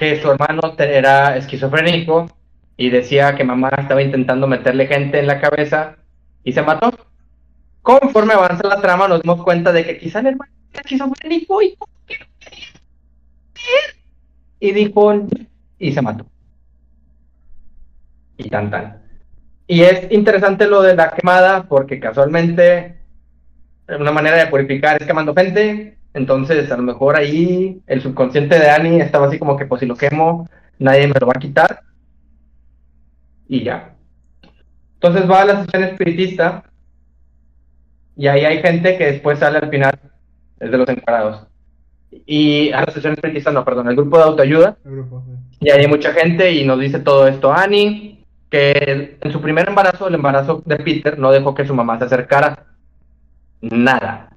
que 0.03 0.21
su 0.21 0.33
hermano 0.33 0.75
era 0.79 1.37
esquizofrénico 1.37 2.29
y 2.77 2.91
decía 2.91 3.37
que 3.37 3.45
mamá 3.45 3.71
estaba 3.79 4.03
intentando 4.03 4.49
meterle 4.49 4.89
gente 4.89 5.21
en 5.21 5.29
la 5.29 5.41
cabeza 5.41 5.95
y 6.43 6.53
se 6.53 6.61
mató. 6.61 6.93
Conforme 7.83 8.35
avanza 8.35 8.67
la 8.67 8.81
trama 8.81 9.07
nos 9.07 9.23
damos 9.23 9.45
cuenta 9.45 9.71
de 9.71 9.85
que 9.85 9.99
quizá 9.99 10.19
el 10.19 10.27
hermano 10.27 10.51
era 10.73 10.81
esquizofrénico 10.81 11.63
y, 11.63 11.79
y 14.59 14.73
dijo 14.73 15.29
y 15.79 15.93
se 15.93 16.03
mató. 16.03 16.27
Y 18.39 18.51
tan 18.51 18.73
tan. 18.73 19.03
Y 19.69 19.83
es 19.83 20.11
interesante 20.11 20.67
lo 20.67 20.83
de 20.83 20.97
la 20.97 21.13
quemada 21.13 21.63
porque 21.69 22.01
casualmente 22.01 22.99
una 23.87 24.11
manera 24.11 24.39
de 24.39 24.49
purificar 24.49 25.01
es 25.01 25.07
quemando 25.07 25.33
gente. 25.33 25.97
Entonces, 26.15 26.71
a 26.71 26.77
lo 26.77 26.83
mejor 26.83 27.17
ahí 27.17 27.81
el 27.87 28.03
subconsciente 28.03 28.59
de 28.59 28.71
Annie 28.71 29.01
estaba 29.01 29.27
así 29.27 29.39
como 29.39 29.57
que, 29.57 29.67
pues 29.67 29.81
si 29.81 29.87
lo 29.87 29.97
quemo, 29.97 30.49
nadie 30.79 31.07
me 31.07 31.19
lo 31.19 31.27
va 31.27 31.33
a 31.37 31.41
quitar. 31.41 31.81
Y 33.49 33.65
ya. 33.65 33.95
Entonces 34.95 35.29
va 35.29 35.43
a 35.43 35.45
la 35.45 35.65
sesión 35.65 35.83
espiritista 35.83 36.63
Y 38.17 38.29
ahí 38.29 38.45
hay 38.45 38.63
gente 38.63 38.97
que 38.97 39.07
después 39.07 39.39
sale 39.39 39.59
al 39.59 39.69
final, 39.69 39.99
es 40.61 40.71
de 40.71 40.79
los 40.79 40.89
encuadrados. 40.89 41.47
Y 42.27 42.71
a 42.73 42.83
la 42.83 42.93
sesión 42.93 43.15
espiritista, 43.15 43.51
no, 43.51 43.65
perdón, 43.65 43.89
el 43.89 43.97
grupo 43.97 44.19
de 44.19 44.25
autoayuda. 44.25 44.77
El 44.85 44.93
grupo, 44.93 45.25
sí. 45.27 45.57
Y 45.61 45.71
ahí 45.71 45.81
hay 45.81 45.89
mucha 45.89 46.13
gente 46.13 46.53
y 46.53 46.65
nos 46.65 46.79
dice 46.79 47.01
todo 47.01 47.27
esto 47.27 47.53
Annie, 47.53 48.25
que 48.51 49.17
en 49.21 49.33
su 49.33 49.41
primer 49.41 49.69
embarazo, 49.69 50.09
el 50.09 50.15
embarazo 50.15 50.63
de 50.67 50.77
Peter, 50.77 51.19
no 51.19 51.33
dejó 51.33 51.55
que 51.55 51.67
su 51.67 51.75
mamá 51.75 51.99
se 51.99 52.05
acercara. 52.05 52.67
Nada. 53.61 54.32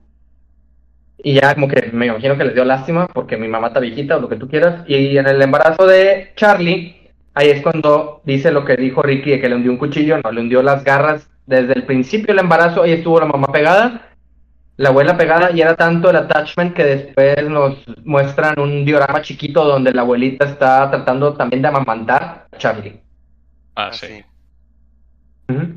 Y 1.18 1.34
ya 1.34 1.55
como 1.55 1.68
que 1.68 1.89
me 1.91 2.07
imagino 2.07 2.38
que 2.38 2.43
les 2.43 2.53
dio 2.53 2.66
lástima 2.66 3.07
porque 3.07 3.38
mi 3.38 3.47
mamá 3.47 3.68
está 3.68 3.80
viejita 3.80 4.18
o 4.18 4.22
lo 4.22 4.30
que 4.30 4.36
tú 4.36 4.47
quieras. 4.47 4.84
Y 4.88 5.18
en 5.18 5.28
el 5.28 5.41
embarazo 5.41 5.88
de 5.88 6.32
Charlie, 6.36 7.11
ahí 7.34 7.49
es 7.49 7.61
cuando 7.61 8.22
dice 8.26 8.51
lo 8.51 8.66
que 8.66 8.76
dijo 8.76 9.01
Ricky 9.01 9.32
de 9.32 9.41
que 9.41 9.49
le 9.49 9.55
hundió 9.55 9.72
un 9.72 9.78
cuchillo, 9.78 10.18
no, 10.24 10.32
le 10.32 10.41
hundió 10.41 10.61
las 10.61 10.84
garras 10.84 11.28
desde 11.45 11.74
el 11.74 11.84
principio 11.84 12.28
del 12.28 12.39
embarazo, 12.39 12.84
ahí 12.84 12.93
estuvo 12.93 13.20
la 13.20 13.28
mamá 13.28 13.47
pegada, 13.47 14.09
la 14.78 14.89
abuela 14.89 15.16
pegada, 15.16 15.51
y 15.51 15.61
era 15.61 15.76
tanto 15.76 16.09
el 16.09 16.16
attachment 16.16 16.74
que 16.74 16.84
después 16.84 17.47
nos 17.47 17.78
muestran 18.03 18.59
un 18.59 18.84
diorama 18.84 19.22
chiquito 19.22 19.63
donde 19.63 19.93
la 19.93 20.01
abuelita 20.01 20.45
está 20.45 20.89
tratando 20.89 21.34
también 21.34 21.61
de 21.61 21.68
amamantar 21.68 22.47
a 22.51 22.57
Charlie. 22.57 22.99
Ah, 23.76 23.91
sí. 23.91 24.24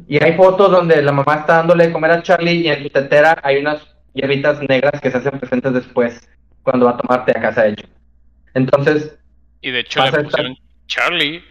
Y 0.06 0.22
hay 0.22 0.32
fotos 0.34 0.70
donde 0.70 1.02
la 1.02 1.12
mamá 1.12 1.36
está 1.40 1.56
dándole 1.56 1.88
de 1.88 1.92
comer 1.92 2.10
a 2.12 2.22
Charlie 2.22 2.62
y 2.62 2.68
en 2.68 2.82
su 2.82 2.88
tetera 2.88 3.38
hay 3.42 3.58
unas 3.58 3.86
hierbitas 4.14 4.60
negras 4.68 5.00
que 5.00 5.10
se 5.10 5.18
hacen 5.18 5.38
presentes 5.38 5.72
después 5.74 6.28
cuando 6.62 6.86
va 6.86 6.92
a 6.92 6.96
tomarte 6.96 7.32
a 7.36 7.40
casa 7.40 7.62
de 7.62 7.68
ellos. 7.70 7.88
Entonces, 8.54 9.18
Y 9.60 9.70
de 9.70 9.80
hecho 9.80 10.00
le 10.02 10.22
esta- 10.22 10.42
Charlie 10.86 11.42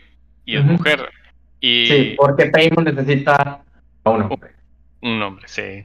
y 0.46 0.58
es 0.58 0.64
mujer. 0.64 1.10
Y 1.60 1.86
sí, 1.88 2.16
porque 2.18 2.48
Paymon 2.48 2.86
necesita 2.86 3.62
a 4.04 4.10
un 4.10 4.24
hombre. 4.24 4.52
un 5.02 5.22
hombre, 5.22 5.48
sí. 5.48 5.84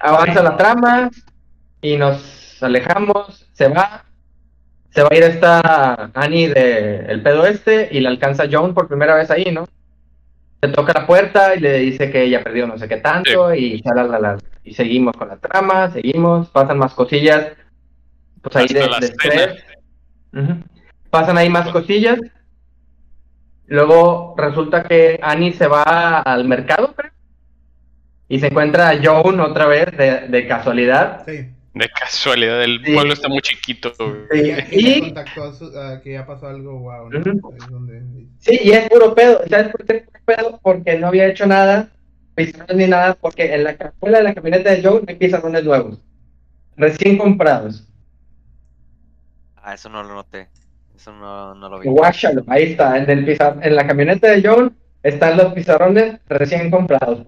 Avanza 0.00 0.42
la 0.42 0.56
trama 0.56 1.10
y 1.82 1.96
nos 1.96 2.62
alejamos, 2.62 3.46
se 3.52 3.68
va. 3.68 4.04
Se 4.90 5.02
va 5.02 5.08
a 5.12 5.16
ir 5.16 5.22
esta 5.22 6.10
Annie 6.14 6.48
de 6.48 6.96
el 7.08 7.22
pedo 7.22 7.46
este 7.46 7.88
y 7.92 8.00
la 8.00 8.08
alcanza 8.10 8.44
John 8.50 8.74
por 8.74 8.88
primera 8.88 9.14
vez 9.14 9.30
ahí, 9.30 9.44
¿no? 9.52 9.68
Le 10.62 10.68
toca 10.68 10.92
la 10.92 11.06
puerta 11.06 11.54
y 11.54 11.60
le 11.60 11.78
dice 11.78 12.10
que 12.10 12.22
ella 12.22 12.44
perdió 12.44 12.66
no 12.66 12.76
sé 12.76 12.86
qué 12.86 12.98
tanto 12.98 13.54
y. 13.54 13.82
Y 14.62 14.74
seguimos 14.74 15.16
con 15.16 15.28
la 15.28 15.36
trama, 15.36 15.90
seguimos, 15.90 16.48
pasan 16.50 16.78
más 16.78 16.94
cosillas. 16.94 17.52
Pues 18.42 18.56
ahí 18.56 18.66
de. 18.68 18.88
Pasan 21.08 21.38
ahí 21.38 21.48
más 21.48 21.68
cosillas. 21.70 22.18
Luego 23.66 24.34
resulta 24.36 24.82
que 24.82 25.18
Annie 25.22 25.52
se 25.52 25.66
va 25.66 26.20
al 26.20 26.44
mercado, 26.44 26.94
creo. 26.94 27.12
Y 28.28 28.38
se 28.38 28.48
encuentra 28.48 28.90
a 28.90 28.98
Joan 29.02 29.40
otra 29.40 29.66
vez 29.66 29.86
de, 29.96 30.28
de 30.28 30.46
casualidad. 30.46 31.24
Sí. 31.26 31.48
De 31.72 31.88
casualidad, 31.88 32.62
el 32.64 32.84
Sí. 32.84 32.92
pueblo 32.94 33.12
está 33.12 33.28
muy 33.28 33.40
chiquito. 33.42 33.92
Sí, 34.32 34.52
y, 34.72 35.00
contactó 35.00 35.44
a 35.44 35.52
su- 35.52 35.78
a 35.78 36.00
que 36.02 36.12
ya 36.14 36.26
pasó 36.26 36.48
algo, 36.48 36.78
wow. 36.80 37.08
¿no? 37.10 37.22
Sí, 38.40 38.58
y 38.64 38.70
es 38.72 38.88
puro 38.90 39.14
pedo. 39.14 39.40
¿Sabes 39.48 39.68
por 39.68 39.84
qué 39.84 39.96
es 39.98 40.02
puro 40.02 40.20
pedo? 40.24 40.60
Porque 40.62 40.98
no 40.98 41.06
había 41.08 41.28
hecho 41.28 41.46
nada, 41.46 41.88
pizarrones 42.34 42.76
ni 42.76 42.86
nada, 42.88 43.14
porque 43.14 43.54
en 43.54 43.62
la 43.64 43.76
cajuela 43.76 44.18
de 44.18 44.24
la 44.24 44.34
camioneta 44.34 44.70
de 44.70 44.82
Joan 44.82 45.04
hay 45.06 45.14
pizarrones 45.14 45.62
nuevos, 45.62 45.98
recién 46.76 47.16
comprados. 47.18 47.86
Ah, 49.62 49.74
eso 49.74 49.88
no 49.88 50.02
lo 50.02 50.14
noté. 50.14 50.48
Eso 50.96 51.12
no, 51.12 51.54
no 51.54 51.68
lo 51.68 51.78
vi. 51.78 51.88
Guáchalo, 51.88 52.42
ahí 52.48 52.72
está, 52.72 52.98
en, 52.98 53.08
el 53.08 53.24
pizar- 53.26 53.58
en 53.62 53.76
la 53.76 53.86
camioneta 53.86 54.28
de 54.28 54.42
Joan 54.42 54.74
están 55.02 55.36
los 55.36 55.52
pizarrones 55.52 56.18
recién 56.28 56.70
comprados. 56.70 57.26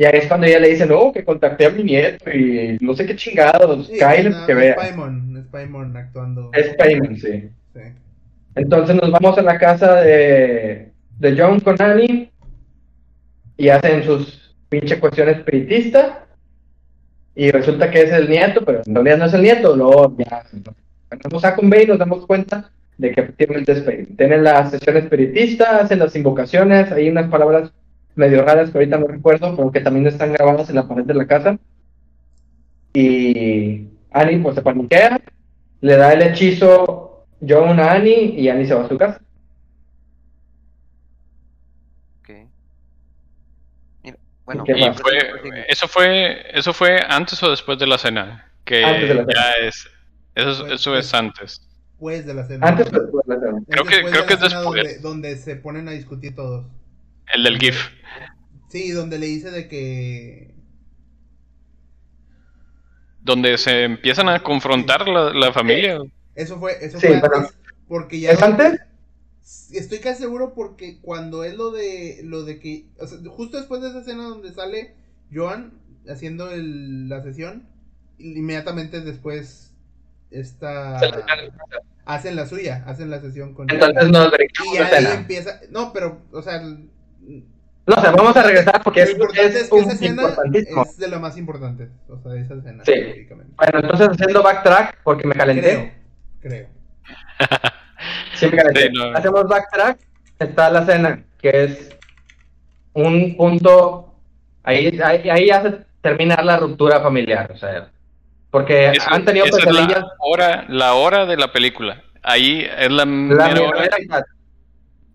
Y 0.00 0.04
ahí 0.06 0.16
es 0.16 0.28
cuando 0.28 0.46
ella 0.46 0.60
le 0.60 0.70
dice, 0.70 0.86
no, 0.86 1.12
que 1.12 1.22
contacté 1.22 1.66
a 1.66 1.70
mi 1.70 1.82
nieto 1.84 2.30
y 2.30 2.78
no 2.80 2.94
sé 2.94 3.04
qué 3.04 3.14
chingados, 3.14 3.86
Sí, 3.86 3.98
Kyle, 3.98 4.30
no, 4.30 4.46
que 4.46 4.52
es 4.52 4.58
vea. 4.58 4.74
Paimon, 4.74 5.36
es 5.36 5.44
Paimon 5.48 5.94
actuando. 5.94 6.50
Es 6.54 6.74
sí. 7.20 7.50
Sí. 7.74 7.80
Entonces 8.54 8.96
nos 8.96 9.10
vamos 9.10 9.36
a 9.36 9.42
la 9.42 9.58
casa 9.58 9.96
de, 9.96 10.90
de 11.18 11.36
John 11.38 11.60
con 11.60 11.76
Annie 11.82 12.32
y 13.58 13.68
hacen 13.68 14.02
sus 14.02 14.56
pinche 14.70 14.98
cuestiones 14.98 15.36
espiritistas 15.36 16.12
y 17.34 17.50
resulta 17.50 17.90
que 17.90 18.00
es 18.00 18.10
el 18.10 18.30
nieto, 18.30 18.64
pero 18.64 18.80
en 18.86 18.94
realidad 18.94 19.18
no 19.18 19.26
es 19.26 19.34
el 19.34 19.42
nieto, 19.42 19.76
luego 19.76 20.16
ya 20.16 20.44
cuando 20.48 21.28
nos 21.30 21.42
saca 21.42 21.60
un 21.60 21.74
y 21.78 21.84
nos 21.84 21.98
damos 21.98 22.24
cuenta 22.24 22.70
de 22.96 23.12
que 23.12 23.20
efectivamente 23.20 23.72
es. 23.72 24.16
Tienen 24.16 24.44
la 24.44 24.64
sesión 24.70 24.96
espiritista, 24.96 25.80
hacen 25.80 25.98
las 25.98 26.16
invocaciones, 26.16 26.90
hay 26.90 27.10
unas 27.10 27.28
palabras 27.28 27.70
medio 28.20 28.44
raras 28.44 28.70
que 28.70 28.78
ahorita 28.78 28.98
no 28.98 29.06
recuerdo, 29.08 29.56
pero 29.56 29.72
que 29.72 29.80
también 29.80 30.06
están 30.06 30.32
grabadas 30.32 30.68
en 30.68 30.76
la 30.76 30.86
pared 30.86 31.04
de 31.04 31.14
la 31.14 31.26
casa. 31.26 31.58
Y 32.92 33.88
Annie 34.12 34.38
pues 34.38 34.54
se 34.54 34.62
paniquea, 34.62 35.20
le 35.80 35.96
da 35.96 36.12
el 36.12 36.22
hechizo 36.22 37.24
John 37.46 37.80
a 37.80 37.92
Annie 37.92 38.34
y 38.38 38.48
Annie 38.48 38.66
se 38.66 38.74
va 38.74 38.84
a 38.84 38.88
su 38.88 38.98
casa. 38.98 39.20
Bueno, 44.44 44.64
Y 44.66 44.92
fue, 44.94 45.64
eso 45.68 45.86
fue, 45.86 46.58
eso 46.58 46.72
fue 46.72 46.98
antes 47.08 47.40
o 47.42 47.50
después 47.50 47.78
de 47.78 47.86
la 47.86 47.98
cena. 47.98 48.50
Que 48.64 48.84
Antes 48.84 49.08
de 49.08 49.14
la 49.14 49.24
cena. 49.24 49.32
ya 49.34 49.66
es, 49.68 49.88
eso, 50.34 50.60
Pues, 50.62 50.72
eso 50.80 50.90
pues, 50.90 51.06
es 51.06 51.14
antes. 51.14 51.68
Después 51.92 52.26
de 52.26 52.34
la 52.34 52.46
cena. 52.46 52.66
Antes 52.66 52.88
o 52.92 53.00
después 53.00 53.26
de 53.26 53.34
la 53.36 53.40
cena. 53.40 53.62
Creo 53.68 53.84
que- 53.84 54.02
creo 54.10 54.26
que 54.26 54.34
es 54.34 54.40
después. 54.40 54.64
Donde, 54.64 54.98
donde 54.98 55.36
se 55.36 55.54
ponen 55.54 55.86
a 55.88 55.92
discutir 55.92 56.34
todos. 56.34 56.66
El 57.34 57.44
del 57.44 57.58
GIF. 57.58 57.88
Sí, 58.68 58.90
donde 58.90 59.18
le 59.18 59.26
dice 59.26 59.50
de 59.50 59.68
que. 59.68 60.54
Donde 63.22 63.58
se 63.58 63.84
empiezan 63.84 64.28
a 64.28 64.42
confrontar 64.42 65.06
la, 65.08 65.32
la 65.32 65.52
familia. 65.52 65.98
Eso 66.34 66.58
fue, 66.58 66.76
eso 66.84 66.98
Sí, 66.98 67.06
fue 67.08 67.20
pero- 67.20 67.36
antes. 67.36 67.54
Porque 67.88 68.20
ya. 68.20 68.30
¿Es 68.32 68.42
antes? 68.42 68.80
Estoy 69.72 69.98
casi 69.98 70.20
seguro 70.22 70.54
porque 70.54 71.00
cuando 71.00 71.44
es 71.44 71.54
lo 71.56 71.70
de. 71.70 72.20
Lo 72.24 72.44
de 72.44 72.58
que. 72.58 72.86
o 72.98 73.06
sea, 73.06 73.18
justo 73.28 73.56
después 73.58 73.82
de 73.82 73.88
esa 73.88 74.00
escena 74.00 74.24
donde 74.24 74.52
sale 74.52 74.94
Joan 75.32 75.74
haciendo 76.08 76.50
el- 76.50 77.08
la 77.08 77.22
sesión. 77.22 77.68
Inmediatamente 78.18 79.00
después. 79.00 79.74
Esta. 80.30 81.00
Hacen 82.06 82.36
la 82.36 82.46
suya. 82.46 82.84
Hacen 82.86 83.10
la 83.10 83.20
sesión 83.20 83.54
con. 83.54 83.68
Entonces 83.70 84.30
brincamos 84.30 84.74
Y 84.74 84.78
ahí 84.78 85.06
empieza. 85.14 85.60
No, 85.70 85.92
pero, 85.92 86.22
o 86.32 86.42
sea. 86.42 86.62
No 87.86 87.96
sé, 88.00 88.08
vamos 88.10 88.36
a 88.36 88.42
regresar 88.42 88.82
porque 88.84 89.00
Lo 89.00 89.06
es, 89.06 89.12
importante 89.12 89.46
es 89.48 89.54
es 89.56 89.68
que 89.68 89.74
un 89.74 89.80
esa 89.82 89.92
escena 89.92 90.22
importantísimo. 90.22 90.82
es 90.82 90.96
de 90.98 91.08
lo 91.08 91.20
más 91.20 91.36
importante. 91.36 91.88
O 92.08 92.18
sea, 92.18 92.34
esa 92.40 92.54
escena. 92.54 92.84
Sí. 92.84 93.26
Bueno, 93.56 93.78
entonces 93.80 94.08
haciendo 94.10 94.42
backtrack 94.42 94.98
porque 95.02 95.26
me 95.26 95.34
calenté. 95.34 95.94
Creo. 96.40 96.68
Creo. 96.68 96.68
Sí, 98.34 98.46
me 98.46 98.56
calenté. 98.56 98.80
Sí, 98.82 98.88
no. 98.94 99.16
Hacemos 99.16 99.44
backtrack. 99.48 99.98
Está 100.38 100.70
la 100.70 100.86
cena, 100.86 101.22
que 101.40 101.50
es 101.64 101.90
un 102.94 103.36
punto. 103.36 104.14
Ahí, 104.62 104.98
ahí, 105.04 105.28
ahí 105.28 105.46
ya 105.48 105.60
se 105.62 105.80
termina 106.00 106.36
la 106.42 106.56
ruptura 106.58 107.00
familiar. 107.00 107.50
O 107.52 107.56
sea, 107.58 107.90
porque 108.50 108.90
Esa- 108.92 109.10
han 109.10 109.24
tenido 109.24 109.46
esa 109.46 109.58
es 109.58 109.64
pesadillas. 109.66 110.00
la 110.00 110.08
hora, 110.20 110.64
la 110.68 110.94
hora 110.94 111.26
de 111.26 111.36
la 111.36 111.52
película. 111.52 112.02
Ahí 112.22 112.66
es 112.78 112.90
la, 112.90 113.04
La 113.04 113.06
mera 113.06 113.62
hora. 113.62 113.88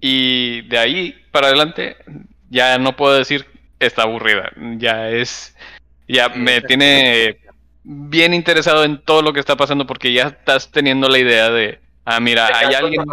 Y 0.08 0.62
de 0.70 0.78
ahí 0.78 1.16
para 1.32 1.48
adelante 1.48 1.98
ya 2.52 2.78
no 2.78 2.96
puedo 2.96 3.16
decir 3.16 3.48
está 3.80 4.04
aburrida. 4.04 4.52
Ya 4.78 5.10
es. 5.10 5.58
Ya 6.08 6.30
me 6.30 6.62
tiene 6.62 7.40
bien 7.82 8.36
interesado 8.36 8.84
en 8.84 9.02
todo 9.02 9.24
lo 9.24 9.34
que 9.34 9.40
está 9.40 9.56
pasando 9.56 9.88
porque 9.88 10.14
ya 10.14 10.28
estás 10.28 10.70
teniendo 10.70 11.10
la 11.10 11.18
idea 11.18 11.50
de. 11.50 11.80
Ah, 12.06 12.20
mira, 12.20 12.48
hay 12.54 12.76
alguien, 12.76 13.04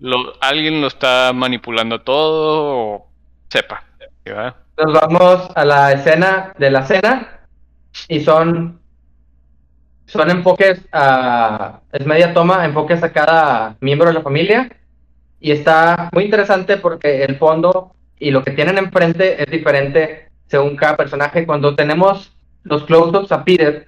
lo, 0.00 0.34
alguien 0.42 0.82
lo 0.82 0.88
está 0.88 1.32
manipulando 1.34 2.02
todo 2.02 2.76
o 2.76 3.10
sepa. 3.48 3.84
Nos 4.26 4.92
vamos 4.92 5.48
a 5.54 5.64
la 5.64 5.92
escena 5.92 6.52
de 6.58 6.70
la 6.70 6.84
cena 6.84 7.40
y 8.06 8.20
son 8.20 8.78
son 10.04 10.30
enfoques 10.30 10.86
a 10.92 11.80
es 11.90 12.04
media 12.04 12.34
toma, 12.34 12.66
enfoques 12.66 13.02
a 13.02 13.12
cada 13.14 13.76
miembro 13.80 14.08
de 14.08 14.12
la 14.12 14.20
familia 14.20 14.68
y 15.40 15.52
está 15.52 16.10
muy 16.12 16.24
interesante 16.24 16.76
porque 16.76 17.24
el 17.24 17.36
fondo 17.36 17.92
y 18.18 18.30
lo 18.30 18.42
que 18.42 18.52
tienen 18.52 18.78
enfrente 18.78 19.40
es 19.42 19.50
diferente 19.50 20.28
según 20.46 20.76
cada 20.76 20.96
personaje. 20.96 21.46
Cuando 21.46 21.74
tenemos 21.74 22.36
los 22.64 22.84
close-ups 22.84 23.30
a 23.32 23.44
Peter, 23.44 23.86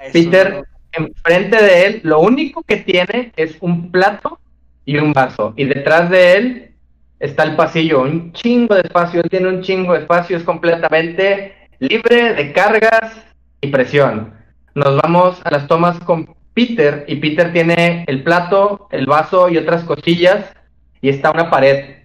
eso 0.00 0.12
Peter 0.12 0.64
enfrente 0.92 1.60
de 1.60 1.86
él, 1.86 2.00
lo 2.04 2.20
único 2.20 2.62
que 2.62 2.76
tiene 2.76 3.32
es 3.36 3.56
un 3.60 3.90
plato 3.90 4.38
y 4.84 4.98
un 4.98 5.12
vaso. 5.12 5.52
Y 5.56 5.64
detrás 5.64 6.08
de 6.10 6.36
él 6.36 6.70
está 7.18 7.42
el 7.44 7.56
pasillo, 7.56 8.02
un 8.02 8.32
chingo 8.32 8.74
de 8.74 8.82
espacio. 8.82 9.20
Él 9.20 9.30
tiene 9.30 9.48
un 9.48 9.62
chingo 9.62 9.94
de 9.94 10.00
espacio, 10.00 10.36
es 10.36 10.44
completamente 10.44 11.54
libre 11.80 12.34
de 12.34 12.52
cargas 12.52 13.24
y 13.60 13.68
presión. 13.68 14.34
Nos 14.74 15.00
vamos 15.02 15.40
a 15.44 15.50
las 15.50 15.66
tomas 15.66 15.98
con 16.00 16.34
Peter 16.54 17.04
y 17.08 17.16
Peter 17.16 17.52
tiene 17.52 18.04
el 18.06 18.22
plato, 18.22 18.88
el 18.92 19.06
vaso 19.06 19.48
y 19.48 19.56
otras 19.56 19.82
cosillas 19.84 20.54
y 21.04 21.10
está 21.10 21.30
una 21.32 21.50
pared 21.50 21.96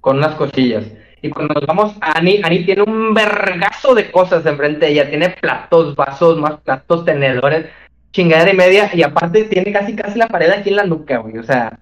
con 0.00 0.16
unas 0.16 0.34
cosillas. 0.36 0.86
Y 1.20 1.28
cuando 1.28 1.52
nos 1.52 1.66
vamos 1.66 1.94
a 2.00 2.18
Annie, 2.18 2.40
Annie 2.42 2.64
tiene 2.64 2.80
un 2.80 3.12
vergazo 3.12 3.94
de 3.94 4.10
cosas 4.10 4.46
enfrente 4.46 4.86
de 4.86 4.92
ella. 4.92 5.10
Tiene 5.10 5.28
platos, 5.38 5.94
vasos, 5.94 6.38
más 6.38 6.62
platos, 6.62 7.04
tenedores, 7.04 7.66
chingadera 8.10 8.52
y 8.52 8.56
media. 8.56 8.90
Y 8.94 9.02
aparte 9.02 9.44
tiene 9.44 9.70
casi 9.70 9.94
casi 9.94 10.18
la 10.18 10.28
pared 10.28 10.48
aquí 10.48 10.70
en 10.70 10.76
la 10.76 10.84
nuca, 10.84 11.18
güey. 11.18 11.36
O 11.36 11.42
sea, 11.42 11.78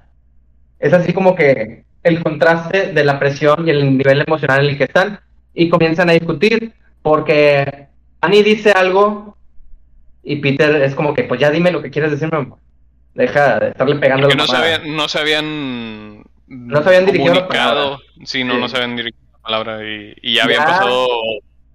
es 0.81 0.93
así 0.93 1.13
como 1.13 1.37
que 1.37 1.85
el 2.03 2.21
contraste 2.21 2.93
de 2.93 3.05
la 3.05 3.21
presión 3.21 3.69
y 3.69 3.71
el 3.71 3.97
nivel 3.97 4.25
emocional 4.27 4.65
en 4.65 4.71
el 4.73 4.77
que 4.77 4.85
están. 4.85 5.21
Y 5.55 5.69
comienzan 5.69 6.11
a 6.11 6.15
discutir 6.15 6.73
porque 7.01 7.87
Annie 8.21 8.43
dice 8.43 8.73
algo 8.73 9.37
y 10.25 10.35
Peter 10.37 10.83
es 10.83 10.97
como 10.97 11.15
que, 11.15 11.23
pues 11.23 11.39
ya 11.39 11.53
dime 11.53 11.71
lo 11.71 11.81
que 11.81 11.91
quieres 11.91 12.11
decirme, 12.11 12.39
amor. 12.39 12.59
Deja 13.15 13.59
de 13.59 13.69
estarle 13.69 13.97
pegando 13.97 14.29
Porque 14.29 14.37
la 14.39 14.47
no 14.47 14.59
habían, 14.59 14.97
no 14.97 15.09
se 15.09 15.19
habían, 15.19 16.23
No 16.47 16.83
se 16.83 16.89
habían 16.89 17.07
dirigido 17.07 17.35
la 17.35 17.41
comunicado. 17.43 17.75
palabra. 17.75 17.99
Sí, 18.25 18.45
no, 18.45 18.55
Sí. 18.55 18.61
no 18.61 18.69
se 18.69 18.77
habían 18.77 18.97
dirigido 18.97 19.25
la 19.33 19.39
palabra 19.41 19.85
y, 19.85 20.15
y 20.23 20.35
ya 20.35 20.45
habían 20.45 20.61
Ya. 20.61 20.67
pasado, 20.67 21.07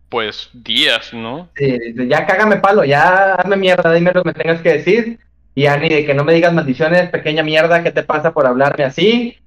pues, 0.09 0.49
días, 0.53 1.13
¿no? 1.13 1.49
Sí, 1.55 1.77
ya 2.07 2.25
cágame 2.25 2.57
palo, 2.57 2.83
ya 2.85 3.35
hazme 3.35 3.57
mierda, 3.57 3.93
dime 3.93 4.11
lo 4.13 4.23
que 4.23 4.29
me 4.29 4.33
tengas 4.33 4.61
que 4.61 4.73
decir. 4.73 5.19
Y 5.55 5.65
Annie, 5.67 5.89
de 5.89 6.05
que 6.05 6.13
no 6.13 6.23
me 6.23 6.33
digas 6.33 6.53
maldiciones, 6.53 7.09
pequeña 7.09 7.41
mierda, 7.43 7.81
¿qué 7.83 7.91
te 7.91 8.03
pasa 8.03 8.33
por 8.33 8.45
hablarme 8.45 8.83
así? 8.83 9.37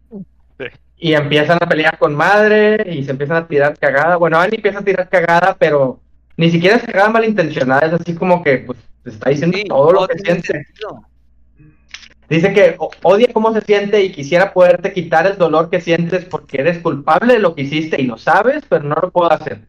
Sí. 0.59 0.65
Y 0.99 1.13
empiezan 1.15 1.59
a 1.61 1.69
pelear 1.69 1.99
con 1.99 2.15
madre 2.15 2.83
y 2.91 3.05
se 3.05 3.11
empiezan 3.13 3.37
a 3.37 3.47
tirar 3.47 3.79
cagada. 3.79 4.17
Bueno, 4.17 4.39
Annie 4.41 4.57
empieza 4.57 4.81
a 4.81 4.85
tirar 4.85 5.09
cagada, 5.09 5.55
pero 5.59 6.01
ni 6.37 6.51
siquiera 6.51 6.77
es 6.77 6.83
cagada 6.83 7.11
malintencionada, 7.11 7.87
es 7.87 7.93
así 7.95 8.15
como 8.15 8.43
que 8.43 8.59
pues 8.59 8.79
te 9.05 9.11
está 9.11 9.31
diciendo 9.31 9.59
Sí, 9.59 9.65
todo 9.65 9.93
lo 9.93 10.09
que 10.09 10.19
siente. 10.19 10.47
sentido. 10.47 11.03
Dice 12.29 12.53
que 12.53 12.77
odia 13.03 13.29
cómo 13.33 13.53
se 13.55 13.63
siente 13.63 14.03
y 14.05 14.13
quisiera 14.13 14.53
poderte 14.53 14.93
quitar 14.93 15.27
el 15.27 15.39
dolor 15.39 15.71
que 15.71 15.81
sientes 15.81 16.25
porque 16.27 16.61
eres 16.61 16.79
culpable 16.79 17.35
de 17.35 17.39
lo 17.39 17.55
que 17.55 17.63
hiciste 17.63 18.01
y 18.01 18.07
lo 18.07 18.19
sabes, 18.19 18.65
pero 18.69 18.85
no 18.85 18.97
lo 19.01 19.11
puedo 19.11 19.33
hacer. 19.33 19.63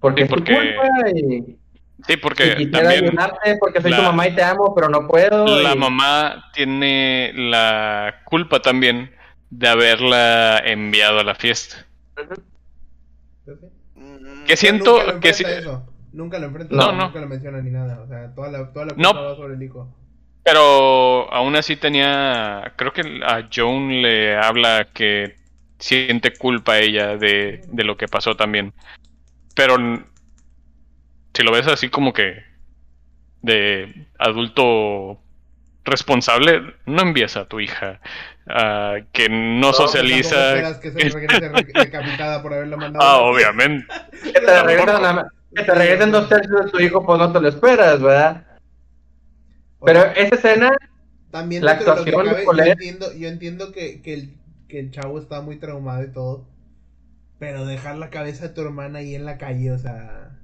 Porque 0.00 0.22
Sí, 0.22 0.24
es 0.24 0.28
tu 0.30 0.34
porque 0.36 0.54
culpa 0.54 1.10
y, 1.10 1.58
Sí, 2.06 2.12
y 2.12 2.16
porque 2.16 2.54
quisiera 2.56 2.80
también 2.84 3.04
ayudarte 3.08 3.56
porque 3.58 3.82
soy 3.82 3.92
tu 3.92 4.00
mamá 4.02 4.28
y 4.28 4.34
te 4.34 4.42
amo, 4.42 4.72
pero 4.74 4.88
no 4.88 5.06
puedo. 5.08 5.44
la 5.60 5.74
y- 5.74 5.78
mamá 5.78 6.44
tiene 6.54 7.32
la 7.34 8.14
culpa 8.24 8.60
también 8.62 9.10
de 9.50 9.68
haberla 9.68 10.58
enviado 10.64 11.18
a 11.18 11.24
la 11.24 11.34
fiesta. 11.34 11.84
Mm, 13.94 14.44
Que 14.44 14.46
Pero 14.46 14.56
siento 14.56 14.98
nunca 14.98 15.12
lo 15.12 15.20
que 15.20 15.28
eso. 15.28 15.82
Nunca 16.12 16.38
lo 16.38 16.46
enfrenta, 16.46 16.74
No, 16.74 16.92
no. 16.92 17.06
nunca 17.06 17.20
lo 17.20 17.26
menciona 17.26 17.60
ni 17.60 17.70
nada. 17.70 18.00
O 18.00 18.06
sea, 18.08 18.34
toda 18.34 18.50
la, 18.50 18.72
toda 18.72 18.86
la 18.86 18.92
No. 18.96 19.10
culpa 19.10 19.20
va 19.22 19.36
sobre 19.36 19.54
el 19.54 19.62
hijo. 19.62 19.88
Pero 20.50 21.30
aún 21.30 21.56
así 21.56 21.76
tenía, 21.76 22.72
creo 22.76 22.90
que 22.94 23.02
a 23.22 23.46
Joan 23.54 24.00
le 24.00 24.34
habla 24.34 24.88
que 24.94 25.36
siente 25.78 26.32
culpa 26.32 26.72
a 26.72 26.78
ella 26.78 27.18
de, 27.18 27.60
de 27.68 27.84
lo 27.84 27.98
que 27.98 28.08
pasó 28.08 28.34
también. 28.34 28.72
Pero 29.54 29.76
si 31.34 31.42
lo 31.42 31.52
ves 31.52 31.66
así 31.66 31.90
como 31.90 32.14
que 32.14 32.42
de 33.42 34.06
adulto 34.18 35.20
responsable, 35.84 36.74
no 36.86 37.02
envías 37.02 37.36
a 37.36 37.44
tu 37.46 37.60
hija 37.60 38.00
ah, 38.46 38.96
que 39.12 39.28
no 39.28 39.74
socializa. 39.74 40.56
Esperas 40.56 40.78
que 40.78 40.92
se 40.92 40.98
regrese 41.50 42.40
por 42.42 42.54
haberla 42.54 42.76
mandado. 42.78 43.06
Ah, 43.06 43.18
obviamente. 43.18 43.86
que 44.22 44.32
te 44.40 44.62
regresen, 44.62 45.04
a- 45.04 45.28
que 45.54 45.62
te 45.62 45.74
regresen 45.74 46.10
dos 46.10 46.26
tercios 46.26 46.64
de 46.64 46.70
tu 46.70 46.80
hijo, 46.80 47.04
pues 47.04 47.18
no 47.18 47.30
te 47.32 47.38
lo 47.38 47.48
esperas, 47.48 48.00
¿verdad? 48.00 48.47
Pero 49.84 50.00
sea, 50.02 50.12
esa 50.12 50.34
escena, 50.34 50.70
también 51.30 51.64
la 51.64 51.72
actuación 51.72 52.24
de 52.24 52.44
cabe, 52.44 52.46
yo 52.46 52.72
entiendo, 52.72 53.12
yo 53.14 53.28
entiendo 53.28 53.72
que, 53.72 54.02
que, 54.02 54.14
el, 54.14 54.34
que 54.68 54.80
el 54.80 54.90
chavo 54.90 55.18
está 55.18 55.40
muy 55.40 55.58
traumado 55.58 56.02
y 56.04 56.12
todo. 56.12 56.46
Pero 57.38 57.66
dejar 57.66 57.96
la 57.98 58.10
cabeza 58.10 58.48
de 58.48 58.54
tu 58.54 58.62
hermana 58.62 58.98
ahí 59.00 59.14
en 59.14 59.24
la 59.24 59.38
calle, 59.38 59.70
o 59.70 59.78
sea. 59.78 60.38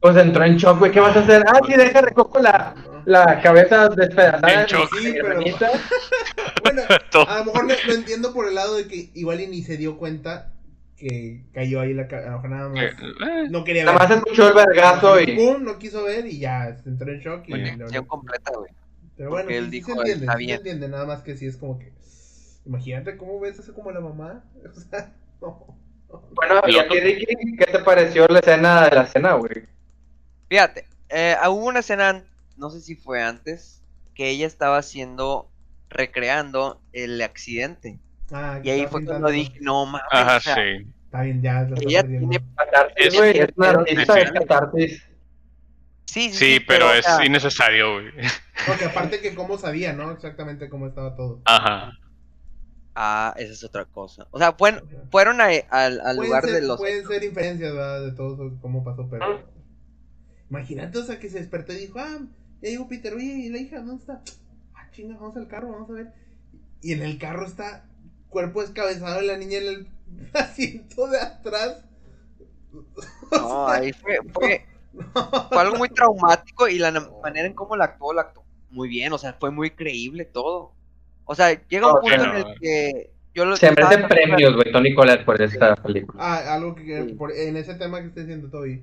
pues 0.00 0.16
entró 0.16 0.44
en 0.44 0.56
shock, 0.56 0.78
güey, 0.78 0.92
¿qué 0.92 1.00
vas 1.00 1.16
a 1.16 1.20
hacer? 1.20 1.44
Ah, 1.46 1.60
sí, 1.66 1.74
deja, 1.74 2.00
recojo 2.00 2.38
la, 2.40 2.74
la 3.04 3.40
cabeza 3.42 3.88
despedazada. 3.90 4.62
En 4.62 4.66
shock. 4.66 4.88
Sí, 5.00 5.14
pero-. 5.20 5.40
Bueno, 6.62 6.82
a 7.28 7.38
lo 7.38 7.44
mejor 7.46 7.64
lo, 7.66 7.74
lo 7.86 7.94
entiendo 7.94 8.32
por 8.32 8.46
el 8.46 8.54
lado 8.54 8.76
de 8.76 8.86
que 8.86 9.10
igual 9.14 9.40
y 9.40 9.46
ni 9.46 9.62
se 9.62 9.76
dio 9.76 9.98
cuenta 9.98 10.52
que 11.00 11.42
cayó 11.54 11.80
ahí 11.80 11.94
la. 11.94 12.02
A 12.02 12.20
lo 12.30 12.32
mejor 12.32 12.50
nada 12.50 12.68
más. 12.68 12.84
Eh, 12.84 13.48
No 13.50 13.64
quería 13.64 13.84
Nada 13.84 13.98
ver. 13.98 14.08
más 14.08 14.18
escuchó 14.18 14.48
el 14.48 14.54
vergazo 14.54 15.20
y... 15.20 15.34
Pum, 15.34 15.64
no 15.64 15.78
quiso 15.78 16.04
ver 16.04 16.26
y 16.26 16.38
ya 16.38 16.76
se 16.76 16.88
entró 16.90 17.10
en 17.10 17.20
shock. 17.20 17.48
Y, 17.48 17.52
negación 17.54 17.78
verdad- 17.88 18.06
completa, 18.06 18.52
güey. 18.56 18.70
Pero 19.16 19.30
bueno, 19.30 19.50
él 19.50 19.64
sí, 19.64 19.70
dijo, 19.70 19.92
se 19.94 19.98
entiende, 19.98 20.24
"Está 20.26 20.32
sí 20.36 20.38
se 20.38 20.46
bien". 20.46 20.56
entiende, 20.58 20.88
nada 20.88 21.06
más 21.06 21.22
que 21.22 21.36
sí 21.36 21.46
es 21.46 21.56
como 21.56 21.78
que. 21.78 21.92
Imagínate 22.66 23.16
cómo 23.16 23.40
ves 23.40 23.58
eso 23.58 23.72
como 23.74 23.90
la 23.90 24.00
mamá. 24.00 24.44
O 24.64 24.72
sea, 24.80 25.12
no. 25.40 25.76
Bueno, 26.32 26.60
y 26.68 26.76
a 26.78 26.86
ti, 26.88 27.00
Ricky, 27.00 27.56
¿qué 27.56 27.66
te 27.66 27.78
pareció 27.80 28.26
la 28.28 28.40
escena 28.40 28.88
de 28.88 28.96
la 28.96 29.06
cena, 29.06 29.34
güey? 29.34 29.64
Fíjate, 30.48 30.84
eh, 31.08 31.36
hubo 31.48 31.66
una 31.66 31.80
escena, 31.80 32.24
no 32.56 32.68
sé 32.70 32.80
si 32.80 32.94
fue 32.96 33.22
antes, 33.22 33.82
que 34.14 34.28
ella 34.28 34.46
estaba 34.46 34.76
haciendo, 34.78 35.48
recreando 35.88 36.80
el 36.92 37.20
accidente. 37.22 37.98
Ah, 38.32 38.60
Y 38.62 38.70
ahí 38.70 38.86
fue 38.86 39.04
cuando 39.04 39.28
dije, 39.28 39.58
no 39.60 39.86
mames, 39.86 40.02
Ajá, 40.10 40.36
o 40.36 40.40
sea, 40.40 40.54
sí. 40.54 40.86
Está 41.04 41.22
bien, 41.22 41.42
ya. 41.42 41.66
ella 41.80 42.02
tiene... 42.06 42.40
Catarsis, 42.56 42.94
Es- 42.96 43.14
es 43.14 43.48
una 43.56 43.66
pero- 43.68 43.80
artista 43.80 44.14
de 44.14 44.24
catarsis. 44.32 45.02
Sí, 46.06 46.30
sí, 46.32 46.32
Sí, 46.32 46.60
pero 46.66 46.92
es 46.92 47.04
sea, 47.04 47.24
innecesario, 47.24 47.94
güey. 47.94 48.06
Porque 48.66 48.84
aparte 48.84 49.20
que 49.20 49.34
cómo 49.34 49.58
sabía, 49.58 49.92
¿no? 49.92 50.10
Exactamente 50.10 50.68
cómo 50.68 50.86
estaba 50.88 51.14
todo. 51.16 51.40
Ajá. 51.44 51.92
Ah, 52.96 53.32
esa 53.36 53.52
es 53.52 53.62
otra 53.64 53.84
cosa. 53.84 54.26
O 54.32 54.38
sea, 54.38 54.52
fueron, 54.52 54.82
fueron 55.10 55.40
a- 55.40 55.46
al, 55.70 56.00
al 56.00 56.16
pueden 56.16 56.24
lugar 56.30 56.44
ser, 56.44 56.54
de 56.54 56.62
los... 56.66 56.78
Pueden 56.78 57.06
ser 57.06 57.22
inferencias, 57.24 57.72
¿verdad? 57.72 58.04
De 58.06 58.12
todo 58.12 58.34
eso, 58.34 58.58
cómo 58.60 58.82
pasó, 58.84 59.08
pero. 59.08 59.24
Ah. 59.24 59.40
Imagínate, 60.50 60.98
o 60.98 61.04
sea, 61.04 61.18
que 61.20 61.28
se 61.30 61.38
despertó 61.38 61.72
y 61.72 61.76
dijo, 61.76 61.98
ah, 62.00 62.18
ya 62.60 62.68
llegó 62.70 62.88
Peter, 62.88 63.14
oye, 63.14 63.24
¿y 63.24 63.48
la 63.48 63.58
hija 63.58 63.78
dónde 63.78 63.94
está? 64.00 64.20
Ah, 64.74 64.88
chinga, 64.92 65.14
vamos 65.16 65.36
al 65.36 65.46
carro, 65.46 65.70
vamos 65.70 65.90
a 65.90 65.92
ver. 65.92 66.12
Y 66.82 66.92
en 66.92 67.02
el 67.02 67.18
carro 67.18 67.46
está 67.46 67.84
cuerpo 68.30 68.62
descabezado 68.62 69.20
de 69.20 69.26
la 69.26 69.36
niña 69.36 69.58
en 69.58 69.66
el 69.66 69.88
asiento 70.34 71.06
de 71.08 71.18
atrás. 71.20 71.84
No, 73.32 73.68
ahí 73.68 73.92
fue, 73.92 74.18
fue, 74.32 74.64
fue 74.92 75.58
algo 75.60 75.76
muy 75.76 75.88
traumático 75.88 76.68
y 76.68 76.78
la 76.78 76.90
manera 77.22 77.46
en 77.46 77.54
cómo 77.54 77.76
la 77.76 77.84
actuó, 77.86 78.12
la 78.12 78.22
actuó 78.22 78.44
muy 78.70 78.88
bien, 78.88 79.12
o 79.12 79.18
sea, 79.18 79.34
fue 79.34 79.50
muy 79.50 79.70
creíble 79.70 80.24
todo. 80.24 80.72
O 81.24 81.34
sea, 81.34 81.52
llega 81.68 81.92
un 81.92 82.00
punto 82.00 82.14
en 82.24 82.36
el 82.36 82.44
que 82.60 83.10
yo 83.34 83.44
lo 83.44 83.56
Se 83.56 83.68
estaba 83.68 83.88
merece 83.88 84.06
viendo- 84.08 84.14
premios, 84.14 84.54
güey, 84.56 84.72
Tony 84.72 84.94
Collette 84.94 85.24
por 85.24 85.40
esta 85.40 85.76
película. 85.76 86.20
Ah, 86.24 86.54
algo 86.54 86.74
que 86.74 87.04
Sí. 87.06 87.12
por- 87.14 87.32
en 87.32 87.56
ese 87.56 87.74
tema 87.74 88.00
que 88.00 88.08
está 88.08 88.20
diciendo 88.20 88.48
Toby, 88.50 88.82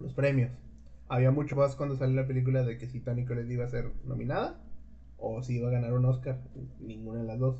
los 0.00 0.12
premios. 0.14 0.50
Había 1.08 1.30
mucho 1.30 1.54
más 1.56 1.76
cuando 1.76 1.96
salió 1.96 2.16
la 2.20 2.26
película 2.26 2.62
de 2.64 2.78
que 2.78 2.86
si 2.88 3.00
Tony 3.00 3.24
Collette 3.26 3.50
iba 3.50 3.64
a 3.64 3.68
ser 3.68 3.92
nominada 4.04 4.58
o 5.18 5.42
si 5.42 5.56
iba 5.58 5.68
a 5.68 5.72
ganar 5.72 5.92
un 5.92 6.04
Oscar. 6.06 6.38
Ninguna 6.80 7.20
de 7.20 7.26
las 7.26 7.38
dos. 7.38 7.56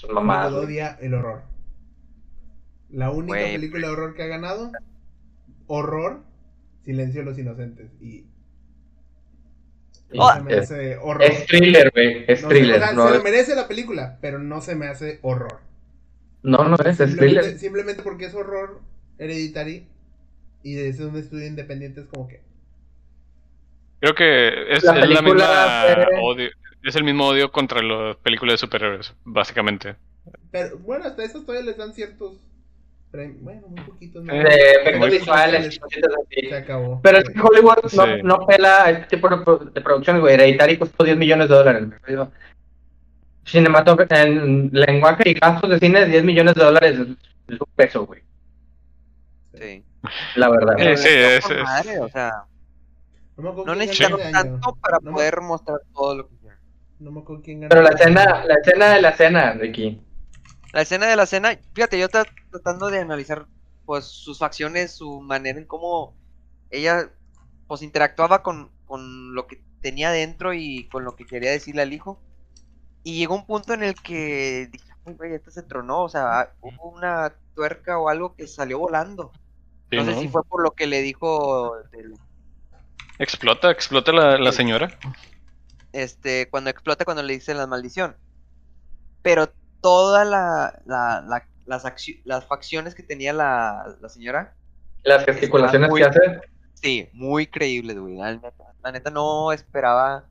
Son 0.00 0.14
mamadas, 0.14 0.52
el 1.00 1.14
horror. 1.14 1.42
La 2.90 3.10
única 3.10 3.34
película 3.38 3.86
de 3.86 3.92
horror 3.92 4.14
que 4.14 4.22
ha 4.22 4.26
ganado, 4.26 4.72
horror, 5.66 6.22
Silencio 6.84 7.20
de 7.20 7.26
los 7.26 7.38
Inocentes. 7.38 7.90
Y 8.00 8.26
Y 10.12 10.18
no 10.18 10.32
se 10.34 10.40
me 10.42 10.52
es, 10.54 10.58
hace 10.62 10.96
horror. 10.96 11.22
es 11.22 11.46
thriller, 11.46 11.90
güey, 11.94 12.24
es 12.26 12.42
No 12.42 12.48
thriller. 12.48 12.76
o 12.76 12.78
sea, 12.78 12.92
no, 12.92 13.04
se 13.04 13.10
lo 13.10 13.16
es- 13.18 13.22
merece 13.24 13.54
la 13.54 13.68
película, 13.68 14.18
pero 14.20 14.38
no 14.38 14.60
se 14.60 14.74
me 14.74 14.86
hace 14.86 15.18
horror. 15.22 15.60
no, 16.42 16.64
no 16.64 16.74
es, 16.76 16.80
es 16.86 16.96
Simplemente, 17.10 17.40
thriller. 17.42 17.58
simplemente 17.58 18.02
porque 18.02 18.24
es 18.24 18.34
horror 18.34 18.80
hereditary 19.18 19.86
y 20.62 20.78
es 20.78 20.98
un 21.00 21.14
estudio 21.16 21.46
independiente 21.46 22.00
es 22.00 22.06
como 22.06 22.26
que 22.26 22.40
Creo 24.00 24.14
que 24.14 24.72
es, 24.72 24.82
La 24.82 24.92
es 24.92 25.10
la 25.10 25.20
película 25.20 25.22
misma 25.92 26.06
fue- 26.06 26.20
odio, 26.22 26.50
es 26.82 26.96
el 26.96 27.04
mismo 27.04 27.26
odio 27.28 27.50
contra 27.52 27.82
las 27.82 28.16
películas 28.16 28.54
de 28.54 28.58
superhéroes, 28.58 29.14
básicamente. 29.24 29.96
pero 30.50 30.78
bueno 30.78 31.04
hasta 31.06 31.24
eso 31.24 31.40
todavía 31.42 31.66
les 31.66 31.76
dan 31.76 31.92
ciertos 31.94 32.38
bueno 33.40 33.66
muy 33.68 33.80
poquitos 33.80 34.22
¿no? 34.24 34.32
De 34.32 34.40
efectos 34.80 35.10
visuales 35.10 35.80
se 36.30 36.54
acabó 36.56 37.00
Pero 37.02 37.18
es 37.18 37.24
que 37.28 37.40
Hollywood 37.40 37.92
no, 37.92 38.04
Sí. 38.06 38.12
no 38.22 38.46
pela 38.46 38.84
a 38.84 38.90
este 38.90 39.16
tipo 39.16 39.28
de, 39.28 39.38
pro- 39.38 39.58
de 39.58 39.80
producciones, 39.80 40.22
güey. 40.22 40.34
Hereditary 40.34 40.78
costó 40.78 41.02
10 41.02 41.16
millones 41.16 41.48
de 41.48 41.54
dólares. 41.56 41.88
Cinematográfico, 43.44 44.14
en 44.14 44.70
lenguaje 44.72 45.30
y 45.30 45.34
gastos 45.34 45.70
de 45.70 45.78
cine, 45.80 46.06
10 46.06 46.22
millones 46.22 46.54
de 46.54 46.62
dólares 46.64 46.98
es, 47.00 47.06
un 47.60 47.66
peso, 47.74 48.06
güey. 48.06 48.22
Sí. 49.54 49.82
La 50.36 50.48
verdad. 50.50 50.74
Sí, 50.78 50.84
le 50.84 50.96
sí, 50.96 51.08
es- 51.08 51.50
es- 51.50 51.62
madre, 51.64 51.98
o 51.98 52.08
sea, 52.10 52.44
no 53.36 53.74
año. 54.22 54.30
tanto 54.32 54.76
para 54.76 55.00
poder 55.00 55.40
mostrar 55.40 55.78
todo 55.92 56.14
lo 56.18 56.28
que. 56.28 56.34
No 57.00 57.10
me 57.10 57.20
acuerdo 57.20 57.42
quién 57.42 57.60
ganó 57.60 57.70
Pero 57.70 57.82
la 57.82 57.90
escena, 57.90 58.44
la 58.44 58.54
escena 58.54 58.94
de 58.94 59.02
la 59.02 59.08
escena, 59.10 59.52
Ricky. 59.54 60.00
La 60.72 60.82
escena 60.82 61.06
de 61.06 61.16
la 61.16 61.26
cena, 61.26 61.58
fíjate, 61.74 61.98
yo 61.98 62.08
tra- 62.08 62.30
tratando 62.50 62.88
de 62.90 63.00
analizar 63.00 63.46
pues 63.84 64.04
sus 64.04 64.38
facciones, 64.38 64.92
su 64.92 65.20
manera 65.20 65.58
en 65.58 65.66
cómo 65.66 66.14
ella 66.70 67.10
pues 67.66 67.82
interactuaba 67.82 68.42
con, 68.42 68.70
con 68.84 69.34
lo 69.34 69.46
que 69.48 69.60
tenía 69.80 70.10
dentro 70.12 70.54
y 70.54 70.88
con 70.88 71.04
lo 71.04 71.16
que 71.16 71.24
quería 71.26 71.50
decirle 71.50 71.82
al 71.82 71.92
hijo. 71.92 72.20
Y 73.02 73.18
llegó 73.18 73.34
un 73.34 73.46
punto 73.46 73.72
en 73.74 73.82
el 73.82 73.94
que 73.94 74.68
dije, 74.70 74.84
"Ay, 75.06 75.14
güey, 75.14 75.34
esto 75.34 75.50
se 75.50 75.62
tronó, 75.62 76.02
o 76.02 76.08
sea, 76.08 76.52
hubo 76.60 76.90
una 76.90 77.34
tuerca 77.54 77.98
o 77.98 78.08
algo 78.08 78.34
que 78.36 78.46
salió 78.46 78.78
volando. 78.78 79.32
Sí, 79.90 79.96
no 79.96 80.04
sé 80.04 80.12
¿no? 80.12 80.20
si 80.20 80.28
fue 80.28 80.44
por 80.44 80.62
lo 80.62 80.70
que 80.72 80.86
le 80.86 81.00
dijo 81.02 81.74
del- 81.90 82.14
Explota, 83.18 83.70
explota 83.70 84.12
la, 84.12 84.38
la 84.38 84.52
señora. 84.52 84.98
Este, 85.92 86.48
cuando 86.50 86.70
explota 86.70 87.04
cuando 87.04 87.22
le 87.22 87.34
dicen 87.34 87.56
la 87.56 87.66
maldición. 87.66 88.16
Pero 89.22 89.52
toda 89.80 90.24
la, 90.24 90.80
la- 90.86 91.22
la- 91.26 91.46
las, 91.66 91.84
las 92.24 92.44
facciones 92.46 92.94
que 92.94 93.02
tenía 93.02 93.32
la, 93.32 93.96
la 94.00 94.08
señora, 94.08 94.54
Las 95.04 95.24
gesticulaciones 95.24 95.88
muy- 95.90 96.00
que 96.00 96.06
hace. 96.08 96.20
sí, 96.74 97.08
muy 97.12 97.46
creíbles, 97.46 97.98
güey. 97.98 98.16
La 98.16 98.32
neta, 98.34 98.52
la 98.82 98.92
neta 98.92 99.10
no 99.10 99.52
esperaba 99.52 100.28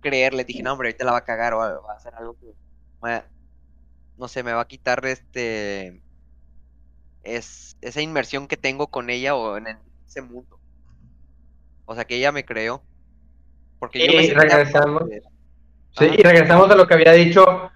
creerle. 0.00 0.44
Dije, 0.44 0.62
no, 0.62 0.72
hombre, 0.72 0.88
ahorita 0.88 1.04
la 1.04 1.12
va 1.12 1.18
a 1.18 1.24
cagar 1.24 1.54
o 1.54 1.58
va 1.58 1.92
a 1.92 1.96
hacer 1.96 2.14
algo 2.14 2.36
que, 2.38 2.54
no 4.16 4.28
sé, 4.28 4.42
me 4.42 4.52
va 4.52 4.62
a 4.62 4.68
quitar 4.68 5.04
este, 5.06 6.02
es, 7.22 7.76
esa 7.80 8.00
inmersión 8.00 8.48
que 8.48 8.56
tengo 8.56 8.88
con 8.88 9.10
ella 9.10 9.34
o 9.36 9.56
en 9.56 9.66
ese 10.06 10.22
mundo. 10.22 10.58
O 11.84 11.94
sea, 11.94 12.04
que 12.04 12.16
ella 12.16 12.32
me 12.32 12.44
creó. 12.44 12.82
Porque 13.78 14.06
yo 14.06 14.20
Y 14.20 14.30
regresamos. 14.30 15.04
Sí, 15.98 16.06
y 16.16 16.22
regresamos 16.22 16.70
a 16.70 16.76
lo 16.76 16.86
que 16.86 16.94
había 16.94 17.12
dicho 17.12 17.70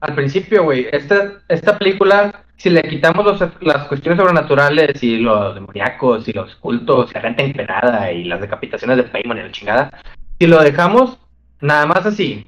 al 0.00 0.14
principio, 0.14 0.64
güey. 0.64 0.86
Esta, 0.92 1.42
esta 1.48 1.78
película, 1.78 2.44
si 2.56 2.70
le 2.70 2.82
quitamos 2.82 3.24
los- 3.24 3.62
las 3.62 3.86
cuestiones 3.86 4.18
sobrenaturales 4.20 5.02
y 5.02 5.18
los 5.18 5.54
demoníacos 5.54 6.26
y 6.28 6.32
los 6.32 6.54
cultos 6.56 7.10
y 7.10 7.14
la 7.14 7.20
gente 7.22 7.44
envenenada 7.44 8.10
y 8.12 8.24
las 8.24 8.40
decapitaciones 8.40 8.96
de 8.96 9.04
Paimon 9.04 9.38
y 9.38 9.42
la 9.42 9.52
chingada, 9.52 9.90
si 10.38 10.46
lo 10.46 10.60
dejamos 10.62 11.18
nada 11.60 11.86
más 11.86 12.04
así, 12.06 12.46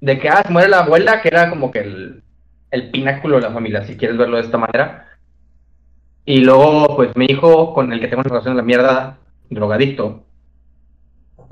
de 0.00 0.18
que 0.18 0.28
ah, 0.28 0.42
se 0.46 0.52
muere 0.52 0.68
la 0.68 0.80
abuela, 0.80 1.20
que 1.20 1.28
era 1.28 1.50
como 1.50 1.70
que 1.70 1.80
el, 1.80 2.22
el 2.70 2.90
pináculo 2.90 3.36
de 3.36 3.42
la 3.42 3.50
familia, 3.52 3.84
si 3.84 3.96
quieres 3.96 4.16
verlo 4.16 4.36
de 4.36 4.42
esta 4.44 4.56
manera. 4.58 5.06
Y 6.24 6.38
luego, 6.44 6.96
pues 6.96 7.14
mi 7.16 7.26
hijo, 7.28 7.74
con 7.74 7.92
el 7.92 8.00
que 8.00 8.06
tengo 8.08 8.20
una 8.20 8.28
relación 8.30 8.54
de 8.54 8.62
la 8.62 8.66
mierda, 8.66 9.18
drogadicto, 9.50 10.24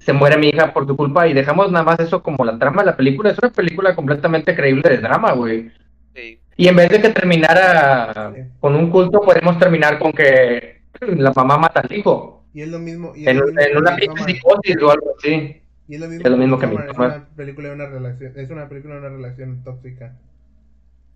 se 0.09 0.15
muere 0.15 0.39
mi 0.39 0.49
hija 0.49 0.73
por 0.73 0.87
tu 0.87 0.97
culpa 0.97 1.29
y 1.29 1.35
dejamos 1.35 1.71
nada 1.71 1.85
más 1.85 2.01
eso 2.01 2.23
como 2.23 2.43
la 2.43 2.59
trama 2.59 2.81
de 2.81 2.87
la 2.87 2.97
película. 2.97 3.29
Es 3.29 3.39
una 3.43 3.53
película 3.53 3.95
completamente 3.95 4.57
creíble 4.57 4.89
de 4.89 4.97
drama, 4.97 5.33
güey. 5.33 5.71
Sí. 6.15 6.41
Y 6.57 6.67
en 6.67 6.77
vez 6.77 6.89
de 6.89 7.03
que 7.03 7.11
terminara 7.11 8.33
con 8.59 8.75
un 8.75 8.89
culto, 8.91 9.21
podemos 9.21 9.59
terminar 9.59 9.99
con 9.99 10.13
que 10.13 10.81
la 11.03 11.31
mamá 11.37 11.59
mata 11.59 11.81
al 11.81 11.93
hijo. 11.93 12.43
Y 12.55 12.63
es 12.63 12.69
lo 12.69 12.79
mismo. 12.79 13.13
Y 13.15 13.25
es 13.25 13.29
En, 13.29 13.37
lo 13.37 13.47
mismo 13.49 13.61
en 13.61 13.77
una 13.77 13.97
pinche 13.97 14.25
psicosis 14.25 14.83
o 14.83 14.91
algo 14.91 15.15
así. 15.19 15.61
Y 15.89 15.95
es 15.95 16.01
lo 16.01 16.09
mismo, 16.09 16.25
es 16.25 16.31
lo 16.31 16.37
mismo 16.39 16.59
que 16.59 16.67
Midsommar, 16.69 16.89
Midsommar. 16.89 17.11
Es 17.11 17.17
una 17.19 17.37
película 17.37 17.69
de 17.69 17.75
una 17.75 17.87
relación. 17.87 18.33
Es 18.35 18.51
una 18.51 18.69
película 18.71 18.95
de 18.95 19.01
una 19.01 19.09
relación 19.11 19.63
tóxica. 19.63 20.17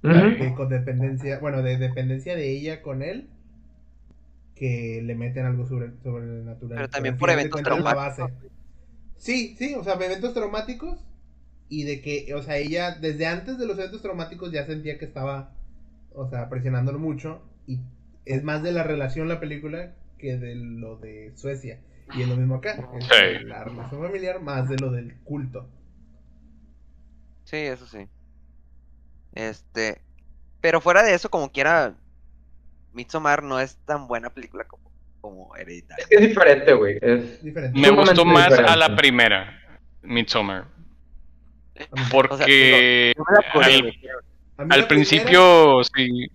Ujú. 0.03 0.13
De 0.13 0.55
codependencia. 0.55 1.39
Bueno, 1.39 1.63
de 1.63 1.79
dependencia 1.79 2.37
de 2.37 2.51
ella 2.51 2.83
con 2.83 3.03
él. 3.03 3.31
Que 4.55 5.01
le 5.03 5.15
meten 5.15 5.47
algo 5.47 5.67
sobre, 5.67 5.93
sobrenatural. 6.03 6.77
Pero 6.77 6.89
también 6.91 7.17
por 7.17 7.31
de 7.31 7.37
eventos 7.37 7.63
traumáticos. 7.63 8.31
Sí, 9.23 9.55
sí, 9.57 9.77
o 9.77 9.85
sea, 9.85 9.95
eventos 9.95 10.35
traumáticos. 10.35 10.99
Y 11.69 11.85
de 11.85 12.03
que, 12.03 12.35
o 12.35 12.43
sea, 12.43 12.57
ella 12.57 12.97
desde 12.97 13.27
antes 13.27 13.57
de 13.57 13.67
los 13.67 13.79
eventos 13.79 14.03
traumáticos 14.03 14.51
ya 14.51 14.67
sentía 14.67 14.99
que 14.99 15.05
estaba, 15.05 15.53
o 16.13 16.29
sea, 16.29 16.49
presionándolo 16.49 16.99
mucho. 16.99 17.41
Y 17.69 17.79
es 18.25 18.43
más 18.43 18.65
de 18.65 18.73
la 18.73 18.83
relación 18.83 19.29
la 19.29 19.39
película 19.39 19.95
que 20.19 20.37
de 20.39 20.57
lo 20.57 20.97
de 20.97 21.33
Suecia. 21.37 21.79
Y 22.17 22.23
es 22.23 22.29
lo 22.29 22.37
mismo 22.37 22.57
acá. 22.57 22.73
es 22.99 23.05
Sí. 23.05 23.15
de 23.15 23.45
La 23.45 23.63
relación 23.63 24.03
familiar 24.03 24.41
más 24.41 24.69
de 24.69 24.77
lo 24.77 24.91
del 24.91 25.15
culto. 25.21 25.69
Sí, 27.45 27.59
eso 27.59 27.87
sí. 27.87 28.09
Este, 29.35 30.03
pero 30.61 30.81
fuera 30.81 31.05
de 31.05 31.15
eso, 31.15 31.31
como 31.31 31.53
quiera, 31.53 31.95
Midsommar 32.93 33.45
no 33.45 33.61
es 33.61 33.77
tan 33.87 34.09
buena 34.09 34.31
película 34.31 34.65
como, 34.65 34.91
como 35.23 35.55
Hereditario. 35.57 36.03
Es 36.03 36.09
que 36.09 36.15
es 36.17 36.21
diferente, 36.29 36.73
güey. 36.75 36.99
Es... 37.01 37.43
Diferente. 37.43 37.81
Me 37.81 37.89
gustó 37.91 38.25
más 38.27 38.53
a 38.53 38.77
la 38.77 38.95
primera, 38.95 39.59
Midsommar. 40.03 40.67
Porque 42.11 43.15
al, 44.69 44.87
principio 44.87 45.83
sí. 45.85 46.29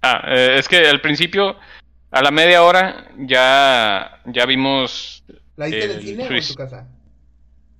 Ah, 0.00 0.22
eh, 0.28 0.56
es 0.58 0.68
que 0.68 0.78
al 0.88 1.00
principio, 1.00 1.56
a 2.10 2.22
la 2.22 2.30
media 2.30 2.62
hora, 2.62 3.08
ya, 3.18 4.20
ya 4.24 4.46
vimos 4.46 5.22
¿La 5.56 5.66
viste 5.66 5.84
en 5.84 5.90
el 5.90 6.02
cine 6.02 6.28
o 6.28 6.32
en 6.32 6.46
tu 6.48 6.54
casa? 6.54 6.88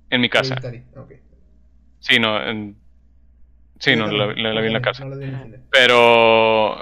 en 0.09 0.21
mi 0.21 0.29
casa. 0.29 0.55
Sí, 1.99 2.19
no, 2.19 2.41
en- 2.47 2.77
sí, 3.79 3.95
no, 3.95 4.07
la, 4.11 4.27
la- 4.27 4.53
la 4.53 4.61
vi 4.61 4.67
en 4.67 4.73
la 4.73 4.81
casa. 4.81 5.05
Pero 5.71 6.77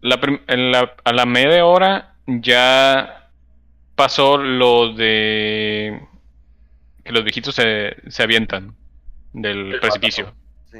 la 0.00 0.20
prim- 0.20 0.40
en 0.48 0.72
la- 0.72 0.94
a 1.04 1.12
la 1.12 1.24
media 1.26 1.64
hora 1.64 2.11
ya 2.26 3.30
pasó 3.94 4.38
lo 4.38 4.94
de 4.94 6.00
que 7.04 7.12
los 7.12 7.24
viejitos 7.24 7.54
se, 7.54 7.96
se 8.08 8.22
avientan 8.22 8.74
del 9.32 9.74
El 9.74 9.80
precipicio. 9.80 10.34
Sí. 10.70 10.78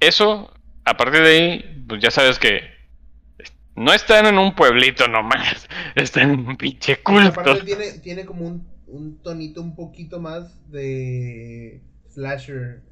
Eso, 0.00 0.52
a 0.84 0.96
partir 0.96 1.22
de 1.22 1.28
ahí, 1.28 1.84
pues 1.88 2.02
ya 2.02 2.10
sabes 2.10 2.38
que 2.38 2.60
no 3.74 3.92
están 3.92 4.26
en 4.26 4.38
un 4.38 4.54
pueblito 4.54 5.06
nomás, 5.08 5.68
están 5.94 6.30
en 6.32 6.46
un 6.46 6.56
pinche 6.56 6.96
culto. 7.02 7.40
Aparte 7.40 7.62
tiene, 7.64 7.92
tiene 8.00 8.24
como 8.24 8.46
un, 8.46 8.66
un 8.86 9.18
tonito 9.22 9.62
un 9.62 9.74
poquito 9.74 10.20
más 10.20 10.70
de 10.70 11.80
slasher. 12.10 12.82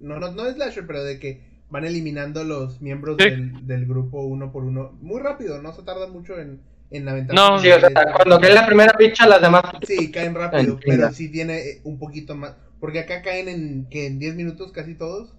No, 0.00 0.18
no, 0.18 0.30
no 0.32 0.46
es 0.46 0.54
slasher, 0.54 0.86
pero 0.86 1.02
de 1.02 1.18
que 1.18 1.42
van 1.68 1.84
eliminando 1.84 2.44
los 2.44 2.80
miembros 2.80 3.16
Sí. 3.18 3.28
del, 3.28 3.66
del 3.66 3.86
grupo 3.86 4.20
uno 4.22 4.52
por 4.52 4.64
uno. 4.64 4.92
Muy 5.00 5.20
rápido, 5.20 5.60
no 5.60 5.72
se 5.72 5.82
tarda 5.82 6.06
mucho 6.06 6.38
en, 6.38 6.60
en 6.90 7.08
aventar. 7.08 7.34
No. 7.34 7.58
Sí, 7.60 7.70
o 7.70 7.80
sea, 7.80 7.90
cuando 8.14 8.40
cae 8.40 8.54
la 8.54 8.66
primera 8.66 8.92
picha, 8.94 9.26
las 9.26 9.40
demás... 9.40 9.62
Sí, 9.86 10.10
caen 10.10 10.34
rápido, 10.34 10.78
pero 10.84 11.12
sí 11.12 11.28
tiene 11.30 11.58
eh, 11.58 11.80
un 11.84 11.98
poquito 11.98 12.34
más. 12.36 12.54
Porque 12.80 13.00
acá 13.00 13.22
caen 13.22 13.48
en 13.48 13.86
que 13.90 14.06
en 14.06 14.18
10 14.18 14.34
minutos 14.36 14.70
casi 14.72 14.94
todos. 14.94 15.34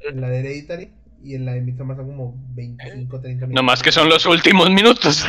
En 0.00 0.20
la 0.20 0.28
de 0.28 0.40
Hereditary. 0.40 0.90
Y 1.22 1.34
en 1.34 1.44
la 1.46 1.52
de 1.54 1.60
Midsommar 1.62 1.96
son 1.96 2.06
como 2.06 2.36
25, 2.54 3.20
30 3.20 3.46
minutos. 3.46 3.54
Nomás 3.54 3.82
que 3.82 3.90
son 3.90 4.08
los 4.08 4.24
últimos 4.24 4.70
minutos. 4.70 5.26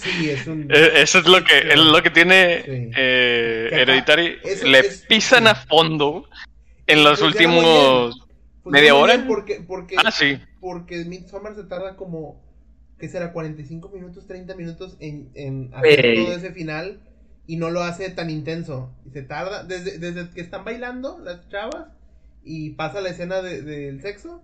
Sí, 0.00 0.30
es 0.30 0.46
un. 0.46 0.68
Eh, 0.72 0.90
Eso 1.02 1.18
es 1.18 1.26
lo 1.26 1.42
que, 1.44 1.58
es 1.58 1.76
lo 1.76 2.00
que 2.00 2.10
tiene 2.10 2.62
Sí. 2.62 2.90
eh, 2.96 3.66
Que 3.70 3.82
Hereditary. 3.82 4.36
eso 4.44 4.66
Le 4.66 4.78
es- 4.78 5.04
pisan 5.08 5.42
sí. 5.44 5.48
a 5.50 5.54
fondo 5.56 6.28
en 6.86 7.02
los 7.02 7.20
últimos. 7.22 8.16
¿Media 8.64 8.94
hora? 8.94 9.24
Porque, 9.26 9.60
porque, 9.66 9.96
Ah, 10.04 10.12
sí. 10.12 10.38
porque 10.60 11.04
Midsommar 11.04 11.56
se 11.56 11.64
tarda 11.64 11.96
como, 11.96 12.40
¿qué 13.02 13.08
será? 13.08 13.32
45 13.32 13.88
minutos, 13.88 14.28
30 14.28 14.54
minutos 14.54 14.96
en, 15.00 15.28
en 15.34 15.74
hacer 15.74 16.14
todo 16.24 16.36
ese 16.36 16.52
final 16.52 17.00
y 17.48 17.56
no 17.56 17.68
lo 17.70 17.82
hace 17.82 18.08
tan 18.10 18.30
intenso. 18.30 18.94
Y 19.04 19.10
se 19.10 19.22
tarda, 19.22 19.64
desde, 19.64 19.98
desde 19.98 20.30
que 20.30 20.40
están 20.40 20.64
bailando 20.64 21.18
las 21.18 21.48
chavas 21.48 21.88
y 22.44 22.70
pasa 22.70 23.00
la 23.00 23.08
escena 23.10 23.42
de- 23.42 23.62
del 23.62 24.00
sexo, 24.02 24.40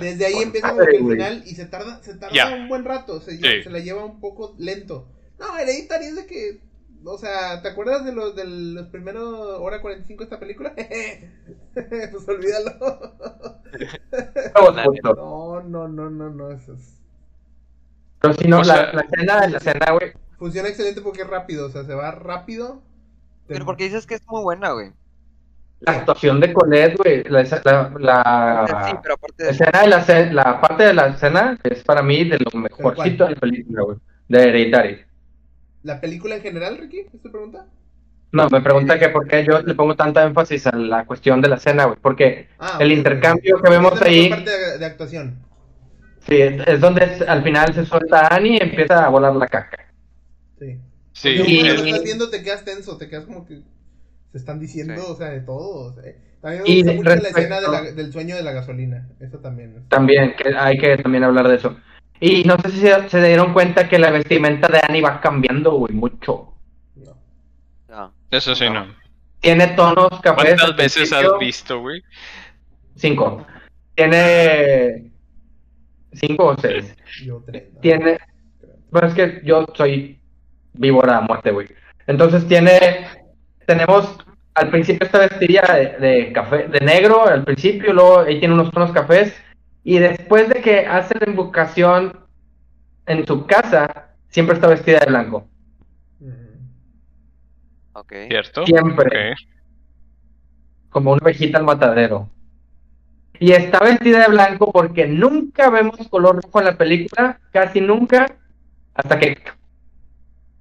desde 0.00 0.24
ahí 0.26 0.36
empieza 0.40 0.68
como 0.70 0.86
que 0.86 0.96
el 0.98 1.08
final 1.08 1.42
y 1.46 1.56
se 1.56 1.66
tarda, 1.66 2.00
se 2.04 2.14
tarda 2.14 2.54
un 2.54 2.68
buen 2.68 2.84
rato, 2.84 3.20
se, 3.20 3.32
Sí. 3.38 3.62
se 3.64 3.70
la 3.70 3.80
lleva 3.80 4.04
un 4.04 4.20
poco 4.20 4.54
lento. 4.56 5.08
No, 5.40 5.58
Hereditary 5.58 6.04
es 6.06 6.14
de 6.14 6.26
que, 6.26 6.60
o 7.04 7.18
sea, 7.18 7.60
¿te 7.60 7.66
acuerdas 7.70 8.04
de 8.04 8.12
los, 8.12 8.36
de 8.36 8.44
los 8.46 8.86
primeros 8.86 9.58
hora 9.58 9.82
45 9.82 10.20
de 10.22 10.24
esta 10.26 10.38
película? 10.38 10.72
pues 11.74 12.28
olvídalo. 12.28 12.78
No, 15.16 15.60
no, 15.62 15.88
no, 15.88 16.08
no, 16.10 16.30
no, 16.30 16.52
eso 16.52 16.74
es- 16.74 17.00
Pero 18.28 18.34
si 18.42 18.48
no, 18.48 18.58
O 18.60 18.64
la, 18.64 18.74
sea- 18.74 18.92
la 18.92 19.00
escena, 19.02 19.46
la 19.48 19.58
escena, 19.58 19.86
güey, 19.92 20.12
Funciona 20.38 20.68
excelente 20.68 21.00
porque 21.00 21.22
es 21.22 21.28
rápido, 21.28 21.66
o 21.66 21.70
sea, 21.70 21.84
se 21.84 21.94
va 21.94 22.10
rápido. 22.10 22.82
te- 23.46 23.54
Pero 23.54 23.64
porque 23.64 23.84
dices 23.84 24.06
que 24.06 24.14
es 24.14 24.26
muy 24.28 24.42
buena, 24.42 24.72
güey. 24.72 24.90
la 25.80 25.92
actuación 25.92 26.40
de 26.40 26.52
Colette, 26.52 26.96
güey, 26.96 27.24
la, 27.24 27.42
la, 27.42 28.66
la- 28.68 28.84
Sí, 28.88 28.96
pero 29.02 29.14
aparte 29.14 29.42
la 29.42 29.46
de 29.46 29.50
escena 29.52 29.80
de 29.82 30.32
la, 30.32 30.42
la 30.44 30.60
parte 30.60 30.84
de 30.84 30.94
la 30.94 31.06
escena 31.08 31.58
es 31.62 31.84
para 31.84 32.02
mí 32.02 32.24
de 32.24 32.38
lo 32.38 32.58
mejorcito 32.60 33.24
de 33.26 33.34
la 33.34 33.40
película, 33.40 33.82
güey, 33.82 33.98
de 34.28 34.42
Hereditary. 34.42 35.00
¿La 35.82 36.00
película 36.00 36.36
en 36.36 36.42
general, 36.42 36.78
Ricky? 36.78 37.00
¿Es 37.12 37.20
tu 37.22 37.30
pregunta? 37.30 37.66
No, 38.32 38.48
me 38.48 38.60
pregunta 38.62 38.98
que 38.98 39.10
por 39.10 39.28
qué 39.28 39.44
yo 39.44 39.60
le 39.60 39.74
pongo 39.74 39.94
tanta 39.94 40.24
énfasis 40.24 40.66
a 40.66 40.74
la 40.74 41.04
cuestión 41.04 41.40
de 41.42 41.48
la 41.48 41.56
escena, 41.56 41.84
güey, 41.84 41.98
porque 42.00 42.48
Ah, 42.58 42.78
El 42.80 42.90
intercambio 42.90 43.60
que 43.62 43.70
vemos 43.70 43.92
Es 43.94 44.00
de 44.00 44.04
la 44.06 44.10
ahí- 44.10 44.30
parte 44.30 44.50
de, 44.50 44.78
de 44.78 44.84
actuación. 44.86 45.38
Sí, 46.28 46.36
es, 46.40 46.80
donde 46.80 47.04
es- 47.04 47.22
al 47.22 47.42
final 47.42 47.72
se 47.74 47.84
suelta 47.86 48.28
Annie 48.28 48.56
y 48.58 48.62
empieza 48.62 49.04
a 49.04 49.08
volar 49.08 49.34
la 49.36 49.46
caca. 49.46 49.86
Sí. 50.58 50.78
Sí, 51.12 51.28
Y- 51.46 51.60
cuando 51.62 51.84
estás 51.84 52.02
viendo 52.04 52.30
te 52.30 52.42
quedas 52.42 52.64
tenso, 52.64 52.96
te 52.96 53.08
quedas 53.08 53.24
como 53.24 53.46
que 53.46 53.60
se 54.32 54.38
están 54.38 54.58
diciendo, 54.58 54.94
Sí. 54.96 55.06
o 55.08 55.14
sea, 55.16 55.28
de 55.30 55.40
todo. 55.40 55.90
o 55.90 55.92
sea, 55.94 56.02
También 56.40 56.62
me 56.64 56.68
Y 56.68 56.76
gusta 56.82 56.92
mucho 56.92 57.08
la 57.08 57.14
respecto- 57.14 57.38
escena 57.38 57.60
de 57.62 57.68
la- 57.68 57.92
del 57.92 58.12
sueño 58.12 58.36
de 58.36 58.42
la 58.42 58.52
gasolina. 58.52 59.08
Eso 59.18 59.38
también. 59.38 59.76
es- 59.78 59.88
También, 59.88 60.34
que 60.36 60.54
hay 60.54 60.76
que 60.76 60.98
también 60.98 61.24
hablar 61.24 61.48
de 61.48 61.54
eso. 61.56 61.74
Y 62.20 62.44
no 62.44 62.56
sé 62.58 62.70
si 62.70 62.80
se, 62.80 63.08
se 63.08 63.22
dieron 63.26 63.54
cuenta 63.54 63.88
que 63.88 63.98
la 63.98 64.10
vestimenta 64.10 64.68
de 64.68 64.80
Annie 64.86 65.00
va 65.00 65.20
cambiando, 65.22 65.72
güey, 65.72 65.94
mucho. 65.94 66.52
no. 66.96 67.16
No. 67.88 68.12
Eso 68.30 68.54
sí, 68.54 68.68
no. 68.68 68.94
Tiene 69.40 69.68
tonos 69.68 70.20
cafés. 70.20 70.54
¿Cuántas 70.60 70.76
veces 70.76 71.12
has 71.14 71.26
visto, 71.40 71.80
güey? 71.80 72.02
Cinco. 72.96 73.46
Tiene 73.94 75.10
cinco 76.14 76.46
o 76.46 76.56
seis. 76.58 76.96
Yo 77.24 77.42
tres. 77.44 77.72
¿no? 77.72 77.80
Tiene, 77.80 78.18
bueno, 78.90 79.08
es 79.08 79.14
que 79.14 79.40
yo 79.44 79.66
soy 79.74 80.20
víbora 80.72 81.18
a 81.18 81.20
muerte, 81.20 81.50
güey. 81.50 81.68
Entonces 82.06 82.46
tiene, 82.46 83.06
tenemos, 83.66 84.18
al 84.54 84.70
principio 84.70 85.06
está 85.06 85.18
vestida 85.20 85.62
de, 85.74 86.06
de 86.06 86.32
café, 86.32 86.68
de 86.68 86.80
negro, 86.80 87.26
al 87.26 87.44
principio, 87.44 87.92
luego 87.92 88.20
ahí 88.20 88.38
tiene 88.38 88.54
unos 88.54 88.70
tonos 88.70 88.92
cafés, 88.92 89.34
y 89.82 89.98
después 89.98 90.48
de 90.48 90.60
que 90.60 90.86
hace 90.86 91.14
la 91.18 91.30
invocación 91.30 92.20
en 93.06 93.26
su 93.26 93.46
casa, 93.46 94.14
siempre 94.28 94.54
está 94.54 94.68
vestida 94.68 95.00
de 95.00 95.06
blanco. 95.06 95.46
Ujú. 96.20 96.32
Ok. 97.92 98.12
¿Cierto? 98.28 98.66
Siempre. 98.66 99.34
Como 100.88 101.12
una 101.12 101.20
ovejita 101.22 101.58
al 101.58 101.64
matadero. 101.64 102.28
Y 103.44 103.52
está 103.52 103.78
vestida 103.80 104.20
de 104.20 104.28
blanco 104.28 104.72
porque 104.72 105.06
nunca 105.06 105.68
vemos 105.68 106.08
color 106.08 106.40
rojo 106.42 106.60
en 106.60 106.64
la 106.64 106.78
película, 106.78 107.38
casi 107.52 107.80
nunca, 107.80 108.26
hasta 108.94 109.18
que 109.18 109.36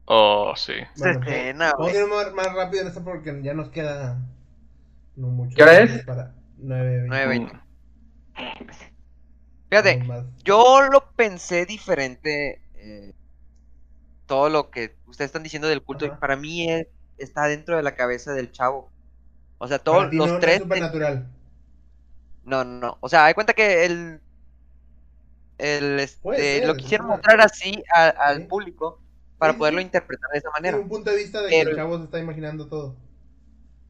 Oh, 0.06 0.54
sí. 0.58 0.74
Bueno, 0.98 1.22
escena, 1.22 1.72
Vamos 1.78 1.92
güey. 1.94 1.96
a 1.98 2.02
ir 2.02 2.08
más, 2.10 2.34
más 2.34 2.54
rápido 2.54 2.82
en 2.82 2.90
esto 2.90 3.02
porque 3.06 3.40
ya 3.42 3.54
nos 3.54 3.70
queda 3.70 4.18
no 5.16 5.28
mucho. 5.28 5.56
¿Qué 5.56 5.64
hora 5.64 5.80
es? 5.80 6.04
Para 6.04 6.34
9, 6.58 7.06
9:20. 7.08 7.52
Fíjate, 9.70 10.04
Más. 10.04 10.26
yo 10.44 10.82
lo 10.92 11.12
pensé 11.16 11.66
diferente. 11.66 12.60
eh, 12.76 13.14
todo 14.26 14.50
lo 14.50 14.70
que 14.72 14.96
ustedes 15.08 15.30
están 15.30 15.44
diciendo 15.44 15.70
del 15.70 15.82
culto, 15.84 16.06
Ajá. 16.06 16.20
para 16.20 16.36
mí 16.36 16.70
es- 16.70 16.88
está 17.18 17.46
dentro 17.46 17.78
de 17.78 17.84
la 17.84 17.96
cabeza 17.96 18.34
del 18.34 18.52
chavo. 18.52 18.92
O 19.58 19.68
sea, 19.70 19.80
todos 19.80 20.14
los 20.14 20.28
no, 20.28 20.34
no 20.34 20.40
tres. 20.40 20.56
es 20.58 20.62
supernatural. 20.64 21.20
No, 21.20 21.43
no, 22.44 22.64
no. 22.64 22.98
O 23.02 23.10
sea, 23.10 23.26
hay 23.26 23.34
cuenta 23.34 23.54
que 23.54 23.86
el. 23.86 24.22
El, 25.58 26.00
este, 26.00 26.36
ser, 26.36 26.68
lo 26.68 26.76
quisieron 26.76 27.08
mostrar 27.08 27.40
así 27.42 27.84
a- 27.96 28.10
al 28.10 28.48
público 28.48 29.00
para 29.38 29.54
Sí, 29.54 29.60
poderlo 29.60 29.80
sí. 29.80 29.86
interpretar 29.86 30.30
de 30.32 30.40
esa 30.40 30.50
Tiene 30.52 30.72
manera. 30.72 30.84
un 30.84 30.90
punto 30.90 31.10
de 31.12 31.18
vista 31.18 31.42
de 31.42 31.50
que 31.50 31.62
el 31.62 31.76
chavo 31.76 31.98
se 32.00 32.06
está 32.06 32.20
imaginando 32.20 32.68
todo. 32.68 32.96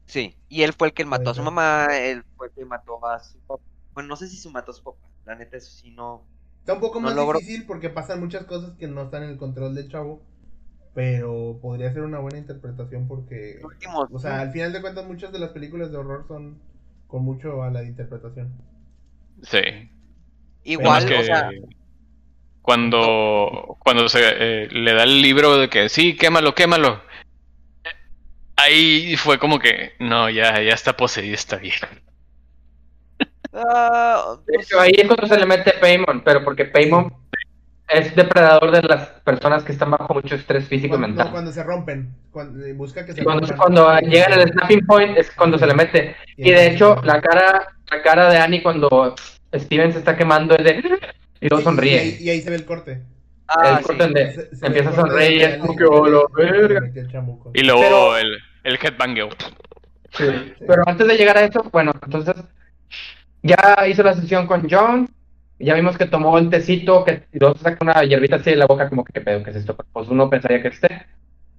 Sí, 0.06 0.36
y 0.48 0.62
él 0.62 0.72
fue 0.74 0.88
el 0.88 0.94
que 0.94 1.04
mató 1.04 1.30
a 1.30 1.34
su 1.34 1.42
mamá, 1.42 1.88
él 1.96 2.22
fue 2.36 2.48
el 2.48 2.52
que 2.52 2.64
mató 2.66 3.04
a 3.06 3.18
su 3.20 3.38
papá. 3.40 3.62
Bueno, 3.94 4.08
no 4.10 4.16
sé 4.16 4.28
si 4.28 4.36
se 4.36 4.50
mató 4.50 4.72
a 4.72 4.74
su 4.74 4.82
papá, 4.84 5.08
la 5.24 5.34
neta, 5.34 5.56
eso 5.56 5.70
sí 5.72 5.90
no. 5.90 6.22
Está 6.60 6.74
un 6.74 6.80
poco 6.80 7.00
No 7.00 7.06
más 7.08 7.16
logro- 7.16 7.38
difícil 7.38 7.66
porque 7.66 7.88
pasan 7.88 8.20
muchas 8.20 8.44
cosas 8.44 8.72
que 8.78 8.86
no 8.86 9.02
están 9.04 9.22
en 9.22 9.30
el 9.30 9.36
control 9.38 9.74
del 9.74 9.90
chavo. 9.90 10.20
Pero 10.94 11.58
podría 11.60 11.92
ser 11.92 12.02
una 12.02 12.20
buena 12.20 12.38
interpretación 12.38 13.08
porque. 13.08 13.60
Últimos. 13.64 14.08
O 14.12 14.18
sea, 14.20 14.40
al 14.40 14.52
final 14.52 14.72
de 14.72 14.80
cuentas, 14.80 15.04
muchas 15.06 15.32
de 15.32 15.40
las 15.40 15.50
películas 15.50 15.90
de 15.90 15.96
horror 15.96 16.24
son 16.28 16.60
con 17.14 17.22
mucho 17.24 17.62
a 17.62 17.70
la 17.70 17.82
de 17.82 17.86
interpretación. 17.86 18.52
Sí. 19.44 19.88
igual, 20.64 21.06
que 21.06 21.16
o 21.16 21.22
sea, 21.22 21.48
cuando, 22.60 23.76
cuando 23.78 24.08
se 24.08 24.18
eh, 24.20 24.68
le 24.68 24.94
da 24.94 25.04
el 25.04 25.22
libro 25.22 25.56
de 25.56 25.68
que 25.68 25.88
sí, 25.88 26.16
quémalo, 26.16 26.56
quémalo. 26.56 27.00
Ahí 28.56 29.14
fue 29.16 29.38
como 29.38 29.60
que, 29.60 29.92
no, 30.00 30.28
ya, 30.28 30.60
ya 30.60 30.74
está 30.74 30.96
poseída 30.96 31.36
esta 31.36 31.56
vieja. 31.58 31.88
ah, 33.52 34.34
De 34.48 34.54
pues, 34.54 34.66
hecho, 34.66 34.80
ahí 34.80 34.94
es 34.96 35.06
cuando 35.06 35.28
se 35.28 35.38
le 35.38 35.46
mete 35.46 35.74
Paymon, 35.74 36.20
pero 36.24 36.42
porque 36.42 36.64
Paymon 36.64 37.14
es 37.88 38.14
depredador 38.16 38.70
de 38.70 38.82
las 38.82 39.08
personas 39.24 39.62
que 39.62 39.72
están 39.72 39.90
bajo 39.90 40.14
mucho 40.14 40.34
estrés 40.34 40.66
físico 40.68 40.96
y 40.96 40.98
no, 41.00 41.06
mental. 41.08 41.30
cuando 41.30 41.52
se 41.52 41.62
rompen. 41.62 42.14
Cuando, 42.30 42.64
eh, 42.64 42.72
busca 42.72 43.04
que 43.04 43.12
se 43.12 43.20
Y 43.20 43.24
cuando, 43.24 43.46
rompan. 43.46 43.58
cuando 43.58 43.98
llegan 44.08 44.32
al 44.32 44.48
snapping 44.52 44.86
point 44.86 45.18
es 45.18 45.30
cuando 45.32 45.58
se 45.58 45.66
le 45.66 45.74
mete. 45.74 46.16
Y 46.36 46.50
de 46.50 46.68
hecho, 46.68 46.96
la 47.04 47.20
cara, 47.20 47.68
la 47.90 48.02
cara 48.02 48.30
de 48.30 48.38
Annie 48.38 48.62
cuando 48.62 49.14
Steven 49.54 49.92
se 49.92 49.98
está 49.98 50.16
quemando 50.16 50.56
es 50.56 50.64
de... 50.64 50.98
Y 51.40 51.48
luego 51.48 51.62
sonríe. 51.62 51.96
Y, 51.96 51.98
ahí, 51.98 52.16
y 52.20 52.30
ahí 52.30 52.40
se 52.40 52.50
ve 52.50 52.56
el 52.56 52.64
corte. 52.64 53.02
ah, 53.48 53.70
el 53.72 53.78
sí. 53.78 53.84
corte 53.84 54.02
donde 54.04 54.32
Se- 54.32 54.56
se 54.56 54.60
ve 54.62 54.66
empieza 54.66 54.90
a 54.90 54.94
sonreír 54.94 55.32
y 55.40 55.42
es 55.44 55.56
como 55.58 55.76
que, 55.76 55.84
oh, 55.84 56.28
verga. 56.34 56.80
Y 57.52 57.62
luego 57.62 57.82
Pero- 57.82 58.16
el, 58.16 58.38
el 58.64 58.78
headbangeo. 58.82 59.28
Sí. 60.12 60.24
Pero 60.66 60.82
antes 60.86 61.06
de 61.06 61.16
llegar 61.16 61.36
a 61.36 61.42
eso, 61.44 61.62
bueno, 61.70 61.92
entonces 62.02 62.34
ya 63.42 63.86
hizo 63.88 64.02
la 64.02 64.14
sesión 64.14 64.46
con 64.46 64.66
John. 64.70 65.08
Ya 65.58 65.74
vimos 65.74 65.96
que 65.96 66.06
tomó 66.06 66.38
el 66.38 66.50
tecito, 66.50 67.04
que 67.04 67.24
luego 67.32 67.56
saca 67.56 67.78
una 67.80 68.02
hierbita 68.02 68.36
así 68.36 68.50
de 68.50 68.56
la 68.56 68.66
boca, 68.66 68.88
como 68.88 69.04
que 69.04 69.12
qué 69.12 69.20
pedo, 69.20 69.42
que 69.42 69.50
es 69.50 69.56
esto. 69.56 69.76
Pues 69.92 70.08
uno 70.08 70.28
pensaría 70.28 70.62
que 70.62 70.68
esté. 70.68 71.06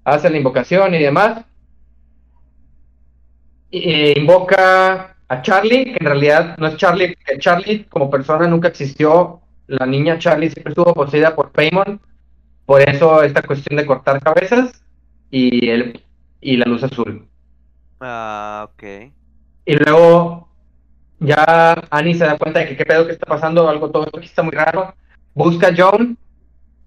Hace 0.04 0.30
la 0.30 0.38
invocación 0.38 0.94
y 0.94 1.00
demás. 1.00 1.46
E 3.72 4.14
invoca 4.18 5.16
a 5.28 5.42
Charlie, 5.42 5.86
que 5.86 5.98
en 6.00 6.06
realidad 6.06 6.58
no 6.58 6.68
es 6.68 6.78
Charlie, 6.78 7.16
porque 7.16 7.40
Charlie 7.40 7.86
como 7.86 8.10
persona 8.10 8.48
nunca 8.48 8.68
existió. 8.68 9.42
La 9.68 9.86
niña 9.86 10.20
Charlie 10.20 10.50
siempre 10.50 10.72
estuvo 10.72 10.94
poseída 10.94 11.36
por 11.36 11.52
Paymon. 11.52 12.00
Por 12.66 12.82
eso 12.82 13.24
esta 13.24 13.42
cuestión 13.42 13.78
de 13.78 13.86
cortar 13.86 14.22
cabezas 14.22 14.84
y, 15.32 15.70
el, 15.70 16.04
y 16.42 16.58
la 16.58 16.66
luz 16.66 16.84
azul. 16.84 17.28
Ah, 18.00 18.70
ok. 18.70 18.84
Y 19.66 19.76
luego 19.76 20.50
ya 21.20 21.82
Annie 21.90 22.16
se 22.16 22.26
da 22.26 22.38
cuenta 22.38 22.60
de 22.60 22.68
que 22.68 22.78
qué 22.78 22.86
pedo 22.86 23.06
que 23.06 23.14
está 23.14 23.26
pasando, 23.26 23.68
algo 23.70 23.90
todo 23.90 24.06
esto 24.06 24.18
aquí 24.18 24.28
está 24.28 24.44
muy 24.44 24.54
raro. 24.54 24.94
Busca 25.34 25.68
a 25.68 25.76
Joan, 25.76 26.18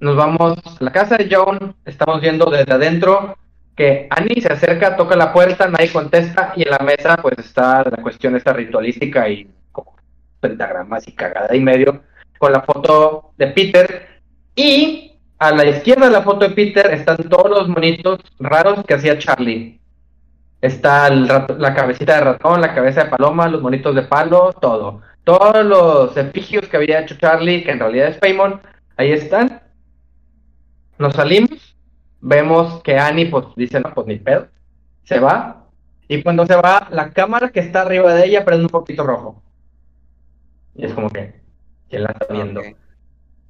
nos 0.00 0.16
vamos 0.16 0.58
a 0.64 0.84
la 0.84 0.92
casa 0.92 1.16
de 1.16 1.28
Joan, 1.30 1.74
estamos 1.84 2.20
viendo 2.20 2.50
desde 2.50 2.72
adentro 2.72 3.36
que 3.76 4.08
Annie 4.10 4.40
se 4.40 4.52
acerca, 4.52 4.96
toca 4.96 5.14
la 5.14 5.32
puerta, 5.32 5.68
nadie 5.68 5.92
contesta 5.92 6.52
y 6.56 6.62
en 6.62 6.70
la 6.70 6.78
mesa 6.78 7.16
pues 7.16 7.38
está 7.38 7.84
la 7.84 8.02
cuestión 8.02 8.34
esta 8.34 8.52
ritualística 8.52 9.28
y 9.28 9.48
como 9.70 9.94
pentagramas 10.40 11.06
y 11.06 11.12
cagada 11.12 11.54
y 11.54 11.60
medio 11.60 12.02
con 12.38 12.52
la 12.52 12.62
foto 12.62 13.32
de 13.36 13.46
Peter 13.48 14.08
y 14.56 15.12
a 15.38 15.52
la 15.52 15.64
izquierda 15.66 16.06
de 16.06 16.12
la 16.12 16.22
foto 16.22 16.48
de 16.48 16.54
Peter 16.54 16.92
están 16.92 17.18
todos 17.28 17.50
los 17.50 17.68
monitos 17.68 18.18
raros 18.40 18.84
que 18.84 18.94
hacía 18.94 19.18
Charlie. 19.18 19.77
Está 20.60 21.06
el 21.08 21.28
rato- 21.28 21.56
la 21.56 21.74
cabecita 21.74 22.16
de 22.16 22.20
ratón, 22.20 22.60
la 22.60 22.74
cabeza 22.74 23.04
de 23.04 23.10
paloma, 23.10 23.48
los 23.48 23.62
monitos 23.62 23.94
de 23.94 24.02
palo, 24.02 24.52
todo. 24.52 25.00
Todos 25.24 25.64
los 25.64 26.16
efigios 26.16 26.66
que 26.68 26.76
había 26.76 27.00
hecho 27.00 27.16
Charlie, 27.16 27.62
que 27.62 27.70
en 27.70 27.78
realidad 27.78 28.08
es 28.08 28.18
Paymon, 28.18 28.60
ahí 28.96 29.12
están. 29.12 29.62
Nos 30.98 31.14
salimos, 31.14 31.76
vemos 32.20 32.82
que 32.82 32.98
Annie 32.98 33.26
pues 33.26 33.46
dice, 33.56 33.78
no, 33.78 33.94
pues 33.94 34.06
ni 34.08 34.16
pedo, 34.18 34.48
se 35.04 35.20
va. 35.20 35.66
Y 36.08 36.22
cuando 36.22 36.44
se 36.46 36.56
va, 36.56 36.88
la 36.90 37.10
cámara 37.10 37.50
que 37.50 37.60
está 37.60 37.82
arriba 37.82 38.12
de 38.14 38.26
ella 38.26 38.44
prende 38.44 38.64
un 38.64 38.70
poquito 38.70 39.04
rojo. 39.04 39.42
Y 40.74 40.86
es 40.86 40.92
como 40.92 41.10
que, 41.10 41.40
¿quién 41.88 42.02
la 42.02 42.10
está 42.10 42.32
viendo? 42.32 42.62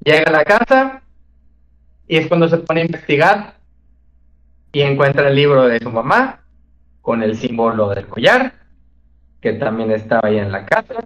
Llega 0.05 0.25
a 0.27 0.33
la 0.33 0.45
casa 0.45 1.03
y 2.07 2.17
es 2.19 2.27
cuando 2.27 2.49
se 2.49 2.59
pone 2.59 2.83
a 2.83 2.85
investigar 2.87 3.55
y 4.73 4.83
encuentra 4.83 5.29
el 5.29 5.37
libro 5.37 5.67
de 5.69 5.79
su 5.79 5.91
mamá 5.91 6.41
con 7.09 7.23
el 7.23 7.39
símbolo 7.39 7.89
del 7.89 8.07
collar, 8.07 8.53
que 9.41 9.55
también 9.55 9.91
estaba 9.93 10.29
ahí 10.29 10.37
en 10.37 10.53
la 10.53 10.67
casa. 10.67 10.97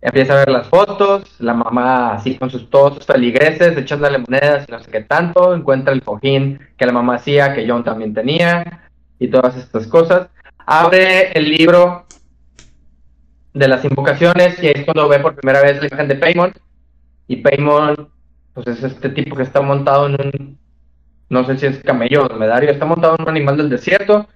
Empieza 0.00 0.32
a 0.32 0.36
ver 0.36 0.48
las 0.48 0.68
fotos, 0.68 1.38
la 1.38 1.52
mamá 1.52 2.14
así 2.14 2.38
con 2.38 2.48
sus, 2.48 2.70
todos 2.70 2.94
sus 2.94 3.04
feligreses, 3.04 3.76
echándole 3.76 4.16
monedas 4.16 4.64
y 4.66 4.72
no 4.72 4.80
sé 4.80 4.90
qué 4.90 5.02
tanto, 5.02 5.54
encuentra 5.54 5.92
el 5.92 6.02
cojín 6.02 6.58
que 6.78 6.86
la 6.86 6.92
mamá 6.92 7.16
hacía, 7.16 7.52
que 7.52 7.68
John 7.68 7.84
también 7.84 8.14
tenía, 8.14 8.88
y 9.18 9.28
todas 9.28 9.54
estas 9.54 9.86
cosas. 9.86 10.28
Abre 10.64 11.32
el 11.32 11.50
libro 11.50 12.06
de 13.52 13.68
las 13.68 13.84
invocaciones 13.84 14.62
y 14.62 14.68
es 14.68 14.82
cuando 14.86 15.10
ve 15.10 15.18
por 15.18 15.34
primera 15.34 15.60
vez 15.60 15.78
la 15.78 15.88
imagen 15.88 16.08
de 16.08 16.14
Paymon, 16.14 16.54
y 17.28 17.36
Paymon, 17.36 18.08
pues 18.54 18.66
es 18.68 18.82
este 18.82 19.10
tipo 19.10 19.36
que 19.36 19.42
está 19.42 19.60
montado 19.60 20.06
en 20.06 20.14
un, 20.14 20.58
no 21.28 21.44
sé 21.44 21.58
si 21.58 21.66
es 21.66 21.82
camello 21.82 22.22
o 22.22 22.28
dromedario, 22.28 22.70
está 22.70 22.86
montado 22.86 23.16
en 23.18 23.24
un 23.24 23.28
animal 23.28 23.58
del 23.58 23.68
desierto. 23.68 24.26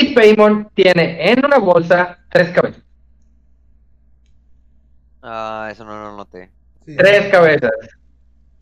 Y 0.00 0.14
Paymon 0.14 0.70
tiene 0.74 1.32
en 1.32 1.44
una 1.44 1.58
bolsa 1.58 2.18
tres 2.30 2.50
cabezas. 2.50 2.82
Ah, 5.22 5.68
eso 5.72 5.84
no 5.84 5.92
lo 6.00 6.16
noté. 6.16 6.50
Sí. 6.86 6.96
Tres 6.96 7.28
cabezas. 7.30 7.72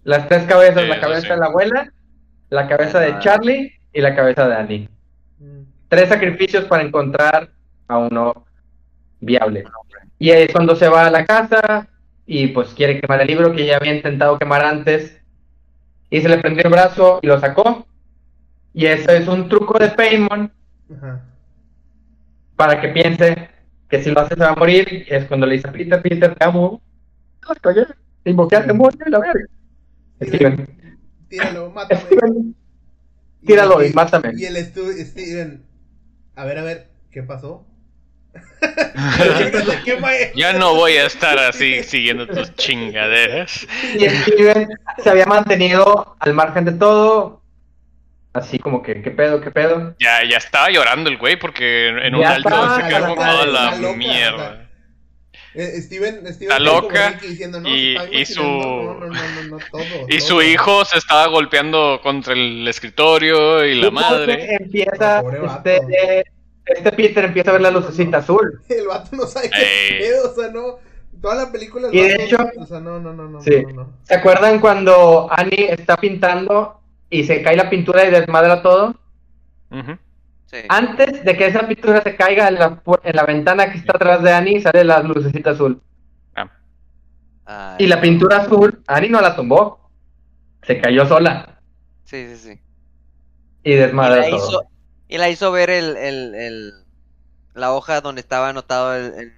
Las 0.04 0.28
tres 0.28 0.44
cabezas, 0.44 0.82
Sí, 0.82 0.88
la 0.88 0.94
eso 0.94 1.02
cabeza 1.02 1.20
sí. 1.20 1.28
de 1.28 1.36
la 1.36 1.46
abuela, 1.46 1.92
la 2.48 2.68
cabeza 2.68 3.00
de. 3.00 3.18
Charlie 3.18 3.72
y 3.92 4.00
la 4.00 4.14
cabeza 4.16 4.48
de 4.48 4.54
Annie. 4.54 4.88
Mm. 5.38 5.62
Tres 5.88 6.08
sacrificios 6.08 6.64
para 6.64 6.82
encontrar 6.82 7.50
a 7.88 7.98
uno 7.98 8.46
viable. 9.20 9.64
Y 10.18 10.30
ahí 10.30 10.44
es 10.44 10.52
cuando 10.52 10.74
se 10.74 10.88
va 10.88 11.06
a 11.06 11.10
la 11.10 11.26
casa 11.26 11.88
y 12.24 12.48
pues 12.48 12.68
quiere 12.74 13.00
quemar 13.00 13.20
el 13.20 13.26
libro 13.28 13.52
que 13.52 13.66
ya 13.66 13.76
había 13.76 13.94
intentado 13.94 14.38
quemar 14.38 14.64
antes. 14.64 15.20
Y 16.08 16.20
se 16.22 16.28
le 16.28 16.38
prendió 16.38 16.64
el 16.64 16.70
brazo 16.70 17.18
y 17.20 17.26
lo 17.26 17.38
sacó. 17.40 17.86
Y 18.72 18.86
ese 18.86 19.18
es 19.18 19.28
un 19.28 19.48
truco 19.48 19.78
de 19.78 19.88
Paymon 19.90 20.52
Ajá. 20.94 21.24
para 22.56 22.80
que 22.80 22.88
piense 22.88 23.48
que 23.88 24.02
si 24.02 24.10
lo 24.10 24.20
hace 24.20 24.34
se 24.34 24.40
va 24.40 24.50
a 24.50 24.56
morir. 24.56 25.04
Es 25.08 25.24
cuando 25.26 25.46
le 25.46 25.56
dice 25.56 25.68
a 25.68 25.72
Peter, 25.72 26.02
Peter, 26.02 26.34
te 26.34 26.44
amo. 26.44 26.80
Invoqué 28.24 28.56
al 28.56 28.66
demonio 28.66 28.98
y 29.06 29.10
la 29.10 29.18
verga. 29.20 29.46
Steven, 30.22 30.98
Tíralo, 31.28 31.70
mátame. 31.74 32.00
Steven, 32.00 32.54
tíralo 33.44 33.84
y 33.84 33.92
mátame. 33.92 34.32
Y 34.36 34.44
el 34.44 34.56
Steven. 34.64 35.62
A 36.34 36.44
ver, 36.44 36.58
a 36.58 36.62
ver, 36.64 36.88
¿qué 37.10 37.22
pasó? 37.22 37.64
Ya 40.34 40.52
no 40.52 40.74
voy 40.74 40.92
a 40.92 41.06
estar 41.06 41.38
así 41.38 41.82
siguiendo 41.82 42.26
tus 42.26 42.54
chingaderas. 42.56 43.66
Y 43.94 44.08
Steven 44.08 44.68
se 45.02 45.10
había 45.10 45.26
mantenido 45.26 46.16
al 46.18 46.34
margen 46.34 46.64
de 46.64 46.72
todo. 46.72 47.42
Así 48.36 48.58
como 48.58 48.82
que, 48.82 49.02
¿qué 49.02 49.10
pedo, 49.10 49.40
qué 49.40 49.50
pedo? 49.50 49.94
Ya, 49.98 50.22
ya 50.28 50.36
estaba 50.36 50.70
llorando 50.70 51.08
el 51.10 51.16
güey 51.16 51.36
porque 51.38 51.88
en, 51.88 52.14
un 52.14 52.20
Ya 52.20 52.34
alto 52.34 52.48
se 52.76 52.80
cargó 52.82 53.14
estaba, 53.14 53.14
toda 53.14 53.46
la 53.46 53.76
loca, 53.76 53.96
mierda. 53.96 54.62
Eh, 55.54 55.80
Steven, 55.80 56.16
Steven 56.34 56.52
Está 56.52 56.58
como 56.58 56.82
loca 56.82 57.12
diciendo, 57.22 57.60
no, 57.60 57.68
y- 57.68 57.96
y 58.12 58.26
su- 58.26 58.42
no, 58.42 58.94
no, 58.94 59.06
no, 59.06 59.14
no, 59.14 59.42
no, 59.48 59.58
todo, 59.70 59.82
Y 60.08 60.18
todo. 60.18 60.28
su 60.28 60.42
hijo 60.42 60.84
se 60.84 60.98
estaba 60.98 61.26
golpeando 61.28 62.00
contra 62.02 62.34
el 62.34 62.68
escritorio 62.68 63.64
y 63.64 63.74
la 63.80 63.90
madre. 63.90 64.54
Empieza, 64.60 65.22
vato. 65.22 65.70
este, 65.70 66.24
este 66.66 66.92
Peter 66.92 67.24
empieza 67.24 67.50
a 67.50 67.52
ver 67.54 67.62
la 67.62 67.70
lucecita 67.70 68.18
azul. 68.18 68.60
El 68.68 68.86
vato 68.86 69.16
no 69.16 69.24
sabe 69.26 69.48
qué 69.48 69.96
pedo, 69.98 70.30
o 70.30 70.34
sea, 70.34 70.50
no. 70.50 70.78
Toda 71.22 71.46
la 71.46 71.50
película 71.50 71.88
el 71.88 71.94
Y 71.94 72.00
de 72.02 72.24
hecho- 72.24 72.36
o 72.58 72.66
sea, 72.66 72.78
no, 72.80 73.00
no, 73.00 73.14
no, 73.14 73.26
no, 73.26 73.40
Sí. 73.40 73.62
no, 73.68 73.72
no. 73.72 73.98
¿Se 74.02 74.14
acuerdan 74.14 74.60
cuando 74.60 75.26
Annie 75.30 75.68
está 75.70 75.96
pintando 75.96 76.82
y 77.20 77.24
se 77.24 77.42
cae 77.42 77.56
la 77.56 77.70
pintura 77.70 78.04
y 78.04 78.10
desmadra 78.10 78.62
todo? 78.62 78.94
Sí. 80.46 80.58
Antes 80.68 81.24
de 81.24 81.36
que 81.36 81.46
esa 81.46 81.66
pintura 81.66 82.02
se 82.02 82.14
caiga 82.16 82.48
en 82.48 82.54
la, 82.54 82.80
en 83.02 83.16
la 83.16 83.24
ventana 83.24 83.70
que 83.70 83.78
está 83.78 83.92
atrás 83.96 84.22
de 84.22 84.32
Annie, 84.32 84.60
sale 84.60 84.84
la 84.84 85.02
lucecita 85.02 85.50
azul. 85.50 85.80
Ah, 86.36 86.48
Ay, 87.78 87.84
Y 87.84 87.88
la 87.88 88.00
pintura 88.00 88.38
azul, 88.38 88.82
Annie 88.86 89.10
no 89.10 89.20
la 89.20 89.34
tumbó. 89.34 89.90
Se 90.62 90.80
cayó 90.80 91.04
sola 91.06 91.60
Sí, 92.04 92.26
sí, 92.28 92.36
sí. 92.36 92.60
y 93.64 93.72
Y 93.72 93.74
desmadra 93.74 94.16
la, 94.16 94.28
todo. 94.30 94.36
hizo, 94.48 94.62
y 95.08 95.18
la 95.18 95.28
hizo 95.28 95.50
ver 95.52 95.70
el, 95.70 95.96
el, 95.96 96.34
el- 96.34 96.72
la 97.54 97.72
hoja 97.72 98.00
donde 98.00 98.20
estaba 98.20 98.50
anotado 98.50 98.94
el, 98.94 99.14
el 99.14 99.32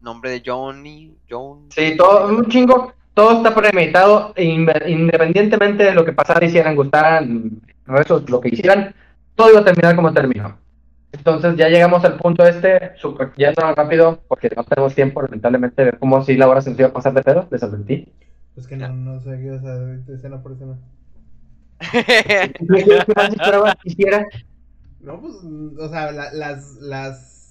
nombre 0.00 0.30
de 0.30 0.42
Johnny. 0.44 1.16
John. 1.28 1.68
Sí, 1.70 1.96
todo, 1.96 2.28
un 2.28 2.46
chingo, 2.48 2.92
todo 3.14 3.36
está 3.36 3.54
premeditado, 3.54 4.32
e 4.36 4.44
independientemente 4.44 5.84
de 5.84 5.94
lo 5.94 6.04
que 6.04 6.12
pasara, 6.12 6.44
hicieran, 6.44 6.76
gustaran, 6.76 7.60
eso, 8.00 8.24
lo 8.28 8.40
que 8.40 8.48
hicieran, 8.48 8.94
todo 9.34 9.50
iba 9.50 9.60
a 9.60 9.64
terminar 9.64 9.94
como 9.96 10.12
terminó. 10.12 10.58
Entonces 11.12 11.56
ya 11.56 11.68
llegamos 11.68 12.04
al 12.04 12.16
punto 12.16 12.44
este, 12.44 12.96
super, 12.96 13.32
ya 13.36 13.52
no 13.52 13.74
rápido, 13.74 14.20
porque 14.28 14.50
no 14.56 14.64
tenemos 14.64 14.94
tiempo, 14.94 15.20
lamentablemente, 15.20 15.82
de 15.82 15.90
ver 15.90 15.98
cómo 15.98 16.22
si 16.24 16.36
la 16.36 16.48
hora 16.48 16.62
se 16.62 16.70
nos 16.70 16.78
iba 16.78 16.88
a 16.88 16.92
pasar 16.92 17.12
de 17.12 17.22
pedo, 17.22 17.46
les 17.50 17.62
advertí. 17.62 18.08
Pues 18.54 18.66
que 18.66 18.76
no, 18.76 18.88
no 18.88 19.20
sé 19.20 19.38
qué, 19.42 19.50
o 19.50 19.60
sea, 19.60 19.74
de 19.74 20.14
escena 20.14 20.42
por 20.42 20.52
escena. 20.52 20.76
¿Qué 23.12 23.58
más 23.62 23.76
hiciera? 23.84 24.26
No, 25.00 25.20
pues, 25.20 25.34
o 25.78 25.88
sea, 25.88 26.12
la- 26.12 26.32
las, 26.32 26.76
las, 26.80 27.41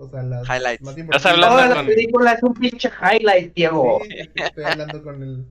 o 0.00 0.08
sea, 0.10 0.22
las 0.22 0.48
Highlights. 0.48 0.82
más 0.82 0.98
importantes. 0.98 1.40
Toda 1.40 1.68
la 1.68 1.74
con- 1.76 1.86
película 1.86 2.32
es 2.32 2.42
un 2.42 2.54
pinche 2.54 2.90
highlight, 3.00 3.54
Diego. 3.54 4.00
Sí, 4.08 4.16
estoy 4.34 4.64
hablando 4.64 5.02
con 5.02 5.22
el, 5.22 5.44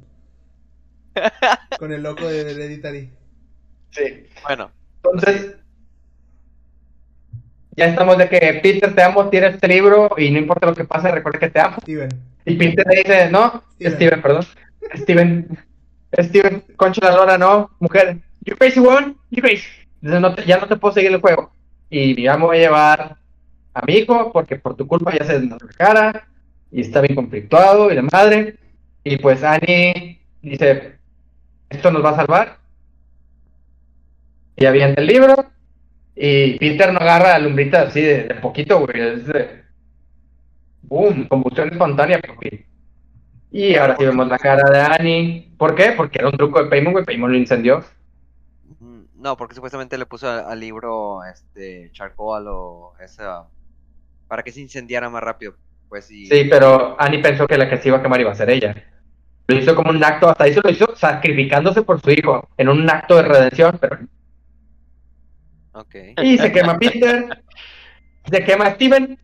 con 1.78 1.92
el 1.92 2.02
loco 2.04 2.28
de 2.28 2.52
Hereditary. 2.52 3.12
Sí. 3.92 4.26
bueno, 4.44 4.72
Entonces, 5.04 5.56
ya 7.76 7.86
estamos 7.86 8.18
de 8.18 8.28
que 8.30 8.60
Peter, 8.62 8.94
te 8.94 9.02
amo, 9.04 9.30
tira 9.30 9.48
este 9.48 9.68
libro 9.68 10.10
y 10.18 10.30
no 10.32 10.40
importa 10.40 10.68
lo 10.68 10.76
que 10.76 10.84
pase, 10.84 11.12
recuerda 11.12 11.40
que 11.40 11.50
te 11.50 11.60
amo. 11.60 11.78
Steven. 11.82 12.10
Y 12.46 12.56
Peter 12.56 12.86
le 12.88 12.96
dice, 12.98 13.30
no, 13.30 13.64
Steven. 13.76 13.94
Steven, 13.96 14.22
perdón. 14.22 14.46
Steven, 14.96 15.66
Steven, 16.20 16.62
concha 16.76 17.02
la 17.10 17.16
lora, 17.16 17.38
no, 17.38 17.70
mujer. 17.80 18.18
You 18.46 18.56
crazy 18.58 18.80
woman, 18.80 19.16
you 19.30 19.42
crazy. 19.42 19.68
Dice, 20.02 20.20
no 20.20 20.34
te- 20.36 20.46
ya 20.46 20.58
no 20.58 20.68
te 20.68 20.76
puedo 20.76 20.94
seguir 20.94 21.12
el 21.14 21.22
juego. 21.22 21.52
Y 21.90 22.22
ya 22.22 22.38
me 22.38 22.46
voy 22.46 22.58
a 22.58 22.62
llevar 22.62 23.18
a 23.80 23.86
mi 23.86 23.94
hijo 23.94 24.32
porque 24.32 24.58
por 24.58 24.76
tu 24.76 24.88
culpa 24.88 25.16
ya 25.18 25.26
se 25.26 25.40
nos 25.40 25.62
cara 25.78 26.28
y 26.72 26.82
está 26.82 27.02
bien 27.02 27.16
conflictuado 27.16 27.92
y 27.92 27.96
la 27.96 28.04
madre. 28.04 28.58
Y 29.04 29.18
pues 29.18 29.44
Annie 29.44 30.20
dice, 30.42 31.00
esto 31.70 31.92
nos 31.92 32.04
va 32.04 32.12
a 32.12 32.16
salvar. 32.16 32.58
Y 34.56 34.66
avienta 34.66 35.02
el 35.02 35.08
libro. 35.08 35.36
Y 36.16 36.60
Peter 36.60 36.92
no 36.92 37.00
agarra 37.00 37.30
la 37.30 37.40
lumbrita 37.40 37.84
así 37.84 38.02
de, 38.02 38.36
poquito, 38.42 38.80
güey. 38.82 39.00
Es 39.00 39.26
de... 39.28 39.64
Boom, 40.82 41.28
combustión 41.28 41.70
espontánea, 41.72 42.20
papi. 42.20 42.66
Y 43.52 43.76
ahora 43.76 43.96
sí 43.98 44.06
vemos 44.06 44.28
la 44.28 44.38
cara 44.38 44.70
de 44.70 44.82
Annie. 44.82 45.54
¿Por 45.58 45.76
qué? 45.76 45.94
Porque 45.96 46.20
era 46.20 46.28
un 46.28 46.38
truco 46.38 46.62
de 46.62 46.70
Paymon, 46.70 46.94
güey. 46.94 47.06
Paymon 47.06 47.32
lo 47.32 47.38
incendió. 47.38 47.84
mm, 48.80 49.04
no, 49.16 49.38
porque 49.38 49.56
supuestamente 49.56 49.98
le 49.98 50.06
puso 50.06 50.30
al 50.30 50.60
libro 50.60 51.24
este 51.24 51.90
charcoal 51.94 52.46
o 52.48 52.94
esa 53.00 53.48
para 54.30 54.44
que 54.44 54.54
se 54.54 54.62
incendiara 54.62 55.10
más 55.10 55.22
rápido. 55.22 55.56
Pues 55.90 56.10
y 56.10 56.28
Sí, 56.28 56.46
pero 56.50 56.96
Annie 57.02 57.22
pensó 57.22 57.48
que 57.48 57.58
la 57.58 57.70
que 57.70 57.78
se 57.78 57.90
iba 57.90 57.98
a 57.98 58.02
quemar 58.02 58.22
iba 58.22 58.32
a 58.32 58.36
ser 58.36 58.50
ella. 58.50 58.74
Lo 59.48 59.58
hizo 59.58 59.76
como 59.76 59.90
un 59.90 60.02
acto, 60.02 60.30
hasta 60.30 60.46
eso 60.46 60.62
lo 60.64 60.70
hizo 60.70 60.96
sacrificándose 60.96 61.82
por 61.82 62.00
su 62.00 62.12
hijo, 62.12 62.48
en 62.56 62.70
un 62.70 62.88
acto 62.90 63.16
de 63.16 63.24
redención, 63.24 63.78
pero... 63.82 63.98
Ok. 65.72 65.96
Y 66.22 66.38
se 66.38 66.52
quema 66.52 66.78
Peter, 66.78 67.44
se 68.32 68.44
quema 68.44 68.70
Steven, 68.72 69.18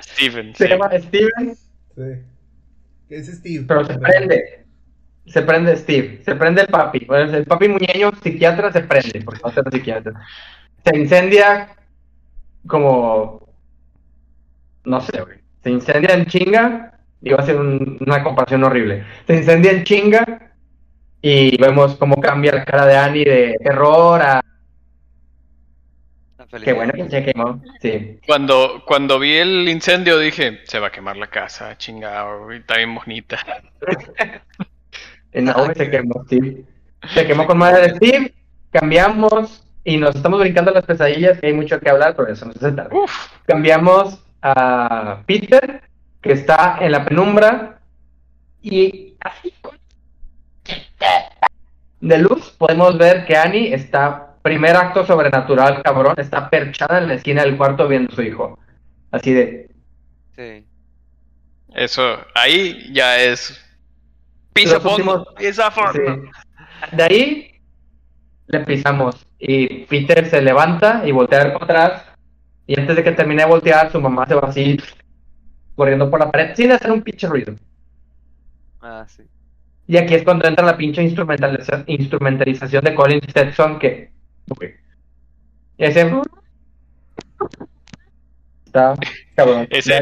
Steven. 0.00 0.54
se 0.56 0.64
sí. 0.64 0.68
quema 0.68 0.90
Steven, 0.98 1.56
Sí. 1.94 2.02
Es 3.10 3.26
Steve. 3.26 3.64
pero 3.68 3.84
se 3.84 3.98
prende. 3.98 4.64
Se 5.26 5.42
prende 5.42 5.76
Steve, 5.76 6.20
se 6.24 6.34
prende 6.34 6.62
el 6.62 6.68
papi. 6.68 7.04
Bueno, 7.04 7.32
el 7.32 7.44
papi 7.44 7.68
muñeño 7.68 8.10
psiquiatra 8.22 8.72
se 8.72 8.80
prende, 8.80 9.22
porque 9.24 9.40
no 9.44 9.50
es 9.50 9.72
psiquiatra. 9.72 10.12
Se 10.84 10.98
incendia 10.98 11.76
como... 12.66 13.41
No 14.84 15.00
sé, 15.00 15.20
güey. 15.20 15.38
Se 15.62 15.70
incendia 15.70 16.14
en 16.14 16.26
chinga. 16.26 16.98
Iba 17.22 17.38
a 17.38 17.46
ser 17.46 17.56
un- 17.56 17.98
una 18.00 18.22
comparación 18.24 18.64
horrible. 18.64 19.04
Se 19.26 19.36
incendia 19.36 19.70
en 19.72 19.84
chinga 19.84 20.52
y 21.20 21.56
vemos 21.60 21.94
cómo 21.96 22.16
cambia 22.20 22.52
la 22.52 22.64
cara 22.64 22.84
de 22.86 22.96
Annie 22.96 23.24
de 23.24 23.56
terror 23.62 24.20
a... 24.20 24.40
Qué 26.64 26.72
bueno 26.74 26.92
que 26.92 27.08
se 27.08 27.24
quemó. 27.24 27.62
Sí. 27.80 28.18
Cuando, 28.26 28.82
cuando 28.86 29.18
vi 29.18 29.36
el 29.36 29.68
incendio 29.68 30.18
dije, 30.18 30.60
se 30.64 30.78
va 30.80 30.88
a 30.88 30.92
quemar 30.92 31.16
la 31.16 31.28
casa, 31.28 31.78
chingado, 31.78 32.44
güey, 32.44 32.58
está 32.58 32.76
bien 32.76 32.94
bonita. 32.94 33.38
En 35.34 35.46
Naomi 35.46 35.74
se 35.74 35.90
quemó, 35.90 36.22
Steve. 36.26 36.62
Se 37.14 37.26
quemó 37.26 37.46
con 37.46 37.56
madre 37.56 37.88
de 37.88 37.96
Steve. 37.96 38.34
Cambiamos 38.70 39.66
y 39.82 39.96
nos 39.96 40.14
estamos 40.14 40.40
brincando 40.40 40.70
las 40.72 40.84
pesadillas, 40.84 41.38
que 41.40 41.46
hay 41.46 41.54
mucho 41.54 41.80
que 41.80 41.88
hablar, 41.88 42.14
pero 42.14 42.30
eso 42.30 42.44
no 42.44 42.52
se 42.52 42.70
tarde. 42.72 42.94
Uf, 42.94 43.10
cambiamos 43.46 44.21
a 44.42 45.22
Peter, 45.26 45.82
que 46.20 46.32
está 46.32 46.78
en 46.80 46.92
la 46.92 47.04
penumbra, 47.04 47.80
y 48.60 49.14
así 49.20 49.52
de 52.00 52.18
luz 52.18 52.50
podemos 52.58 52.98
ver 52.98 53.24
que 53.26 53.36
Annie 53.36 53.72
está, 53.72 54.34
primer 54.42 54.76
acto 54.76 55.06
sobrenatural, 55.06 55.82
cabrón, 55.82 56.14
está 56.18 56.50
perchada 56.50 56.98
en 56.98 57.08
la 57.08 57.14
esquina 57.14 57.42
del 57.42 57.56
cuarto 57.56 57.86
viendo 57.86 58.12
a 58.12 58.16
su 58.16 58.22
hijo. 58.22 58.58
Así 59.10 59.32
de, 59.32 59.70
Sí. 60.34 60.64
eso, 61.74 62.18
ahí 62.34 62.92
ya 62.92 63.20
es 63.20 63.60
Los 64.56 64.82
fondo, 64.82 65.26
piso 65.36 65.70
fondo. 65.70 65.92
sí. 65.92 66.00
De 66.96 67.02
ahí 67.04 67.60
le 68.48 68.60
pisamos 68.60 69.24
y 69.38 69.84
Peter 69.84 70.28
se 70.28 70.42
levanta 70.42 71.02
y 71.04 71.12
voltea 71.12 71.52
para 71.52 71.64
atrás 71.84 72.04
y 72.66 72.78
antes 72.78 72.96
de 72.96 73.04
que 73.04 73.12
termine 73.12 73.42
de 73.42 73.48
voltear 73.48 73.90
su 73.90 74.00
mamá 74.00 74.26
se 74.26 74.34
va 74.34 74.48
así 74.48 74.78
corriendo 75.74 76.10
por 76.10 76.20
la 76.20 76.30
pared 76.30 76.54
sin 76.54 76.70
hacer 76.72 76.90
un 76.92 77.02
pinche 77.02 77.26
ruido. 77.26 77.54
Ah, 78.80 79.04
sí. 79.08 79.22
Y 79.86 79.96
aquí 79.96 80.14
es 80.14 80.22
cuando 80.22 80.46
entra 80.46 80.64
la 80.64 80.76
pinche 80.76 81.02
instrumentaliza- 81.02 81.84
instrumentalización 81.86 82.84
de 82.84 82.94
Colin 82.94 83.20
Stetson 83.28 83.78
que... 83.78 84.10
Uy. 84.60 84.74
Ese... 85.78 86.10
Está 88.66 88.94
cabrón. 89.34 89.66
Ese 89.70 90.00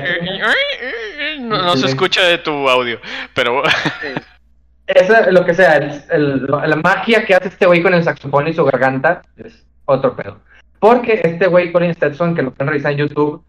no, 1.41 1.63
no 1.63 1.77
se 1.77 1.87
escucha 1.87 2.23
de 2.25 2.39
tu 2.39 2.69
audio, 2.69 3.01
pero. 3.35 3.63
Eso, 4.87 5.31
lo 5.31 5.45
que 5.45 5.55
sea, 5.55 5.77
el- 5.77 6.03
el- 6.11 6.47
la 6.47 6.77
magia 6.77 7.25
que 7.25 7.35
hace 7.35 7.49
este 7.49 7.67
güey 7.67 7.83
con 7.83 7.95
el 7.95 8.03
saxofón 8.05 8.49
y 8.49 8.53
su 8.53 8.65
garganta 8.65 9.23
es 9.37 9.65
otro 9.85 10.15
pedo. 10.17 10.41
Porque 10.81 11.21
este 11.23 11.47
güey, 11.47 11.71
Colin 11.71 11.95
Stetson, 11.95 12.35
que 12.35 12.43
lo 12.43 12.53
pueden 12.53 12.73
revisar 12.73 12.93
en 12.93 12.99
YouTube, 12.99 13.45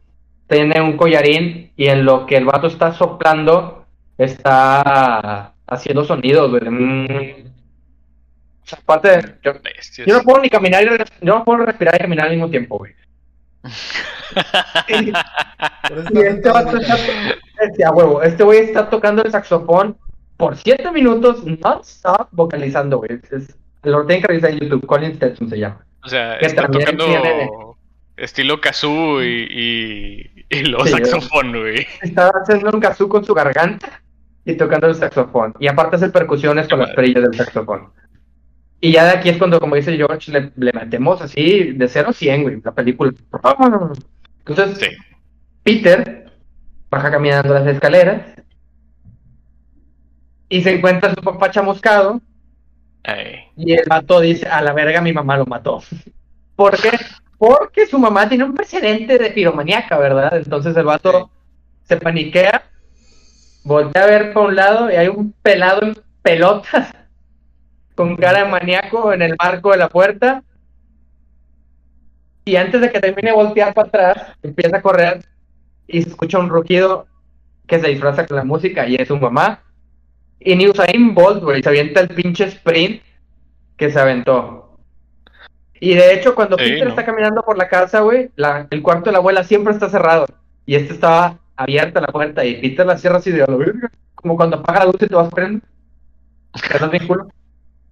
tiene 0.47 0.81
un 0.81 0.97
collarín 0.97 1.71
y 1.75 1.87
en 1.87 2.05
lo 2.05 2.25
que 2.25 2.35
el 2.35 2.45
vato 2.45 2.67
está 2.67 2.93
soplando, 2.93 3.85
está 4.17 5.53
haciendo 5.65 6.03
sonidos, 6.03 6.51
güey. 6.51 6.69
Mm. 6.69 7.47
O 8.63 8.65
sea, 8.65 8.79
aparte, 8.83 9.37
yo, 9.43 9.53
Bestias. 9.63 10.07
yo 10.07 10.17
no 10.17 10.21
puedo 10.23 10.41
ni 10.41 10.49
caminar, 10.49 10.83
y 10.83 10.87
yo 10.87 10.95
no 11.21 11.43
puedo 11.45 11.65
respirar 11.65 11.95
y 11.95 11.99
caminar 11.99 12.25
al 12.25 12.31
mismo 12.33 12.49
tiempo, 12.49 12.77
güey. 12.77 12.93
Y- 14.89 15.11
este 16.19 16.49
vato 16.49 16.77
está, 16.77 16.95
este, 17.61 17.89
huevo, 17.89 18.21
este 18.23 18.43
güey 18.43 18.59
está 18.59 18.89
tocando 18.89 19.23
el 19.23 19.31
saxofón 19.31 19.97
por 20.37 20.57
7 20.57 20.91
minutos 20.91 21.45
non-stop 21.45 22.27
vocalizando, 22.31 22.97
güey. 22.97 23.19
Es- 23.31 23.55
lo 23.83 24.05
tienen 24.05 24.21
que 24.21 24.27
revisar 24.27 24.51
en 24.51 24.59
YouTube, 24.59 24.85
Colin 24.85 25.15
Stetson 25.15 25.49
se 25.49 25.59
llama. 25.59 25.85
O 26.03 26.09
sea, 26.09 26.35
está 26.37 26.67
tocando 26.67 27.05
tiene- 27.05 27.49
Estilo 28.17 28.59
kazoo 28.61 29.23
y, 29.23 29.47
y, 29.49 30.45
y 30.49 30.63
luego 30.65 30.85
Sí, 30.85 30.91
saxofón, 30.91 31.51
güey. 31.59 31.87
Estaba 32.01 32.31
haciendo 32.41 32.69
un 32.71 32.79
kazoo 32.79 33.09
con 33.09 33.23
su 33.25 33.33
garganta 33.33 34.01
y 34.45 34.53
tocando 34.55 34.87
el 34.87 34.95
saxofón. 34.95 35.53
Y 35.59 35.67
aparte 35.67 35.95
hacer 35.95 36.11
percusiones 36.11 36.67
con 36.67 36.79
las 36.79 36.91
perillas 36.91 37.23
del 37.23 37.33
saxofón. 37.35 37.89
Y 38.79 38.91
ya 38.93 39.05
de 39.05 39.11
aquí 39.11 39.29
es 39.29 39.37
cuando, 39.37 39.59
como 39.59 39.75
dice 39.75 39.95
George, 39.95 40.31
le, 40.31 40.51
le 40.55 40.71
metemos 40.73 41.21
así 41.21 41.71
de 41.73 41.87
0 41.87 42.09
a 42.09 42.13
100, 42.13 42.43
güey, 42.43 42.61
la 42.63 42.71
película. 42.73 43.11
Entonces, 44.45 44.77
Sí. 44.79 44.87
Peter 45.63 46.31
baja 46.89 47.11
caminando 47.11 47.53
las 47.53 47.67
escaleras 47.67 48.23
y 50.49 50.61
se 50.61 50.75
encuentra 50.75 51.11
a 51.11 51.15
su 51.15 51.21
papá 51.21 51.49
chamuscado 51.51 52.21
Ey. 53.03 53.51
y 53.57 53.73
el 53.73 53.83
vato 53.89 54.19
dice, 54.19 54.47
a 54.47 54.61
la 54.61 54.73
verga 54.73 55.01
mi 55.01 55.13
mamá 55.13 55.37
lo 55.37 55.45
mató. 55.45 55.81
¿Por 56.55 56.79
qué? 56.79 56.91
Porque 57.37 57.87
su 57.87 57.97
mamá 57.97 58.29
tiene 58.29 58.43
un 58.43 58.53
precedente 58.53 59.17
de 59.17 59.31
piromaníaca, 59.31 59.97
¿verdad? 59.97 60.37
Entonces 60.37 60.75
el 60.77 60.85
vato 60.85 61.31
se 61.83 61.97
paniquea, 61.97 62.63
voltea 63.63 64.03
a 64.03 64.07
ver 64.07 64.33
para 64.33 64.45
un 64.45 64.55
lado 64.55 64.91
y 64.91 64.95
hay 64.95 65.07
un 65.07 65.33
pelado 65.41 65.81
en 65.83 65.95
pelotas 66.21 66.93
con 67.95 68.15
cara 68.15 68.43
de 68.43 68.49
maníaco 68.49 69.11
en 69.13 69.21
el 69.21 69.35
marco 69.37 69.71
de 69.71 69.77
la 69.77 69.89
puerta. 69.89 70.43
Y 72.45 72.55
antes 72.55 72.81
de 72.81 72.91
que 72.91 72.99
termine 72.99 73.29
de 73.29 73.35
voltear 73.35 73.73
para 73.73 73.87
atrás, 73.87 74.37
empieza 74.41 74.77
a 74.77 74.81
correr 74.81 75.23
y 75.87 76.01
se 76.01 76.09
escucha 76.09 76.39
un 76.39 76.49
rugido 76.49 77.07
que 77.67 77.79
se 77.79 77.87
disfraza 77.87 78.25
con 78.25 78.37
la 78.37 78.43
música 78.43 78.87
y 78.87 78.95
es 78.95 79.07
su 79.07 79.17
mamá. 79.17 79.61
Y 80.43 80.55
ni 80.55 80.67
Usain 80.67 81.13
Bolt, 81.13 81.43
güey, 81.43 81.61
se 81.61 81.69
avienta 81.69 81.99
el 82.01 82.07
pinche 82.09 82.45
sprint 82.45 83.01
que 83.77 83.91
se 83.91 83.99
aventó. 83.99 84.75
Y 85.79 85.93
de 85.93 86.13
hecho, 86.13 86.33
cuando 86.35 86.57
Peter 86.57 86.83
¿no? 86.83 86.89
está 86.89 87.05
caminando 87.05 87.43
por 87.43 87.57
la 87.57 87.69
casa, 87.69 88.01
güey, 88.01 88.31
la- 88.35 88.67
el 88.69 88.81
cuarto 88.81 89.05
de 89.05 89.11
la 89.13 89.17
abuela 89.19 89.43
siempre 89.43 89.73
está 89.73 89.89
cerrado. 89.89 90.25
Y 90.65 90.75
este 90.75 90.93
estaba 90.93 91.37
abierta 91.55 92.01
la 92.01 92.07
puerta 92.07 92.43
y 92.43 92.59
Peter 92.61 92.85
la 92.85 92.97
cierra 92.97 93.17
así 93.17 93.31
de 93.31 93.43
a 93.43 93.47
la 93.47 93.55
verga. 93.55 93.91
Como 94.15 94.35
cuando 94.35 94.57
apaga 94.57 94.79
la 94.79 94.85
luz 94.85 94.95
y 95.01 95.07
te 95.07 95.15
vas 95.15 95.29
corriendo. 95.29 95.65
Das 96.79 96.91
bien 96.91 97.07
culo. 97.07 97.27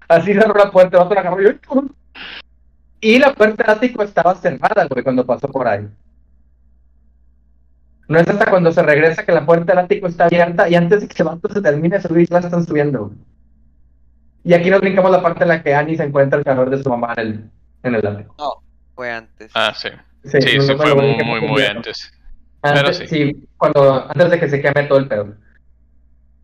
Así 0.08 0.34
cerró 0.34 0.54
la 0.56 0.72
puerta, 0.72 0.98
vas 0.98 1.12
a 1.12 1.16
la 1.16 1.24
cama 1.24 1.42
y, 1.42 1.46
"Ay, 1.46 1.58
cabrón". 1.62 1.96
Y 3.02 3.20
la 3.20 3.34
puerta 3.34 3.64
del 3.64 3.76
ático 3.78 4.04
estaba 4.04 4.36
cerrada, 4.36 4.88
güey, 4.90 5.04
cuando 5.04 5.26
pasó 5.26 5.48
por 5.48 5.68
ahí. 5.68 5.88
No 8.10 8.20
es 8.20 8.28
hasta 8.28 8.50
cuando 8.50 8.72
se 8.72 8.84
regresa 8.84 9.26
que 9.26 9.32
la 9.32 9.46
puerta 9.46 9.72
del 9.74 9.86
ático 9.86 10.08
está 10.08 10.26
abierta 10.26 10.68
y 10.68 10.76
antes 10.76 11.02
de 11.02 11.08
que 11.08 11.24
el 11.24 11.30
vato 11.30 11.48
se 11.50 11.62
termine 11.62 11.98
de 11.98 12.02
subir, 12.02 12.28
la 12.32 12.40
están 12.40 12.66
subiendo. 12.66 13.14
Y 14.44 14.54
aquí 14.54 14.70
nos 14.70 14.82
brincamos 14.82 15.12
la 15.12 15.22
parte 15.22 15.44
en 15.44 15.50
la 15.50 15.64
que 15.64 15.76
Annie 15.76 15.96
se 15.98 16.04
encuentra 16.04 16.40
el 16.40 16.46
calor 16.46 16.70
de 16.70 16.82
su 16.82 16.90
mamá 16.90 17.14
en 17.18 17.28
el, 17.28 17.52
en 17.84 17.96
el 17.96 18.08
ático. 18.08 18.36
No, 18.40 18.54
fue 18.96 19.12
antes. 19.12 19.52
Ah, 19.54 19.74
sí. 19.76 19.90
Sí, 20.24 20.42
Sí, 20.42 20.60
me 20.60 20.76
fue 20.76 20.96
muy, 20.96 21.42
muy, 21.42 21.64
antes. 21.64 22.12
Antes, 22.62 22.82
Pero 22.82 22.94
sí. 22.94 23.08
sí, 23.08 23.48
cuando, 23.58 24.10
antes 24.10 24.32
de 24.32 24.40
que 24.40 24.50
se 24.50 24.62
queme 24.62 24.84
todo 24.88 25.00
el 25.00 25.08
pedo. 25.08 25.36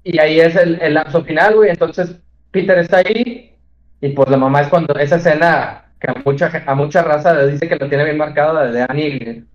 Y 0.03 0.19
ahí 0.19 0.39
es 0.39 0.55
el, 0.55 0.79
el 0.81 0.93
lapso 0.93 1.23
final, 1.23 1.55
güey. 1.55 1.71
Entonces, 1.71 2.15
Peter 2.51 2.77
está 2.79 2.97
ahí. 2.97 3.57
Y 4.01 4.09
pues 4.09 4.29
la 4.29 4.37
mamá 4.37 4.61
es 4.61 4.67
cuando 4.67 4.93
esa 4.95 5.15
escena 5.15 5.85
que 5.99 6.11
a 6.11 6.15
mucha, 6.23 6.51
a 6.65 6.75
mucha 6.75 7.01
raza 7.01 7.33
le 7.33 7.47
dice 7.51 7.67
que 7.67 7.75
lo 7.77 7.89
tiene 7.89 8.03
bien 8.05 8.17
marcada, 8.17 8.53
la 8.53 8.71
de 8.71 8.85
Annie 8.87 9.45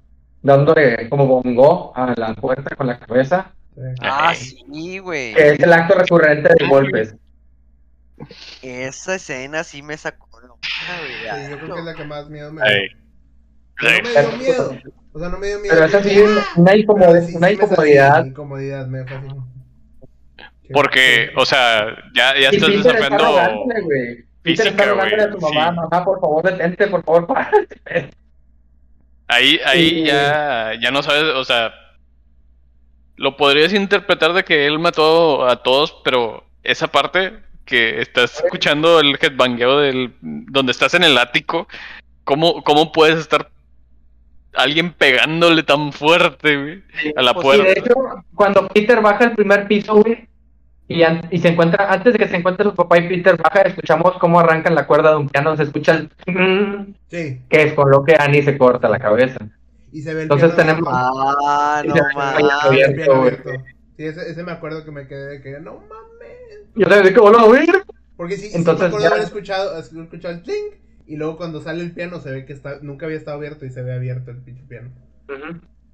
dándole 0.43 1.09
como 1.09 1.27
bongo 1.27 1.93
a 1.97 2.15
la 2.17 2.35
puerta 2.35 2.75
con 2.77 2.87
la 2.87 2.99
cabeza. 2.99 3.53
Sí. 3.75 3.81
Ah, 4.03 4.35
sí, 4.35 4.99
güey. 4.99 5.35
Que 5.35 5.51
es 5.51 5.61
el 5.61 5.73
acto 5.73 5.95
recurrente 5.95 6.53
de 6.59 6.67
golpes. 6.67 7.15
Esa 8.63 9.15
escena 9.15 9.65
sí 9.65 9.83
me 9.83 9.97
sacó. 9.97 10.29
güey. 10.31 10.43
Sí, 11.45 11.51
yo 11.51 11.59
creo 11.59 11.75
que 11.75 11.81
es 11.81 11.87
la 11.87 11.95
que 11.95 12.05
más 12.05 12.29
miedo 12.29 12.53
me 12.53 12.63
Sí. 12.67 12.89
No 13.83 13.89
me 13.91 14.21
dio 14.21 14.37
miedo. 14.39 14.77
O 15.13 15.19
sea, 15.19 15.29
no 15.29 15.39
me 15.39 15.47
dio 15.47 15.59
miedo. 15.61 15.75
Pero 15.75 15.87
es 15.87 15.95
así 15.95 16.19
una, 16.57 16.75
incomo- 16.75 17.07
Pero 17.07 17.27
sí- 17.27 17.35
una 17.37 17.49
sí 17.49 17.57
me 17.57 17.63
sacó- 17.63 17.73
incomodidad. 17.73 18.25
Incomodidad, 18.27 18.87
me. 18.87 19.05
Qué- 19.07 20.73
Porque, 20.73 21.31
o 21.37 21.47
sea, 21.47 21.87
ya, 22.15 22.35
ya 22.39 22.51
estás 22.51 22.69
güey. 23.83 24.25
Peter 24.43 24.67
está 24.69 24.85
su 25.33 25.41
mamá, 25.41 25.71
sí. 25.71 25.77
mamá, 25.77 26.05
por 26.05 26.21
favor, 26.21 26.43
detente, 26.45 26.87
por 26.87 27.05
favor, 27.05 27.27
párate. 27.27 28.11
Ahí, 29.33 29.61
ahí 29.65 29.89
Sí. 29.91 30.05
ya, 30.07 30.73
ya 30.81 30.91
no 30.91 31.03
sabes, 31.03 31.23
o 31.23 31.45
sea, 31.45 31.73
lo 33.17 33.37
podrías 33.37 33.73
interpretar 33.73 34.33
de 34.33 34.45
que 34.45 34.67
él 34.67 34.79
mató 34.79 35.47
a 35.47 35.63
todos, 35.63 35.97
pero 36.05 36.45
esa 36.63 36.89
parte 36.89 37.39
que 37.65 38.01
estás 38.01 38.43
escuchando 38.43 38.99
el 38.99 39.17
headbangueo 39.21 39.79
del, 39.79 40.13
donde 40.21 40.73
estás 40.73 40.95
en 40.95 41.05
el 41.05 41.17
ático, 41.19 41.69
¿cómo, 42.25 42.63
cómo 42.65 42.91
puedes 42.93 43.19
estar 43.19 43.51
alguien 44.55 44.93
pegándole 44.93 45.63
tan 45.63 45.93
fuerte, 45.93 46.57
güey, 46.57 46.83
a 47.15 47.23
la 47.23 47.33
Pues 47.35 47.45
puerta? 47.45 47.63
sí, 47.69 47.75
de 47.75 47.81
hecho, 47.81 47.95
cuando 48.35 48.67
Peter 48.69 49.01
baja 49.01 49.25
al 49.27 49.35
primer 49.37 49.69
piso, 49.69 49.95
güey, 49.97 50.27
y, 50.95 51.03
y 51.31 51.39
se 51.39 51.49
encuentra, 51.49 51.93
antes 51.93 52.13
de 52.13 52.19
que 52.19 52.29
se 52.29 52.37
encuentre 52.37 52.65
su 52.65 52.75
papá 52.75 52.99
y 52.99 53.09
Peter 53.09 53.37
baja, 53.37 53.63
escuchamos 53.63 54.19
cómo 54.19 54.41
arrancan 54.41 54.75
la 54.75 54.87
cuerda 54.87 55.11
de 55.11 55.17
un 55.19 55.29
piano, 55.29 55.57
se 55.57 55.63
escucha 55.65 55.95
el 55.95 56.11
Sí, 57.09 57.41
que 57.49 57.63
es 57.63 57.73
con 57.75 57.91
lo 57.91 58.05
que 58.05 58.17
Annie 58.19 58.43
se 58.43 58.59
corta 58.59 58.89
la 58.89 58.99
cabeza. 58.99 59.39
y 59.93 60.03
se 60.03 60.13
ve 60.15 60.21
el 60.21 60.25
Entonces 60.25 60.53
piano 60.55 60.73
tenemos-. 60.75 60.89
Ah, 60.93 61.83
no 61.87 61.95
mames. 62.15 62.43
piano 62.71 63.05
güey. 63.07 63.19
abierto. 63.29 63.51
Sí, 63.97 64.05
ese, 64.07 64.31
ese 64.31 64.43
me 64.43 64.53
acuerdo 64.53 64.85
que 64.85 64.91
me 64.91 65.07
quedé 65.07 65.27
de 65.39 65.43
que 65.43 65.61
no 65.61 65.75
mames. 65.75 66.67
Yo 66.75 66.87
también 66.87 67.09
dije, 67.15 67.21
hola, 67.21 67.43
güey. 67.45 67.67
Porque 68.17 68.37
sí, 68.37 68.49
sí 68.51 68.57
Entonces 68.57 68.83
me 68.83 68.87
acuerdo 68.89 69.05
ya- 69.05 69.09
de 69.11 69.15
haber 69.15 69.27
escuchado, 69.27 69.79
escuchado 69.79 70.35
el 70.35 70.43
clink. 70.43 70.75
Y 71.07 71.17
luego 71.17 71.37
cuando 71.37 71.61
sale 71.61 71.83
el 71.83 71.93
piano 71.93 72.21
se 72.21 72.31
ve 72.31 72.45
que 72.47 72.53
está, 72.53 72.79
nunca 72.83 73.07
había 73.07 73.19
estado 73.19 73.37
abierto 73.37 73.67
y 73.67 73.71
se 73.71 73.83
ve 73.83 73.93
abierto 73.95 74.31
el 74.31 74.39
pinche 74.39 74.63
piano. 74.69 74.91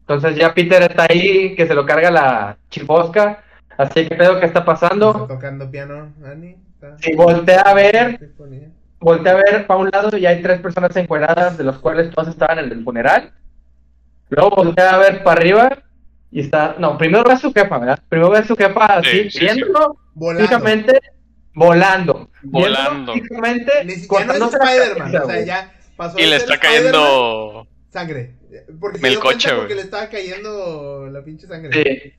Entonces 0.01 0.37
ya 0.37 0.55
Peter 0.55 0.83
está 0.83 1.07
ahí, 1.09 1.55
que 1.57 1.67
se 1.67 1.75
lo 1.75 1.85
carga 1.87 2.11
la 2.11 2.59
chifosca, 2.71 3.43
así 3.79 4.09
que 4.09 4.15
pedo 4.17 4.39
que 4.41 4.47
está 4.47 4.61
Está 4.61 4.65
pasando. 4.65 5.27
tocando 5.27 5.71
piano, 5.71 6.13
Ani. 6.25 6.57
está- 6.75 6.97
Sí, 6.99 7.15
voltea 7.15 7.61
a 7.63 7.75
ver. 7.75 8.31
Voltea 8.99 9.33
a 9.33 9.37
ver 9.37 9.67
para 9.67 9.81
un 9.81 9.91
lado 9.91 10.17
y 10.17 10.25
hay 10.27 10.41
tres 10.43 10.61
personas 10.61 10.95
encueradas, 10.97 11.59
de 11.59 11.65
los 11.65 11.79
cuales 11.79 12.11
todas 12.11 12.29
estaban 12.31 12.59
en 12.59 12.73
el 12.73 12.83
funeral. 12.83 13.33
Luego 14.31 14.57
voltea 14.57 14.95
a 14.95 14.99
ver 14.99 15.23
para 15.23 15.41
arriba 15.41 15.83
y 16.31 16.41
está. 16.41 16.75
No, 16.79 16.97
primero 16.99 17.23
ve 17.25 17.33
a 17.35 17.39
su 17.39 17.53
jefa, 17.53 17.79
¿verdad? 17.79 17.99
Primero 18.09 18.31
ve 18.31 18.39
a 18.39 18.45
su 18.45 18.57
jefa 18.57 18.85
así, 18.87 19.09
Sí, 19.11 19.23
sí, 19.25 19.39
sí. 19.39 19.45
viéndolo 19.45 19.99
Volando. 20.15 20.49
volando. 21.53 22.29
Volando. 22.43 23.13
Viéndolo 23.13 23.95
siquiera 23.97 24.25
no 24.39 24.51
Spider-Man. 24.51 25.17
O 25.23 25.27
sea, 25.27 25.41
ya 25.45 25.73
pasó 25.97 26.19
Y 26.19 26.27
le 26.27 26.37
está 26.37 26.59
cayendo... 26.59 27.67
Sangre. 27.91 28.35
Porque 28.81 28.99
cuenta 29.21 29.49
güey. 29.51 29.59
porque 29.61 29.75
le 29.75 29.81
estaba 29.83 30.09
cayendo 30.09 31.09
la 31.11 31.23
pinche 31.23 31.47
sangre. 31.47 31.73
Sí. 31.73 32.13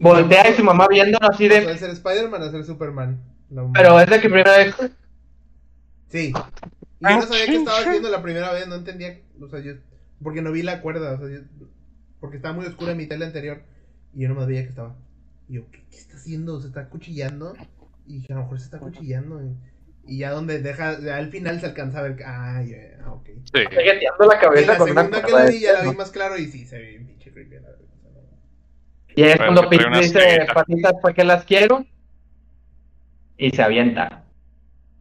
Voltea 0.00 0.50
y 0.50 0.54
su 0.54 0.64
mamá 0.64 0.86
viéndolo 0.88 1.28
así 1.30 1.48
de 1.48 1.60
de. 1.60 1.78
ser 1.78 1.90
Spider-Man 1.90 2.42
a 2.42 2.50
ser 2.50 2.64
Superman. 2.64 3.22
No, 3.50 3.70
Pero 3.74 4.00
es 4.00 4.08
de 4.08 4.20
que 4.20 4.28
primera 4.28 4.56
vez. 4.56 4.74
Sí. 6.08 6.32
Y 7.00 7.04
yo 7.04 7.16
no 7.16 7.22
sabía 7.22 7.46
qué 7.46 7.56
estaba 7.56 7.78
haciendo 7.78 8.10
la 8.10 8.22
primera 8.22 8.52
vez, 8.52 8.66
no 8.68 8.74
entendía, 8.74 9.18
o 9.40 9.48
sea, 9.48 9.60
yo, 9.60 9.72
porque 10.22 10.42
no 10.42 10.52
vi 10.52 10.62
la 10.62 10.80
cuerda, 10.82 11.14
o 11.14 11.18
sea, 11.18 11.28
yo- 11.28 11.66
porque 12.20 12.36
estaba 12.36 12.54
muy 12.54 12.66
oscura 12.66 12.94
mi 12.94 13.06
tele 13.06 13.24
anterior 13.24 13.62
y 14.12 14.22
yo 14.22 14.28
no 14.28 14.34
me 14.34 14.44
veía 14.46 14.62
que 14.62 14.68
estaba. 14.68 14.96
Y 15.48 15.54
yo, 15.54 15.70
¿qué, 15.70 15.82
qué 15.90 15.96
está 15.96 16.16
haciendo? 16.16 16.60
¿Se 16.60 16.68
está 16.68 16.88
cuchillando? 16.88 17.54
Y 18.06 18.16
dije, 18.16 18.32
a 18.32 18.36
lo 18.36 18.42
mejor 18.42 18.58
se 18.58 18.64
está 18.66 18.78
cuchillando. 18.78 19.42
Y, 19.42 19.56
y 20.06 20.18
ya 20.18 20.30
donde 20.32 20.60
deja, 20.60 21.00
ya 21.00 21.16
al 21.16 21.30
final 21.30 21.60
se 21.60 21.66
alcanza 21.66 22.00
a 22.00 22.02
ver 22.02 22.16
que, 22.16 22.24
ah, 22.24 22.62
ya, 22.62 23.10
ok. 23.10 23.28
Sí. 23.52 23.64
La 24.28 24.36
Y 24.36 24.38
cabeza 24.40 24.72
la 24.72 24.78
con 24.78 24.90
una 24.90 25.02
segunda 25.02 25.22
que 25.24 25.30
cuerda 25.30 25.44
la 25.44 25.50
vi 25.50 25.60
ya 25.60 25.72
la 25.72 25.82
vi 25.90 25.96
más 25.96 26.10
claro 26.10 26.36
y 26.38 26.46
sí, 26.46 26.66
se 26.66 26.78
ve 26.78 26.88
bien 26.90 27.06
pinche 27.06 27.32
creepy. 27.32 27.54
la 27.56 27.60
verdad, 27.62 27.78
o. 27.80 27.89
Y 29.20 29.22
ahí 29.22 29.32
es 29.32 29.36
cuando 29.36 29.68
una 29.68 29.98
dice, 30.00 30.46
patitas, 30.54 30.94
¿para 31.02 31.14
qué 31.14 31.24
las 31.24 31.44
quiero? 31.44 31.84
Y 33.36 33.50
se 33.50 33.62
avienta. 33.62 34.24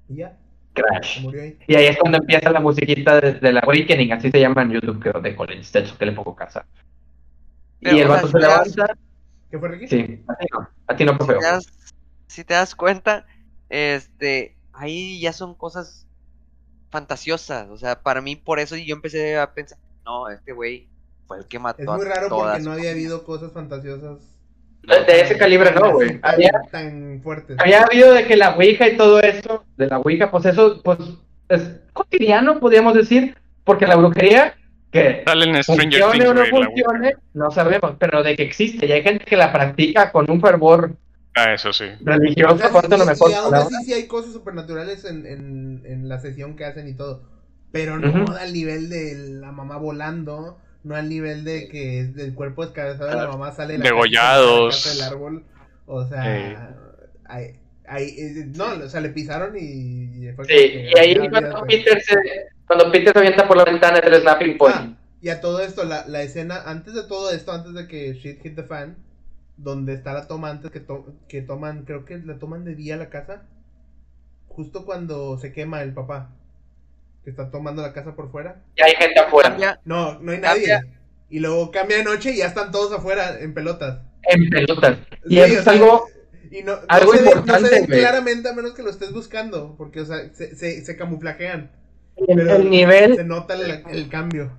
Y 0.09 0.17
ya, 0.17 0.37
Crash. 0.73 1.25
ahí. 1.25 1.57
Y 1.65 1.75
ahí 1.75 1.85
es 1.85 1.97
cuando 1.97 2.17
empieza 2.17 2.51
la 2.51 2.59
musiquita 2.59 3.21
de, 3.21 3.35
de 3.35 3.53
la 3.53 3.61
Awakening, 3.61 4.11
así 4.11 4.29
se 4.29 4.41
llama 4.41 4.63
en 4.63 4.71
YouTube, 4.71 4.99
creo, 4.99 5.21
de 5.21 5.33
Collins, 5.37 5.71
de 5.71 5.79
hecho 5.79 5.97
que 5.97 6.05
le 6.05 6.11
pongo 6.11 6.35
casa. 6.35 6.65
Pero, 7.79 7.95
y 7.95 7.99
el 8.01 8.07
sea, 8.07 8.15
vato 8.17 8.27
se 8.27 8.39
levanta. 8.39 8.97
¿Qué 9.49 9.57
fue 9.57 9.69
Ricky? 9.69 9.87
Sí, 9.87 10.23
a 10.27 10.35
ti 10.35 10.45
no, 10.51 10.69
a 10.85 10.95
ti 10.97 11.05
no, 11.05 11.11
si 11.13 11.17
profe. 11.17 11.35
te 11.35 11.45
das, 11.45 11.65
si 12.27 12.43
te 12.43 12.53
das 12.55 12.75
cuenta, 12.75 13.25
este, 13.69 14.57
ahí 14.73 15.21
ya 15.21 15.31
son 15.31 15.55
cosas 15.55 16.09
fantasiosas. 16.89 17.69
O 17.69 17.77
sea, 17.77 18.01
para 18.01 18.19
mí, 18.19 18.35
por 18.35 18.59
eso 18.59 18.75
yo 18.75 18.95
empecé 18.95 19.37
a 19.39 19.53
pensar, 19.53 19.77
no, 20.03 20.27
este 20.27 20.51
güey 20.51 20.89
fue 21.29 21.37
el 21.37 21.45
que 21.45 21.59
mató 21.59 21.81
Es 21.83 21.87
muy 21.87 22.01
a 22.07 22.09
raro 22.15 22.27
todas 22.27 22.53
porque 22.57 22.65
no 22.65 22.71
había 22.73 22.89
habido 22.91 23.23
cosas 23.23 23.51
fantasiosas. 23.53 24.17
De, 24.81 25.21
ese 25.21 25.37
calibre 25.37 25.71
no, 25.71 25.93
güey. 25.93 26.19
Había, 26.23 26.49
tan 26.71 27.21
fuertes. 27.21 27.55
había 27.59 27.83
habido 27.83 28.11
de 28.13 28.25
que 28.25 28.35
la 28.35 28.55
Ouija 28.55 28.87
y 28.87 28.97
todo 28.97 29.19
eso, 29.21 29.63
de 29.77 29.85
la 29.85 29.99
Ouija, 29.99 30.31
pues 30.31 30.45
eso, 30.47 30.81
pues, 30.83 30.97
es 31.49 31.61
cotidiano, 31.93 32.59
podríamos 32.59 32.95
decir, 32.95 33.37
porque 33.63 33.85
la 33.85 33.97
brujería, 33.97 34.55
que 34.91 35.21
Sale 35.27 35.45
en 35.45 35.63
Stranger 35.63 36.01
funcione 36.01 36.11
Things, 36.13 36.29
o 36.29 36.33
no 36.33 36.43
la- 36.43 36.49
funcione, 36.49 37.13
no 37.35 37.51
sabemos, 37.51 37.93
pero 37.99 38.23
de 38.23 38.35
que 38.35 38.41
existe, 38.43 38.87
y 38.87 38.91
hay 38.91 39.03
gente 39.03 39.23
que 39.25 39.37
la 39.37 39.51
practica 39.53 40.11
con 40.11 40.29
un 40.31 40.41
fervor 40.41 40.95
Ah, 41.35 41.53
eso 41.53 41.71
sí. 41.71 41.85
religioso, 42.01 42.55
O 42.55 42.57
sea, 42.57 42.69
por 42.71 42.85
sí, 42.85 42.97
lo 42.97 43.05
mejor 43.05 43.29
y 43.29 43.33
aún 43.35 43.53
así 43.53 43.75
sí 43.85 43.93
hay 43.93 44.07
cosas 44.07 44.33
supernaturales 44.33 45.05
en, 45.05 45.27
en, 45.27 45.83
en 45.85 46.09
la 46.09 46.19
sesión 46.19 46.55
que 46.55 46.65
hacen 46.65 46.87
y 46.87 46.95
todo. 46.95 47.21
pero 47.71 47.99
no 47.99 48.23
Ujú. 48.23 48.33
al 48.33 48.51
nivel 48.51 48.89
de 48.89 49.13
la 49.39 49.51
mamá 49.51 49.77
volando, 49.77 50.57
no 50.83 50.95
al 50.95 51.09
nivel 51.09 51.43
de 51.43 51.67
que 51.67 52.05
del 52.05 52.33
cuerpo 52.33 52.63
descabezado 52.65 53.09
de 53.09 53.15
la 53.15 53.27
mamá 53.27 53.51
sale 53.51 53.77
la 53.77 53.83
Degollados. 53.85 54.75
casa 54.83 54.89
del 54.95 55.01
árbol. 55.13 55.43
O 55.85 56.05
sea, 56.05 56.75
ahí, 57.25 57.59
ahí, 57.87 58.15
eh, 58.17 58.45
no, 58.55 58.65
o 58.85 58.89
sea, 58.89 59.01
le 59.01 59.09
pisaron 59.09 59.55
y, 59.57 60.27
y 60.27 60.31
fue 60.33 60.45
Sí, 60.45 60.51
que, 60.53 60.91
y 60.95 60.99
ahí 60.99 61.15
cuando. 61.29 61.65
Peter, 61.65 62.01
se, 62.01 62.15
cuando 62.67 62.91
Peter 62.91 63.11
se 63.13 63.19
avienta 63.19 63.47
por 63.47 63.57
la 63.57 63.65
ventana 63.65 63.99
del 63.99 64.21
snapping 64.21 64.57
point. 64.57 64.75
Ah, 64.77 64.93
y 65.21 65.29
a 65.29 65.41
todo 65.41 65.59
esto, 65.61 65.83
la, 65.83 66.07
la 66.07 66.21
escena, 66.21 66.63
antes 66.65 66.93
de 66.93 67.03
todo 67.03 67.31
esto, 67.31 67.51
antes 67.51 67.73
de 67.73 67.87
que 67.87 68.13
shit 68.13 68.41
hit 68.41 68.55
the 68.55 68.63
fan, 68.63 68.95
donde 69.57 69.93
está 69.93 70.13
la 70.13 70.27
toma 70.27 70.49
antes 70.49 70.71
que, 70.71 70.79
to- 70.79 71.13
que 71.27 71.41
toman, 71.41 71.83
creo 71.83 72.05
que 72.05 72.17
la 72.19 72.39
toman 72.39 72.63
de 72.63 72.75
día 72.75 72.95
la 72.95 73.09
casa, 73.09 73.43
justo 74.47 74.85
cuando 74.85 75.37
se 75.37 75.51
quema 75.53 75.81
el 75.81 75.93
papá, 75.93 76.29
que 77.35 77.41
está 77.41 77.51
tomando 77.51 77.81
la 77.81 77.93
casa 77.93 78.15
por 78.15 78.31
fuera. 78.31 78.61
Y 78.75 78.81
hay 78.81 78.93
gente 78.95 79.19
afuera. 79.19 79.49
Cambia, 79.49 79.79
No, 79.85 80.19
no 80.19 80.31
hay 80.31 80.39
nadie. 80.39 80.67
Cambia. 80.67 80.93
Y 81.29 81.39
luego 81.39 81.69
cambia 81.71 81.97
de 81.97 82.03
noche 82.03 82.31
y 82.31 82.37
ya 82.37 82.47
están 82.47 82.71
todos 82.71 82.91
afuera 82.91 83.39
en 83.39 83.53
pelotas. 83.53 83.99
En 84.23 84.49
pelotas. 84.49 84.97
Y 85.25 85.35
Sí, 85.35 85.39
eso 85.41 85.57
es 85.59 85.63
sea, 85.63 85.73
algo. 85.73 86.07
y 86.51 86.63
no, 86.63 86.75
no 86.75 86.81
algo 86.87 87.11
se 87.13 87.17
ven- 87.19 87.27
importante, 87.27 87.61
no 87.61 87.67
se 87.67 87.75
ven 87.75 87.85
claramente 87.85 88.49
a 88.49 88.53
menos 88.53 88.73
que 88.73 88.81
lo 88.83 88.89
estés 88.89 89.11
buscando, 89.13 89.75
porque, 89.77 90.01
o 90.01 90.05
sea, 90.05 90.33
se, 90.33 90.55
se, 90.55 90.83
se 90.83 90.97
camuflajean. 90.97 91.71
El, 92.17 92.35
Pero 92.35 92.55
el 92.55 92.69
nivel, 92.69 93.15
Se 93.15 93.23
nota 93.23 93.53
el, 93.53 93.83
el 93.91 94.09
cambio. 94.09 94.51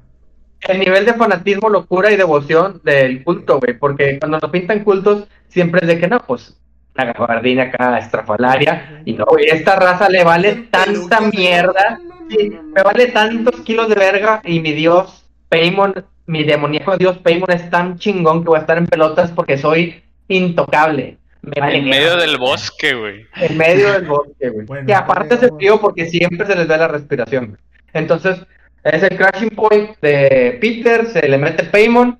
el 0.68 0.78
nivel 0.78 1.04
de 1.04 1.14
fanatismo, 1.14 1.68
locura 1.68 2.12
y 2.12 2.16
devoción 2.16 2.80
del 2.84 3.24
culto, 3.24 3.58
güey. 3.58 3.76
Porque 3.78 4.18
cuando 4.20 4.38
lo 4.40 4.50
pintan 4.52 4.84
cultos, 4.84 5.26
siempre 5.48 5.80
es 5.82 5.88
de 5.88 5.98
que 5.98 6.06
no, 6.08 6.24
pues 6.24 6.56
la 6.94 7.04
gabardina 7.12 7.64
acá 7.64 7.98
estrafalaria. 7.98 9.02
Y 9.04 9.12
no, 9.14 9.24
güey, 9.26 9.46
esta 9.46 9.76
raza 9.76 10.08
le 10.08 10.24
vale 10.24 10.68
tanta 10.70 11.20
mierda. 11.20 11.98
Sí, 12.28 12.50
me 12.74 12.82
vale 12.82 13.06
tantos 13.08 13.60
kilos 13.62 13.88
de 13.88 13.94
verga 13.96 14.40
y 14.44 14.60
mi 14.60 14.72
dios 14.72 15.24
Paimon, 15.48 16.04
mi 16.26 16.44
demoníaco 16.44 16.96
dios 16.96 17.18
Paimon 17.18 17.50
es 17.50 17.68
tan 17.70 17.98
chingón 17.98 18.42
que 18.42 18.48
voy 18.50 18.58
a 18.58 18.60
estar 18.60 18.78
en 18.78 18.86
pelotas 18.86 19.30
porque 19.32 19.58
soy 19.58 20.02
intocable. 20.28 21.16
Me 21.42 21.60
vale 21.60 21.78
En 21.78 21.84
medio 21.86 22.08
mierda. 22.08 22.16
del 22.22 22.38
bosque, 22.38 22.94
güey. 22.94 23.26
En 23.36 23.56
medio 23.56 23.92
del 23.92 24.04
bosque, 24.04 24.50
güey. 24.50 24.66
Bueno, 24.66 24.86
que 24.86 24.94
aparte 24.94 25.34
es 25.36 25.50
frío 25.56 25.80
porque 25.80 26.06
siempre 26.06 26.46
se 26.46 26.54
les 26.54 26.68
da 26.68 26.76
la 26.76 26.88
respiración. 26.88 27.58
Entonces, 27.92 28.38
es 28.84 29.02
el 29.02 29.16
crashing 29.16 29.50
point 29.50 29.90
de 30.00 30.58
Peter, 30.60 31.06
se 31.06 31.26
le 31.28 31.38
mete 31.38 31.64
Paimon, 31.64 32.18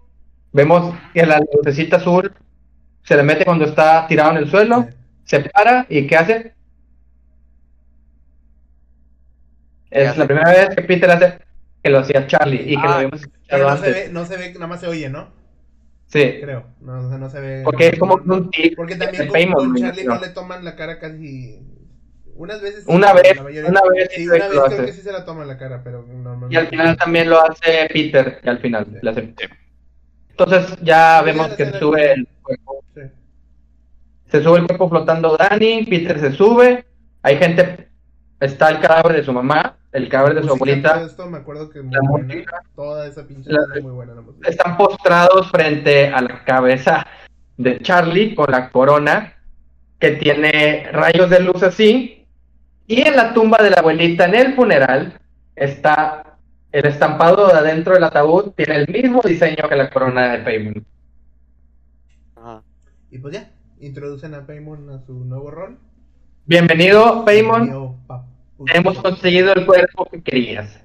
vemos 0.53 0.95
que 1.14 1.25
la 1.27 1.41
lucecita 1.55 1.99
azul 1.99 2.33
se 3.03 3.16
le 3.16 3.22
mete 3.22 3.44
cuando 3.44 3.64
está 3.64 4.07
tirado 4.07 4.30
en 4.32 4.36
el 4.38 4.51
suelo, 4.51 4.88
se 5.24 5.40
para 5.40 5.86
y 5.88 6.07
¿qué 6.07 6.16
hace? 6.16 6.55
¿Qué 9.90 10.03
Es 10.03 10.09
hace? 10.11 10.18
la 10.20 10.26
primera 10.26 10.51
vez 10.51 10.68
que 10.76 10.82
Peter 10.82 11.11
hace 11.11 11.38
que 11.82 11.90
lo 11.90 11.98
hacía 12.01 12.26
Charlie 12.26 12.62
y 12.62 12.76
que 12.76 12.82
Ah, 12.82 12.86
lo 12.86 12.92
habíamos 12.94 13.20
Pero 13.22 13.32
escuchado 13.32 13.70
no 13.70 13.76
se 13.76 13.86
antes. 13.88 13.94
ve, 14.07 14.12
no 14.12 14.24
se 14.26 14.36
ve, 14.36 14.53
nada 14.55 14.66
más 14.66 14.80
se 14.80 14.86
oye, 14.86 15.09
¿no? 15.09 15.28
Sí, 16.09 16.38
Creo. 16.42 16.64
No, 16.80 17.07
o 17.07 17.09
sea, 17.09 17.18
no 17.18 17.30
se 17.30 17.40
ve. 17.40 17.62
porque 17.64 17.86
es 17.88 17.98
como 17.98 18.14
un 18.16 18.51
tic 18.51 18.76
Porque 18.76 18.96
también 18.96 19.28
con, 19.28 19.53
con 19.53 19.76
Charlie 19.76 20.03
imagino. 20.03 20.14
no 20.14 20.20
le 20.20 20.28
toman 20.28 20.64
la 20.64 20.76
cara 20.76 20.98
casi. 20.98 21.61
Unas 22.34 22.61
veces. 22.61 22.84
Una 22.86 23.12
vez- 23.12 23.38
una 23.38 23.80
vez 23.82 24.11
Sí, 24.14 24.26
una 24.26 24.34
vez 24.34 24.48
creo 24.51 24.64
hace. 24.66 24.86
que 24.86 24.92
sí 24.92 25.03
se 25.03 25.12
la 25.12 25.24
toman 25.24 25.46
la 25.46 25.57
cara, 25.57 25.82
pero 25.84 26.03
normalmente. 26.07 26.55
Y 26.55 26.59
al 26.59 26.68
final 26.68 26.96
también 26.96 27.30
lo 27.30 27.40
hace 27.44 27.88
Peter, 27.92 28.40
y 28.42 28.48
al 28.48 28.59
final 28.59 28.86
Sí. 28.90 28.98
le 29.03 29.11
hace. 29.11 29.34
Entonces 30.30 30.76
ya 30.82 31.22
vemos 31.22 31.48
que 31.55 31.64
se 31.66 31.72
se 31.72 31.78
sube 31.78 32.12
el 32.12 32.28
cuerpo. 32.41 32.84
Sí. 32.95 33.03
Se 34.26 34.43
sube 34.43 34.59
el 34.59 34.66
cuerpo 34.66 34.88
flotando 34.88 35.36
Dani, 35.36 35.84
Peter 35.86 36.18
se 36.20 36.32
sube, 36.32 36.84
hay 37.22 37.36
gente, 37.36 37.88
está 38.38 38.68
el 38.70 38.80
cadáver 38.80 39.16
de 39.16 39.24
su 39.24 39.32
mamá, 39.32 39.76
el 39.93 40.09
cadáver 40.09 40.36
de 40.36 40.43
su 40.45 40.51
abuelita, 40.53 41.03
esto 41.03 41.28
me 41.28 41.38
acuerdo 41.38 41.68
que 41.68 41.80
es 41.80 41.84
muy 41.84 41.95
La 41.95 42.01
buena. 42.09 42.26
música. 42.26 42.62
Toda 42.76 43.07
esa 43.09 43.26
pinche 43.26 43.51
La- 43.51 43.59
escena 43.61 43.76
es 43.78 43.82
muy 43.82 43.93
buena 43.93 44.14
la 44.14 44.20
música. 44.20 44.49
están 44.49 44.76
postrados 44.76 45.51
frente 45.51 46.09
a 46.09 46.20
la 46.20 46.45
cabeza 46.45 47.07
de 47.57 47.80
Charlie 47.80 48.34
con 48.36 48.51
la 48.51 48.70
corona 48.70 49.34
que 49.99 50.12
tiene 50.12 50.88
rayos 50.93 51.28
de 51.28 51.41
luz 51.41 51.62
así, 51.62 52.24
y 52.86 53.03
en 53.07 53.16
la 53.16 53.34
tumba 53.34 53.59
de 53.59 53.70
la 53.70 53.76
abuelita 53.80 54.24
en 54.26 54.34
el 54.36 54.55
funeral 54.55 55.18
está 55.57 56.36
el 56.72 56.86
estampado 56.86 57.49
de 57.49 57.55
adentro 57.55 57.95
del 57.95 58.05
ataúd, 58.05 58.53
tiene 58.53 58.76
el 58.76 58.88
mismo 58.88 59.20
diseño 59.22 59.68
que 59.68 59.74
la 59.76 59.91
corona 59.91 60.32
de 60.32 60.38
Paimon. 60.38 60.86
Y 63.12 63.18
pues 63.18 63.34
ya, 63.34 63.50
introducen 63.80 64.34
a 64.34 64.46
Paimon 64.46 64.88
a 64.90 65.04
su 65.04 65.12
nuevo 65.12 65.50
rol. 65.50 65.78
Bienvenido, 66.46 67.24
Paimon. 67.24 67.98
Hemos 68.72 68.98
conseguido 68.98 69.52
el 69.52 69.66
cuerpo 69.66 70.08
que 70.08 70.22
querías. 70.22 70.80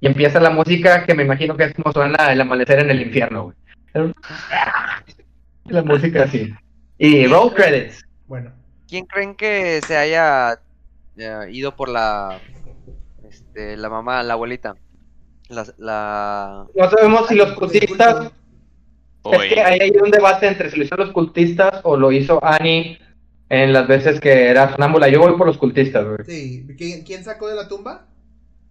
Y 0.00 0.08
empieza 0.08 0.40
la 0.40 0.50
música 0.50 1.04
que 1.04 1.14
me 1.14 1.22
imagino 1.22 1.56
que 1.56 1.64
es 1.64 1.74
como 1.74 1.92
suena 1.92 2.32
el 2.32 2.40
amanecer 2.40 2.80
en 2.80 2.90
el 2.90 3.02
infierno, 3.02 3.44
güey. 3.94 4.12
La 5.66 5.82
música 5.84 6.24
así. 6.24 6.52
Y 6.98 7.28
roll 7.28 7.54
credits. 7.54 8.04
Bueno, 8.26 8.50
¿Quién 8.88 9.06
creen 9.06 9.36
que 9.36 9.80
se 9.86 9.96
haya 9.96 10.58
eh, 11.16 11.46
ido 11.50 11.76
por 11.76 11.88
la 11.88 12.40
este, 13.28 13.76
la 13.76 13.88
mamá, 13.88 14.24
la 14.24 14.32
abuelita? 14.32 14.74
La, 15.48 15.66
la... 15.78 16.66
No 16.74 16.90
sabemos 16.90 17.28
si 17.28 17.36
los 17.36 17.52
cultistas. 17.52 18.32
Es 19.24 19.54
que 19.54 19.60
ahí 19.60 19.78
hay 19.80 19.92
un 20.02 20.10
debate 20.10 20.48
entre 20.48 20.70
si 20.70 20.76
lo 20.76 20.84
hicieron 20.84 21.06
los 21.06 21.14
cultistas 21.14 21.80
o 21.84 21.96
lo 21.96 22.10
hizo 22.10 22.44
Annie 22.44 22.98
en 23.48 23.72
las 23.72 23.86
veces 23.86 24.20
que 24.20 24.48
era 24.48 24.72
sonámbula. 24.72 25.08
Yo 25.08 25.20
voy 25.20 25.36
por 25.36 25.46
los 25.46 25.58
cultistas, 25.58 26.04
güey. 26.04 26.18
Sí, 26.26 26.66
¿quién, 27.04 27.22
sacó 27.22 27.48
de 27.48 27.54
la 27.54 27.68
tumba? 27.68 28.06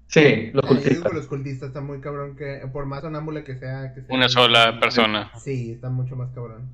Sí, 0.08 0.50
los 0.54 0.66
Ah, 0.66 0.68
yo 0.68 0.74
digo 0.74 0.82
cultistas. 0.82 1.12
que 1.12 1.18
los 1.18 1.28
cultistas 1.28 1.68
están 1.70 1.86
muy 1.86 2.02
cabrón 2.02 2.36
que 2.36 2.68
por 2.74 2.86
más 2.86 3.02
sonámbula 3.02 3.44
que 3.44 3.56
sea, 3.56 3.94
que 3.94 4.02
sea 4.02 4.16
una 4.16 4.28
sola 4.28 4.80
persona. 4.80 5.32
Sí, 5.40 5.72
está 5.72 5.90
mucho 5.90 6.16
más 6.16 6.32
cabrón. 6.32 6.70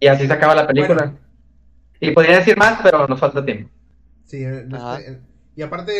Y 0.00 0.08
así 0.08 0.26
se 0.26 0.32
acaba 0.32 0.54
la 0.54 0.66
película. 0.66 1.04
Bueno. 1.04 1.18
Y 2.00 2.10
podría 2.10 2.38
decir 2.38 2.56
más, 2.56 2.80
pero 2.82 3.06
nos 3.06 3.20
falta 3.20 3.44
tiempo. 3.44 3.70
Sí, 4.24 4.42
eh, 4.42 4.66
este, 4.70 5.12
eh, 5.12 5.18
y 5.54 5.62
aparte 5.62 5.92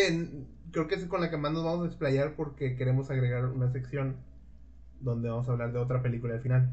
creo 0.73 0.89
que 0.89 0.97
es 0.97 1.05
con 1.05 1.21
la 1.21 1.31
que 1.31 1.37
más 1.37 1.53
nos 1.53 1.65
vamos 1.65 1.85
a 1.85 1.87
explayar 1.87 2.35
porque 2.35 2.77
queremos 2.77 3.11
agregar 3.11 3.47
una 3.47 3.71
sección 3.71 4.17
donde 5.01 5.29
vamos 5.29 5.49
a 5.49 5.53
hablar 5.53 5.73
de 5.73 5.79
otra 5.79 6.03
película 6.03 6.35
al 6.35 6.41
final. 6.41 6.71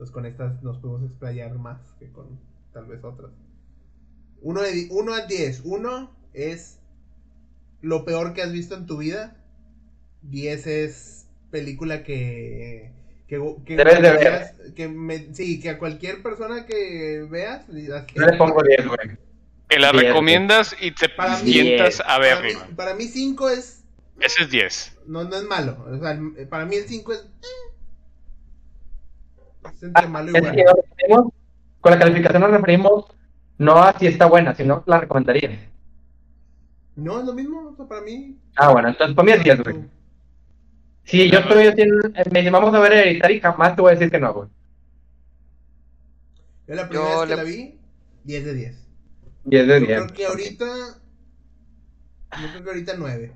Entonces 0.00 0.14
con 0.14 0.24
estas 0.24 0.62
nos 0.62 0.78
podemos 0.78 1.02
explayar 1.10 1.58
más 1.58 1.78
que 1.98 2.10
con 2.10 2.40
tal 2.72 2.86
vez 2.86 3.04
otras. 3.04 3.32
1 4.40 4.62
de, 4.62 4.88
uno 4.92 5.12
a 5.12 5.26
10. 5.26 5.60
1 5.64 6.16
es 6.32 6.78
lo 7.82 8.06
peor 8.06 8.32
que 8.32 8.40
has 8.40 8.50
visto 8.50 8.74
en 8.74 8.86
tu 8.86 8.96
vida. 8.96 9.36
10 10.22 10.66
es 10.68 11.26
película 11.50 12.02
que... 12.02 12.92
Que, 13.28 13.56
que, 13.66 13.76
Debes 13.76 13.96
de 13.96 14.10
ver. 14.10 14.20
veas- 14.20 14.54
que 14.74 14.88
me- 14.88 15.34
sí, 15.34 15.60
que 15.60 15.68
a 15.68 15.78
cualquier 15.78 16.22
persona 16.22 16.64
que 16.64 17.26
veas... 17.30 17.66
Yo 17.68 18.22
le 18.24 18.38
pongo 18.38 18.62
10, 18.62 18.86
güey. 18.86 19.18
Que 19.68 19.78
la 19.78 19.92
Diez, 19.92 20.04
recomiendas 20.04 20.74
y 20.80 20.92
te 20.92 21.08
sientas 21.44 22.00
a 22.00 22.04
para 22.06 22.40
mí, 22.40 22.46
verla. 22.46 22.68
para 22.74 22.94
mí 22.94 23.04
5 23.04 23.50
es 23.50 23.84
Ese 24.18 24.44
es 24.44 24.50
10. 24.50 24.96
No, 25.08 25.24
no 25.24 25.36
es 25.36 25.44
malo. 25.44 25.76
O 25.86 25.98
sea, 26.00 26.18
para 26.48 26.64
mí 26.64 26.76
el 26.76 26.84
5 26.88 27.12
es. 27.12 27.18
eh. 27.20 27.69
Malo 30.08 30.30
y 30.30 30.34
referimos- 30.40 31.32
con 31.80 31.92
la 31.92 31.98
calificación 31.98 32.42
nos 32.42 32.50
referimos 32.50 33.04
no 33.58 33.76
a 33.76 33.92
si 33.98 34.06
está 34.06 34.26
buena, 34.26 34.54
sino 34.54 34.82
la 34.86 35.00
recomendaría. 35.00 35.68
No, 36.96 37.20
es 37.20 37.24
lo 37.26 37.32
mismo. 37.34 37.68
O 37.70 37.76
sea, 37.76 37.86
para 37.86 38.00
mí. 38.02 38.38
Ah, 38.56 38.72
bueno, 38.72 38.88
entonces 38.88 39.14
para 39.14 39.26
mí 39.26 39.32
es 39.32 39.42
10, 39.44 39.62
güey. 39.62 39.76
Si 41.04 41.30
yo 41.30 41.38
estoy 41.40 41.66
haciendo, 41.66 42.08
me 42.30 42.40
dice, 42.40 42.50
vamos 42.50 42.74
a 42.74 42.78
ver 42.80 42.92
Hereditary, 42.92 43.40
jamás 43.40 43.74
te 43.74 43.82
voy 43.82 43.90
a 43.92 43.94
decir 43.94 44.10
que 44.10 44.18
no, 44.20 44.32
güey. 44.34 44.48
Yo 46.68 46.74
la 46.74 46.88
primera 46.88 47.10
Yo 47.10 47.20
vez 47.20 47.20
que 47.22 47.28
le- 47.30 47.36
la 47.36 47.42
vi, 47.42 47.78
10 48.24 48.44
de 48.44 48.54
10. 48.54 48.86
10 49.44 49.66
de 49.66 49.80
Yo 49.80 49.86
10. 49.86 49.98
creo 50.02 50.14
que 50.14 50.26
ahorita. 50.26 50.64
Yo 52.40 52.48
creo 52.50 52.62
que 52.64 52.70
ahorita 52.70 52.92
9. 52.98 53.32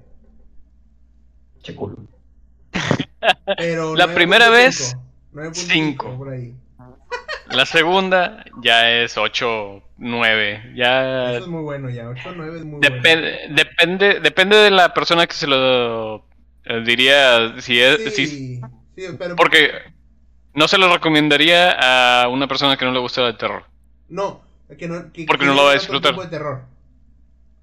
Che 1.62 1.74
culo. 1.74 1.96
Pero 3.56 3.94
La 3.96 4.14
primera 4.14 4.46
9.5, 4.48 4.52
vez, 4.52 4.96
9.5 5.34 5.54
cinco. 5.54 6.16
por 6.16 6.28
ahí. 6.30 6.54
La 7.50 7.66
segunda 7.66 8.42
ya 8.62 8.90
es 8.90 9.18
8, 9.18 9.82
9. 9.98 10.72
Ya 10.74 11.32
Eso 11.32 11.44
es 11.44 11.46
muy 11.48 11.62
bueno 11.62 11.90
ya. 11.90 12.08
8 12.08 12.32
9 12.34 12.56
es 12.58 12.64
muy 12.64 12.78
bueno. 12.80 12.94
depende, 12.96 13.38
depende, 13.50 14.20
depende 14.20 14.56
de 14.56 14.70
la 14.70 14.94
persona 14.94 15.26
que 15.26 15.34
se 15.34 15.46
lo 15.46 16.24
eh, 16.64 16.82
diría 16.86 17.60
si 17.60 17.78
es, 17.80 18.14
si- 18.14 18.26
Sí, 18.26 18.60
sí, 18.96 19.04
pero. 19.18 19.36
porque 19.36 19.70
no 20.54 20.68
se 20.68 20.78
lo 20.78 20.90
recomendaría 20.92 22.22
a 22.22 22.28
una 22.28 22.48
persona 22.48 22.76
que 22.78 22.84
no 22.86 22.92
le 22.92 23.00
gusta 23.00 23.26
el 23.28 23.36
terror. 23.36 23.64
No, 24.08 24.42
que 24.78 24.88
no. 24.88 25.12
Que, 25.12 25.26
Porque 25.26 25.42
que 25.42 25.46
no 25.46 25.54
lo 25.54 25.64
va 25.64 25.72
a 25.72 25.74
disfrutar. 25.74 26.14
de 26.16 26.26
terror. 26.28 26.62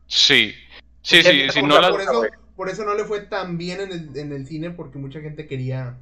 Sí, 0.07 0.53
sí, 1.01 1.23
sí, 1.23 1.49
si 1.49 1.61
como 1.61 1.73
no 1.75 1.81
la- 1.81 1.89
por, 1.89 2.01
eso, 2.01 2.23
por 2.55 2.69
eso 2.69 2.85
no 2.85 2.93
le 2.93 3.05
fue 3.05 3.21
tan 3.21 3.57
bien 3.57 3.81
en 3.81 3.91
el, 3.91 4.17
en 4.17 4.31
el 4.33 4.45
cine, 4.45 4.69
porque 4.71 4.99
mucha 4.99 5.21
gente 5.21 5.47
quería. 5.47 5.95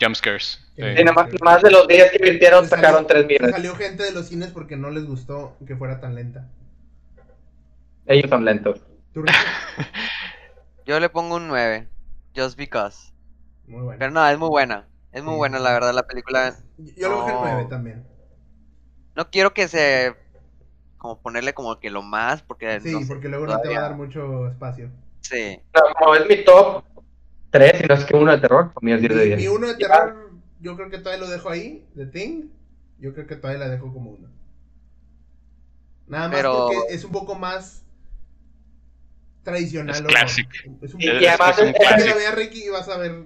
Jump 0.00 0.14
scares. 0.16 0.60
sí. 0.76 0.82
Sí, 0.96 1.04
nada 1.04 1.12
más, 1.12 1.28
más 1.42 1.62
de 1.62 1.70
los 1.70 1.86
10 1.88 2.10
que 2.10 2.16
invirtieron 2.18 2.66
salió- 2.66 2.84
sacaron 2.86 3.06
3 3.06 3.22
le 3.22 3.26
millones. 3.26 3.50
Salió 3.50 3.74
gente 3.76 4.02
de 4.04 4.12
los 4.12 4.26
cines 4.28 4.50
porque 4.50 4.76
no 4.76 4.90
les 4.90 5.06
gustó 5.06 5.56
que 5.66 5.76
fuera 5.76 6.00
tan 6.00 6.14
lenta. 6.14 6.48
Ellos 8.06 8.30
son 8.30 8.44
lentos. 8.44 8.80
Yo 10.86 11.00
le 11.00 11.08
pongo 11.08 11.36
un 11.36 11.48
9. 11.48 11.88
Just 12.36 12.56
because. 12.56 13.12
Muy 13.66 13.82
bueno. 13.82 13.98
Pero 13.98 14.10
no, 14.12 14.26
es 14.28 14.38
muy 14.38 14.48
buena. 14.48 14.86
Es 15.12 15.22
muy 15.22 15.34
Sí. 15.34 15.38
buena, 15.38 15.58
la 15.58 15.72
verdad, 15.72 15.92
la 15.92 16.06
película. 16.06 16.54
Yo 16.78 17.08
le 17.08 17.14
bajé 17.14 17.30
el 17.30 17.34
No. 17.36 17.40
9 17.42 17.66
también. 17.68 18.06
No 19.16 19.30
quiero 19.30 19.52
que 19.52 19.68
se. 19.68 20.14
Como 20.96 21.20
ponerle 21.20 21.52
como 21.54 21.78
que 21.78 21.90
lo 21.90 22.02
más, 22.02 22.42
porque. 22.42 22.80
Sí, 22.80 22.92
no 22.92 23.06
porque 23.06 23.28
luego 23.28 23.46
no 23.46 23.60
te 23.60 23.68
va 23.68 23.78
a 23.78 23.82
dar 23.82 23.94
mucho 23.96 24.48
espacio. 24.48 24.90
Sí. 25.20 25.60
No, 25.74 25.80
como 25.98 26.14
es 26.14 26.26
mi 26.28 26.44
top 26.44 26.84
3, 27.50 27.78
si 27.80 27.86
no 27.86 27.94
es 27.94 28.04
que 28.04 28.16
uno 28.16 28.30
de 28.32 28.38
terror, 28.38 28.72
para 28.72 28.84
mí 28.84 28.92
es 28.92 29.00
10 29.00 29.14
de 29.14 29.20
Mi, 29.20 29.26
10. 29.26 29.38
mi 29.40 29.48
uno 29.48 29.66
de 29.68 29.74
terror, 29.76 30.30
yo 30.60 30.76
creo 30.76 30.90
que 30.90 30.98
todavía 30.98 31.24
lo 31.26 31.30
dejo 31.30 31.48
ahí, 31.50 31.86
The 31.96 32.06
Thing. 32.06 32.48
Yo 32.98 33.14
creo 33.14 33.26
que 33.26 33.36
todavía 33.36 33.60
la 33.66 33.68
dejo 33.70 33.92
como 33.92 34.10
uno. 34.10 34.28
Nada 36.08 36.28
más 36.28 36.36
Pero- 36.36 36.68
porque 36.68 36.94
es 36.94 37.04
un 37.04 37.12
poco 37.12 37.34
más 37.34 37.84
tradicional. 39.42 39.94
Es 39.94 40.02
clásico. 40.02 40.50
Es 40.82 40.94
un 40.94 41.00
Y, 41.02 41.06
poco 41.08 41.20
y 41.20 41.26
además 41.26 41.58
es 41.58 41.62
un 41.64 41.68
es, 41.68 41.72
Para 41.78 41.78
que 41.78 41.84
la 41.84 41.96
clásico. 41.96 42.18
vea 42.18 42.30
Ricky 42.32 42.64
y 42.64 42.68
vas 42.70 42.88
a 42.88 42.98
ver 42.98 43.24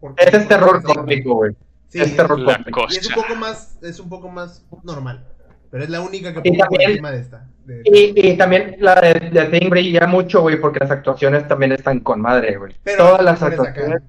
por 0.00 0.14
qué. 0.14 0.24
ese 0.24 0.36
es 0.38 0.48
terror 0.48 0.82
cósmico, 0.82 1.34
güey. 1.34 1.52
Sí, 1.88 2.00
es 2.00 2.16
terror 2.16 2.44
cósmico. 2.44 2.86
Y 2.90 2.96
es 2.96 3.06
un 3.08 3.14
poco 3.14 3.34
más, 3.36 3.78
es 3.82 4.00
un 4.00 4.08
poco 4.08 4.28
más 4.28 4.64
normal. 4.82 5.24
Pero 5.74 5.82
es 5.86 5.90
la 5.90 6.02
única 6.02 6.32
que 6.32 6.40
pongo 6.40 6.64
por 6.66 6.80
encima 6.82 7.10
de 7.10 7.18
esta. 7.20 7.48
de- 7.64 7.82
Y, 7.84 8.28
y 8.30 8.36
también 8.36 8.76
la 8.78 8.94
de, 9.00 9.14
de 9.30 9.44
Thing 9.46 9.68
brilla 9.70 10.06
mucho, 10.06 10.40
güey, 10.42 10.60
porque 10.60 10.78
las 10.78 10.92
actuaciones 10.92 11.48
también 11.48 11.72
están 11.72 11.98
con 11.98 12.20
madre, 12.20 12.56
güey. 12.58 12.76
pero 12.84 13.04
Todas 13.08 13.24
las 13.24 13.42
actuaciones. 13.42 14.00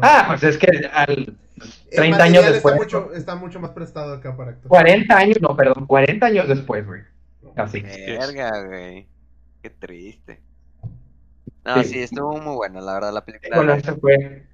Ah, 0.00 0.24
pues 0.26 0.42
es 0.42 0.58
que 0.58 0.66
al 0.92 1.36
El 1.60 1.96
30 1.96 2.24
años 2.24 2.44
después. 2.46 2.74
Está 2.74 2.84
mucho, 2.98 3.14
está 3.14 3.34
mucho 3.36 3.60
más 3.60 3.70
prestado 3.70 4.12
acá 4.14 4.36
para 4.36 4.50
actuar. 4.50 4.68
40 4.70 5.16
años, 5.16 5.36
no, 5.40 5.56
perdón, 5.56 5.86
40 5.86 6.26
años 6.26 6.48
después, 6.48 6.84
güey. 6.84 7.02
Así. 7.54 7.80
Verga, 7.82 8.64
güey. 8.66 9.06
Qué 9.62 9.70
triste. 9.70 10.40
No, 11.64 11.80
Sí. 11.84 11.90
sí, 11.90 11.98
estuvo 12.00 12.40
muy 12.40 12.56
buena, 12.56 12.80
la 12.80 12.94
verdad, 12.94 13.12
la 13.12 13.24
película. 13.24 13.54
Bueno, 13.54 13.74
ese 13.74 13.92
fue 13.92 14.46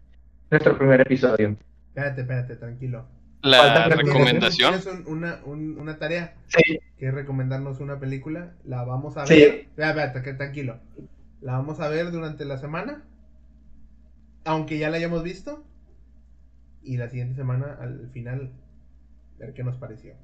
nuestro 0.51 0.77
primer 0.77 1.01
episodio. 1.01 1.57
Espérate, 1.89 2.21
espérate, 2.21 2.57
tranquilo. 2.57 3.07
La 3.43 3.89
recomendación. 3.89 4.75
Un- 5.07 5.13
una, 5.19 5.41
un- 5.45 5.79
una 5.79 5.99
tarea 5.99 6.35
Sí, 6.49 6.81
que 6.99 7.07
es 7.09 7.15
recomendarnos 7.15 7.81
una 7.81 7.99
película. 8.01 8.53
La 8.65 8.85
vamos 8.85 9.17
a 9.17 9.27
Sí. 9.27 9.35
ver. 9.35 9.55
Espérate, 9.77 10.23
que 10.23 10.33
tranquilo. 10.35 10.79
La 11.41 11.53
vamos 11.53 11.81
a 11.81 11.89
ver 11.89 12.11
durante 12.11 12.45
la 12.45 12.59
semana. 12.59 13.05
Aunque 14.45 14.79
ya 14.79 14.91
la 14.91 14.97
hayamos 14.97 15.23
visto. 15.23 15.63
Y 16.83 16.97
la 16.97 17.09
siguiente 17.09 17.35
semana, 17.37 17.77
al 17.81 18.09
final, 18.13 18.51
ver 19.39 19.53
qué 19.53 19.63
nos 19.63 19.77
pareció. 19.77 20.15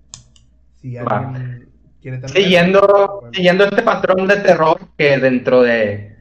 Si 0.76 0.94
Va. 0.94 1.18
alguien 1.18 1.68
quiere 2.00 2.18
también. 2.18 2.42
siguiendo, 2.44 3.18
bueno. 3.20 3.32
siguiendo 3.32 3.64
este 3.64 3.82
patrón 3.82 4.26
de 4.26 4.36
terror 4.36 4.78
que 4.96 5.18
dentro 5.18 5.62
de. 5.62 6.14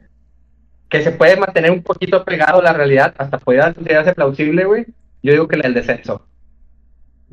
que 0.90 1.02
se 1.02 1.10
puede 1.10 1.36
mantener 1.36 1.72
un 1.72 1.82
poquito 1.82 2.24
pegado 2.24 2.60
a 2.60 2.62
la 2.62 2.72
realidad, 2.72 3.12
hasta 3.18 3.38
puede 3.38 3.60
considerarse 3.74 4.14
plausible, 4.14 4.64
güey. 4.64 4.86
Yo 5.24 5.32
digo 5.32 5.48
que 5.48 5.56
la 5.56 5.62
del 5.64 5.74
descenso. 5.74 6.24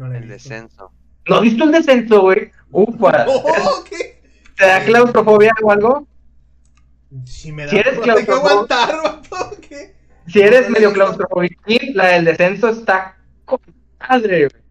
No 0.09 0.15
El 0.15 0.21
visto. 0.23 0.33
descenso. 0.33 0.91
¿No 1.27 1.35
has 1.35 1.41
visto 1.41 1.63
el 1.65 1.71
descenso, 1.71 2.21
güey? 2.21 2.51
Ufa. 2.71 3.25
¡Oh, 3.29 3.83
qué! 3.89 4.21
¿Te 4.57 4.65
da 4.65 4.83
claustrofobia 4.83 5.51
o 5.63 5.71
algo? 5.71 6.07
Si 7.25 7.51
me 7.51 7.65
da 7.65 7.69
Si 7.71 7.77
eres 7.77 7.99
claustrofóbico- 7.99 8.49
aguantar, 8.51 8.95
vato, 9.03 9.57
¿qué? 9.67 9.93
Si 10.27 10.39
eres 10.41 10.61
No, 10.61 10.67
no 10.67 10.73
medio 10.73 10.87
visto. 10.89 10.93
claustrofóbico, 11.03 11.61
la 11.93 12.07
del 12.07 12.25
descenso 12.25 12.69
está 12.69 13.17
con 13.45 13.59
madre, 13.99 14.47
güey. 14.47 14.61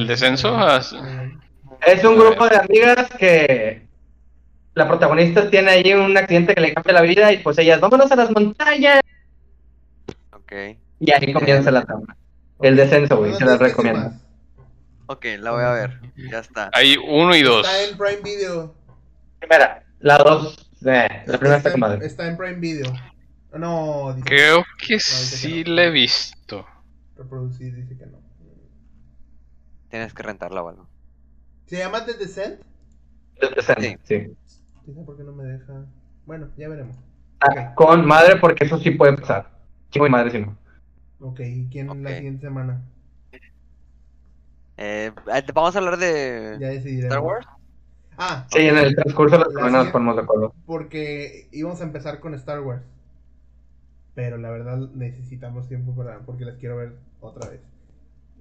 ¿El 0.00 0.06
descenso? 0.06 0.48
Es 0.76 2.04
un 2.04 2.14
A 2.14 2.22
grupo 2.22 2.48
de 2.48 2.56
amigas 2.56 3.08
que 3.18 3.86
la 4.74 4.86
protagonista 4.88 5.50
tiene 5.50 5.70
ahí 5.70 5.92
un 5.94 6.16
accidente 6.16 6.54
que 6.54 6.60
le 6.60 6.74
cambia 6.74 6.92
la 6.94 7.00
vida 7.02 7.32
y 7.32 7.38
pues 7.38 7.58
ellas, 7.58 7.80
vámonos 7.80 8.10
a 8.10 8.16
las 8.16 8.30
montañas. 8.30 9.00
Ok. 10.32 10.52
Y 11.00 11.12
ahí 11.12 11.32
comienza 11.32 11.70
la 11.70 11.84
trama. 11.84 12.16
El 12.60 12.76
descenso, 12.76 13.16
güey, 13.18 13.34
se 13.34 13.44
las 13.44 13.58
recomiendo. 13.58 14.12
Ok, 15.10 15.24
la 15.40 15.50
voy 15.50 15.64
a 15.64 15.72
ver. 15.72 16.00
Ya 16.30 16.38
está. 16.38 16.70
Hay 16.72 16.96
uno 16.96 17.34
y 17.34 17.42
dos. 17.42 17.66
Está 17.66 17.82
en 17.84 17.98
Prime 17.98 18.22
Video. 18.22 18.74
Primera, 19.40 19.82
la 19.98 20.18
dos, 20.18 20.70
eh, 20.86 21.24
la 21.26 21.38
primera 21.38 21.56
está 21.56 21.68
está, 21.68 21.70
con 21.72 21.74
en, 21.74 21.80
madre. 21.80 22.06
está 22.06 22.28
en 22.28 22.36
Prime 22.36 22.54
Video. 22.60 22.92
No, 23.58 24.12
dice 24.14 24.28
Creo 24.28 24.64
que 24.78 24.94
dice 24.94 25.36
sí 25.36 25.64
que 25.64 25.70
no. 25.70 25.74
la 25.76 25.84
he 25.84 25.90
visto. 25.90 26.66
reproducir, 27.16 27.74
dice 27.74 27.98
que 27.98 28.06
no. 28.06 28.20
Tienes 29.88 30.14
que 30.14 30.22
rentarla 30.22 30.62
o 30.62 30.68
algo. 30.68 30.88
¿Se 31.66 31.78
llama 31.78 32.04
The 32.06 32.14
Descent? 32.14 32.60
El 33.40 33.50
descenso, 33.54 33.82
Sí. 33.82 33.96
sí. 34.04 34.36
Dice 34.86 35.00
por 35.04 35.16
qué 35.16 35.24
no 35.24 35.32
me 35.32 35.42
deja. 35.42 35.86
Bueno, 36.24 36.50
ya 36.56 36.68
veremos. 36.68 36.96
Ah, 37.40 37.74
Con 37.74 38.06
madre 38.06 38.36
porque 38.36 38.64
eso 38.64 38.78
sí 38.78 38.92
puede 38.92 39.16
pasar. 39.16 39.50
Chingo 39.90 40.06
y 40.06 40.10
madre 40.10 40.30
si 40.30 40.38
no. 40.38 40.56
Ok, 41.18 41.40
¿y 41.40 41.66
quién 41.68 41.88
la 42.04 42.10
siguiente 42.16 42.46
semana? 42.46 42.80
Eh, 44.82 45.12
vamos 45.54 45.76
a 45.76 45.78
hablar 45.78 45.98
de 45.98 46.56
Ya. 46.58 46.72
Star 46.72 47.20
Wars. 47.20 47.46
Ah, 48.16 48.46
Sí, 48.50 48.58
en 48.60 48.76
el 48.78 48.94
transcurso 48.94 49.38
de 49.38 49.44
la 49.44 49.50
semana 49.50 49.78
nos 49.84 49.88
ponemos 49.92 50.16
de 50.16 50.22
acuerdo. 50.22 50.54
porque 50.66 51.48
íbamos 51.52 51.80
a 51.80 51.84
empezar 51.84 52.18
con 52.20 52.34
Star 52.34 52.60
Wars. 52.60 52.82
Pero 54.14 54.38
la 54.38 54.50
verdad 54.50 54.78
necesitamos 54.94 55.68
tiempo 55.68 55.94
para 55.94 56.18
porque 56.20 56.44
las 56.44 56.56
quiero 56.56 56.76
ver 56.78 56.94
otra 57.20 57.50
vez. 57.50 57.60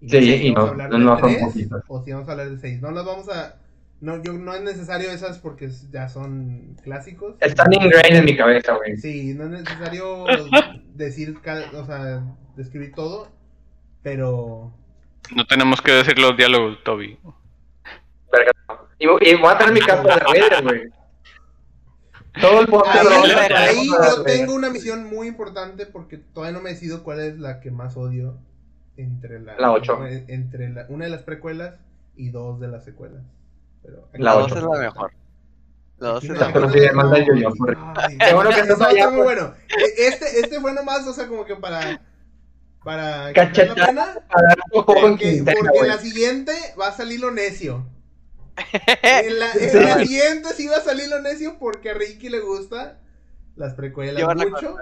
Sí, 0.01 0.09
sé 0.09 0.21
si 0.21 0.47
y 0.47 0.51
vamos 0.51 0.75
no- 0.77 0.81
a 0.81 0.85
hablar 0.85 0.89
no 0.99 1.15
de 1.15 1.21
son 1.21 1.29
tres 1.29 1.43
poquitas. 1.43 1.83
O 1.87 2.03
si 2.03 2.11
vamos 2.13 2.27
a 2.27 2.31
hablar 2.31 2.49
de 2.49 2.57
seis. 2.57 2.81
No 2.81 2.91
las 2.91 3.05
vamos 3.05 3.29
a. 3.29 3.55
No, 4.01 4.23
yo, 4.23 4.31
no 4.31 4.53
es 4.53 4.61
necesario 4.61 5.11
esas 5.11 5.39
porque 5.39 5.69
ya 5.91 6.07
son 6.07 6.77
clásicos. 6.83 7.35
Están 7.41 7.71
ingrained 7.73 8.19
en 8.19 8.25
mi 8.25 8.37
cabeza, 8.37 8.75
güey. 8.75 8.95
Sí, 8.97 9.33
no 9.33 9.43
es 9.43 9.49
necesario 9.51 10.23
decir, 10.95 11.37
o 11.75 11.85
sea, 11.85 12.23
describir 12.55 12.93
todo, 12.95 13.27
pero 14.01 14.73
No 15.35 15.45
tenemos 15.45 15.81
que 15.81 15.91
decir 15.91 16.17
los 16.19 16.35
diálogos, 16.37 16.83
Toby. 16.83 17.17
Verga. 18.31 18.51
Y, 18.99 19.05
y 19.05 19.35
voy 19.35 19.51
a 19.53 19.57
tener 19.57 19.73
mi 19.73 19.79
casa 19.81 20.03
de 20.03 20.15
Raider, 20.15 20.63
güey. 20.63 20.81
Todo 22.41 22.61
el 22.61 22.67
podcast 22.67 22.97
ahí, 22.97 23.03
lo 23.05 23.09
vamos 23.09 23.29
a 23.29 23.33
Ahí- 23.33 23.39
hacer 23.41 23.53
ahí 23.57 23.87
con 23.87 24.05
yo 24.05 24.23
tengo 24.23 24.53
una 24.53 24.69
misión 24.69 25.05
muy 25.05 25.27
importante 25.27 25.85
porque 25.85 26.17
todavía 26.17 26.57
no 26.57 26.63
me 26.63 26.69
decido 26.71 27.03
cuál 27.03 27.19
es 27.21 27.39
la 27.39 27.59
que 27.59 27.71
más 27.71 27.97
odio 27.97 28.37
entre 28.97 29.39
la, 29.39 29.55
La 29.57 29.71
ocho. 29.71 29.99
entre 30.05 30.69
la, 30.69 30.85
una 30.89 31.05
de 31.05 31.11
las 31.11 31.23
precuelas 31.23 31.75
y 32.15 32.29
dos 32.29 32.59
de 32.59 32.67
las 32.67 32.83
secuelas. 32.85 33.23
Pero 33.83 34.07
La 34.13 34.33
La 34.35 34.37
ocho. 34.37 34.55
2 34.55 34.57
es 34.57 34.63
la 34.63 34.79
mejor. 34.79 35.11
La 35.97 36.09
2 36.09 36.23
es 36.25 36.29
la 36.39 36.47
mejor. 36.47 36.71
sí, 36.71 36.79
le 36.79 36.91
manda 36.93 37.17
el 37.17 37.25
yo-yo, 37.25 37.49
por- 37.55 37.77
Ay, 37.97 38.17
Qué 38.17 38.33
bueno 38.33 38.49
que 38.51 38.59
eso 38.59 38.73
estás 38.73 38.87
allá, 38.87 38.99
está 38.99 39.11
muy 39.11 39.23
pues. 39.23 39.35
bueno. 39.39 39.55
E- 39.67 40.07
Este, 40.07 40.39
este 40.39 40.59
fue 40.61 40.73
nomás, 40.73 41.07
o 41.07 41.13
sea, 41.13 41.27
como 41.27 41.45
que 41.45 41.55
para. 41.55 41.99
Para. 42.89 43.33
Cachetada. 43.33 43.75
la 43.75 43.85
pena, 43.85 44.27
Para 44.27 44.47
dar 44.47 44.57
un 44.65 44.71
poco 44.71 44.97
en 44.97 45.01
Porque, 45.01 45.43
porque 45.45 45.77
en 45.77 45.87
la 45.87 45.97
siguiente 45.99 46.53
va 46.79 46.87
a 46.87 46.91
salir 46.91 47.19
lo 47.19 47.29
necio. 47.29 47.85
En 49.03 49.37
la, 49.37 49.53
en 49.53 49.83
la 49.85 49.99
siguiente 49.99 50.49
sí 50.55 50.67
va 50.67 50.77
a 50.77 50.81
salir 50.81 51.07
lo 51.07 51.21
necio 51.21 51.59
porque 51.59 51.91
a 51.91 51.93
Ricky 51.93 52.29
le 52.29 52.39
gusta 52.39 52.97
las 53.55 53.75
precuelas 53.75 54.19
Yo 54.19 54.27
mucho. 54.33 54.77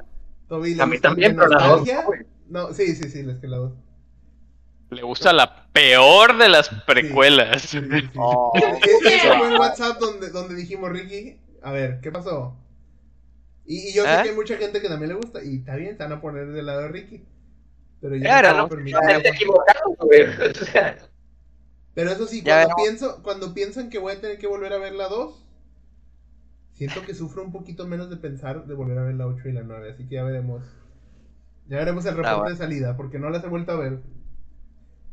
Toby 0.47 0.79
A 0.79 0.85
mí 0.85 0.99
también, 0.99 1.35
pero 1.35 1.49
la 1.49 1.67
dos. 1.67 1.89
No, 2.47 2.73
sí, 2.73 2.95
sí, 2.95 3.09
sí, 3.09 3.23
las 3.23 3.39
que 3.39 3.49
la 3.49 3.57
dos. 3.57 3.73
Le 4.89 5.01
gusta 5.01 5.34
la 5.34 5.67
peor 5.73 6.38
de 6.38 6.47
las 6.47 6.69
precuelas. 6.85 7.61
Sí, 7.61 7.79
sí, 7.79 7.88
sí. 7.91 8.09
Oh. 8.15 8.53
Ese 8.55 9.34
fue 9.38 9.49
el 9.49 9.59
WhatsApp 9.59 9.99
donde, 9.99 10.29
donde 10.29 10.55
dijimos, 10.55 10.89
Ricky, 10.91 11.41
a 11.61 11.73
ver, 11.73 11.99
¿qué 11.99 12.09
pasó? 12.09 12.55
Y, 13.65 13.89
y 13.89 13.93
yo 13.93 14.05
sé 14.05 14.13
¿Eh? 14.13 14.23
que 14.23 14.29
hay 14.29 14.35
mucha 14.35 14.55
gente 14.55 14.79
que 14.79 14.88
también 14.88 15.09
le 15.09 15.15
gusta, 15.15 15.43
y 15.43 15.57
está 15.57 15.75
bien, 15.75 15.97
se 15.97 16.03
van 16.03 16.13
a 16.13 16.21
poner 16.21 16.47
del 16.47 16.67
lado 16.67 16.84
de 16.84 16.88
Ricky. 16.88 17.25
Pero 18.02 18.15
yo 18.15 18.22
Claro, 18.22 18.53
no 18.57 18.68
¿no? 18.68 19.10
equivocado, 19.24 19.95
güey. 19.99 20.22
O 20.24 20.53
sea, 20.65 20.98
Pero 21.94 22.11
eso 22.11 22.28
sí, 22.28 22.44
cuando 22.44 22.76
pienso, 22.76 23.24
cuando 23.24 23.53
pienso 23.53 23.80
en 23.80 23.90
que 23.90 23.98
voy 23.99 24.14
a 24.14 24.22
tener 24.22 24.38
que 24.38 24.48
volver 24.48 24.74
a 24.74 24.78
ver 24.78 24.94
la 24.94 25.07
2, 25.07 25.44
siento 26.74 27.02
que 27.02 27.15
sufro 27.15 27.44
un 27.44 27.52
poquito 27.52 27.88
menos 27.88 28.10
de 28.10 28.18
pensar 28.18 28.65
de 28.65 28.74
volver 28.76 28.99
a 28.99 29.03
ver 29.03 29.15
la 29.15 29.26
8 29.28 29.49
y 29.49 29.52
la 29.52 29.64
9, 29.64 29.91
así 29.91 30.07
que 30.07 30.15
ya 30.15 30.24
veremos. 30.24 30.64
Ya 31.68 31.78
veremos 31.78 32.06
el 32.06 32.11
reporte 32.15 32.30
Ah, 32.30 32.36
bueno. 32.38 32.49
de 32.52 32.56
salida, 32.57 32.95
porque 32.95 33.19
no 33.19 33.30
las 33.30 33.44
he 33.44 33.48
vuelto 33.48 33.72
a 33.72 33.76
ver. 33.78 33.99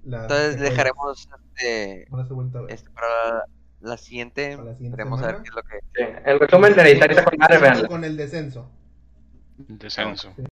Entonces 0.04 0.60
dejaremos 0.60 1.26
este, 1.56 2.06
No 2.10 2.18
las 2.18 2.30
he 2.30 2.34
vuelto 2.34 2.58
a 2.58 2.62
ver. 2.62 2.72
este 2.72 2.90
para 2.90 3.44
la 3.80 3.96
siguiente. 3.96 4.56
Para 4.56 4.68
la 4.70 4.74
siguiente 4.76 4.96
Veremos 4.96 5.22
a 5.22 5.26
ver 5.28 5.36
qué 5.36 5.48
es 5.48 5.54
lo 5.54 5.62
que. 5.62 5.78
sí, 5.94 6.04
El 6.26 6.38
resumen 6.38 6.74
de 6.74 6.80
Hereditario 6.82 7.18
está 7.18 7.78
con 7.80 7.86
con 7.88 8.04
el 8.04 8.16
descenso. 8.16 8.70
Descenso. 9.56 10.32
Sí. 10.36 10.42